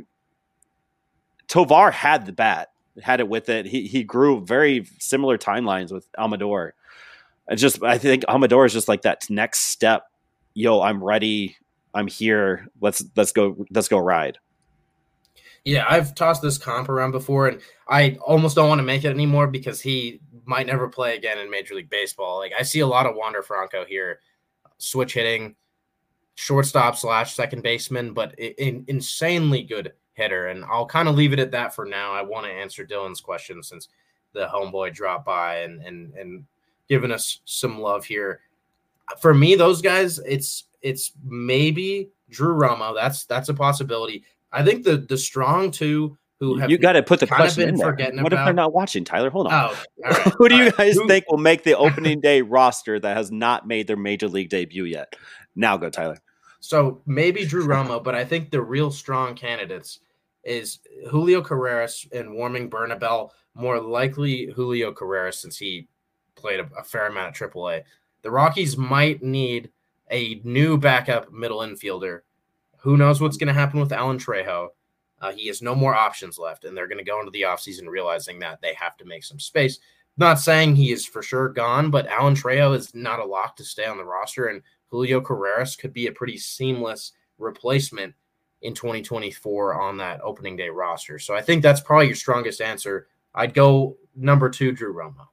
Tovar 1.46 1.92
had 1.92 2.26
the 2.26 2.32
bat, 2.32 2.70
had 3.00 3.20
it 3.20 3.28
with 3.28 3.48
it. 3.48 3.66
He 3.66 3.86
he 3.86 4.02
grew 4.02 4.44
very 4.44 4.84
similar 4.98 5.38
timelines 5.38 5.92
with 5.92 6.08
Amador. 6.18 6.74
It's 7.46 7.62
just 7.62 7.80
I 7.84 7.96
think 7.96 8.24
Amador 8.26 8.66
is 8.66 8.72
just 8.72 8.88
like 8.88 9.02
that 9.02 9.30
next 9.30 9.66
step. 9.66 10.10
Yo, 10.54 10.80
I'm 10.80 11.02
ready. 11.02 11.56
I'm 11.94 12.08
here. 12.08 12.66
Let's 12.80 13.04
let's 13.14 13.30
go 13.30 13.64
let's 13.70 13.88
go 13.88 13.98
ride. 13.98 14.38
Yeah, 15.64 15.86
I've 15.88 16.14
tossed 16.14 16.42
this 16.42 16.58
comp 16.58 16.88
around 16.90 17.12
before, 17.12 17.48
and 17.48 17.60
I 17.88 18.18
almost 18.24 18.54
don't 18.54 18.68
want 18.68 18.80
to 18.80 18.84
make 18.84 19.04
it 19.04 19.10
anymore 19.10 19.46
because 19.46 19.80
he 19.80 20.20
might 20.44 20.66
never 20.66 20.88
play 20.88 21.16
again 21.16 21.38
in 21.38 21.50
Major 21.50 21.74
League 21.74 21.88
Baseball. 21.88 22.38
Like 22.38 22.52
I 22.58 22.62
see 22.62 22.80
a 22.80 22.86
lot 22.86 23.06
of 23.06 23.16
Wander 23.16 23.42
Franco 23.42 23.84
here, 23.84 24.20
switch 24.76 25.14
hitting, 25.14 25.56
shortstop 26.34 26.96
slash 26.96 27.34
second 27.34 27.62
baseman, 27.62 28.12
but 28.12 28.38
in, 28.38 28.84
insanely 28.88 29.62
good 29.62 29.92
hitter. 30.12 30.48
And 30.48 30.64
I'll 30.64 30.86
kind 30.86 31.08
of 31.08 31.14
leave 31.14 31.32
it 31.32 31.38
at 31.38 31.52
that 31.52 31.74
for 31.74 31.86
now. 31.86 32.12
I 32.12 32.22
want 32.22 32.46
to 32.46 32.52
answer 32.52 32.86
Dylan's 32.86 33.20
question 33.20 33.62
since 33.62 33.88
the 34.32 34.46
homeboy 34.46 34.92
dropped 34.92 35.24
by 35.24 35.60
and 35.60 35.82
and 35.82 36.12
and 36.14 36.44
giving 36.88 37.10
us 37.10 37.40
some 37.44 37.80
love 37.80 38.04
here. 38.04 38.40
For 39.18 39.32
me, 39.32 39.54
those 39.54 39.80
guys, 39.80 40.18
it's 40.26 40.64
it's 40.82 41.12
maybe 41.24 42.10
Drew 42.28 42.54
Romo. 42.54 42.94
That's 42.94 43.24
that's 43.24 43.48
a 43.48 43.54
possibility. 43.54 44.24
I 44.54 44.64
think 44.64 44.84
the 44.84 44.96
the 44.96 45.18
strong 45.18 45.70
two 45.70 46.16
who 46.40 46.58
have 46.58 46.70
you 46.70 46.78
got 46.78 46.92
to 46.92 47.02
put 47.02 47.20
the 47.20 47.26
question 47.26 47.68
in 47.68 47.76
there. 47.76 47.92
What 47.92 48.00
about, 48.00 48.32
if 48.32 48.44
they're 48.44 48.52
not 48.52 48.72
watching, 48.72 49.04
Tyler? 49.04 49.30
Hold 49.30 49.48
on. 49.48 49.52
Oh, 50.04 50.30
who 50.38 50.48
do 50.48 50.56
you 50.56 50.70
guys 50.72 50.96
think 51.06 51.24
will 51.30 51.38
make 51.38 51.64
the 51.64 51.76
opening 51.76 52.20
day 52.20 52.42
roster 52.42 52.98
that 52.98 53.16
has 53.16 53.30
not 53.30 53.66
made 53.66 53.86
their 53.86 53.96
major 53.96 54.28
league 54.28 54.50
debut 54.50 54.84
yet? 54.84 55.14
Now 55.54 55.76
go, 55.76 55.90
Tyler. 55.90 56.18
So 56.60 57.02
maybe 57.06 57.44
Drew 57.44 57.66
Romo, 57.66 58.02
but 58.02 58.14
I 58.14 58.24
think 58.24 58.50
the 58.50 58.62
real 58.62 58.90
strong 58.90 59.34
candidates 59.34 60.00
is 60.44 60.80
Julio 61.10 61.42
Carreras 61.42 62.10
and 62.12 62.34
Warming 62.34 62.68
Bernabel. 62.68 63.32
More 63.54 63.80
likely 63.80 64.46
Julio 64.46 64.92
Carreras 64.92 65.34
since 65.34 65.56
he 65.58 65.88
played 66.34 66.60
a, 66.60 66.68
a 66.78 66.82
fair 66.82 67.06
amount 67.06 67.40
of 67.40 67.52
AAA. 67.52 67.82
The 68.22 68.30
Rockies 68.30 68.76
might 68.76 69.22
need 69.22 69.70
a 70.10 70.40
new 70.44 70.78
backup 70.78 71.32
middle 71.32 71.58
infielder 71.58 72.20
who 72.84 72.98
knows 72.98 73.18
what's 73.18 73.38
going 73.38 73.48
to 73.48 73.54
happen 73.54 73.80
with 73.80 73.94
Alan 73.94 74.18
Trejo? 74.18 74.68
Uh, 75.18 75.32
he 75.32 75.46
has 75.46 75.62
no 75.62 75.74
more 75.74 75.94
options 75.94 76.38
left, 76.38 76.66
and 76.66 76.76
they're 76.76 76.86
going 76.86 76.98
to 76.98 77.04
go 77.04 77.18
into 77.18 77.30
the 77.30 77.40
offseason 77.40 77.88
realizing 77.88 78.38
that 78.40 78.60
they 78.60 78.74
have 78.74 78.94
to 78.98 79.06
make 79.06 79.24
some 79.24 79.40
space. 79.40 79.78
Not 80.18 80.38
saying 80.38 80.76
he 80.76 80.92
is 80.92 81.06
for 81.06 81.22
sure 81.22 81.48
gone, 81.48 81.90
but 81.90 82.06
Alan 82.08 82.34
Trejo 82.34 82.76
is 82.76 82.94
not 82.94 83.20
a 83.20 83.24
lock 83.24 83.56
to 83.56 83.64
stay 83.64 83.86
on 83.86 83.96
the 83.96 84.04
roster, 84.04 84.48
and 84.48 84.60
Julio 84.88 85.22
Carreras 85.22 85.78
could 85.78 85.94
be 85.94 86.08
a 86.08 86.12
pretty 86.12 86.36
seamless 86.36 87.12
replacement 87.38 88.14
in 88.60 88.74
2024 88.74 89.80
on 89.80 89.96
that 89.96 90.20
opening 90.20 90.54
day 90.54 90.68
roster. 90.68 91.18
So 91.18 91.34
I 91.34 91.40
think 91.40 91.62
that's 91.62 91.80
probably 91.80 92.08
your 92.08 92.16
strongest 92.16 92.60
answer. 92.60 93.06
I'd 93.34 93.54
go 93.54 93.96
number 94.14 94.50
two, 94.50 94.72
Drew 94.72 94.92
Romo. 94.92 95.28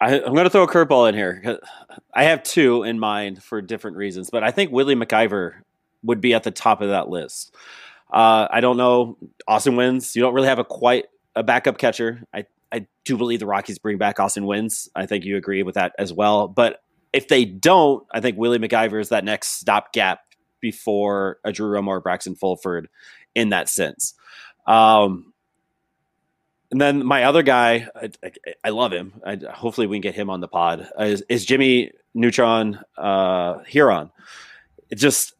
I, 0.00 0.14
am 0.14 0.32
going 0.32 0.44
to 0.44 0.50
throw 0.50 0.62
a 0.62 0.66
curveball 0.66 1.10
in 1.10 1.14
here. 1.14 1.60
I 2.14 2.24
have 2.24 2.42
two 2.42 2.84
in 2.84 2.98
mind 2.98 3.42
for 3.42 3.60
different 3.60 3.98
reasons, 3.98 4.30
but 4.30 4.42
I 4.42 4.50
think 4.50 4.72
Willie 4.72 4.94
MacIver 4.94 5.56
would 6.02 6.20
be 6.20 6.34
at 6.34 6.42
the 6.42 6.50
top 6.50 6.80
of 6.80 6.90
that 6.90 7.08
list. 7.08 7.54
Uh, 8.12 8.48
I 8.50 8.60
don't 8.60 8.76
know. 8.76 9.16
Austin 9.46 9.74
Wynns. 9.74 10.14
You 10.16 10.22
don't 10.22 10.34
really 10.34 10.48
have 10.48 10.58
a 10.58 10.64
quite 10.64 11.06
a 11.36 11.42
backup 11.42 11.78
catcher. 11.78 12.22
I 12.34 12.46
I 12.72 12.86
do 13.04 13.16
believe 13.16 13.40
the 13.40 13.46
Rockies 13.46 13.78
bring 13.78 13.98
back 13.98 14.20
Austin 14.20 14.44
Wynns. 14.44 14.88
I 14.94 15.06
think 15.06 15.24
you 15.24 15.36
agree 15.36 15.62
with 15.62 15.74
that 15.74 15.92
as 15.98 16.12
well. 16.12 16.48
But 16.48 16.82
if 17.12 17.28
they 17.28 17.44
don't, 17.44 18.06
I 18.12 18.20
think 18.20 18.38
Willie 18.38 18.58
MacIver 18.58 19.00
is 19.00 19.08
that 19.08 19.24
next 19.24 19.60
stopgap 19.60 20.20
before 20.60 21.38
a 21.44 21.52
Drew 21.52 21.70
Romo 21.70 21.88
or 21.88 22.00
Braxton 22.00 22.36
Fulford 22.36 22.88
in 23.34 23.48
that 23.50 23.68
sense. 23.68 24.14
Um, 24.66 25.32
and 26.70 26.80
then 26.80 27.04
my 27.04 27.24
other 27.24 27.42
guy, 27.42 27.88
I, 27.96 28.10
I, 28.24 28.32
I 28.64 28.70
love 28.70 28.92
him. 28.92 29.20
I, 29.26 29.36
hopefully, 29.52 29.88
we 29.88 29.96
can 29.96 30.02
get 30.02 30.14
him 30.14 30.30
on 30.30 30.40
the 30.40 30.48
pod. 30.48 30.88
Is, 30.98 31.24
is 31.28 31.44
Jimmy 31.44 31.90
Neutron 32.14 32.78
uh, 32.96 33.58
Herron? 33.64 34.10
It 34.88 34.96
just 34.96 35.34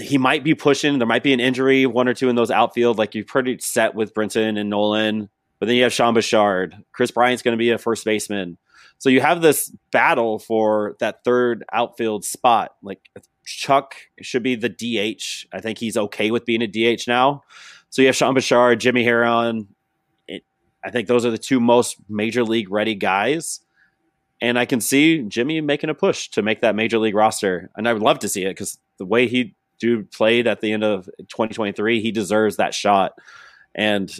he 0.00 0.18
might 0.18 0.44
be 0.44 0.54
pushing. 0.54 0.98
There 0.98 1.06
might 1.06 1.22
be 1.22 1.32
an 1.32 1.40
injury, 1.40 1.86
one 1.86 2.08
or 2.08 2.14
two 2.14 2.28
in 2.28 2.36
those 2.36 2.50
outfield. 2.50 2.98
Like 2.98 3.14
you're 3.14 3.24
pretty 3.24 3.58
set 3.58 3.94
with 3.94 4.14
Brenton 4.14 4.56
and 4.56 4.70
Nolan, 4.70 5.28
but 5.58 5.66
then 5.66 5.76
you 5.76 5.82
have 5.82 5.92
Sean 5.92 6.14
Bouchard. 6.14 6.76
Kris 6.92 7.10
Bryant's 7.10 7.42
going 7.42 7.52
to 7.52 7.58
be 7.58 7.70
a 7.70 7.78
first 7.78 8.04
baseman. 8.04 8.58
So 8.98 9.08
you 9.08 9.20
have 9.20 9.42
this 9.42 9.72
battle 9.92 10.38
for 10.38 10.96
that 10.98 11.24
third 11.24 11.64
outfield 11.72 12.24
spot. 12.24 12.74
Like 12.82 13.10
Chuck 13.44 13.94
should 14.20 14.42
be 14.42 14.56
the 14.56 14.68
DH. 14.68 15.46
I 15.52 15.60
think 15.60 15.78
he's 15.78 15.96
okay 15.96 16.30
with 16.30 16.44
being 16.44 16.62
a 16.62 16.66
DH 16.66 17.06
now. 17.06 17.42
So 17.90 18.02
you 18.02 18.08
have 18.08 18.16
Sean 18.16 18.34
Bouchard, 18.34 18.80
Jimmy 18.80 19.04
Herron. 19.04 19.68
It, 20.26 20.44
I 20.84 20.90
think 20.90 21.08
those 21.08 21.24
are 21.24 21.30
the 21.30 21.38
two 21.38 21.60
most 21.60 21.96
major 22.08 22.44
league 22.44 22.70
ready 22.70 22.94
guys. 22.94 23.60
And 24.40 24.58
I 24.58 24.66
can 24.66 24.80
see 24.80 25.22
Jimmy 25.22 25.60
making 25.60 25.90
a 25.90 25.94
push 25.94 26.28
to 26.30 26.42
make 26.42 26.60
that 26.60 26.76
major 26.76 26.98
league 26.98 27.14
roster. 27.14 27.70
And 27.76 27.88
I 27.88 27.92
would 27.92 28.02
love 28.02 28.20
to 28.20 28.28
see 28.28 28.44
it 28.44 28.50
because 28.50 28.78
the 28.98 29.06
way 29.06 29.26
he 29.26 29.54
dude 29.78 30.10
played 30.10 30.46
at 30.46 30.60
the 30.60 30.72
end 30.72 30.84
of 30.84 31.06
2023, 31.18 32.00
he 32.00 32.10
deserves 32.10 32.56
that 32.56 32.74
shot. 32.74 33.12
And 33.74 34.12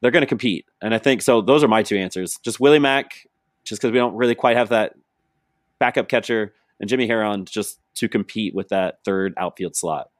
they're 0.00 0.10
going 0.10 0.22
to 0.22 0.26
compete. 0.26 0.66
And 0.80 0.94
I 0.94 0.98
think 0.98 1.22
so. 1.22 1.40
Those 1.40 1.64
are 1.64 1.68
my 1.68 1.82
two 1.82 1.96
answers. 1.96 2.38
Just 2.42 2.60
Willie 2.60 2.78
Mack, 2.78 3.26
just 3.64 3.80
because 3.80 3.92
we 3.92 3.98
don't 3.98 4.14
really 4.14 4.34
quite 4.34 4.56
have 4.56 4.68
that 4.68 4.94
backup 5.78 6.08
catcher, 6.08 6.54
and 6.80 6.88
Jimmy 6.88 7.06
Herron 7.06 7.44
just 7.44 7.78
to 7.94 8.08
compete 8.08 8.54
with 8.54 8.68
that 8.68 8.98
third 9.04 9.34
outfield 9.36 9.76
slot. 9.76 10.10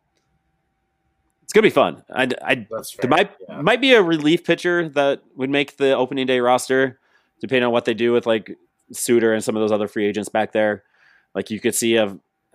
it's 1.43 1.53
gonna 1.53 1.62
be 1.62 1.70
fun. 1.70 2.03
I, 2.11 2.28
I 2.43 2.66
there 3.01 3.11
might 3.11 3.33
yeah. 3.49 3.61
might 3.61 3.80
be 3.80 3.93
a 3.93 4.03
relief 4.03 4.45
pitcher 4.45 4.89
that 4.91 5.22
would 5.37 5.51
make 5.51 5.76
the 5.76 5.95
opening 5.95 6.26
day 6.26 6.41
roster, 6.41 6.99
depending 7.41 7.64
on 7.64 7.72
what 7.72 7.85
they 7.85 7.95
do 7.95 8.12
with 8.12 8.26
like 8.26 8.57
Suter 8.93 9.33
and 9.33 9.43
some 9.43 9.57
of 9.57 9.61
those 9.61 9.72
other 9.72 9.89
free 9.89 10.07
agents 10.07 10.28
back 10.28 10.53
there. 10.53 10.85
Like 11.35 11.51
you 11.51 11.61
could 11.61 11.74
see 11.74 11.97
a, 11.97 12.07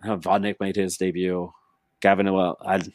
a 0.04 0.18
Vodnik 0.18 0.60
made 0.60 0.76
his 0.76 0.98
debut. 0.98 1.52
Gavin, 2.02 2.32
well, 2.32 2.58
I'd 2.62 2.92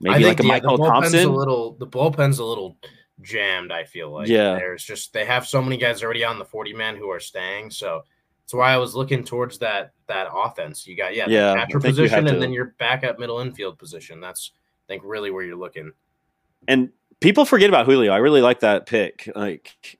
maybe 0.00 0.24
like 0.24 0.40
a 0.40 0.42
yeah, 0.42 0.48
Michael 0.48 0.78
Thompson. 0.78 1.28
A 1.28 1.32
little, 1.32 1.72
the 1.72 1.86
bullpen's 1.86 2.38
a 2.38 2.44
little 2.44 2.76
jammed. 3.22 3.72
I 3.72 3.84
feel 3.84 4.10
like 4.10 4.28
yeah. 4.28 4.54
There's 4.54 4.84
just 4.84 5.12
they 5.12 5.24
have 5.24 5.46
so 5.46 5.62
many 5.62 5.76
guys 5.76 6.02
already 6.02 6.24
on 6.24 6.38
the 6.38 6.44
40 6.44 6.72
man 6.74 6.96
who 6.96 7.10
are 7.10 7.20
staying. 7.20 7.70
So 7.70 8.02
that's 8.44 8.54
why 8.54 8.72
I 8.72 8.76
was 8.76 8.94
looking 8.94 9.24
towards 9.24 9.58
that 9.58 9.92
that 10.06 10.28
offense. 10.32 10.86
You 10.86 10.96
got 10.96 11.14
yeah, 11.14 11.26
yeah 11.28 11.54
catcher 11.54 11.80
position, 11.80 12.26
and 12.26 12.40
then 12.40 12.52
your 12.52 12.74
backup 12.78 13.18
middle 13.18 13.40
infield 13.40 13.78
position. 13.78 14.20
That's 14.20 14.52
I 14.86 14.92
think 14.92 15.02
really 15.04 15.30
where 15.30 15.44
you're 15.44 15.56
looking. 15.56 15.92
And 16.66 16.90
people 17.20 17.44
forget 17.44 17.68
about 17.68 17.86
Julio. 17.86 18.12
I 18.12 18.18
really 18.18 18.42
like 18.42 18.60
that 18.60 18.86
pick. 18.86 19.30
Like 19.34 19.98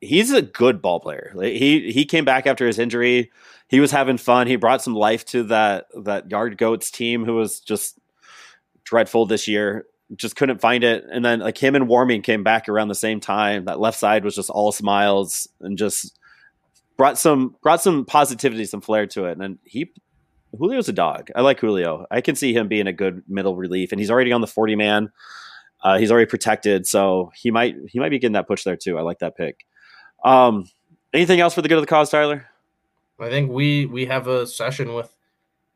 he's 0.00 0.32
a 0.32 0.42
good 0.42 0.82
ball 0.82 1.00
player. 1.00 1.32
Like, 1.34 1.54
he 1.54 1.92
he 1.92 2.04
came 2.04 2.24
back 2.24 2.46
after 2.46 2.66
his 2.66 2.78
injury. 2.78 3.30
He 3.68 3.80
was 3.80 3.90
having 3.90 4.18
fun. 4.18 4.46
He 4.46 4.56
brought 4.56 4.82
some 4.82 4.94
life 4.94 5.24
to 5.26 5.44
that 5.44 5.86
that 6.04 6.30
Yard 6.30 6.58
Goats 6.58 6.90
team 6.90 7.24
who 7.24 7.34
was 7.34 7.60
just 7.60 7.98
dreadful 8.84 9.26
this 9.26 9.48
year. 9.48 9.86
Just 10.14 10.36
couldn't 10.36 10.60
find 10.60 10.84
it. 10.84 11.04
And 11.10 11.24
then 11.24 11.40
like 11.40 11.58
him 11.58 11.74
and 11.74 11.88
Warming 11.88 12.22
came 12.22 12.44
back 12.44 12.68
around 12.68 12.88
the 12.88 12.94
same 12.94 13.20
time. 13.20 13.64
That 13.64 13.80
left 13.80 13.98
side 13.98 14.24
was 14.24 14.34
just 14.34 14.50
all 14.50 14.70
smiles 14.70 15.48
and 15.60 15.78
just 15.78 16.18
brought 16.96 17.18
some 17.18 17.56
brought 17.62 17.82
some 17.82 18.04
positivity, 18.04 18.66
some 18.66 18.80
flair 18.80 19.06
to 19.08 19.24
it. 19.24 19.32
And 19.32 19.40
then 19.40 19.58
he 19.64 19.90
Julio's 20.56 20.88
a 20.88 20.92
dog. 20.92 21.30
I 21.34 21.40
like 21.40 21.58
Julio. 21.60 22.06
I 22.10 22.20
can 22.20 22.36
see 22.36 22.54
him 22.54 22.68
being 22.68 22.86
a 22.86 22.92
good 22.92 23.22
middle 23.28 23.56
relief, 23.56 23.92
and 23.92 24.00
he's 24.00 24.10
already 24.10 24.32
on 24.32 24.40
the 24.40 24.46
forty 24.46 24.76
man. 24.76 25.10
Uh, 25.82 25.98
he's 25.98 26.10
already 26.10 26.26
protected, 26.26 26.86
so 26.86 27.30
he 27.34 27.50
might 27.50 27.74
he 27.88 27.98
might 27.98 28.10
be 28.10 28.18
getting 28.18 28.34
that 28.34 28.46
push 28.46 28.64
there 28.64 28.76
too. 28.76 28.98
I 28.98 29.02
like 29.02 29.18
that 29.18 29.36
pick. 29.36 29.66
Um, 30.24 30.68
anything 31.12 31.40
else 31.40 31.54
for 31.54 31.62
the 31.62 31.68
good 31.68 31.78
of 31.78 31.82
the 31.82 31.88
cause, 31.88 32.10
Tyler? 32.10 32.46
I 33.20 33.28
think 33.30 33.50
we 33.50 33.86
we 33.86 34.06
have 34.06 34.26
a 34.26 34.46
session 34.46 34.94
with 34.94 35.14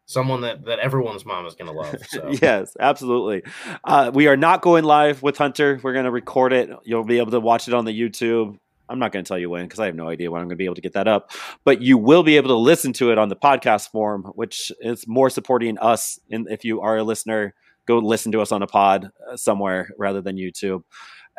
someone 0.07 0.41
that 0.41 0.65
that 0.65 0.79
everyone's 0.79 1.25
mom 1.25 1.47
is 1.47 1.55
going 1.55 1.71
to 1.71 1.79
love. 1.79 1.97
So. 2.09 2.29
yes, 2.43 2.77
absolutely. 2.81 3.43
Uh, 3.85 4.11
we 4.13 4.27
are 4.27 4.37
not 4.37 4.63
going 4.63 4.85
live 4.85 5.23
with 5.23 5.39
Hunter. 5.39 5.79
We're 5.83 5.93
going 5.93 6.07
to 6.07 6.11
record 6.11 6.53
it. 6.53 6.71
You'll 6.85 7.05
be 7.05 7.19
able 7.19 7.31
to 7.33 7.41
watch 7.41 7.69
it 7.69 7.75
on 7.75 7.85
the 7.85 7.99
YouTube. 7.99 8.59
I'm 8.91 8.99
not 8.99 9.13
going 9.13 9.25
to 9.25 9.29
tell 9.29 9.39
you 9.39 9.51
when 9.51 9.67
because 9.67 9.81
I 9.81 9.87
have 9.87 9.95
no 9.95 10.09
idea 10.09 10.31
when 10.31 10.41
I'm 10.41 10.47
going 10.47 10.57
to 10.57 10.57
be 10.57 10.65
able 10.65 10.77
to 10.77 10.81
get 10.81 10.95
that 10.95 11.07
up. 11.07 11.31
But 11.65 11.83
you 11.83 11.99
will 11.99 12.23
be 12.23 12.37
able 12.37 12.49
to 12.49 12.57
listen 12.57 12.93
to 12.95 13.13
it 13.13 13.19
on 13.19 13.29
the 13.29 13.37
podcast 13.37 13.91
form, 13.91 14.25
which 14.35 14.73
is 14.81 15.07
more 15.07 15.29
supporting 15.29 15.79
us. 15.79 16.19
And 16.31 16.49
if 16.51 16.65
you 16.65 16.81
are 16.81 16.97
a 16.97 17.05
listener, 17.05 17.55
go 17.87 17.99
listen 17.99 18.33
to 18.33 18.41
us 18.41 18.51
on 18.51 18.63
a 18.63 18.67
pod 18.67 19.11
uh, 19.31 19.37
somewhere 19.37 19.91
rather 19.99 20.23
than 20.23 20.37
YouTube 20.37 20.85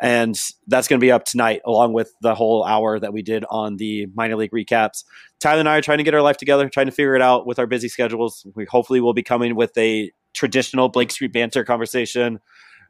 and 0.00 0.38
that's 0.66 0.88
going 0.88 0.98
to 0.98 1.04
be 1.04 1.12
up 1.12 1.24
tonight 1.24 1.60
along 1.66 1.92
with 1.92 2.12
the 2.22 2.34
whole 2.34 2.64
hour 2.64 2.98
that 2.98 3.12
we 3.12 3.20
did 3.20 3.44
on 3.50 3.76
the 3.76 4.06
minor 4.14 4.36
league 4.36 4.50
recaps. 4.50 5.04
Tyler 5.40 5.60
and 5.60 5.68
i 5.68 5.76
are 5.76 5.82
trying 5.82 5.98
to 5.98 6.04
get 6.04 6.14
our 6.14 6.22
life 6.22 6.38
together 6.38 6.68
trying 6.68 6.86
to 6.86 6.92
figure 6.92 7.14
it 7.14 7.22
out 7.22 7.46
with 7.46 7.58
our 7.58 7.66
busy 7.66 7.88
schedules. 7.88 8.46
We 8.54 8.64
hopefully 8.64 9.00
will 9.00 9.12
be 9.12 9.22
coming 9.22 9.54
with 9.54 9.76
a 9.76 10.10
traditional 10.32 10.88
blake 10.88 11.10
street 11.10 11.32
banter 11.32 11.64
conversation 11.64 12.40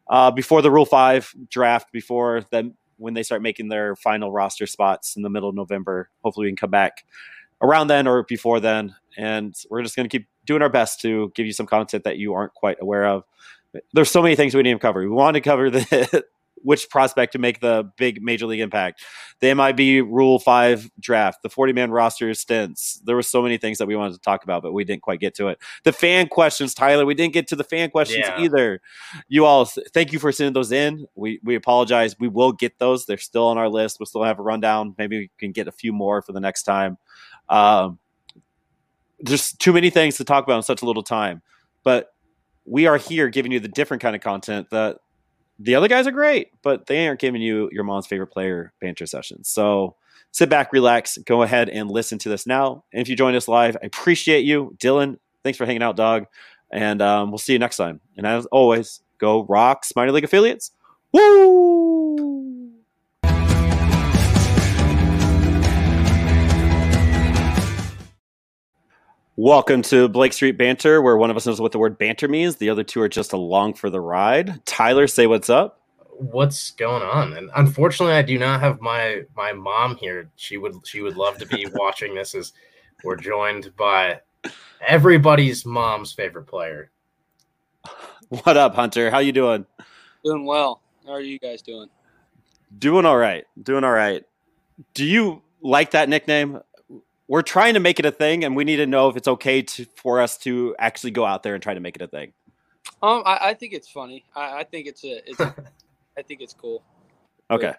uh, 0.09 0.31
before 0.31 0.63
the 0.63 0.71
rule 0.71 0.87
5 0.87 1.35
draft 1.51 1.91
before 1.93 2.43
then 2.51 2.75
when 2.97 3.15
they 3.15 3.23
start 3.23 3.43
making 3.43 3.69
their 3.69 3.97
final 3.97 4.31
roster 4.31 4.67
spots 4.67 5.17
in 5.17 5.23
the 5.23 5.31
middle 5.31 5.49
of 5.49 5.55
november. 5.55 6.11
Hopefully 6.23 6.47
we 6.47 6.51
can 6.51 6.57
come 6.57 6.71
back 6.71 7.05
around 7.61 7.89
then 7.89 8.07
or 8.07 8.23
before 8.23 8.61
then. 8.61 8.95
And 9.17 9.55
we're 9.69 9.83
just 9.83 9.97
going 9.97 10.09
to 10.09 10.19
keep 10.19 10.29
doing 10.47 10.63
our 10.63 10.69
best 10.69 11.01
to 11.01 11.33
give 11.35 11.47
you 11.47 11.53
some 11.53 11.67
content 11.67 12.05
that 12.05 12.19
you 12.19 12.35
aren't 12.35 12.55
quite 12.55 12.79
aware 12.81 13.07
of. 13.07 13.25
There's 13.93 14.11
so 14.11 14.23
many 14.23 14.37
things 14.37 14.55
we 14.55 14.63
need 14.63 14.73
to 14.73 14.79
cover. 14.79 15.01
We 15.01 15.09
want 15.09 15.35
to 15.35 15.41
cover 15.41 15.71
the 15.71 16.25
which 16.63 16.89
prospect 16.91 17.33
to 17.33 17.39
make 17.39 17.61
the 17.61 17.91
big 17.97 18.23
major 18.23 18.47
league 18.47 18.61
impact. 18.61 19.03
The 19.41 19.55
MIB 19.55 20.07
Rule 20.11 20.39
Five 20.39 20.91
draft, 21.01 21.43
the 21.43 21.49
forty 21.49 21.73
man 21.73 21.91
roster 21.91 22.33
stints. 22.35 23.01
There 23.05 23.17
were 23.17 23.23
so 23.23 23.43
many 23.43 23.59
things 23.59 23.79
that 23.79 23.87
we 23.87 23.97
wanted 23.97 24.15
to 24.15 24.21
talk 24.21 24.45
about, 24.45 24.63
but 24.63 24.73
we 24.73 24.85
didn't 24.85 25.03
quite 25.03 25.21
get 25.21 25.35
to 25.37 25.49
it. 25.49 25.59
The 25.85 25.93
fan 25.93 26.29
questions, 26.29 26.75
Tyler, 26.75 27.07
we 27.07 27.15
didn't 27.15 27.33
get 27.33 27.49
to 27.49 27.57
the 27.57 27.65
fan 27.65 27.91
questions 27.91 28.25
yeah. 28.27 28.41
either. 28.41 28.81
You 29.29 29.45
all, 29.45 29.65
thank 29.65 30.13
you 30.13 30.19
for 30.19 30.33
sending 30.33 30.53
those 30.53 30.73
in. 30.73 31.07
We 31.15 31.41
we 31.43 31.55
apologize. 31.55 32.17
We 32.19 32.29
will 32.29 32.53
get 32.53 32.79
those. 32.79 33.07
They're 33.07 33.19
still 33.19 33.47
on 33.47 33.59
our 33.59 33.69
list. 33.69 33.99
We'll 33.99 34.07
still 34.07 34.25
have 34.25 34.39
a 34.39 34.43
rundown. 34.43 34.95
Maybe 34.99 35.19
we 35.19 35.31
can 35.39 35.53
get 35.53 35.69
a 35.69 35.73
few 35.73 35.93
more 35.93 36.23
for 36.23 36.33
the 36.33 36.41
next 36.41 36.65
time. 36.65 36.99
Um, 37.49 37.99
there's 39.19 39.53
too 39.53 39.73
many 39.73 39.91
things 39.91 40.17
to 40.17 40.25
talk 40.25 40.45
about 40.45 40.57
in 40.57 40.63
such 40.63 40.83
a 40.83 40.87
little 40.87 41.03
time, 41.03 41.43
but 41.83 42.13
we 42.65 42.87
are 42.87 42.97
here 42.97 43.29
giving 43.29 43.53
you 43.53 43.61
the 43.61 43.69
different 43.69 44.03
kind 44.03 44.15
of 44.15 44.23
content 44.23 44.69
that 44.71 44.99
the 45.61 45.75
other 45.75 45.89
guys 45.89 46.07
are 46.07 46.13
great, 46.13 46.49
but 46.63 46.87
they 46.87 47.07
aren't 47.07 47.21
giving 47.21 47.43
you 47.43 47.69
your 47.71 47.85
mom's 47.85 48.07
favorite 48.07 48.29
player 48.29 48.73
banter 48.81 49.07
sessions. 49.07 49.49
So 49.49 49.95
sit 50.33 50.49
back, 50.49 50.73
relax, 50.73 51.19
go 51.19 51.43
ahead 51.43 51.69
and 51.69 51.91
listen 51.91 52.19
to 52.21 52.31
this 52.31 52.47
now. 52.47 52.85
And 52.93 53.03
if 53.03 53.09
you 53.09 53.15
join 53.15 53.35
us 53.35 53.47
live, 53.47 53.77
I 53.83 53.87
appreciate 53.87 54.45
you. 54.45 54.75
Dylan, 54.79 55.19
thanks 55.45 55.59
for 55.59 55.67
hanging 55.67 55.83
out, 55.83 55.97
dog. 55.97 56.27
And 56.73 57.03
um, 57.03 57.31
we'll 57.31 57.39
see 57.39 57.53
you 57.53 57.59
next 57.59 57.77
time. 57.77 58.01
And 58.17 58.27
as 58.27 58.47
always, 58.47 59.03
go 59.19 59.45
Rocks 59.45 59.93
minor 59.95 60.13
league 60.13 60.25
affiliates. 60.25 60.71
Woo! 61.13 62.60
Welcome 69.43 69.81
to 69.85 70.07
Blake 70.07 70.35
Street 70.35 70.59
Banter, 70.59 71.01
where 71.01 71.17
one 71.17 71.31
of 71.31 71.37
us 71.39 71.47
knows 71.47 71.63
what 71.63 71.73
the 71.73 71.79
word 71.79 71.97
banter 71.97 72.29
means. 72.29 72.57
The 72.57 72.69
other 72.69 72.85
two 72.85 73.01
are 73.01 73.09
just 73.09 73.33
along 73.33 73.73
for 73.73 73.89
the 73.89 73.99
ride. 73.99 74.67
Tyler, 74.67 75.07
say 75.07 75.27
what's 75.27 75.49
up. 75.49 75.81
What's 76.11 76.73
going 76.73 77.03
on? 77.03 77.33
And 77.33 77.51
unfortunately, 77.57 78.17
I 78.17 78.21
do 78.21 78.39
not 78.39 78.61
have 78.61 78.83
my 78.83 79.23
my 79.35 79.55
mom 79.55 79.97
here. 79.97 80.29
She 80.37 80.59
would 80.59 80.87
she 80.87 81.01
would 81.01 81.17
love 81.17 81.39
to 81.39 81.47
be 81.47 81.67
watching 81.73 82.15
this 82.15 82.35
as 82.35 82.53
we're 83.03 83.17
joined 83.17 83.75
by 83.79 84.21
everybody's 84.87 85.65
mom's 85.65 86.13
favorite 86.13 86.45
player. 86.45 86.91
What 88.29 88.59
up, 88.59 88.75
Hunter? 88.75 89.11
How 89.11 89.21
you 89.21 89.33
doing? 89.33 89.65
Doing 90.23 90.45
well. 90.45 90.83
How 91.07 91.13
are 91.13 91.21
you 91.23 91.39
guys 91.39 91.63
doing? 91.63 91.89
Doing 92.79 93.07
all 93.07 93.17
right. 93.17 93.47
Doing 93.63 93.85
all 93.85 93.93
right. 93.93 94.23
Do 94.93 95.07
you 95.07 95.41
like 95.63 95.93
that 95.93 96.11
nickname? 96.11 96.61
We're 97.31 97.43
trying 97.43 97.75
to 97.75 97.81
make 97.81 98.01
it 98.01 98.05
a 98.05 98.11
thing, 98.11 98.43
and 98.43 98.57
we 98.57 98.65
need 98.65 98.79
to 98.79 98.87
know 98.87 99.09
if 99.09 99.17
it's 99.17 99.29
okay 99.29 99.63
to, 99.63 99.87
for 99.95 100.21
us 100.21 100.37
to 100.39 100.75
actually 100.81 101.13
go 101.13 101.25
out 101.25 101.45
there 101.45 101.55
and 101.55 101.63
try 101.63 101.73
to 101.73 101.79
make 101.79 101.95
it 101.95 102.03
a 102.03 102.09
thing. 102.09 102.33
Um, 103.05 103.23
I, 103.25 103.39
I 103.41 103.55
think 103.55 103.73
it's 103.73 103.89
funny. 103.89 104.25
I, 104.35 104.59
I 104.59 104.65
think 104.65 104.89
it's 104.89 105.05
a, 105.05 105.21
it's, 105.25 105.41
I 106.19 106.23
think 106.27 106.41
it's 106.41 106.53
cool. 106.53 106.83
Okay. 107.49 107.73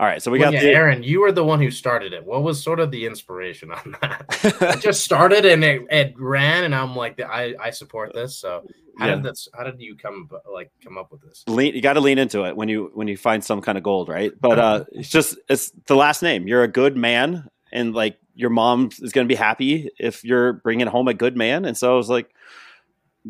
All 0.00 0.06
right, 0.08 0.20
so 0.20 0.32
we 0.32 0.40
well, 0.40 0.50
got 0.50 0.54
yeah, 0.54 0.62
the, 0.62 0.74
Aaron. 0.74 1.04
You 1.04 1.20
were 1.20 1.30
the 1.30 1.44
one 1.44 1.60
who 1.60 1.70
started 1.70 2.12
it. 2.12 2.26
What 2.26 2.42
was 2.42 2.60
sort 2.60 2.80
of 2.80 2.90
the 2.90 3.06
inspiration 3.06 3.70
on 3.70 3.94
that? 4.02 4.24
it 4.42 4.80
just 4.82 5.04
started 5.04 5.44
and 5.44 5.62
it, 5.62 5.82
it 5.88 6.14
ran, 6.18 6.64
and 6.64 6.74
I'm 6.74 6.96
like, 6.96 7.20
I, 7.20 7.54
I 7.60 7.70
support 7.70 8.12
this. 8.12 8.36
So 8.36 8.66
how 8.98 9.06
yeah. 9.06 9.14
did 9.14 9.22
this? 9.22 9.46
How 9.54 9.62
did 9.62 9.80
you 9.80 9.94
come 9.94 10.28
like 10.52 10.72
come 10.82 10.98
up 10.98 11.12
with 11.12 11.22
this? 11.22 11.44
Lean, 11.46 11.76
you 11.76 11.82
got 11.82 11.92
to 11.92 12.00
lean 12.00 12.18
into 12.18 12.46
it 12.46 12.56
when 12.56 12.68
you 12.68 12.90
when 12.94 13.06
you 13.06 13.16
find 13.16 13.44
some 13.44 13.60
kind 13.62 13.78
of 13.78 13.84
gold, 13.84 14.08
right? 14.08 14.32
But 14.40 14.58
uh, 14.58 14.84
it's 14.90 15.08
just 15.08 15.38
it's 15.48 15.70
the 15.86 15.94
last 15.94 16.20
name. 16.20 16.48
You're 16.48 16.64
a 16.64 16.68
good 16.68 16.96
man, 16.96 17.48
and 17.72 17.94
like 17.94 18.18
your 18.34 18.50
mom 18.50 18.90
is 19.00 19.12
going 19.12 19.26
to 19.26 19.32
be 19.32 19.36
happy 19.36 19.90
if 19.98 20.24
you're 20.24 20.54
bringing 20.54 20.86
home 20.86 21.08
a 21.08 21.14
good 21.14 21.36
man. 21.36 21.64
And 21.64 21.76
so 21.76 21.92
I 21.92 21.96
was 21.96 22.08
like, 22.08 22.32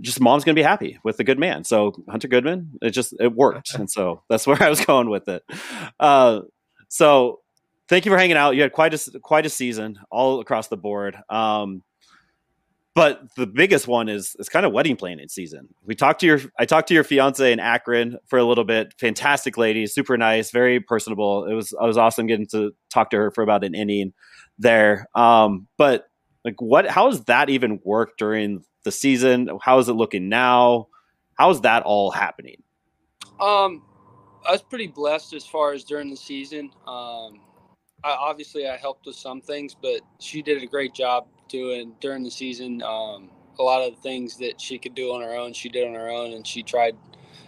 just 0.01 0.21
mom's 0.21 0.45
going 0.45 0.55
to 0.55 0.59
be 0.59 0.65
happy 0.65 0.99
with 1.05 1.19
a 1.21 1.25
good 1.25 1.39
man. 1.39 1.65
So 1.65 1.93
Hunter 2.09 2.29
Goodman, 2.29 2.79
it 2.81 2.91
just, 2.91 3.15
it 3.21 3.35
worked. 3.35 3.75
and 3.75 3.91
so 3.91 4.23
that's 4.29 4.47
where 4.47 4.63
I 4.63 4.69
was 4.69 4.85
going 4.85 5.11
with 5.11 5.29
it. 5.29 5.43
Uh, 6.01 6.43
so 6.89 7.41
thank 7.89 8.05
you 8.05 8.11
for 8.11 8.19
hanging 8.19 8.37
out. 8.37 8.57
You 8.57 8.63
had 8.63 8.73
quite 8.73 8.95
a, 8.95 9.21
quite 9.21 9.47
a 9.47 9.51
season 9.51 9.99
all 10.11 10.41
across 10.41 10.69
the 10.69 10.77
board. 10.77 11.17
Um, 11.29 11.83
but 12.95 13.23
the 13.37 13.47
biggest 13.47 13.89
one 13.89 14.11
is 14.11 14.37
it's 14.39 14.51
kind 14.51 14.67
of 14.67 14.73
wedding 14.73 14.97
planning 14.97 15.29
season. 15.29 15.69
We 15.85 15.95
talked 15.95 16.21
to 16.21 16.27
your 16.27 16.41
I 16.59 16.67
talked 16.67 16.89
to 16.89 16.95
your 16.95 17.05
fiance 17.05 17.51
in 17.51 17.59
Akron 17.59 18.19
for 18.27 18.39
a 18.39 18.45
little 18.45 18.65
bit. 18.65 18.93
Fantastic 18.99 19.57
lady, 19.57 19.87
super 19.87 20.19
nice, 20.19 20.51
very 20.51 20.79
personable. 20.79 21.47
It 21.47 21.55
was 21.55 21.75
I 21.81 21.87
was 21.87 21.97
awesome 21.97 22.27
getting 22.27 22.47
to 22.49 22.73
talk 22.91 23.09
to 23.11 23.17
her 23.17 23.31
for 23.31 23.43
about 23.43 23.65
an 23.65 23.75
inning 23.75 24.13
there. 24.63 25.07
Um, 25.15 25.69
but 25.77 26.09
like, 26.45 26.61
what? 26.61 26.89
How 26.89 27.11
does 27.11 27.25
that 27.25 27.51
even 27.51 27.81
work 27.85 28.17
during 28.17 28.65
the 28.85 28.93
season? 28.93 29.59
How 29.61 29.79
is 29.79 29.89
it 29.89 29.95
looking 29.95 30.29
now? 30.29 30.89
How 31.35 31.51
is 31.51 31.61
that 31.63 31.83
all 31.83 32.11
happening? 32.11 32.63
Um, 33.41 33.83
I 34.47 34.53
was 34.53 34.63
pretty 34.63 34.87
blessed 34.87 35.35
as 35.35 35.47
far 35.47 35.73
as 35.73 35.85
during 35.85 36.11
the 36.11 36.17
season. 36.17 36.71
Um, 36.87 37.41
I, 38.05 38.11
obviously 38.11 38.69
I 38.69 38.77
helped 38.77 39.07
with 39.07 39.17
some 39.17 39.41
things, 39.41 39.77
but 39.81 40.01
she 40.21 40.43
did 40.43 40.63
a 40.63 40.67
great 40.67 40.95
job 40.95 41.27
doing 41.49 41.95
during 42.01 42.23
the 42.23 42.31
season. 42.31 42.83
Um, 42.83 43.31
a 43.59 43.63
lot 43.63 43.83
of 43.83 43.95
the 43.95 44.01
things 44.01 44.37
that 44.39 44.61
she 44.61 44.79
could 44.79 44.95
do 44.95 45.13
on 45.13 45.23
her 45.23 45.35
own, 45.35 45.53
she 45.53 45.69
did 45.69 45.87
on 45.87 45.95
her 45.95 46.09
own, 46.09 46.33
and 46.33 46.47
she 46.47 46.63
tried. 46.63 46.97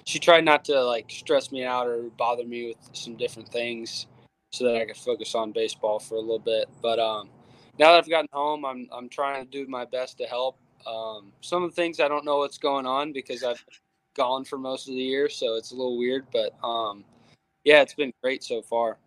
She 0.07 0.19
tried 0.19 0.45
not 0.45 0.67
to 0.67 0.83
like 0.83 1.11
stress 1.11 1.51
me 1.51 1.65
out 1.65 1.87
or 1.87 2.11
bother 2.19 2.45
me 2.45 2.69
with 2.69 2.97
some 2.97 3.17
different 3.17 3.49
things 3.49 4.07
so 4.55 4.65
that 4.65 4.77
I 4.77 4.85
could 4.87 4.97
focus 4.97 5.35
on 5.35 5.53
baseball 5.53 5.99
for 5.99 6.15
a 6.17 6.21
little 6.21 6.39
bit. 6.39 6.69
But 6.81 6.99
um, 6.99 7.29
now 7.79 7.93
that 7.93 7.99
I've 7.99 8.09
gotten 8.09 8.29
home, 8.33 8.65
I'm 8.65 8.89
I'm 8.93 9.09
trying 9.09 9.45
to 9.45 9.51
do 9.51 9.67
my 9.69 9.85
best 9.85 10.19
to 10.19 10.25
help. 10.25 10.59
Um, 10.87 11.33
some 11.41 11.63
of 11.65 11.71
the 11.71 11.77
things 11.77 12.01
I 12.01 12.09
don't 12.09 12.25
know 12.25 12.39
what's 12.39 12.59
going 12.59 12.87
on 12.87 13.13
because 13.13 13.43
I've 13.43 13.65
gone 14.15 14.45
for 14.45 14.59
most 14.59 14.89
of 14.89 14.95
the 14.95 15.01
year, 15.01 15.29
so 15.29 15.57
it's 15.57 15.73
a 15.73 15.75
little 15.75 15.99
weird. 15.99 16.27
But 16.33 16.55
um, 16.67 17.05
yeah, 17.65 17.83
it's 17.83 17.95
been 17.95 18.13
great 18.23 18.45
so 18.45 18.63
far. 18.63 18.99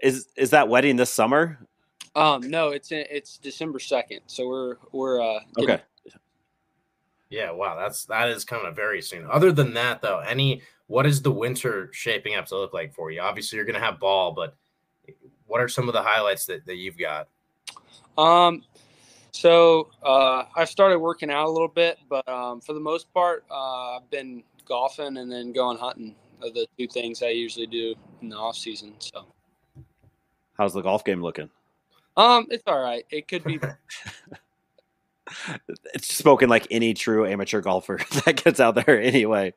Is 0.00 0.28
is 0.36 0.50
that 0.50 0.68
wedding 0.68 0.96
this 0.96 1.10
summer? 1.10 1.58
Um, 2.16 2.48
no, 2.48 2.68
it's 2.68 2.92
in, 2.92 3.04
it's 3.10 3.38
December 3.38 3.78
second, 3.78 4.20
so 4.26 4.46
we're 4.46 4.76
we're 4.92 5.22
uh, 5.22 5.40
okay. 5.58 5.80
Yeah, 7.30 7.50
wow, 7.50 7.76
that's 7.76 8.04
that 8.06 8.28
is 8.28 8.44
coming 8.44 8.66
up 8.66 8.76
very 8.76 9.02
soon. 9.02 9.26
Other 9.28 9.50
than 9.50 9.74
that, 9.74 10.02
though, 10.02 10.18
any 10.20 10.62
what 10.86 11.06
is 11.06 11.22
the 11.22 11.30
winter 11.30 11.90
shaping 11.92 12.34
up 12.34 12.46
to 12.46 12.56
look 12.56 12.74
like 12.74 12.94
for 12.94 13.10
you? 13.10 13.20
Obviously, 13.20 13.56
you're 13.56 13.64
going 13.64 13.78
to 13.78 13.84
have 13.84 13.98
ball, 13.98 14.32
but 14.32 14.56
what 15.46 15.60
are 15.60 15.68
some 15.68 15.88
of 15.88 15.94
the 15.94 16.02
highlights 16.02 16.46
that, 16.46 16.66
that 16.66 16.76
you've 16.76 16.98
got? 16.98 17.28
Um, 18.16 18.62
so 19.32 19.90
uh, 20.02 20.44
I 20.54 20.64
started 20.64 20.98
working 20.98 21.30
out 21.30 21.46
a 21.46 21.50
little 21.50 21.68
bit, 21.68 21.98
but 22.08 22.28
um, 22.28 22.60
for 22.60 22.72
the 22.72 22.80
most 22.80 23.12
part, 23.12 23.44
uh, 23.50 23.96
I've 23.96 24.10
been 24.10 24.42
golfing 24.66 25.16
and 25.16 25.30
then 25.30 25.52
going 25.52 25.78
hunting. 25.78 26.14
Are 26.42 26.50
the 26.50 26.66
two 26.78 26.88
things 26.88 27.22
I 27.22 27.30
usually 27.30 27.66
do 27.66 27.94
in 28.20 28.28
the 28.28 28.36
off 28.36 28.56
season. 28.56 28.94
So, 28.98 29.26
how's 30.58 30.74
the 30.74 30.82
golf 30.82 31.04
game 31.04 31.22
looking? 31.22 31.48
Um, 32.16 32.46
it's 32.50 32.62
all 32.66 32.80
right. 32.80 33.04
It 33.10 33.28
could 33.28 33.44
be. 33.44 33.58
it's 35.94 36.14
spoken 36.14 36.48
like 36.48 36.66
any 36.70 36.94
true 36.94 37.26
amateur 37.26 37.60
golfer 37.60 38.00
that 38.24 38.42
gets 38.42 38.60
out 38.60 38.74
there 38.74 39.00
anyway. 39.00 39.54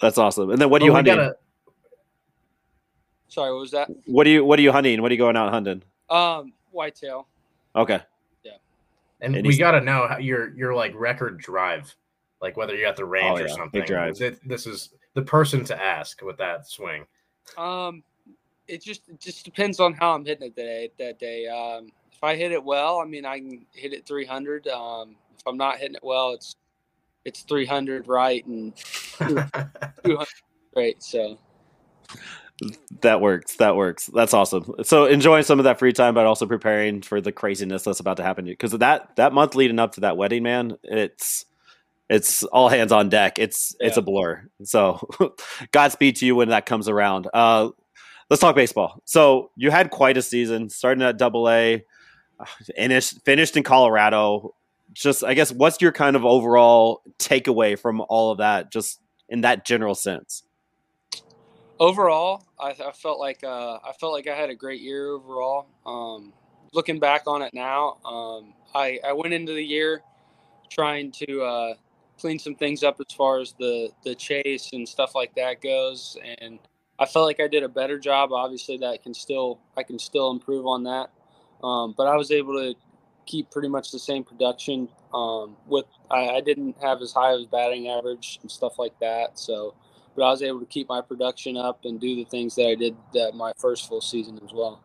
That's 0.00 0.18
awesome. 0.18 0.50
And 0.50 0.60
then 0.60 0.70
what 0.70 0.82
are 0.82 0.84
you 0.84 0.92
hunting? 0.92 1.16
Gotta... 1.16 1.36
Sorry, 3.28 3.52
what 3.52 3.60
was 3.60 3.70
that? 3.72 3.88
What 4.06 4.24
do 4.24 4.30
you 4.30 4.44
what 4.44 4.58
are 4.58 4.62
you 4.62 4.72
hunting? 4.72 5.02
What 5.02 5.10
are 5.10 5.14
you 5.14 5.18
going 5.18 5.36
out 5.36 5.52
hunting? 5.52 5.82
Um, 6.10 6.52
whitetail. 6.70 7.28
Okay. 7.76 8.00
Yeah. 8.42 8.52
And, 9.20 9.36
and 9.36 9.46
we 9.46 9.56
got 9.56 9.72
to 9.72 9.80
know 9.80 10.06
how 10.08 10.18
your 10.18 10.54
your 10.54 10.74
like 10.74 10.92
record 10.94 11.38
drive, 11.38 11.94
like 12.40 12.56
whether 12.56 12.74
you're 12.74 12.88
at 12.88 12.96
the 12.96 13.04
range 13.04 13.40
oh, 13.40 13.44
or 13.44 13.48
something. 13.48 13.80
Big 13.80 13.86
drive. 13.86 14.18
This 14.18 14.66
is 14.66 14.90
the 15.14 15.22
person 15.22 15.64
to 15.64 15.80
ask 15.80 16.22
with 16.22 16.38
that 16.38 16.68
swing. 16.68 17.06
Um, 17.56 18.02
it 18.66 18.82
just 18.82 19.08
it 19.08 19.20
just 19.20 19.44
depends 19.44 19.80
on 19.80 19.92
how 19.92 20.14
I'm 20.14 20.24
hitting 20.24 20.48
it 20.48 20.56
that 20.56 20.62
day. 20.62 20.90
That 20.98 21.18
day, 21.18 21.46
um, 21.46 21.90
if 22.18 22.24
I 22.24 22.34
hit 22.34 22.50
it 22.50 22.64
well, 22.64 22.98
I 22.98 23.04
mean, 23.04 23.24
I 23.24 23.38
can 23.38 23.64
hit 23.72 23.92
it 23.92 24.04
300. 24.04 24.66
Um, 24.66 25.14
if 25.38 25.46
I'm 25.46 25.56
not 25.56 25.78
hitting 25.78 25.94
it 25.94 26.02
well, 26.02 26.32
it's 26.32 26.56
it's 27.24 27.42
300 27.42 28.08
right 28.08 28.44
and 28.44 28.74
200 28.74 29.68
right. 30.76 31.00
So 31.00 31.38
that 33.02 33.20
works. 33.20 33.54
That 33.56 33.76
works. 33.76 34.06
That's 34.12 34.34
awesome. 34.34 34.74
So 34.82 35.04
enjoying 35.04 35.44
some 35.44 35.60
of 35.60 35.64
that 35.64 35.78
free 35.78 35.92
time, 35.92 36.12
but 36.12 36.26
also 36.26 36.44
preparing 36.44 37.02
for 37.02 37.20
the 37.20 37.30
craziness 37.30 37.84
that's 37.84 38.00
about 38.00 38.16
to 38.16 38.24
happen. 38.24 38.46
Because 38.46 38.72
that 38.72 39.14
that 39.14 39.32
month 39.32 39.54
leading 39.54 39.78
up 39.78 39.92
to 39.92 40.00
that 40.00 40.16
wedding, 40.16 40.42
man, 40.42 40.76
it's 40.82 41.44
it's 42.10 42.42
all 42.42 42.68
hands 42.68 42.90
on 42.90 43.10
deck. 43.10 43.38
It's 43.38 43.76
yeah. 43.78 43.86
it's 43.86 43.96
a 43.96 44.02
blur. 44.02 44.42
So 44.64 45.08
Godspeed 45.70 46.16
to 46.16 46.26
you 46.26 46.34
when 46.34 46.48
that 46.48 46.66
comes 46.66 46.88
around. 46.88 47.28
Uh, 47.32 47.68
let's 48.28 48.40
talk 48.40 48.56
baseball. 48.56 49.02
So 49.04 49.52
you 49.54 49.70
had 49.70 49.90
quite 49.90 50.16
a 50.16 50.22
season, 50.22 50.68
starting 50.68 51.04
at 51.04 51.16
Double 51.16 51.48
A 51.48 51.84
finished 52.76 53.22
finished 53.24 53.56
in 53.56 53.62
Colorado. 53.62 54.54
Just 54.92 55.22
I 55.22 55.34
guess 55.34 55.52
what's 55.52 55.80
your 55.80 55.92
kind 55.92 56.16
of 56.16 56.24
overall 56.24 57.02
takeaway 57.18 57.78
from 57.78 58.02
all 58.08 58.32
of 58.32 58.38
that, 58.38 58.72
just 58.72 59.00
in 59.28 59.42
that 59.42 59.64
general 59.64 59.94
sense? 59.94 60.44
Overall, 61.80 62.44
I, 62.58 62.70
I 62.70 62.92
felt 62.92 63.20
like 63.20 63.44
uh, 63.44 63.78
I 63.84 63.92
felt 64.00 64.12
like 64.12 64.26
I 64.26 64.34
had 64.34 64.50
a 64.50 64.54
great 64.54 64.80
year 64.80 65.10
overall. 65.10 65.66
Um, 65.86 66.32
looking 66.72 66.98
back 66.98 67.22
on 67.26 67.42
it 67.42 67.54
now, 67.54 67.98
um, 68.04 68.54
I, 68.74 68.98
I 69.06 69.12
went 69.12 69.32
into 69.32 69.52
the 69.52 69.62
year 69.62 70.02
trying 70.70 71.12
to 71.12 71.42
uh, 71.42 71.74
clean 72.18 72.38
some 72.38 72.54
things 72.54 72.82
up 72.82 72.96
as 73.00 73.14
far 73.14 73.40
as 73.40 73.54
the 73.58 73.90
the 74.04 74.14
chase 74.14 74.70
and 74.72 74.88
stuff 74.88 75.14
like 75.14 75.34
that 75.36 75.60
goes, 75.62 76.16
and 76.40 76.58
I 76.98 77.06
felt 77.06 77.26
like 77.26 77.40
I 77.40 77.46
did 77.46 77.62
a 77.62 77.68
better 77.68 77.98
job. 77.98 78.32
Obviously, 78.32 78.76
that 78.78 79.02
can 79.02 79.14
still 79.14 79.60
I 79.76 79.82
can 79.82 79.98
still 79.98 80.30
improve 80.30 80.66
on 80.66 80.82
that. 80.84 81.10
Um, 81.62 81.94
but 81.96 82.06
I 82.06 82.16
was 82.16 82.30
able 82.30 82.54
to 82.54 82.74
keep 83.26 83.50
pretty 83.50 83.68
much 83.68 83.90
the 83.90 83.98
same 83.98 84.24
production. 84.24 84.88
Um, 85.12 85.56
with 85.66 85.86
I, 86.10 86.28
I, 86.28 86.40
didn't 86.40 86.76
have 86.82 87.00
as 87.00 87.12
high 87.12 87.32
of 87.32 87.40
a 87.40 87.46
batting 87.46 87.88
average 87.88 88.38
and 88.42 88.50
stuff 88.50 88.78
like 88.78 88.98
that. 89.00 89.38
So, 89.38 89.74
but 90.14 90.22
I 90.22 90.30
was 90.30 90.42
able 90.42 90.60
to 90.60 90.66
keep 90.66 90.88
my 90.88 91.00
production 91.00 91.56
up 91.56 91.84
and 91.84 91.98
do 91.98 92.14
the 92.14 92.24
things 92.24 92.54
that 92.56 92.66
I 92.66 92.74
did 92.74 92.94
that 93.14 93.34
my 93.34 93.52
first 93.56 93.88
full 93.88 94.02
season 94.02 94.38
as 94.44 94.52
well. 94.52 94.82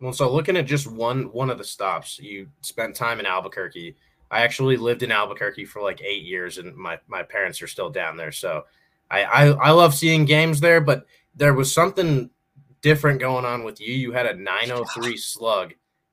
Well, 0.00 0.12
so 0.12 0.30
looking 0.32 0.56
at 0.56 0.66
just 0.66 0.90
one 0.90 1.24
one 1.32 1.50
of 1.50 1.58
the 1.58 1.64
stops, 1.64 2.18
you 2.18 2.48
spent 2.62 2.96
time 2.96 3.20
in 3.20 3.26
Albuquerque. 3.26 3.96
I 4.30 4.42
actually 4.42 4.76
lived 4.76 5.02
in 5.02 5.12
Albuquerque 5.12 5.66
for 5.66 5.80
like 5.82 6.02
eight 6.02 6.24
years, 6.24 6.58
and 6.58 6.74
my 6.76 6.98
my 7.06 7.22
parents 7.22 7.62
are 7.62 7.68
still 7.68 7.90
down 7.90 8.16
there. 8.16 8.32
So, 8.32 8.64
I 9.10 9.22
I, 9.22 9.44
I 9.50 9.70
love 9.70 9.94
seeing 9.94 10.24
games 10.24 10.60
there, 10.60 10.80
but 10.80 11.06
there 11.36 11.54
was 11.54 11.72
something 11.72 12.30
different 12.84 13.18
going 13.18 13.46
on 13.46 13.64
with 13.64 13.80
you. 13.80 13.94
You 13.94 14.12
had 14.12 14.26
a 14.26 14.34
903 14.34 15.16
slug 15.16 15.72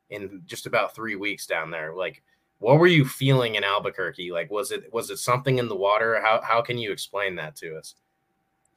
in 0.09 0.41
just 0.45 0.65
about 0.65 0.95
three 0.95 1.17
weeks 1.17 1.45
down 1.45 1.69
there. 1.69 1.93
Like, 1.93 2.23
what 2.59 2.79
were 2.79 2.87
you 2.87 3.03
feeling 3.03 3.55
in 3.55 3.63
Albuquerque? 3.65 4.31
Like, 4.31 4.49
was 4.49 4.71
it 4.71 4.91
was 4.93 5.09
it 5.09 5.17
something 5.17 5.57
in 5.57 5.67
the 5.67 5.75
water? 5.75 6.21
How 6.21 6.39
how 6.41 6.61
can 6.61 6.77
you 6.77 6.93
explain 6.93 7.35
that 7.35 7.57
to 7.57 7.75
us? 7.75 7.95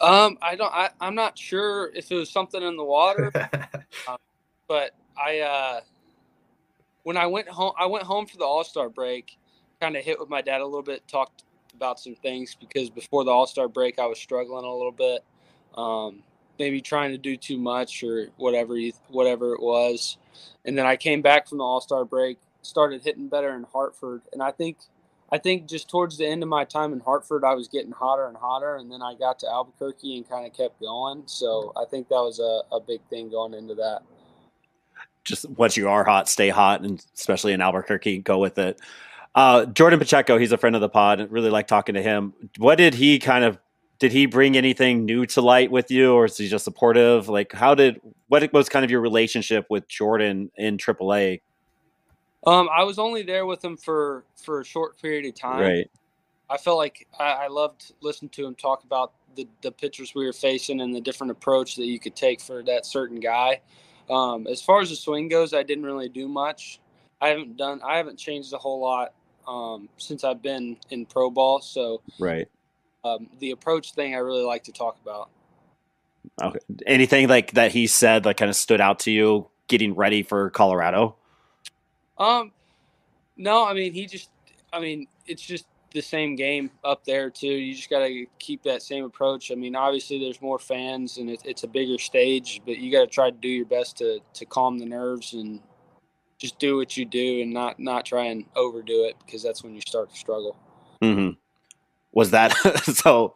Um, 0.01 0.37
I 0.43 0.57
don't. 0.57 0.75
I, 0.75 0.91
I'm 1.01 1.15
not 1.15 1.39
sure 1.39 1.93
if 1.95 2.11
it 2.11 2.17
was 2.17 2.31
something 2.31 2.61
in 2.61 2.77
the 2.77 2.85
water, 2.85 3.31
um, 4.09 4.19
but 4.67 4.91
I 5.17 5.39
uh, 5.39 5.81
when 7.05 7.17
I 7.17 7.27
went 7.27 7.49
home, 7.49 7.75
I 7.79 7.87
went 7.87 8.05
home 8.05 8.27
for 8.27 8.39
the 8.39 8.45
All 8.45 8.65
Star 8.65 8.89
break. 8.89 9.39
Kind 9.81 9.97
of 9.97 10.05
hit 10.05 10.19
with 10.19 10.29
my 10.29 10.43
dad 10.43 10.63
a 10.63 10.65
little 10.65 10.83
bit, 10.83 11.07
talked 11.07 11.45
about 11.75 12.01
some 12.01 12.17
things 12.17 12.57
because 12.59 12.91
before 12.91 13.23
the 13.23 13.31
All 13.31 13.47
Star 13.47 13.69
break, 13.69 14.01
I 14.01 14.07
was 14.07 14.19
struggling 14.19 14.65
a 14.65 14.75
little 14.75 14.91
bit. 14.91 15.25
Um, 15.77 16.25
maybe 16.59 16.81
trying 16.81 17.13
to 17.13 17.19
do 17.19 17.37
too 17.37 17.59
much 17.59 18.03
or 18.03 18.29
whatever 18.37 18.77
you 18.77 18.93
whatever 19.09 19.55
it 19.55 19.63
was. 19.63 20.19
And 20.65 20.77
then 20.77 20.87
I 20.87 20.97
came 20.97 21.23
back 21.23 21.49
from 21.49 21.59
the 21.59 21.65
All 21.65 21.81
Star 21.81 22.05
break, 22.05 22.39
started 22.63 23.03
hitting 23.03 23.29
better 23.29 23.55
in 23.55 23.65
Hartford, 23.73 24.23
and 24.33 24.43
I 24.43 24.51
think 24.51 24.79
I 25.33 25.39
think 25.39 25.67
just 25.67 25.89
towards 25.89 26.17
the 26.17 26.27
end 26.27 26.43
of 26.43 26.49
my 26.49 26.65
time 26.65 26.93
in 26.93 27.01
Hartford, 27.01 27.45
I 27.45 27.55
was 27.55 27.67
getting 27.67 27.91
hotter 27.93 28.27
and 28.27 28.37
hotter, 28.37 28.77
and 28.77 28.91
then 28.91 29.03
I 29.03 29.15
got 29.15 29.39
to 29.41 29.49
Albuquerque 29.49 30.17
and 30.17 30.29
kind 30.29 30.47
of 30.47 30.53
kept 30.53 30.81
going. 30.81 31.25
So 31.27 31.73
I 31.77 31.85
think 31.91 32.09
that 32.09 32.21
was 32.21 32.39
a, 32.39 32.75
a 32.75 32.81
big 32.81 33.01
thing 33.11 33.31
going 33.31 33.55
into 33.55 33.75
that. 33.75 34.03
Just 35.25 35.49
once 35.51 35.77
you 35.77 35.89
are 35.89 36.05
hot, 36.05 36.29
stay 36.29 36.51
hot, 36.51 36.83
and 36.83 37.05
especially 37.17 37.53
in 37.53 37.61
Albuquerque, 37.61 38.19
go 38.19 38.39
with 38.39 38.59
it. 38.59 38.79
Uh, 39.35 39.67
Jordan 39.67 39.99
Pacheco, 39.99 40.39
he's 40.39 40.53
a 40.53 40.59
friend 40.59 40.77
of 40.77 40.81
the 40.81 40.89
pod. 40.89 41.27
Really 41.31 41.51
like 41.51 41.67
talking 41.67 41.97
to 41.97 42.03
him. 42.03 42.35
What 42.59 42.77
did 42.77 42.95
he 42.95 43.19
kind 43.19 43.45
of 43.45 43.59
did 44.05 44.13
he 44.13 44.27
bring 44.27 44.55
anything 44.55 45.07
new 45.07 45.25
to 45.25 45.41
light 45.41 45.71
with 45.71 45.91
you 45.91 46.13
or 46.13 46.27
is 46.27 46.37
he 46.37 46.47
just 46.47 46.63
supportive? 46.63 47.27
Like 47.27 47.55
how 47.55 47.75
did 47.75 48.03
what 48.29 48.53
was 48.53 48.69
kind 48.69 48.85
of 48.85 48.91
your 48.91 49.01
relationship 49.01 49.65
with 49.71 49.89
jordan 49.89 50.51
in 50.57 50.77
aaa 50.77 51.41
um 52.47 52.69
i 52.71 52.85
was 52.85 52.99
only 52.99 53.23
there 53.23 53.47
with 53.47 53.65
him 53.65 53.79
for 53.79 54.25
for 54.37 54.61
a 54.61 54.65
short 54.65 55.01
period 55.01 55.25
of 55.25 55.35
time. 55.35 55.63
Right. 55.63 55.91
I 56.51 56.59
felt 56.59 56.77
like 56.77 57.07
i, 57.19 57.45
I 57.45 57.47
loved 57.47 57.95
listening 58.03 58.29
to 58.31 58.45
him 58.45 58.55
talk 58.57 58.85
about 58.85 59.15
the, 59.37 59.49
the 59.63 59.73
pitchers 59.73 60.15
we 60.15 60.27
were 60.27 60.35
facing 60.35 60.83
and 60.83 60.95
the 60.95 61.01
different 61.01 61.31
approach 61.31 61.77
that 61.77 61.87
you 61.87 61.99
could 61.99 62.15
take 62.15 62.43
for 62.43 62.63
that 62.65 62.85
certain 62.85 63.21
guy. 63.21 63.63
Um, 64.11 64.47
as 64.47 64.61
far 64.61 64.83
as 64.83 64.91
the 64.91 64.97
swing 64.97 65.29
goes 65.29 65.55
i 65.55 65.63
didn't 65.63 65.85
really 65.85 66.11
do 66.11 66.29
much. 66.29 66.79
I 67.23 67.29
haven't 67.29 67.57
done 67.57 67.81
i 67.83 67.97
haven't 67.97 68.19
changed 68.19 68.53
a 68.53 68.59
whole 68.59 68.81
lot 68.81 69.15
um, 69.49 69.89
since 69.97 70.25
i've 70.25 70.43
been 70.43 70.77
in 70.91 71.07
pro 71.07 71.31
ball 71.31 71.63
so 71.63 72.03
right 72.19 72.49
um, 73.05 73.29
the 73.39 73.51
approach 73.51 73.93
thing 73.93 74.15
I 74.15 74.19
really 74.19 74.43
like 74.43 74.65
to 74.65 74.73
talk 74.73 74.99
about. 75.03 75.31
Okay. 76.43 76.59
Anything 76.87 77.29
like 77.29 77.53
that 77.53 77.73
he 77.73 77.87
said 77.87 78.23
that 78.25 78.37
kind 78.37 78.49
of 78.49 78.57
stood 78.57 78.81
out 78.81 79.01
to 79.01 79.11
you 79.11 79.49
getting 79.69 79.95
ready 79.95 80.23
for 80.23 80.51
Colorado? 80.51 81.17
Um, 82.19 82.53
no, 83.37 83.67
I 83.67 83.75
mean 83.75 83.93
he 83.93 84.07
just, 84.07 84.31
I 84.73 84.81
mean 84.81 85.07
it's 85.27 85.43
just 85.43 85.67
the 85.93 86.01
same 86.01 86.35
game 86.35 86.71
up 86.83 87.05
there 87.05 87.31
too. 87.31 87.47
You 87.47 87.75
just 87.75 87.91
got 87.91 88.01
to 88.01 88.27
keep 88.39 88.63
that 88.65 88.83
same 88.83 89.05
approach. 89.05 89.53
I 89.53 89.55
mean, 89.55 89.77
obviously 89.77 90.19
there's 90.19 90.43
more 90.43 90.59
fans 90.59 91.19
and 91.19 91.31
it, 91.31 91.43
it's 91.45 91.63
a 91.63 91.69
bigger 91.69 91.99
stage, 91.99 92.63
but 92.67 92.79
you 92.79 92.91
got 92.91 93.03
to 93.03 93.07
try 93.07 93.31
to 93.31 93.37
do 93.37 93.49
your 93.49 93.67
best 93.67 93.99
to 93.99 94.21
to 94.35 94.47
calm 94.47 94.79
the 94.79 94.87
nerves 94.87 95.35
and 95.35 95.61
just 96.39 96.59
do 96.59 96.77
what 96.77 96.97
you 96.97 97.05
do 97.05 97.43
and 97.43 97.53
not 97.53 97.79
not 97.79 98.07
try 98.07 98.25
and 98.25 98.47
overdo 98.57 99.05
it 99.05 99.17
because 99.25 99.43
that's 99.43 99.63
when 99.63 99.75
you 99.75 99.83
start 99.83 100.11
to 100.11 100.17
struggle. 100.17 100.57
Mm-hmm 101.03 101.39
was 102.15 102.31
that 102.31 102.53
so 102.85 103.35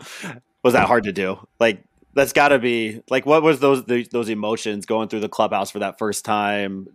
was 0.63 0.73
that 0.73 0.87
hard 0.87 1.05
to 1.05 1.13
do? 1.13 1.47
Like 1.61 1.85
that's 2.15 2.33
got 2.33 2.49
to 2.49 2.59
be 2.59 3.03
like 3.11 3.27
what 3.27 3.43
was 3.43 3.61
those 3.61 3.85
those 3.85 4.29
emotions 4.29 4.87
going 4.87 5.09
through 5.09 5.21
the 5.21 5.29
clubhouse 5.29 5.71
for 5.71 5.81
that 5.81 5.99
first 5.99 6.25
time? 6.25 6.89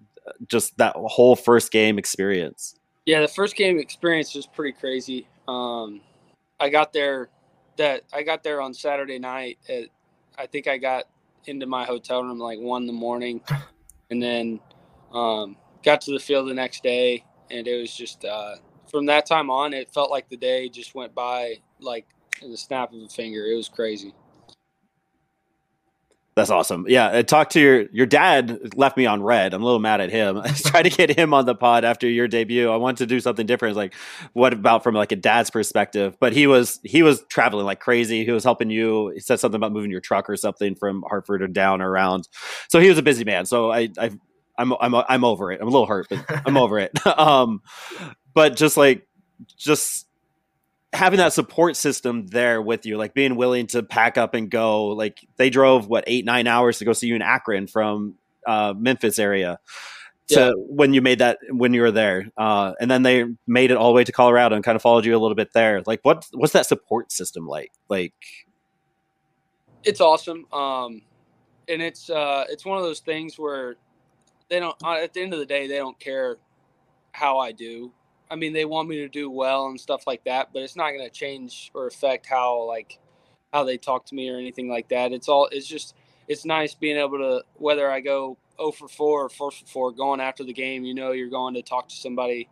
Just 0.47 0.77
that 0.77 0.95
whole 0.95 1.35
first 1.35 1.72
game 1.72 1.99
experience. 1.99 2.76
Yeah 3.05 3.22
the 3.22 3.27
first 3.27 3.55
game 3.55 3.77
experience 3.80 4.34
was 4.34 4.47
pretty 4.47 4.77
crazy. 4.77 5.27
Um 5.47 6.01
i 6.60 6.69
got 6.69 6.93
there 6.93 7.30
that 7.77 8.03
i 8.14 8.23
got 8.23 8.43
there 8.43 8.61
on 8.61 8.73
saturday 8.73 9.18
night 9.18 9.57
at 9.68 9.85
i 10.38 10.45
think 10.45 10.68
i 10.68 10.77
got 10.77 11.05
into 11.45 11.65
my 11.65 11.84
hotel 11.84 12.23
room 12.23 12.39
like 12.39 12.60
one 12.60 12.84
in 12.84 12.88
the 12.88 12.93
morning. 12.93 13.41
And 14.11 14.22
then 14.22 14.60
um 15.11 15.57
got 15.81 16.01
to 16.01 16.11
the 16.11 16.19
field 16.19 16.47
the 16.47 16.53
next 16.53 16.84
day 16.84 17.23
and 17.49 17.68
it 17.68 17.81
was 17.81 17.95
just 17.95 18.26
uh 18.26 18.57
from 18.94 19.07
that 19.07 19.26
time 19.26 19.49
on 19.49 19.74
it 19.74 19.91
felt 19.94 20.11
like 20.11 20.30
the 20.30 20.38
day 20.38 20.70
just 20.70 20.94
went 20.95 21.15
by 21.15 21.56
like 21.82 22.06
in 22.41 22.52
the 22.52 22.57
snap 22.57 22.94
of 22.94 23.02
a 23.02 23.07
finger. 23.07 23.45
It 23.45 23.56
was 23.56 23.68
crazy. 23.68 24.14
That's 26.36 26.49
awesome. 26.49 26.86
Yeah, 26.88 27.10
uh, 27.10 27.20
I 27.20 27.22
talked 27.22 27.52
to 27.53 27.60
your 27.60 27.82
your 27.91 28.07
dad. 28.07 28.76
Left 28.76 28.98
me 28.98 29.06
on 29.06 29.22
red. 29.22 29.53
I'm 29.53 29.61
a 29.61 29.65
little 29.65 29.80
mad 29.80 30.02
at 30.02 30.10
him. 30.10 30.38
I 30.44 30.48
tried 30.49 30.84
to 30.84 30.90
get 30.90 31.15
him 31.15 31.34
on 31.34 31.45
the 31.45 31.53
pod 31.53 31.86
after 31.86 32.07
your 32.10 32.28
debut. 32.28 32.72
I 32.72 32.76
wanted 32.78 32.98
to 32.98 33.06
do 33.06 33.20
something 33.20 33.45
different. 33.45 33.76
Like, 33.76 33.94
what 34.34 34.52
about 34.52 34.84
from 34.84 34.95
like 34.95 35.11
a 35.11 35.15
dad's 35.15 35.52
perspective? 35.52 36.18
But 36.20 36.34
he 36.34 36.48
was 36.48 36.80
he 36.84 37.03
was 37.03 37.24
traveling 37.30 37.65
like 37.65 37.80
crazy. 37.80 38.26
He 38.26 38.32
was 38.32 38.44
helping 38.44 38.72
you. 38.72 39.10
He 39.10 39.20
said 39.20 39.40
something 39.40 39.57
about 39.57 39.74
moving 39.74 39.91
your 39.91 40.02
truck 40.02 40.28
or 40.28 40.36
something 40.36 40.74
from 40.74 41.03
Hartford 41.07 41.44
or 41.44 41.48
down 41.48 41.84
or 41.84 41.90
around. 41.91 42.28
So 42.68 42.80
he 42.80 42.90
was 42.90 42.98
a 42.98 43.03
busy 43.03 43.26
man. 43.26 43.45
So 43.45 43.72
I 43.72 43.90
I 43.99 44.11
I'm 44.57 44.73
I'm 44.80 44.95
I'm 44.95 45.23
over 45.23 45.51
it. 45.51 45.61
I'm 45.61 45.67
a 45.67 45.71
little 45.71 45.88
hurt, 45.88 46.07
but 46.09 46.23
I'm 46.45 46.57
over 46.57 46.80
it. 46.80 46.91
um, 47.17 47.61
but 48.34 48.55
just 48.55 48.77
like 48.77 49.07
just 49.57 50.07
having 50.93 51.17
that 51.17 51.34
support 51.34 51.75
system 51.75 52.27
there 52.27 52.61
with 52.61 52.85
you, 52.85 52.97
like 52.97 53.13
being 53.13 53.35
willing 53.35 53.67
to 53.67 53.84
pack 53.84 54.17
up 54.17 54.34
and 54.34 54.49
go. 54.49 54.88
Like 54.88 55.19
they 55.38 55.49
drove 55.49 55.88
what 55.88 56.03
eight 56.07 56.25
nine 56.25 56.47
hours 56.47 56.80
to 56.80 56.85
go 56.85 56.93
see 56.93 57.07
you 57.07 57.15
in 57.15 57.21
Akron 57.21 57.67
from 57.67 58.15
uh, 58.45 58.73
Memphis 58.77 59.19
area. 59.19 59.59
To 60.30 60.39
yeah. 60.39 60.51
when 60.55 60.93
you 60.93 61.01
made 61.01 61.19
that 61.19 61.39
when 61.49 61.73
you 61.73 61.81
were 61.81 61.91
there, 61.91 62.30
uh, 62.38 62.73
and 62.80 62.89
then 62.89 63.03
they 63.03 63.25
made 63.45 63.71
it 63.71 63.77
all 63.77 63.89
the 63.89 63.93
way 63.93 64.05
to 64.05 64.11
Colorado 64.13 64.55
and 64.55 64.63
kind 64.63 64.77
of 64.77 64.81
followed 64.81 65.05
you 65.05 65.17
a 65.17 65.19
little 65.19 65.35
bit 65.35 65.51
there. 65.53 65.84
Like 65.85 65.99
what 66.03 66.25
what's 66.31 66.53
that 66.53 66.65
support 66.65 67.11
system 67.11 67.45
like? 67.45 67.71
Like 67.89 68.13
it's 69.84 69.99
awesome, 69.99 70.45
um, 70.53 71.01
and 71.67 71.81
it's 71.81 72.09
uh, 72.09 72.45
it's 72.49 72.63
one 72.63 72.77
of 72.77 72.85
those 72.85 73.01
things 73.01 73.38
where 73.38 73.75
they 74.53 74.59
don't. 74.59 74.75
At 74.85 75.13
the 75.13 75.21
end 75.21 75.34
of 75.34 75.39
the 75.39 75.45
day, 75.45 75.67
they 75.67 75.77
don't 75.77 75.99
care 75.99 76.38
how 77.11 77.39
I 77.39 77.51
do. 77.51 77.91
I 78.30 78.35
mean, 78.35 78.53
they 78.53 78.65
want 78.65 78.88
me 78.88 78.97
to 78.97 79.07
do 79.07 79.30
well 79.30 79.67
and 79.67 79.80
stuff 79.80 80.05
like 80.05 80.23
that, 80.25 80.49
but 80.53 80.61
it's 80.61 80.75
not 80.75 80.91
going 80.91 81.03
to 81.03 81.09
change 81.09 81.71
or 81.73 81.88
affect 81.88 82.27
how 82.27 82.67
like 82.67 82.99
how 83.51 83.63
they 83.63 83.77
talk 83.77 84.05
to 84.07 84.15
me 84.15 84.30
or 84.30 84.38
anything 84.38 84.69
like 84.69 84.89
that. 84.89 85.11
It's 85.11 85.27
all 85.27 85.49
it's 85.51 85.67
just 85.67 85.95
it's 86.27 86.45
nice 86.45 86.75
being 86.75 86.97
able 86.97 87.17
to 87.17 87.43
whether 87.55 87.89
I 87.89 87.99
go 87.99 88.38
0 88.57 88.71
for 88.71 88.88
4 88.88 89.25
or 89.25 89.30
4 89.30 89.51
for 89.51 89.65
4 89.65 89.91
going 89.91 90.21
after 90.21 90.43
the 90.43 90.53
game, 90.53 90.84
you 90.84 90.93
know 90.93 91.11
you're 91.11 91.30
going 91.30 91.55
to 91.55 91.63
talk 91.63 91.89
to 91.89 91.95
somebody 91.95 92.47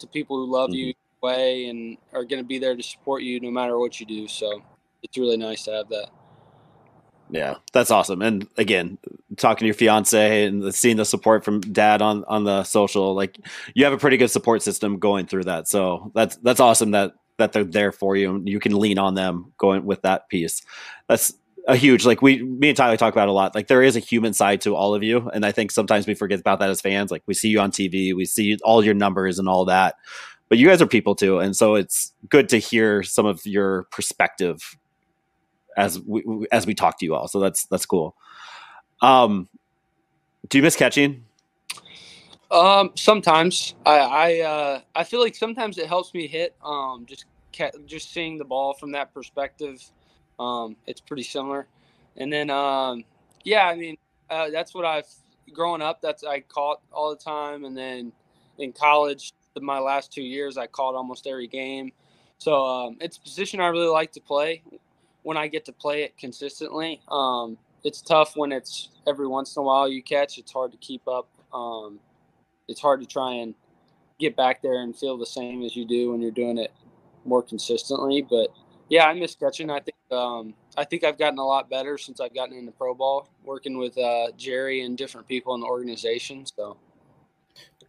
to 0.00 0.06
people 0.08 0.36
who 0.36 0.50
love 0.50 0.70
mm-hmm. 0.70 0.88
you 0.88 0.94
way 1.22 1.68
and 1.68 1.96
are 2.12 2.24
going 2.24 2.42
to 2.42 2.46
be 2.46 2.58
there 2.58 2.76
to 2.76 2.82
support 2.82 3.22
you 3.22 3.40
no 3.40 3.50
matter 3.50 3.78
what 3.78 3.98
you 3.98 4.06
do. 4.06 4.28
So 4.28 4.62
it's 5.02 5.16
really 5.16 5.36
nice 5.36 5.64
to 5.64 5.72
have 5.72 5.88
that. 5.88 6.10
Yeah, 7.30 7.56
that's 7.72 7.90
awesome. 7.90 8.22
And 8.22 8.46
again, 8.58 8.98
talking 9.36 9.60
to 9.60 9.66
your 9.66 9.74
fiance 9.74 10.44
and 10.44 10.74
seeing 10.74 10.96
the 10.96 11.04
support 11.04 11.44
from 11.44 11.60
dad 11.60 12.02
on 12.02 12.24
on 12.26 12.44
the 12.44 12.64
social, 12.64 13.14
like 13.14 13.38
you 13.74 13.84
have 13.84 13.94
a 13.94 13.98
pretty 13.98 14.16
good 14.16 14.30
support 14.30 14.62
system 14.62 14.98
going 14.98 15.26
through 15.26 15.44
that. 15.44 15.66
So 15.68 16.12
that's 16.14 16.36
that's 16.36 16.60
awesome 16.60 16.90
that 16.92 17.14
that 17.38 17.52
they're 17.52 17.64
there 17.64 17.92
for 17.92 18.14
you 18.14 18.36
and 18.36 18.48
you 18.48 18.60
can 18.60 18.78
lean 18.78 18.98
on 18.98 19.14
them 19.14 19.52
going 19.58 19.84
with 19.84 20.02
that 20.02 20.28
piece. 20.28 20.62
That's 21.08 21.32
a 21.66 21.76
huge 21.76 22.04
like 22.04 22.20
we 22.20 22.42
me 22.42 22.68
and 22.68 22.76
Tyler 22.76 22.96
talk 22.96 23.14
about 23.14 23.28
a 23.28 23.32
lot. 23.32 23.54
Like 23.54 23.68
there 23.68 23.82
is 23.82 23.96
a 23.96 24.00
human 24.00 24.34
side 24.34 24.60
to 24.62 24.76
all 24.76 24.94
of 24.94 25.02
you, 25.02 25.30
and 25.30 25.46
I 25.46 25.52
think 25.52 25.70
sometimes 25.70 26.06
we 26.06 26.14
forget 26.14 26.40
about 26.40 26.58
that 26.60 26.70
as 26.70 26.80
fans. 26.80 27.10
Like 27.10 27.22
we 27.26 27.34
see 27.34 27.48
you 27.48 27.60
on 27.60 27.70
TV, 27.70 28.14
we 28.14 28.26
see 28.26 28.58
all 28.62 28.84
your 28.84 28.94
numbers 28.94 29.38
and 29.38 29.48
all 29.48 29.64
that, 29.64 29.94
but 30.50 30.58
you 30.58 30.68
guys 30.68 30.82
are 30.82 30.86
people 30.86 31.14
too, 31.14 31.38
and 31.38 31.56
so 31.56 31.74
it's 31.74 32.12
good 32.28 32.50
to 32.50 32.58
hear 32.58 33.02
some 33.02 33.24
of 33.24 33.46
your 33.46 33.84
perspective 33.84 34.76
as 35.76 36.00
we 36.00 36.46
as 36.52 36.66
we 36.66 36.74
talk 36.74 36.98
to 36.98 37.04
you 37.04 37.14
all. 37.14 37.28
So 37.28 37.40
that's 37.40 37.66
that's 37.66 37.86
cool. 37.86 38.16
Um, 39.00 39.48
do 40.48 40.58
you 40.58 40.62
miss 40.62 40.76
catching? 40.76 41.24
Um, 42.50 42.92
sometimes 42.94 43.74
I 43.84 43.98
I 43.98 44.40
uh, 44.40 44.80
I 44.94 45.04
feel 45.04 45.20
like 45.20 45.34
sometimes 45.34 45.78
it 45.78 45.86
helps 45.86 46.14
me 46.14 46.26
hit. 46.26 46.54
Um, 46.64 47.04
just 47.06 47.24
ca- 47.52 47.72
just 47.86 48.12
seeing 48.12 48.38
the 48.38 48.44
ball 48.44 48.74
from 48.74 48.92
that 48.92 49.12
perspective. 49.12 49.82
Um, 50.38 50.76
it's 50.86 51.00
pretty 51.00 51.22
similar. 51.22 51.66
And 52.16 52.32
then 52.32 52.50
um, 52.50 53.04
yeah, 53.44 53.66
I 53.66 53.76
mean 53.76 53.96
uh, 54.30 54.50
that's 54.50 54.74
what 54.74 54.84
I've 54.84 55.08
growing 55.52 55.82
up. 55.82 56.00
That's 56.00 56.24
I 56.24 56.40
caught 56.40 56.80
all 56.92 57.10
the 57.10 57.16
time, 57.16 57.64
and 57.64 57.76
then 57.76 58.12
in 58.58 58.72
college, 58.72 59.32
my 59.60 59.78
last 59.78 60.12
two 60.12 60.22
years, 60.22 60.56
I 60.56 60.66
caught 60.66 60.94
almost 60.94 61.26
every 61.26 61.48
game. 61.48 61.92
So 62.38 62.64
um, 62.64 62.96
it's 63.00 63.16
a 63.16 63.20
position 63.20 63.60
I 63.60 63.68
really 63.68 63.88
like 63.88 64.12
to 64.12 64.20
play 64.20 64.62
when 65.24 65.36
I 65.36 65.48
get 65.48 65.64
to 65.64 65.72
play 65.72 66.04
it 66.04 66.16
consistently. 66.16 67.00
Um, 67.08 67.58
it's 67.82 68.00
tough 68.00 68.36
when 68.36 68.52
it's 68.52 68.90
every 69.06 69.26
once 69.26 69.56
in 69.56 69.60
a 69.60 69.64
while 69.64 69.88
you 69.88 70.02
catch. 70.02 70.38
It's 70.38 70.52
hard 70.52 70.70
to 70.72 70.78
keep 70.78 71.06
up. 71.08 71.28
Um, 71.52 71.98
it's 72.68 72.80
hard 72.80 73.00
to 73.00 73.06
try 73.06 73.32
and 73.34 73.54
get 74.20 74.36
back 74.36 74.62
there 74.62 74.82
and 74.82 74.96
feel 74.96 75.18
the 75.18 75.26
same 75.26 75.62
as 75.64 75.74
you 75.74 75.86
do 75.86 76.12
when 76.12 76.20
you're 76.20 76.30
doing 76.30 76.58
it 76.58 76.72
more 77.24 77.42
consistently. 77.42 78.22
But 78.22 78.48
yeah, 78.88 79.06
I 79.06 79.14
miss 79.14 79.34
catching. 79.34 79.70
I 79.70 79.80
think 79.80 79.96
um, 80.12 80.54
I 80.76 80.84
think 80.84 81.04
I've 81.04 81.18
gotten 81.18 81.38
a 81.38 81.44
lot 81.44 81.70
better 81.70 81.96
since 81.98 82.20
I've 82.20 82.34
gotten 82.34 82.56
into 82.56 82.72
pro 82.72 82.94
ball, 82.94 83.28
working 83.42 83.78
with 83.78 83.96
uh, 83.98 84.28
Jerry 84.36 84.82
and 84.82 84.96
different 84.96 85.26
people 85.26 85.54
in 85.54 85.60
the 85.60 85.66
organization. 85.66 86.44
So, 86.46 86.76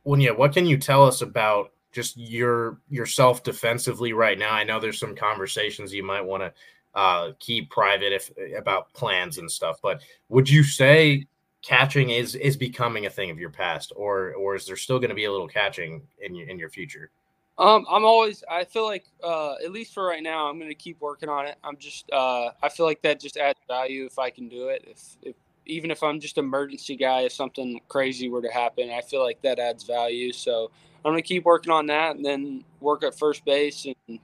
well, 0.04 0.20
yeah, 0.20 0.32
what 0.32 0.54
can 0.54 0.66
you 0.66 0.78
tell 0.78 1.06
us 1.06 1.22
about 1.22 1.74
just 1.92 2.18
your 2.18 2.80
yourself 2.90 3.44
defensively 3.44 4.14
right 4.14 4.40
now? 4.40 4.54
I 4.54 4.64
know 4.64 4.80
there's 4.80 5.00
some 5.00 5.16
conversations 5.16 5.94
you 5.94 6.04
might 6.04 6.22
want 6.22 6.44
to 6.44 6.54
uh, 6.96 7.32
keep 7.40 7.70
private 7.70 8.14
if 8.14 8.32
about 8.58 8.92
plans 8.94 9.38
and 9.38 9.52
stuff. 9.52 9.80
But 9.82 10.02
would 10.30 10.50
you 10.50 10.64
say 10.64 11.28
catching 11.62 12.10
is 12.10 12.36
is 12.36 12.56
becoming 12.56 13.06
a 13.06 13.10
thing 13.10 13.30
of 13.30 13.40
your 13.40 13.50
past, 13.50 13.92
or 13.96 14.34
or 14.36 14.56
is 14.56 14.66
there 14.66 14.78
still 14.78 15.00
going 15.00 15.10
to 15.10 15.16
be 15.16 15.26
a 15.26 15.32
little 15.32 15.48
catching 15.48 16.02
in 16.22 16.34
your 16.36 16.48
in 16.48 16.58
your 16.58 16.70
future? 16.70 17.12
Um, 17.58 17.86
I'm 17.90 18.04
always. 18.04 18.44
I 18.50 18.66
feel 18.66 18.86
like, 18.86 19.06
uh, 19.24 19.56
at 19.64 19.72
least 19.72 19.94
for 19.94 20.06
right 20.06 20.22
now, 20.22 20.50
I'm 20.50 20.58
going 20.60 20.70
to 20.70 20.76
keep 20.76 21.00
working 21.00 21.30
on 21.30 21.46
it. 21.46 21.58
I'm 21.64 21.78
just. 21.78 22.10
Uh, 22.12 22.50
I 22.62 22.70
feel 22.70 22.86
like 22.86 23.02
that 23.04 23.20
just 23.20 23.38
adds 23.38 23.60
value 23.68 24.06
if 24.06 24.20
I 24.20 24.30
can 24.30 24.50
do 24.50 24.68
it. 24.68 24.84
If, 24.88 25.18
if 25.22 25.36
even 25.66 25.90
if 25.90 26.04
I'm 26.04 26.20
just 26.20 26.38
emergency 26.38 26.96
guy, 26.96 27.22
if 27.22 27.32
something 27.32 27.80
crazy 27.88 28.30
were 28.30 28.42
to 28.42 28.50
happen, 28.52 28.92
I 28.92 29.02
feel 29.02 29.24
like 29.24 29.42
that 29.42 29.58
adds 29.58 29.84
value. 29.84 30.32
So 30.34 30.70
I'm 31.04 31.12
going 31.14 31.24
to 31.24 31.28
keep 31.28 31.46
working 31.46 31.72
on 31.72 31.86
that, 31.88 32.18
and 32.18 32.26
then 32.26 32.66
work 32.82 33.04
at 33.04 33.18
first 33.18 33.46
base 33.46 33.86
and 33.86 34.20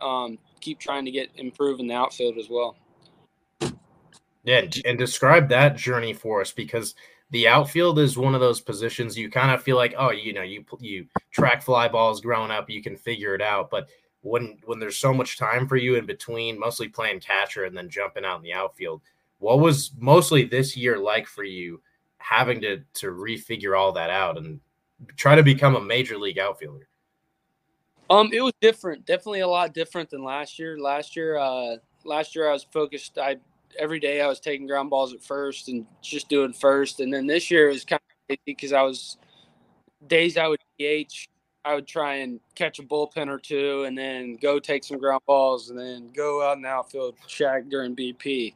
um, 0.00 0.38
keep 0.60 0.78
trying 0.78 1.04
to 1.04 1.10
get 1.10 1.30
improve 1.36 1.80
in 1.80 1.86
the 1.86 1.94
outfield 1.94 2.38
as 2.38 2.48
well. 2.48 2.76
Yeah, 4.44 4.62
and 4.84 4.96
describe 4.96 5.48
that 5.48 5.76
journey 5.76 6.12
for 6.12 6.40
us 6.40 6.52
because 6.52 6.94
the 7.30 7.48
outfield 7.48 7.98
is 7.98 8.16
one 8.16 8.34
of 8.34 8.40
those 8.40 8.60
positions 8.60 9.18
you 9.18 9.28
kind 9.28 9.50
of 9.50 9.62
feel 9.62 9.76
like, 9.76 9.94
oh, 9.98 10.12
you 10.12 10.32
know, 10.32 10.42
you 10.42 10.64
you 10.80 11.06
track 11.32 11.62
fly 11.62 11.88
balls 11.88 12.20
growing 12.20 12.52
up, 12.52 12.70
you 12.70 12.82
can 12.82 12.96
figure 12.96 13.34
it 13.34 13.42
out, 13.42 13.70
but 13.70 13.88
when 14.22 14.58
when 14.64 14.78
there's 14.78 14.98
so 14.98 15.12
much 15.12 15.38
time 15.38 15.66
for 15.66 15.76
you 15.76 15.96
in 15.96 16.06
between, 16.06 16.58
mostly 16.58 16.88
playing 16.88 17.20
catcher 17.20 17.64
and 17.64 17.76
then 17.76 17.88
jumping 17.88 18.24
out 18.24 18.38
in 18.38 18.42
the 18.42 18.52
outfield, 18.52 19.02
what 19.38 19.60
was 19.60 19.92
mostly 19.98 20.44
this 20.44 20.76
year 20.76 20.98
like 20.98 21.26
for 21.26 21.44
you, 21.44 21.80
having 22.18 22.60
to 22.60 22.82
to 22.94 23.08
refigure 23.08 23.78
all 23.78 23.92
that 23.92 24.10
out 24.10 24.36
and 24.36 24.60
try 25.16 25.34
to 25.34 25.42
become 25.42 25.76
a 25.76 25.80
major 25.80 26.16
league 26.16 26.38
outfielder? 26.38 26.88
Um, 28.08 28.30
it 28.32 28.40
was 28.40 28.52
different. 28.60 29.04
Definitely 29.06 29.40
a 29.40 29.48
lot 29.48 29.74
different 29.74 30.10
than 30.10 30.22
last 30.22 30.58
year. 30.58 30.78
Last 30.78 31.16
year, 31.16 31.38
uh, 31.38 31.76
last 32.04 32.36
year 32.36 32.48
I 32.48 32.52
was 32.52 32.64
focused. 32.64 33.18
I 33.18 33.36
every 33.78 33.98
day 33.98 34.20
I 34.20 34.26
was 34.26 34.40
taking 34.40 34.66
ground 34.66 34.90
balls 34.90 35.12
at 35.12 35.22
first 35.22 35.68
and 35.68 35.86
just 36.02 36.28
doing 36.28 36.52
first, 36.52 37.00
and 37.00 37.12
then 37.12 37.26
this 37.26 37.50
year 37.50 37.68
it 37.68 37.72
was 37.72 37.84
kind 37.84 38.00
of 38.30 38.36
because 38.46 38.72
I 38.72 38.82
was 38.82 39.18
days 40.06 40.36
I 40.36 40.46
would 40.46 40.60
DH. 40.78 41.28
I 41.64 41.74
would 41.74 41.88
try 41.88 42.18
and 42.18 42.38
catch 42.54 42.78
a 42.78 42.82
bullpen 42.84 43.28
or 43.28 43.40
two, 43.40 43.84
and 43.84 43.98
then 43.98 44.36
go 44.36 44.60
take 44.60 44.84
some 44.84 44.98
ground 44.98 45.22
balls, 45.26 45.70
and 45.70 45.78
then 45.78 46.10
go 46.14 46.48
out 46.48 46.56
in 46.56 46.62
the 46.62 46.68
outfield 46.68 47.16
shag 47.26 47.68
during 47.68 47.96
BP. 47.96 48.54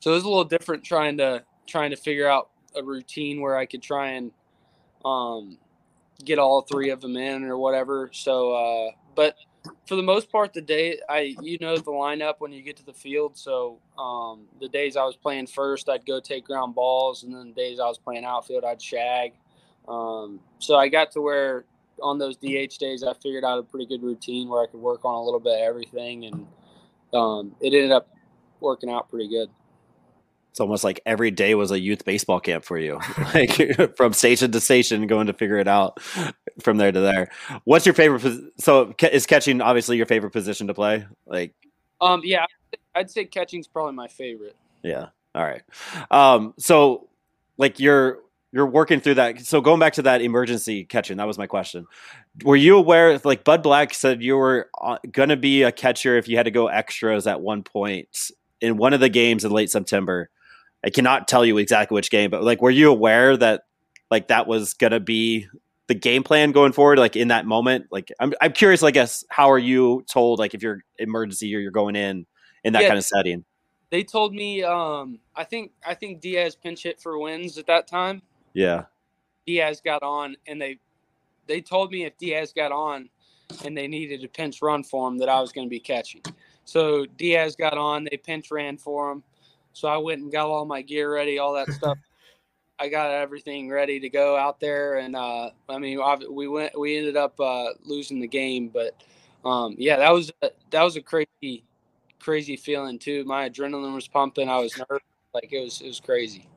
So 0.00 0.12
it 0.12 0.14
was 0.14 0.24
a 0.24 0.28
little 0.28 0.44
different 0.44 0.82
trying 0.82 1.18
to 1.18 1.44
trying 1.66 1.90
to 1.90 1.96
figure 1.96 2.26
out 2.26 2.50
a 2.74 2.82
routine 2.82 3.40
where 3.40 3.56
I 3.56 3.66
could 3.66 3.82
try 3.82 4.12
and 4.12 4.30
um, 5.04 5.58
get 6.22 6.38
all 6.38 6.62
three 6.62 6.90
of 6.90 7.00
them 7.00 7.16
in 7.16 7.44
or 7.44 7.56
whatever. 7.58 8.10
So, 8.12 8.52
uh, 8.52 8.90
but 9.14 9.36
for 9.86 9.96
the 9.96 10.02
most 10.02 10.30
part, 10.30 10.52
the 10.52 10.60
day 10.60 10.98
I, 11.08 11.34
you 11.40 11.58
know, 11.60 11.76
the 11.76 11.84
lineup 11.84 12.34
when 12.38 12.52
you 12.52 12.62
get 12.62 12.76
to 12.78 12.84
the 12.84 12.92
field. 12.92 13.36
So, 13.36 13.78
um, 13.98 14.46
the 14.60 14.68
days 14.68 14.96
I 14.96 15.04
was 15.04 15.16
playing 15.16 15.46
first, 15.46 15.88
I'd 15.88 16.06
go 16.06 16.20
take 16.20 16.44
ground 16.44 16.74
balls, 16.74 17.22
and 17.22 17.34
then 17.34 17.48
the 17.48 17.54
days 17.54 17.80
I 17.80 17.86
was 17.86 17.98
playing 17.98 18.24
outfield, 18.24 18.64
I'd 18.64 18.82
shag. 18.82 19.32
Um, 19.88 20.40
so 20.58 20.76
I 20.76 20.88
got 20.88 21.12
to 21.12 21.20
where 21.20 21.64
on 22.02 22.18
those 22.18 22.36
DH 22.36 22.78
days, 22.78 23.04
I 23.04 23.14
figured 23.14 23.44
out 23.44 23.58
a 23.58 23.62
pretty 23.62 23.86
good 23.86 24.02
routine 24.02 24.48
where 24.48 24.62
I 24.62 24.66
could 24.66 24.80
work 24.80 25.04
on 25.04 25.14
a 25.14 25.22
little 25.22 25.40
bit 25.40 25.54
of 25.54 25.60
everything, 25.60 26.26
and 26.26 26.46
um, 27.12 27.54
it 27.60 27.74
ended 27.74 27.92
up 27.92 28.08
working 28.60 28.90
out 28.90 29.10
pretty 29.10 29.28
good 29.28 29.50
it's 30.54 30.60
almost 30.60 30.84
like 30.84 31.00
every 31.04 31.32
day 31.32 31.56
was 31.56 31.72
a 31.72 31.80
youth 31.80 32.04
baseball 32.04 32.38
camp 32.38 32.64
for 32.64 32.78
you, 32.78 33.00
like 33.34 33.60
from 33.96 34.12
station 34.12 34.52
to 34.52 34.60
station, 34.60 35.08
going 35.08 35.26
to 35.26 35.32
figure 35.32 35.58
it 35.58 35.66
out 35.66 36.00
from 36.60 36.76
there 36.76 36.92
to 36.92 37.00
there. 37.00 37.28
What's 37.64 37.84
your 37.84 37.94
favorite? 37.96 38.52
So 38.60 38.94
is 39.02 39.26
catching 39.26 39.60
obviously 39.60 39.96
your 39.96 40.06
favorite 40.06 40.30
position 40.30 40.68
to 40.68 40.74
play? 40.74 41.06
Like, 41.26 41.54
um, 42.00 42.20
yeah, 42.22 42.46
I'd 42.94 43.10
say 43.10 43.24
catching's 43.24 43.66
probably 43.66 43.94
my 43.94 44.06
favorite. 44.06 44.54
Yeah. 44.84 45.06
All 45.34 45.42
right. 45.42 45.62
Um, 46.12 46.54
so 46.56 47.08
like 47.58 47.80
you're 47.80 48.20
you're 48.52 48.64
working 48.64 49.00
through 49.00 49.14
that. 49.14 49.40
So 49.40 49.60
going 49.60 49.80
back 49.80 49.94
to 49.94 50.02
that 50.02 50.22
emergency 50.22 50.84
catching, 50.84 51.16
that 51.16 51.26
was 51.26 51.36
my 51.36 51.48
question. 51.48 51.88
Were 52.44 52.54
you 52.54 52.76
aware? 52.76 53.20
Like 53.24 53.42
Bud 53.42 53.64
Black 53.64 53.92
said, 53.92 54.22
you 54.22 54.36
were 54.36 54.70
uh, 54.80 54.98
going 55.10 55.30
to 55.30 55.36
be 55.36 55.64
a 55.64 55.72
catcher 55.72 56.16
if 56.16 56.28
you 56.28 56.36
had 56.36 56.44
to 56.44 56.52
go 56.52 56.68
extras 56.68 57.26
at 57.26 57.40
one 57.40 57.64
point 57.64 58.30
in 58.60 58.76
one 58.76 58.92
of 58.92 59.00
the 59.00 59.08
games 59.08 59.44
in 59.44 59.50
late 59.50 59.72
September. 59.72 60.30
I 60.84 60.90
cannot 60.90 61.28
tell 61.28 61.44
you 61.44 61.58
exactly 61.58 61.94
which 61.94 62.10
game, 62.10 62.30
but 62.30 62.42
like, 62.42 62.60
were 62.60 62.70
you 62.70 62.90
aware 62.90 63.36
that 63.36 63.62
like 64.10 64.28
that 64.28 64.46
was 64.46 64.74
going 64.74 64.92
to 64.92 65.00
be 65.00 65.48
the 65.86 65.94
game 65.94 66.22
plan 66.22 66.52
going 66.52 66.72
forward? 66.72 66.98
Like 66.98 67.16
in 67.16 67.28
that 67.28 67.46
moment, 67.46 67.86
like 67.90 68.12
I'm 68.20 68.34
I'm 68.40 68.52
curious. 68.52 68.82
I 68.82 68.90
guess 68.90 69.24
how 69.30 69.50
are 69.50 69.58
you 69.58 70.04
told? 70.10 70.38
Like 70.38 70.54
if 70.54 70.62
you're 70.62 70.84
emergency 70.98 71.54
or 71.54 71.58
you're 71.58 71.70
going 71.70 71.96
in 71.96 72.26
in 72.62 72.74
that 72.74 72.82
yeah, 72.82 72.88
kind 72.88 72.98
of 72.98 73.04
setting. 73.04 73.44
They 73.90 74.02
told 74.02 74.34
me. 74.34 74.62
Um, 74.62 75.20
I 75.34 75.44
think 75.44 75.72
I 75.86 75.94
think 75.94 76.20
Diaz 76.20 76.54
pinch 76.54 76.82
hit 76.82 77.00
for 77.00 77.14
Wynns 77.14 77.58
at 77.58 77.66
that 77.66 77.86
time 77.86 78.22
yeah. 78.54 78.84
Diaz 79.46 79.82
got 79.84 80.02
on 80.02 80.36
and 80.46 80.62
they 80.62 80.78
they 81.46 81.60
told 81.60 81.92
me 81.92 82.04
if 82.04 82.16
Diaz 82.16 82.54
got 82.56 82.72
on 82.72 83.10
and 83.64 83.76
they 83.76 83.86
needed 83.86 84.24
a 84.24 84.28
pinch 84.28 84.62
run 84.62 84.82
for 84.82 85.06
him 85.06 85.18
that 85.18 85.28
I 85.28 85.40
was 85.40 85.52
going 85.52 85.66
to 85.66 85.70
be 85.70 85.80
catching. 85.80 86.22
So 86.64 87.04
Diaz 87.04 87.54
got 87.54 87.76
on, 87.76 88.04
they 88.04 88.16
pinch 88.16 88.50
ran 88.50 88.78
for 88.78 89.12
him. 89.12 89.22
So 89.74 89.88
I 89.88 89.98
went 89.98 90.22
and 90.22 90.32
got 90.32 90.46
all 90.46 90.64
my 90.64 90.80
gear 90.80 91.12
ready, 91.12 91.38
all 91.38 91.52
that 91.54 91.68
stuff. 91.72 91.98
I 92.78 92.88
got 92.88 93.10
everything 93.10 93.70
ready 93.70 94.00
to 94.00 94.08
go 94.08 94.36
out 94.36 94.58
there, 94.58 94.98
and 94.98 95.14
uh, 95.14 95.50
I 95.68 95.78
mean, 95.78 96.00
we 96.30 96.48
went, 96.48 96.78
we 96.78 96.96
ended 96.96 97.16
up 97.16 97.38
uh, 97.38 97.68
losing 97.84 98.20
the 98.20 98.26
game, 98.26 98.68
but 98.68 99.00
um, 99.44 99.76
yeah, 99.78 99.96
that 99.96 100.12
was 100.12 100.32
a, 100.42 100.50
that 100.70 100.82
was 100.82 100.96
a 100.96 101.02
crazy, 101.02 101.64
crazy 102.18 102.56
feeling 102.56 102.98
too. 102.98 103.24
My 103.24 103.48
adrenaline 103.48 103.94
was 103.94 104.08
pumping. 104.08 104.48
I 104.48 104.58
was 104.58 104.76
nervous, 104.76 105.04
like 105.34 105.52
it 105.52 105.60
was, 105.60 105.80
it 105.82 105.86
was 105.86 106.00
crazy. 106.00 106.48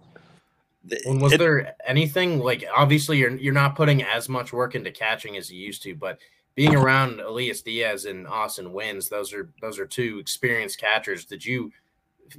And 1.06 1.22
was 1.22 1.34
it, 1.34 1.38
there 1.38 1.76
anything 1.86 2.40
like 2.40 2.64
obviously 2.76 3.18
you're 3.18 3.36
you're 3.36 3.54
not 3.54 3.76
putting 3.76 4.04
as 4.04 4.30
much 4.30 4.54
work 4.54 4.74
into 4.74 4.90
catching 4.90 5.38
as 5.38 5.52
you 5.52 5.60
used 5.60 5.84
to, 5.84 5.94
but 5.94 6.18
being 6.56 6.76
around 6.76 7.20
Elias 7.20 7.62
Diaz 7.62 8.06
and 8.06 8.28
Austin 8.28 8.72
Wynns, 8.72 9.10
those 9.10 9.34
are 9.34 9.50
those 9.62 9.78
are 9.78 9.86
two 9.86 10.18
experienced 10.20 10.80
catchers. 10.80 11.26
Did 11.26 11.46
you 11.46 11.72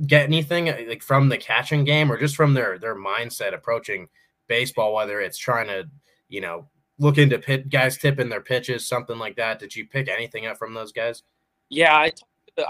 get 0.07 0.25
anything 0.25 0.67
like 0.89 1.03
from 1.03 1.29
the 1.29 1.39
catching 1.39 1.85
game 1.85 2.11
or 2.11 2.19
just 2.19 2.37
from 2.37 2.55
their 2.55 2.79
their 2.79 2.97
mindset 2.97 3.55
approaching 3.55 4.09
baseball, 4.47 4.95
whether 4.95 5.21
it's 5.21 5.39
trying 5.39 5.67
to, 5.67 5.89
you 6.29 6.41
know, 6.41 6.69
look 6.99 7.19
into 7.19 7.39
pit 7.39 7.69
guys 7.69 7.97
tipping 7.97 8.29
their 8.29 8.41
pitches, 8.41 8.89
something 8.89 9.19
like 9.19 9.37
that? 9.37 9.59
Did 9.59 9.75
you 9.75 9.87
pick 9.87 10.09
anything 10.09 10.47
up 10.47 10.59
from 10.59 10.75
those 10.75 10.93
guys? 10.93 11.23
Yeah, 11.69 12.09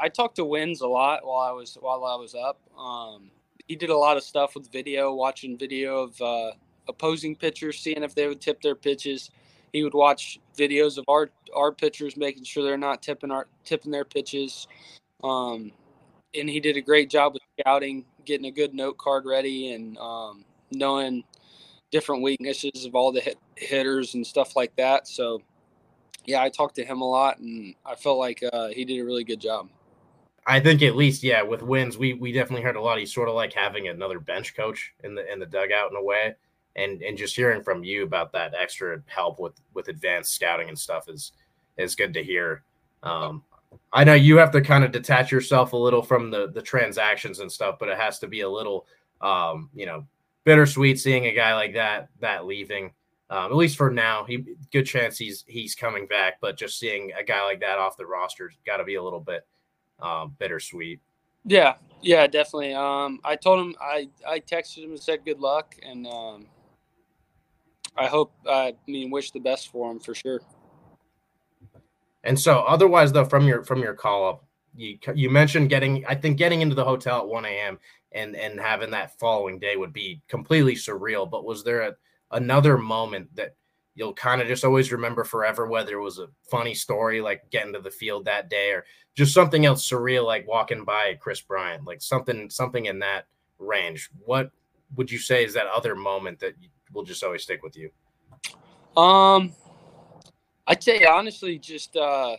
I 0.01 0.09
talked 0.09 0.37
to 0.37 0.45
Wynns 0.45 0.81
a 0.81 0.87
lot 0.87 1.25
while 1.25 1.49
I 1.49 1.53
was 1.53 1.77
while 1.81 2.05
I 2.05 2.17
was 2.17 2.35
up. 2.35 2.61
Um, 2.79 3.31
he 3.67 3.77
did 3.77 3.91
a 3.91 3.97
lot 3.97 4.17
of 4.17 4.23
stuff 4.23 4.55
with 4.55 4.71
video, 4.71 5.15
watching 5.15 5.57
video 5.57 5.99
of 6.03 6.21
uh, 6.21 6.51
opposing 6.89 7.37
pitchers, 7.37 7.79
seeing 7.79 8.03
if 8.03 8.15
they 8.15 8.27
would 8.27 8.41
tip 8.41 8.61
their 8.61 8.75
pitches. 8.75 9.31
He 9.73 9.83
would 9.85 9.95
watch 9.95 10.41
videos 10.57 10.99
of 10.99 11.05
our 11.09 11.31
our 11.55 11.73
pitchers, 11.73 12.17
making 12.17 12.45
sure 12.45 12.63
they're 12.65 12.77
not 12.77 13.03
tipping 13.03 13.31
our 13.31 13.47
tipping 13.65 13.93
their 13.93 14.05
pitches. 14.05 14.67
Um, 15.23 15.73
and 16.35 16.49
he 16.49 16.61
did 16.61 16.77
a 16.77 16.81
great 16.81 17.11
job 17.11 17.35
with 17.35 17.43
scouting, 17.59 18.05
getting 18.25 18.47
a 18.47 18.51
good 18.51 18.75
note 18.75 18.99
card 18.99 19.25
ready, 19.25 19.73
and 19.73 19.97
um, 19.99 20.45
knowing 20.71 21.25
different 21.91 22.23
weaknesses 22.23 22.85
of 22.85 22.95
all 22.95 23.13
the 23.13 23.21
hit, 23.21 23.39
hitters 23.57 24.15
and 24.15 24.27
stuff 24.27 24.57
like 24.57 24.75
that. 24.77 25.09
So, 25.09 25.41
yeah, 26.27 26.43
I 26.43 26.51
talked 26.51 26.77
to 26.77 26.85
him 26.85 27.01
a 27.01 27.09
lot, 27.09 27.39
and 27.39 27.75
I 27.85 27.95
felt 27.95 28.19
like 28.19 28.43
uh, 28.53 28.69
he 28.69 28.85
did 28.85 29.01
a 29.01 29.05
really 29.05 29.25
good 29.25 29.41
job. 29.41 29.69
I 30.47 30.61
think 30.61 30.83
at 30.83 30.97
least, 30.97 31.23
yeah, 31.23 31.43
with 31.43 31.61
Wynns, 31.61 31.97
we 31.97 32.15
we 32.15 32.33
definitely 32.33 32.65
heard 32.65 32.77
a 32.77 32.81
lot. 32.81 32.99
He's 32.99 33.13
sort 33.13 33.29
of 33.29 33.35
like 33.35 33.53
having 33.53 33.89
another 33.89 34.19
bench 34.19 34.57
coach 34.57 34.93
in 35.05 35.15
the 35.15 35.31
in 35.31 35.39
the 35.39 35.47
dugout 35.47 35.91
in 35.91 35.97
a 35.97 36.03
way. 36.03 36.35
And 36.77 37.03
and 37.03 37.19
just 37.19 37.37
hearing 37.37 37.63
from 37.63 37.85
you 37.85 38.05
about 38.05 38.33
that 38.33 38.55
extra 38.59 39.03
help 39.07 39.39
with 39.39 39.61
with 39.75 39.89
advanced 39.89 40.33
scouting 40.35 40.69
and 40.69 40.79
stuff 40.79 41.09
is 41.09 41.33
is 41.77 41.95
good 41.95 42.15
to 42.15 42.23
hear. 42.23 42.63
Um, 43.03 43.43
I 43.93 44.05
know 44.05 44.15
you 44.15 44.37
have 44.37 44.51
to 44.53 44.61
kind 44.61 44.85
of 44.85 44.93
detach 44.93 45.33
yourself 45.33 45.73
a 45.73 45.77
little 45.77 46.03
from 46.03 46.31
the 46.31 46.51
the 46.53 46.63
transactions 46.63 47.41
and 47.41 47.51
stuff, 47.51 47.77
but 47.79 47.89
it 47.89 47.99
has 47.99 48.19
to 48.21 48.27
be 48.27 48.43
a 48.43 48.49
little 48.49 48.87
um, 49.21 49.71
you 49.75 49.87
know, 49.87 50.07
bittersweet 50.45 50.99
seeing 50.99 51.27
a 51.27 51.33
guy 51.33 51.55
like 51.55 51.75
that 51.75 52.09
that 52.21 52.47
leaving. 52.47 52.93
Um, 53.31 53.51
at 53.53 53.57
least 53.57 53.77
for 53.77 53.91
now, 53.91 54.25
he 54.25 54.57
good 54.73 54.85
chance 54.85 55.19
he's 55.19 55.45
he's 55.47 55.75
coming 55.75 56.07
back, 56.07 56.35
but 56.41 56.57
just 56.57 56.79
seeing 56.79 57.13
a 57.19 57.23
guy 57.23 57.45
like 57.45 57.61
that 57.61 57.79
off 57.79 57.97
the 57.97 58.07
roster's 58.07 58.55
got 58.65 58.79
to 58.79 58.85
be 58.85 58.95
a 58.95 59.03
little 59.03 59.21
bit 59.21 59.47
um, 60.01 60.35
bittersweet. 60.39 61.01
Yeah, 61.45 61.75
yeah, 62.01 62.27
definitely. 62.27 62.75
Um, 62.75 63.21
I 63.25 63.37
told 63.37 63.61
him 63.61 63.75
I 63.81 64.09
I 64.27 64.41
texted 64.41 64.85
him 64.85 64.91
and 64.91 65.01
said 65.01 65.25
good 65.25 65.41
luck, 65.41 65.75
and 65.83 66.07
um, 66.07 66.47
I 67.97 68.07
hope 68.07 68.33
I 68.49 68.75
mean 68.87 69.11
wish 69.11 69.31
the 69.31 69.41
best 69.41 69.69
for 69.69 69.91
him 69.91 70.01
for 70.01 70.15
sure. 70.15 70.41
And 72.25 72.39
so, 72.39 72.61
otherwise, 72.61 73.13
though, 73.13 73.25
from 73.25 73.47
your 73.47 73.63
from 73.65 73.81
your 73.81 73.95
call 73.95 74.29
up, 74.29 74.45
you 74.75 74.99
you 75.15 75.31
mentioned 75.31 75.71
getting 75.71 76.05
I 76.07 76.15
think 76.15 76.37
getting 76.37 76.61
into 76.61 76.75
the 76.75 76.85
hotel 76.85 77.21
at 77.21 77.29
one 77.29 77.45
a.m. 77.45 77.79
and 78.13 78.37
and 78.37 78.61
having 78.61 78.91
that 78.91 79.19
following 79.19 79.59
day 79.59 79.77
would 79.77 79.93
be 79.93 80.21
completely 80.29 80.75
surreal. 80.75 81.31
But 81.31 81.45
was 81.45 81.65
there 81.65 81.83
a, 81.83 81.97
another 82.33 82.77
moment 82.77 83.35
that 83.37 83.55
you'll 83.95 84.15
kind 84.15 84.41
of 84.41 84.47
just 84.47 84.65
always 84.65 84.93
remember 84.93 85.25
forever, 85.25 85.67
whether 85.67 85.99
it 85.99 86.03
was 86.03 86.19
a 86.21 86.29
funny 86.49 86.75
story 86.75 87.21
like 87.21 87.43
getting 87.51 87.73
to 87.73 87.81
the 87.81 87.91
field 87.91 88.25
that 88.25 88.49
day 88.49 88.71
or 88.71 88.85
just 89.17 89.35
something 89.35 89.67
else 89.67 89.89
surreal 89.89 90.25
like 90.25 90.47
walking 90.47 90.85
by 90.85 91.19
Kris 91.21 91.41
Bryant, 91.41 91.85
like 91.85 92.01
something 92.01 92.49
something 92.49 92.87
in 92.87 93.01
that 93.01 93.27
range. 93.59 94.09
What 94.25 94.53
would 94.97 95.11
you 95.11 95.19
say 95.19 95.45
is 95.45 95.55
that 95.55 95.67
other 95.67 95.97
moment 95.97 96.39
that 96.41 96.55
will 96.93 97.03
just 97.03 97.25
always 97.25 97.43
stick 97.43 97.63
with 97.63 97.77
you? 97.77 97.91
Um, 99.01 99.55
I'd 100.69 100.83
say 100.83 101.05
honestly, 101.05 101.59
just 101.59 101.97
uh, 101.97 102.37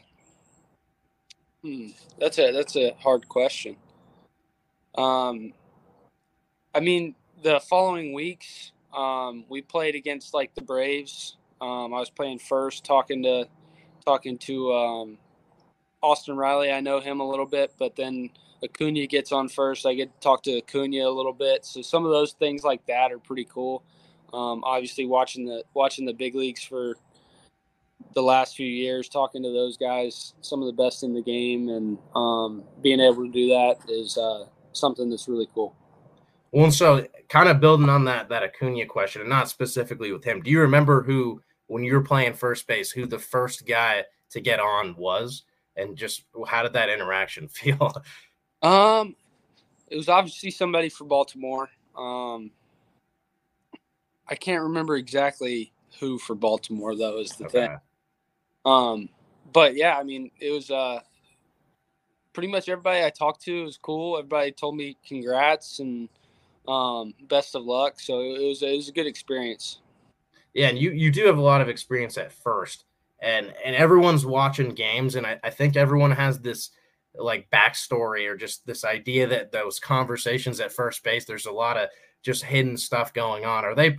hmm, 1.62 1.88
that's 2.18 2.40
a 2.40 2.54
that's 2.54 2.78
a 2.78 2.96
hard 3.02 3.28
question. 3.28 3.76
Um, 4.96 5.54
I 6.74 6.80
mean, 6.80 7.16
the 7.44 7.60
following 7.60 8.14
weeks, 8.14 8.72
um, 8.96 9.44
we 9.50 9.62
played 9.62 9.96
against 9.96 10.34
like 10.34 10.56
the 10.56 10.62
Braves 10.62 11.36
um, 11.62 11.94
I 11.94 12.00
was 12.00 12.10
playing 12.10 12.40
first, 12.40 12.86
talking 12.86 13.24
to 13.24 13.48
talking 14.06 14.38
to 14.40 14.74
um, 14.74 15.18
Austin 16.02 16.38
Riley. 16.38 16.72
I 16.72 16.80
know 16.80 17.00
him 17.00 17.20
a 17.20 17.30
little 17.30 17.46
bit, 17.46 17.74
but 17.78 17.96
then 17.96 18.30
Acuna 18.64 19.08
gets 19.08 19.32
on 19.32 19.50
first. 19.50 19.86
I 19.86 19.94
get 19.94 20.14
to 20.14 20.20
talk 20.24 20.44
to 20.44 20.58
Acuna 20.60 21.08
a 21.08 21.12
little 21.12 21.34
bit. 21.34 21.66
So 21.66 21.82
some 21.82 22.06
of 22.06 22.12
those 22.12 22.34
things 22.34 22.64
like 22.64 22.86
that 22.86 23.12
are 23.12 23.20
pretty 23.20 23.46
cool. 23.46 23.84
Um, 24.34 24.64
obviously, 24.64 25.06
watching 25.06 25.46
the 25.46 25.64
watching 25.74 26.06
the 26.06 26.14
big 26.14 26.36
leagues 26.36 26.64
for 26.64 26.96
the 28.14 28.22
last 28.22 28.56
few 28.56 28.68
years, 28.68 29.10
talking 29.10 29.44
to 29.44 29.52
those 29.52 29.78
guys, 29.78 30.34
some 30.42 30.62
of 30.62 30.66
the 30.66 30.84
best 30.84 31.04
in 31.04 31.14
the 31.14 31.22
game, 31.22 31.70
and 31.70 31.98
um, 32.16 32.64
being 32.82 33.00
able 33.00 33.26
to 33.26 33.32
do 33.32 33.48
that 33.50 33.78
is 33.88 34.18
uh, 34.18 34.46
something 34.72 35.10
that's 35.10 35.28
really 35.28 35.48
cool. 35.54 35.76
Well, 36.52 36.66
and 36.66 36.74
so 36.74 37.06
kind 37.28 37.48
of 37.48 37.60
building 37.60 37.90
on 37.90 38.06
that 38.06 38.30
that 38.30 38.44
Acuna 38.44 38.86
question, 38.86 39.22
and 39.22 39.30
not 39.30 39.50
specifically 39.50 40.12
with 40.12 40.24
him. 40.24 40.42
Do 40.42 40.50
you 40.50 40.62
remember 40.62 41.04
who 41.04 41.42
when 41.68 41.84
you 41.84 41.94
were 41.94 42.02
playing 42.02 42.34
first 42.34 42.68
base, 42.68 42.92
who 42.92 43.06
the 43.06 43.20
first 43.20 43.68
guy 43.68 44.06
to 44.32 44.42
get 44.42 44.60
on 44.60 44.96
was, 44.98 45.44
and 45.76 45.96
just 45.96 46.24
how 46.48 46.64
did 46.64 46.74
that 46.74 46.90
interaction 46.90 47.48
feel? 47.50 47.94
Um, 48.62 49.16
it 49.88 49.96
was 49.96 50.10
obviously 50.10 50.52
somebody 50.52 50.90
for 50.90 51.06
Baltimore. 51.06 51.70
Um, 51.96 52.52
I 54.28 54.36
can't 54.36 54.64
remember 54.64 54.96
exactly 54.96 55.72
who 56.00 56.18
for 56.18 56.36
Baltimore 56.36 56.96
though 56.96 57.20
is 57.20 57.32
the 57.32 57.46
okay. 57.46 57.68
thing. 57.68 57.78
Um, 58.66 59.10
but 59.54 59.76
yeah, 59.76 59.98
I 59.98 60.04
mean, 60.04 60.32
it 60.40 60.52
was 60.52 60.72
uh 60.72 61.00
pretty 62.34 62.48
much 62.48 62.70
everybody 62.70 63.04
I 63.04 63.10
talked 63.10 63.42
to 63.44 63.66
was 63.66 63.78
cool. 63.78 64.18
Everybody 64.18 64.52
told 64.52 64.76
me 64.76 64.98
congrats 65.06 65.80
and 65.80 66.08
um, 66.68 67.14
best 67.28 67.56
of 67.56 67.66
luck. 67.66 68.00
So 68.00 68.22
it 68.22 68.48
was 68.48 68.62
it 68.64 68.76
was 68.76 68.90
a 68.90 68.94
good 68.94 69.08
experience. 69.08 69.80
Yeah, 70.54 70.70
and 70.70 70.80
you 70.80 70.92
you 70.92 71.12
do 71.12 71.26
have 71.26 71.38
a 71.38 71.42
lot 71.42 71.62
of 71.62 71.70
experience 71.70 72.18
at 72.18 72.32
first, 72.32 72.86
and 73.22 73.54
and 73.66 73.76
everyone's 73.76 74.26
watching 74.26 74.70
games, 74.70 75.16
and 75.16 75.26
I, 75.26 75.40
I 75.44 75.50
think 75.50 75.76
everyone 75.76 76.12
has 76.12 76.40
this 76.40 76.72
like 77.16 77.50
backstory 77.50 78.28
or 78.28 78.38
just 78.38 78.66
this 78.66 78.86
idea 78.86 79.28
that 79.28 79.52
those 79.52 79.80
conversations 79.80 80.60
at 80.60 80.72
first 80.72 81.04
base, 81.04 81.26
there's 81.26 81.48
a 81.48 81.52
lot 81.52 81.76
of 81.76 81.90
just 82.22 82.44
hidden 82.44 82.78
stuff 82.78 83.14
going 83.14 83.46
on. 83.46 83.66
Are 83.66 83.76
they 83.76 83.98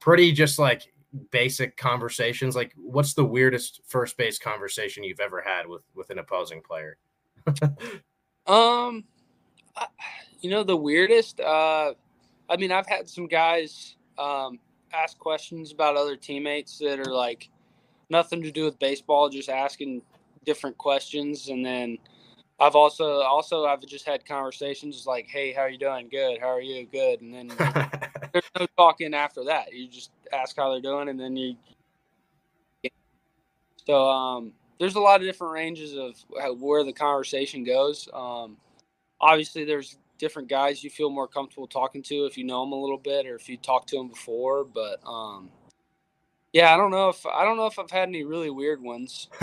pretty 0.00 0.32
just 0.32 0.58
like 0.58 0.92
basic 1.30 1.76
conversations? 1.76 2.56
Like, 2.56 2.72
what's 2.76 3.14
the 3.14 3.24
weirdest 3.24 3.80
first 3.86 4.16
base 4.16 4.38
conversation 4.38 5.04
you've 5.04 5.20
ever 5.20 5.40
had 5.40 5.66
with 5.66 5.82
with 5.94 6.10
an 6.10 6.18
opposing 6.18 6.62
player? 6.62 6.98
um, 8.46 9.04
I, 9.76 9.86
you 10.40 10.50
know 10.50 10.62
the 10.62 10.76
weirdest. 10.76 11.40
Uh, 11.40 11.94
I 12.48 12.56
mean, 12.56 12.72
I've 12.72 12.86
had 12.86 13.08
some 13.08 13.26
guys 13.26 13.96
um, 14.18 14.58
ask 14.92 15.18
questions 15.18 15.72
about 15.72 15.96
other 15.96 16.16
teammates 16.16 16.78
that 16.78 17.00
are 17.00 17.12
like 17.12 17.48
nothing 18.10 18.42
to 18.42 18.50
do 18.50 18.64
with 18.64 18.78
baseball, 18.78 19.28
just 19.28 19.48
asking 19.48 20.02
different 20.44 20.78
questions, 20.78 21.48
and 21.48 21.64
then 21.64 21.98
I've 22.58 22.74
also 22.76 23.20
also 23.20 23.66
I've 23.66 23.84
just 23.86 24.06
had 24.06 24.24
conversations 24.24 25.06
like, 25.06 25.26
"Hey, 25.28 25.52
how 25.52 25.62
are 25.62 25.68
you 25.68 25.78
doing? 25.78 26.08
Good. 26.08 26.40
How 26.40 26.48
are 26.48 26.60
you? 26.60 26.86
Good." 26.86 27.20
And 27.20 27.34
then 27.34 27.48
there's 28.32 28.50
no 28.58 28.66
talking 28.78 29.12
after 29.14 29.44
that. 29.44 29.72
You 29.74 29.88
just 29.88 30.10
ask 30.32 30.56
how 30.56 30.70
they're 30.70 30.80
doing, 30.80 31.08
and 31.08 31.18
then 31.18 31.36
you. 31.36 31.56
So 33.86 34.08
um, 34.08 34.52
there's 34.78 34.96
a 34.96 35.00
lot 35.00 35.20
of 35.20 35.26
different 35.26 35.52
ranges 35.52 35.94
of 35.94 36.60
where 36.60 36.84
the 36.84 36.92
conversation 36.92 37.64
goes. 37.64 38.08
Um, 38.12 38.56
obviously, 39.20 39.64
there's 39.64 39.98
different 40.18 40.48
guys 40.48 40.82
you 40.82 40.90
feel 40.90 41.10
more 41.10 41.28
comfortable 41.28 41.66
talking 41.66 42.02
to 42.02 42.26
if 42.26 42.38
you 42.38 42.44
know 42.44 42.64
them 42.64 42.72
a 42.72 42.80
little 42.80 42.98
bit 42.98 43.26
or 43.26 43.34
if 43.34 43.48
you 43.48 43.56
talked 43.56 43.88
to 43.90 43.96
them 43.96 44.08
before. 44.08 44.64
But 44.64 45.00
um, 45.06 45.50
yeah, 46.52 46.74
I 46.74 46.76
don't 46.76 46.90
know 46.90 47.08
if 47.08 47.24
I 47.26 47.44
don't 47.44 47.56
know 47.56 47.66
if 47.66 47.78
I've 47.78 47.90
had 47.90 48.08
any 48.08 48.24
really 48.24 48.50
weird 48.50 48.82
ones. 48.82 49.28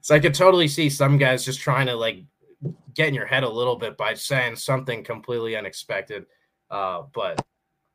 so 0.00 0.14
I 0.14 0.20
could 0.20 0.34
totally 0.34 0.68
see 0.68 0.90
some 0.90 1.18
guys 1.18 1.44
just 1.44 1.60
trying 1.60 1.86
to 1.86 1.94
like 1.94 2.22
get 2.94 3.08
in 3.08 3.14
your 3.14 3.26
head 3.26 3.42
a 3.42 3.48
little 3.48 3.76
bit 3.76 3.96
by 3.96 4.14
saying 4.14 4.56
something 4.56 5.02
completely 5.02 5.56
unexpected. 5.56 6.26
Uh, 6.70 7.02
but 7.12 7.44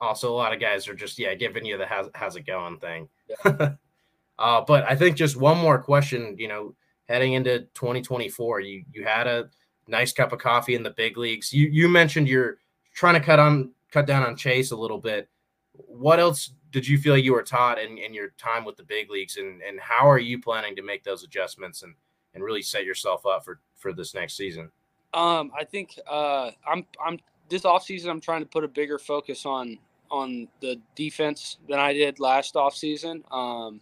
also 0.01 0.31
a 0.31 0.35
lot 0.35 0.53
of 0.53 0.59
guys 0.59 0.87
are 0.87 0.95
just 0.95 1.19
yeah 1.19 1.33
giving 1.33 1.65
you 1.65 1.77
the 1.77 1.85
how's, 1.85 2.09
how's 2.13 2.35
it 2.35 2.45
going 2.45 2.77
thing. 2.79 3.09
Yeah. 3.27 3.73
uh, 4.39 4.61
but 4.61 4.85
I 4.89 4.95
think 4.95 5.15
just 5.15 5.37
one 5.37 5.57
more 5.57 5.79
question. 5.79 6.35
You 6.37 6.47
know, 6.47 6.75
heading 7.07 7.33
into 7.33 7.59
2024, 7.75 8.61
you 8.61 8.83
you 8.91 9.03
had 9.03 9.27
a 9.27 9.49
nice 9.87 10.13
cup 10.13 10.31
of 10.31 10.39
coffee 10.39 10.75
in 10.75 10.83
the 10.83 10.91
big 10.91 11.17
leagues. 11.17 11.53
You 11.53 11.67
you 11.67 11.87
mentioned 11.89 12.27
you're 12.27 12.57
trying 12.93 13.15
to 13.15 13.19
cut 13.19 13.39
on 13.39 13.71
cut 13.91 14.05
down 14.05 14.23
on 14.23 14.35
chase 14.35 14.71
a 14.71 14.75
little 14.75 14.99
bit. 14.99 15.27
What 15.73 16.19
else 16.19 16.51
did 16.71 16.87
you 16.87 16.97
feel 16.97 17.17
you 17.17 17.33
were 17.33 17.43
taught 17.43 17.79
in, 17.79 17.97
in 17.97 18.13
your 18.13 18.29
time 18.37 18.63
with 18.63 18.77
the 18.77 18.83
big 18.83 19.09
leagues, 19.09 19.37
and 19.37 19.61
and 19.61 19.79
how 19.79 20.09
are 20.09 20.19
you 20.19 20.39
planning 20.39 20.75
to 20.75 20.81
make 20.81 21.03
those 21.03 21.23
adjustments 21.23 21.83
and 21.83 21.93
and 22.33 22.43
really 22.43 22.61
set 22.61 22.85
yourself 22.85 23.25
up 23.25 23.43
for 23.43 23.59
for 23.75 23.93
this 23.93 24.13
next 24.13 24.37
season? 24.37 24.71
Um, 25.13 25.51
I 25.57 25.63
think 25.63 25.97
uh, 26.07 26.51
I'm 26.67 26.85
I'm 27.03 27.19
this 27.49 27.63
offseason 27.63 28.09
I'm 28.09 28.21
trying 28.21 28.41
to 28.41 28.45
put 28.45 28.63
a 28.63 28.67
bigger 28.67 28.99
focus 28.99 29.45
on 29.45 29.79
on 30.11 30.47
the 30.61 30.79
defense 30.95 31.57
than 31.67 31.79
I 31.79 31.93
did 31.93 32.19
last 32.19 32.55
offseason. 32.55 33.21
Um, 33.31 33.81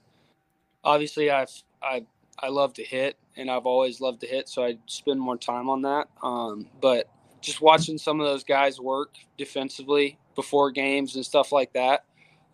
obviously 0.84 1.30
I've 1.30 1.52
I 1.82 2.06
I 2.40 2.50
love 2.50 2.74
to 2.74 2.84
hit 2.84 3.18
and 3.36 3.52
I've 3.52 3.66
always 3.66 4.02
loved 4.02 4.22
to 4.22 4.28
hit, 4.28 4.50
so 4.50 4.64
I 4.64 4.78
spend 4.88 5.20
more 5.20 5.38
time 5.38 5.70
on 5.70 5.82
that. 5.84 6.08
Um, 6.24 6.68
but 6.82 7.10
just 7.42 7.62
watching 7.62 7.98
some 7.98 8.20
of 8.20 8.26
those 8.26 8.44
guys 8.44 8.80
work 8.80 9.16
defensively 9.38 10.18
before 10.36 10.72
games 10.72 11.16
and 11.16 11.26
stuff 11.26 11.52
like 11.52 11.74
that, 11.74 12.06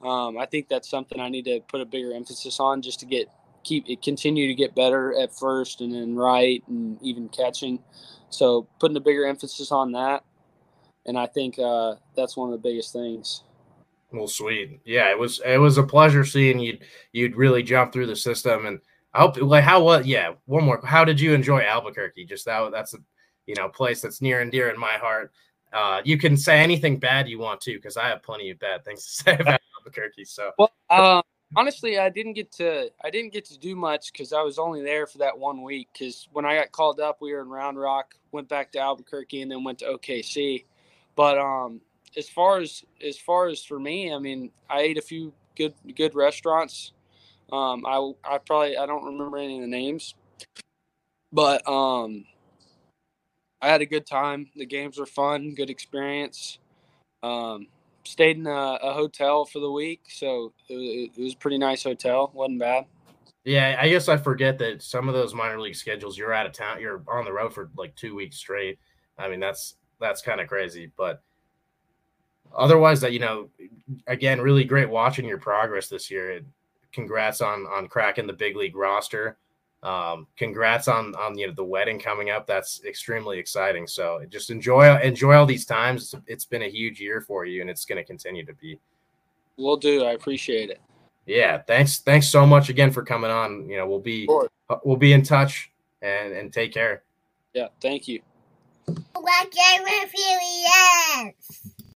um, 0.02 0.38
I 0.38 0.45
think 0.45 0.68
that's 0.68 0.90
something 0.90 1.20
I 1.20 1.30
need 1.30 1.45
to 1.45 1.62
put 1.70 1.80
a 1.80 1.86
bigger 1.86 2.14
emphasis 2.14 2.60
on 2.60 2.82
just 2.82 3.00
to 3.02 3.06
get 3.06 3.30
keep 3.64 3.88
it 3.88 4.02
continue 4.02 4.48
to 4.48 4.54
get 4.54 4.76
better 4.76 5.18
at 5.18 5.34
first 5.34 5.80
and 5.80 5.94
then 5.94 6.16
right 6.16 6.62
and 6.68 7.02
even 7.02 7.30
catching. 7.30 7.80
So 8.30 8.68
putting 8.80 8.98
a 8.98 9.02
bigger 9.02 9.26
emphasis 9.26 9.72
on 9.72 9.94
that, 9.94 10.24
and 11.06 11.18
I 11.18 11.28
think 11.28 11.60
uh, 11.60 11.95
that's 12.16 12.36
one 12.36 12.52
of 12.52 12.62
the 12.62 12.70
biggest 12.70 12.91
things. 12.91 13.44
Well, 14.14 14.27
sweet, 14.27 14.80
yeah. 14.85 15.10
It 15.10 15.18
was 15.18 15.41
it 15.44 15.57
was 15.57 15.80
a 15.80 15.84
pleasure 15.84 16.23
seeing 16.23 16.60
you. 16.60 16.77
You'd 17.14 17.35
really 17.35 17.64
jump 17.64 17.91
through 17.91 18.06
the 18.06 18.15
system, 18.15 18.68
and 18.68 18.80
I 19.11 19.22
hope 19.22 19.41
like 19.41 19.64
how 19.64 19.84
what 19.84 20.06
yeah. 20.06 20.34
One 20.45 20.64
more. 20.64 20.80
How 20.85 21.03
did 21.03 21.19
you 21.19 21.34
enjoy 21.34 21.61
Albuquerque? 21.61 22.26
Just 22.26 22.45
that 22.45 22.72
that's 22.72 22.94
a 22.94 22.99
you 23.48 23.56
know 23.56 23.69
place 23.69 24.02
that's 24.02 24.22
near 24.22 24.41
and 24.41 24.52
dear 24.52 24.69
in 24.69 24.80
my 24.80 24.94
heart. 24.94 25.31
Uh, 25.73 26.02
you 26.06 26.19
can 26.19 26.38
say 26.38 26.60
anything 26.60 26.99
bad 26.99 27.27
you 27.27 27.40
want 27.40 27.60
to 27.61 27.73
because 27.73 27.98
I 27.98 28.07
have 28.07 28.22
plenty 28.22 28.52
of 28.52 28.60
bad 28.60 28.85
things 28.85 29.03
to 29.03 29.11
say 29.23 29.38
about 29.40 29.60
Albuquerque. 29.80 30.26
So 30.26 30.52
well, 30.60 30.72
um, 30.91 31.23
honestly, 31.56 31.98
I 31.98 32.10
didn't 32.10 32.34
get 32.34 32.52
to 32.53 32.91
I 33.03 33.10
didn't 33.10 33.34
get 33.34 33.45
to 33.45 33.57
do 33.57 33.76
much 33.76 34.11
because 34.11 34.31
I 34.31 34.44
was 34.44 34.60
only 34.60 34.84
there 34.84 35.07
for 35.07 35.18
that 35.18 35.35
one 35.35 35.64
week. 35.64 35.90
Because 35.91 36.30
when 36.31 36.45
I 36.45 36.56
got 36.56 36.72
called 36.72 36.99
up, 36.99 37.18
we 37.19 37.34
were 37.34 37.41
in 37.41 37.49
Round 37.49 37.80
Rock, 37.80 38.14
went 38.31 38.48
back 38.48 38.72
to 38.73 38.80
Albuquerque, 38.80 39.41
and 39.41 39.52
then 39.52 39.64
went 39.64 39.80
to 39.80 39.85
OKC. 39.85 40.65
But 41.15 41.40
um, 41.40 41.81
as 42.18 42.30
far 42.30 42.60
as 42.60 42.84
as 43.06 43.18
far 43.18 43.48
as 43.48 43.64
for 43.64 43.80
me, 43.80 44.14
I 44.14 44.19
mean, 44.19 44.52
I 44.69 44.81
ate 44.81 44.98
a 44.98 45.02
few 45.02 45.34
good 45.56 45.73
good 45.95 46.15
restaurants. 46.15 46.94
Um, 47.52 47.85
I 47.85 48.11
I 48.23 48.38
probably 48.38 48.77
I 48.77 48.85
don't 48.85 49.06
remember 49.06 49.38
any 49.38 49.56
of 49.56 49.61
the 49.61 49.68
names, 49.68 50.15
but 51.31 51.68
um, 51.68 52.26
I 53.61 53.68
had 53.68 53.81
a 53.81 53.85
good 53.85 54.06
time. 54.06 54.49
The 54.56 54.65
games 54.65 54.98
were 54.98 55.06
fun, 55.06 55.53
good 55.56 55.69
experience. 55.69 56.60
Um, 57.22 57.68
stayed 58.03 58.38
in 58.38 58.48
a, 58.48 58.52
a, 58.81 58.94
hotel 58.94 59.45
for 59.45 59.60
the 59.60 59.72
week, 59.72 60.02
so 60.10 60.52
it, 60.68 61.11
it 61.15 61.22
was 61.22 61.34
a 61.34 61.38
pretty 61.38 61.57
nice 61.57 61.84
hotel. 61.84 62.30
wasn't 62.34 62.60
bad. 62.60 62.85
Yeah, 63.45 63.77
I 63.80 63.88
guess 63.90 64.10
I 64.10 64.18
forget 64.18 64.57
that 64.60 64.81
some 64.81 65.07
of 65.07 65.14
those 65.14 65.34
minor 65.34 65.60
league 65.60 65.76
schedules, 65.76 66.18
you're 66.18 66.34
out 66.34 66.45
of 66.45 66.52
town, 66.52 66.81
you're 66.81 67.02
on 67.07 67.23
the 67.23 67.31
road 67.31 67.53
for 67.53 67.69
like 67.77 67.95
two 67.95 68.15
weeks 68.15 68.38
straight. 68.38 68.77
I 69.18 69.30
mean, 69.30 69.40
that's 69.40 69.76
that's 69.99 70.22
kind 70.22 70.41
of 70.41 70.48
crazy, 70.48 70.91
but 70.98 71.22
otherwise, 72.56 73.02
that 73.02 73.14
you 73.14 73.20
know, 73.20 73.50
again, 74.08 74.42
really 74.42 74.64
great 74.64 74.90
watching 74.90 75.26
your 75.26 75.38
progress 75.38 75.88
this 75.88 76.10
year. 76.10 76.42
Congrats 76.92 77.42
on 77.42 77.66
on 77.68 77.88
cracking 77.88 78.28
the 78.28 78.34
big 78.34 78.56
league 78.56 78.76
roster. 78.76 79.38
Um, 79.84 80.28
congrats 80.38 80.88
on 80.88 81.14
on 81.16 81.38
you 81.38 81.48
know 81.48 81.54
the 81.54 81.64
wedding 81.64 82.00
coming 82.00 82.30
up. 82.30 82.48
That's 82.48 82.84
extremely 82.86 83.38
exciting. 83.38 83.86
So 83.88 84.22
just 84.30 84.50
enjoy 84.50 84.98
enjoy 85.02 85.36
all 85.36 85.46
these 85.46 85.66
times. 85.66 86.16
it's 86.28 86.46
been 86.46 86.64
a 86.64 86.70
huge 86.70 87.02
year 87.02 87.20
for 87.20 87.46
you, 87.46 87.62
and 87.62 87.70
it's 87.70 87.84
going 87.84 87.98
to 87.98 88.04
continue 88.04 88.46
to 88.46 88.54
be. 88.54 88.80
We'll 89.58 89.78
do. 89.78 90.06
I 90.06 90.12
appreciate 90.12 90.70
it. 90.70 90.80
Yeah, 91.26 91.62
thanks. 91.62 92.00
Thanks 92.00 92.28
so 92.28 92.46
much 92.46 92.70
again 92.70 92.92
for 92.92 93.04
coming 93.04 93.32
on. 93.32 93.68
You 93.68 93.78
know, 93.78 93.88
we'll 93.88 94.00
be 94.00 94.28
we'll 94.84 94.98
be 94.98 95.14
in 95.14 95.24
touch 95.24 95.72
and 96.02 96.34
and 96.34 96.52
take 96.52 96.74
care. 96.74 97.04
Yeah, 97.54 97.68
thank 97.82 98.08
you. 98.08 98.22
What 99.14 99.52
game 99.52 99.84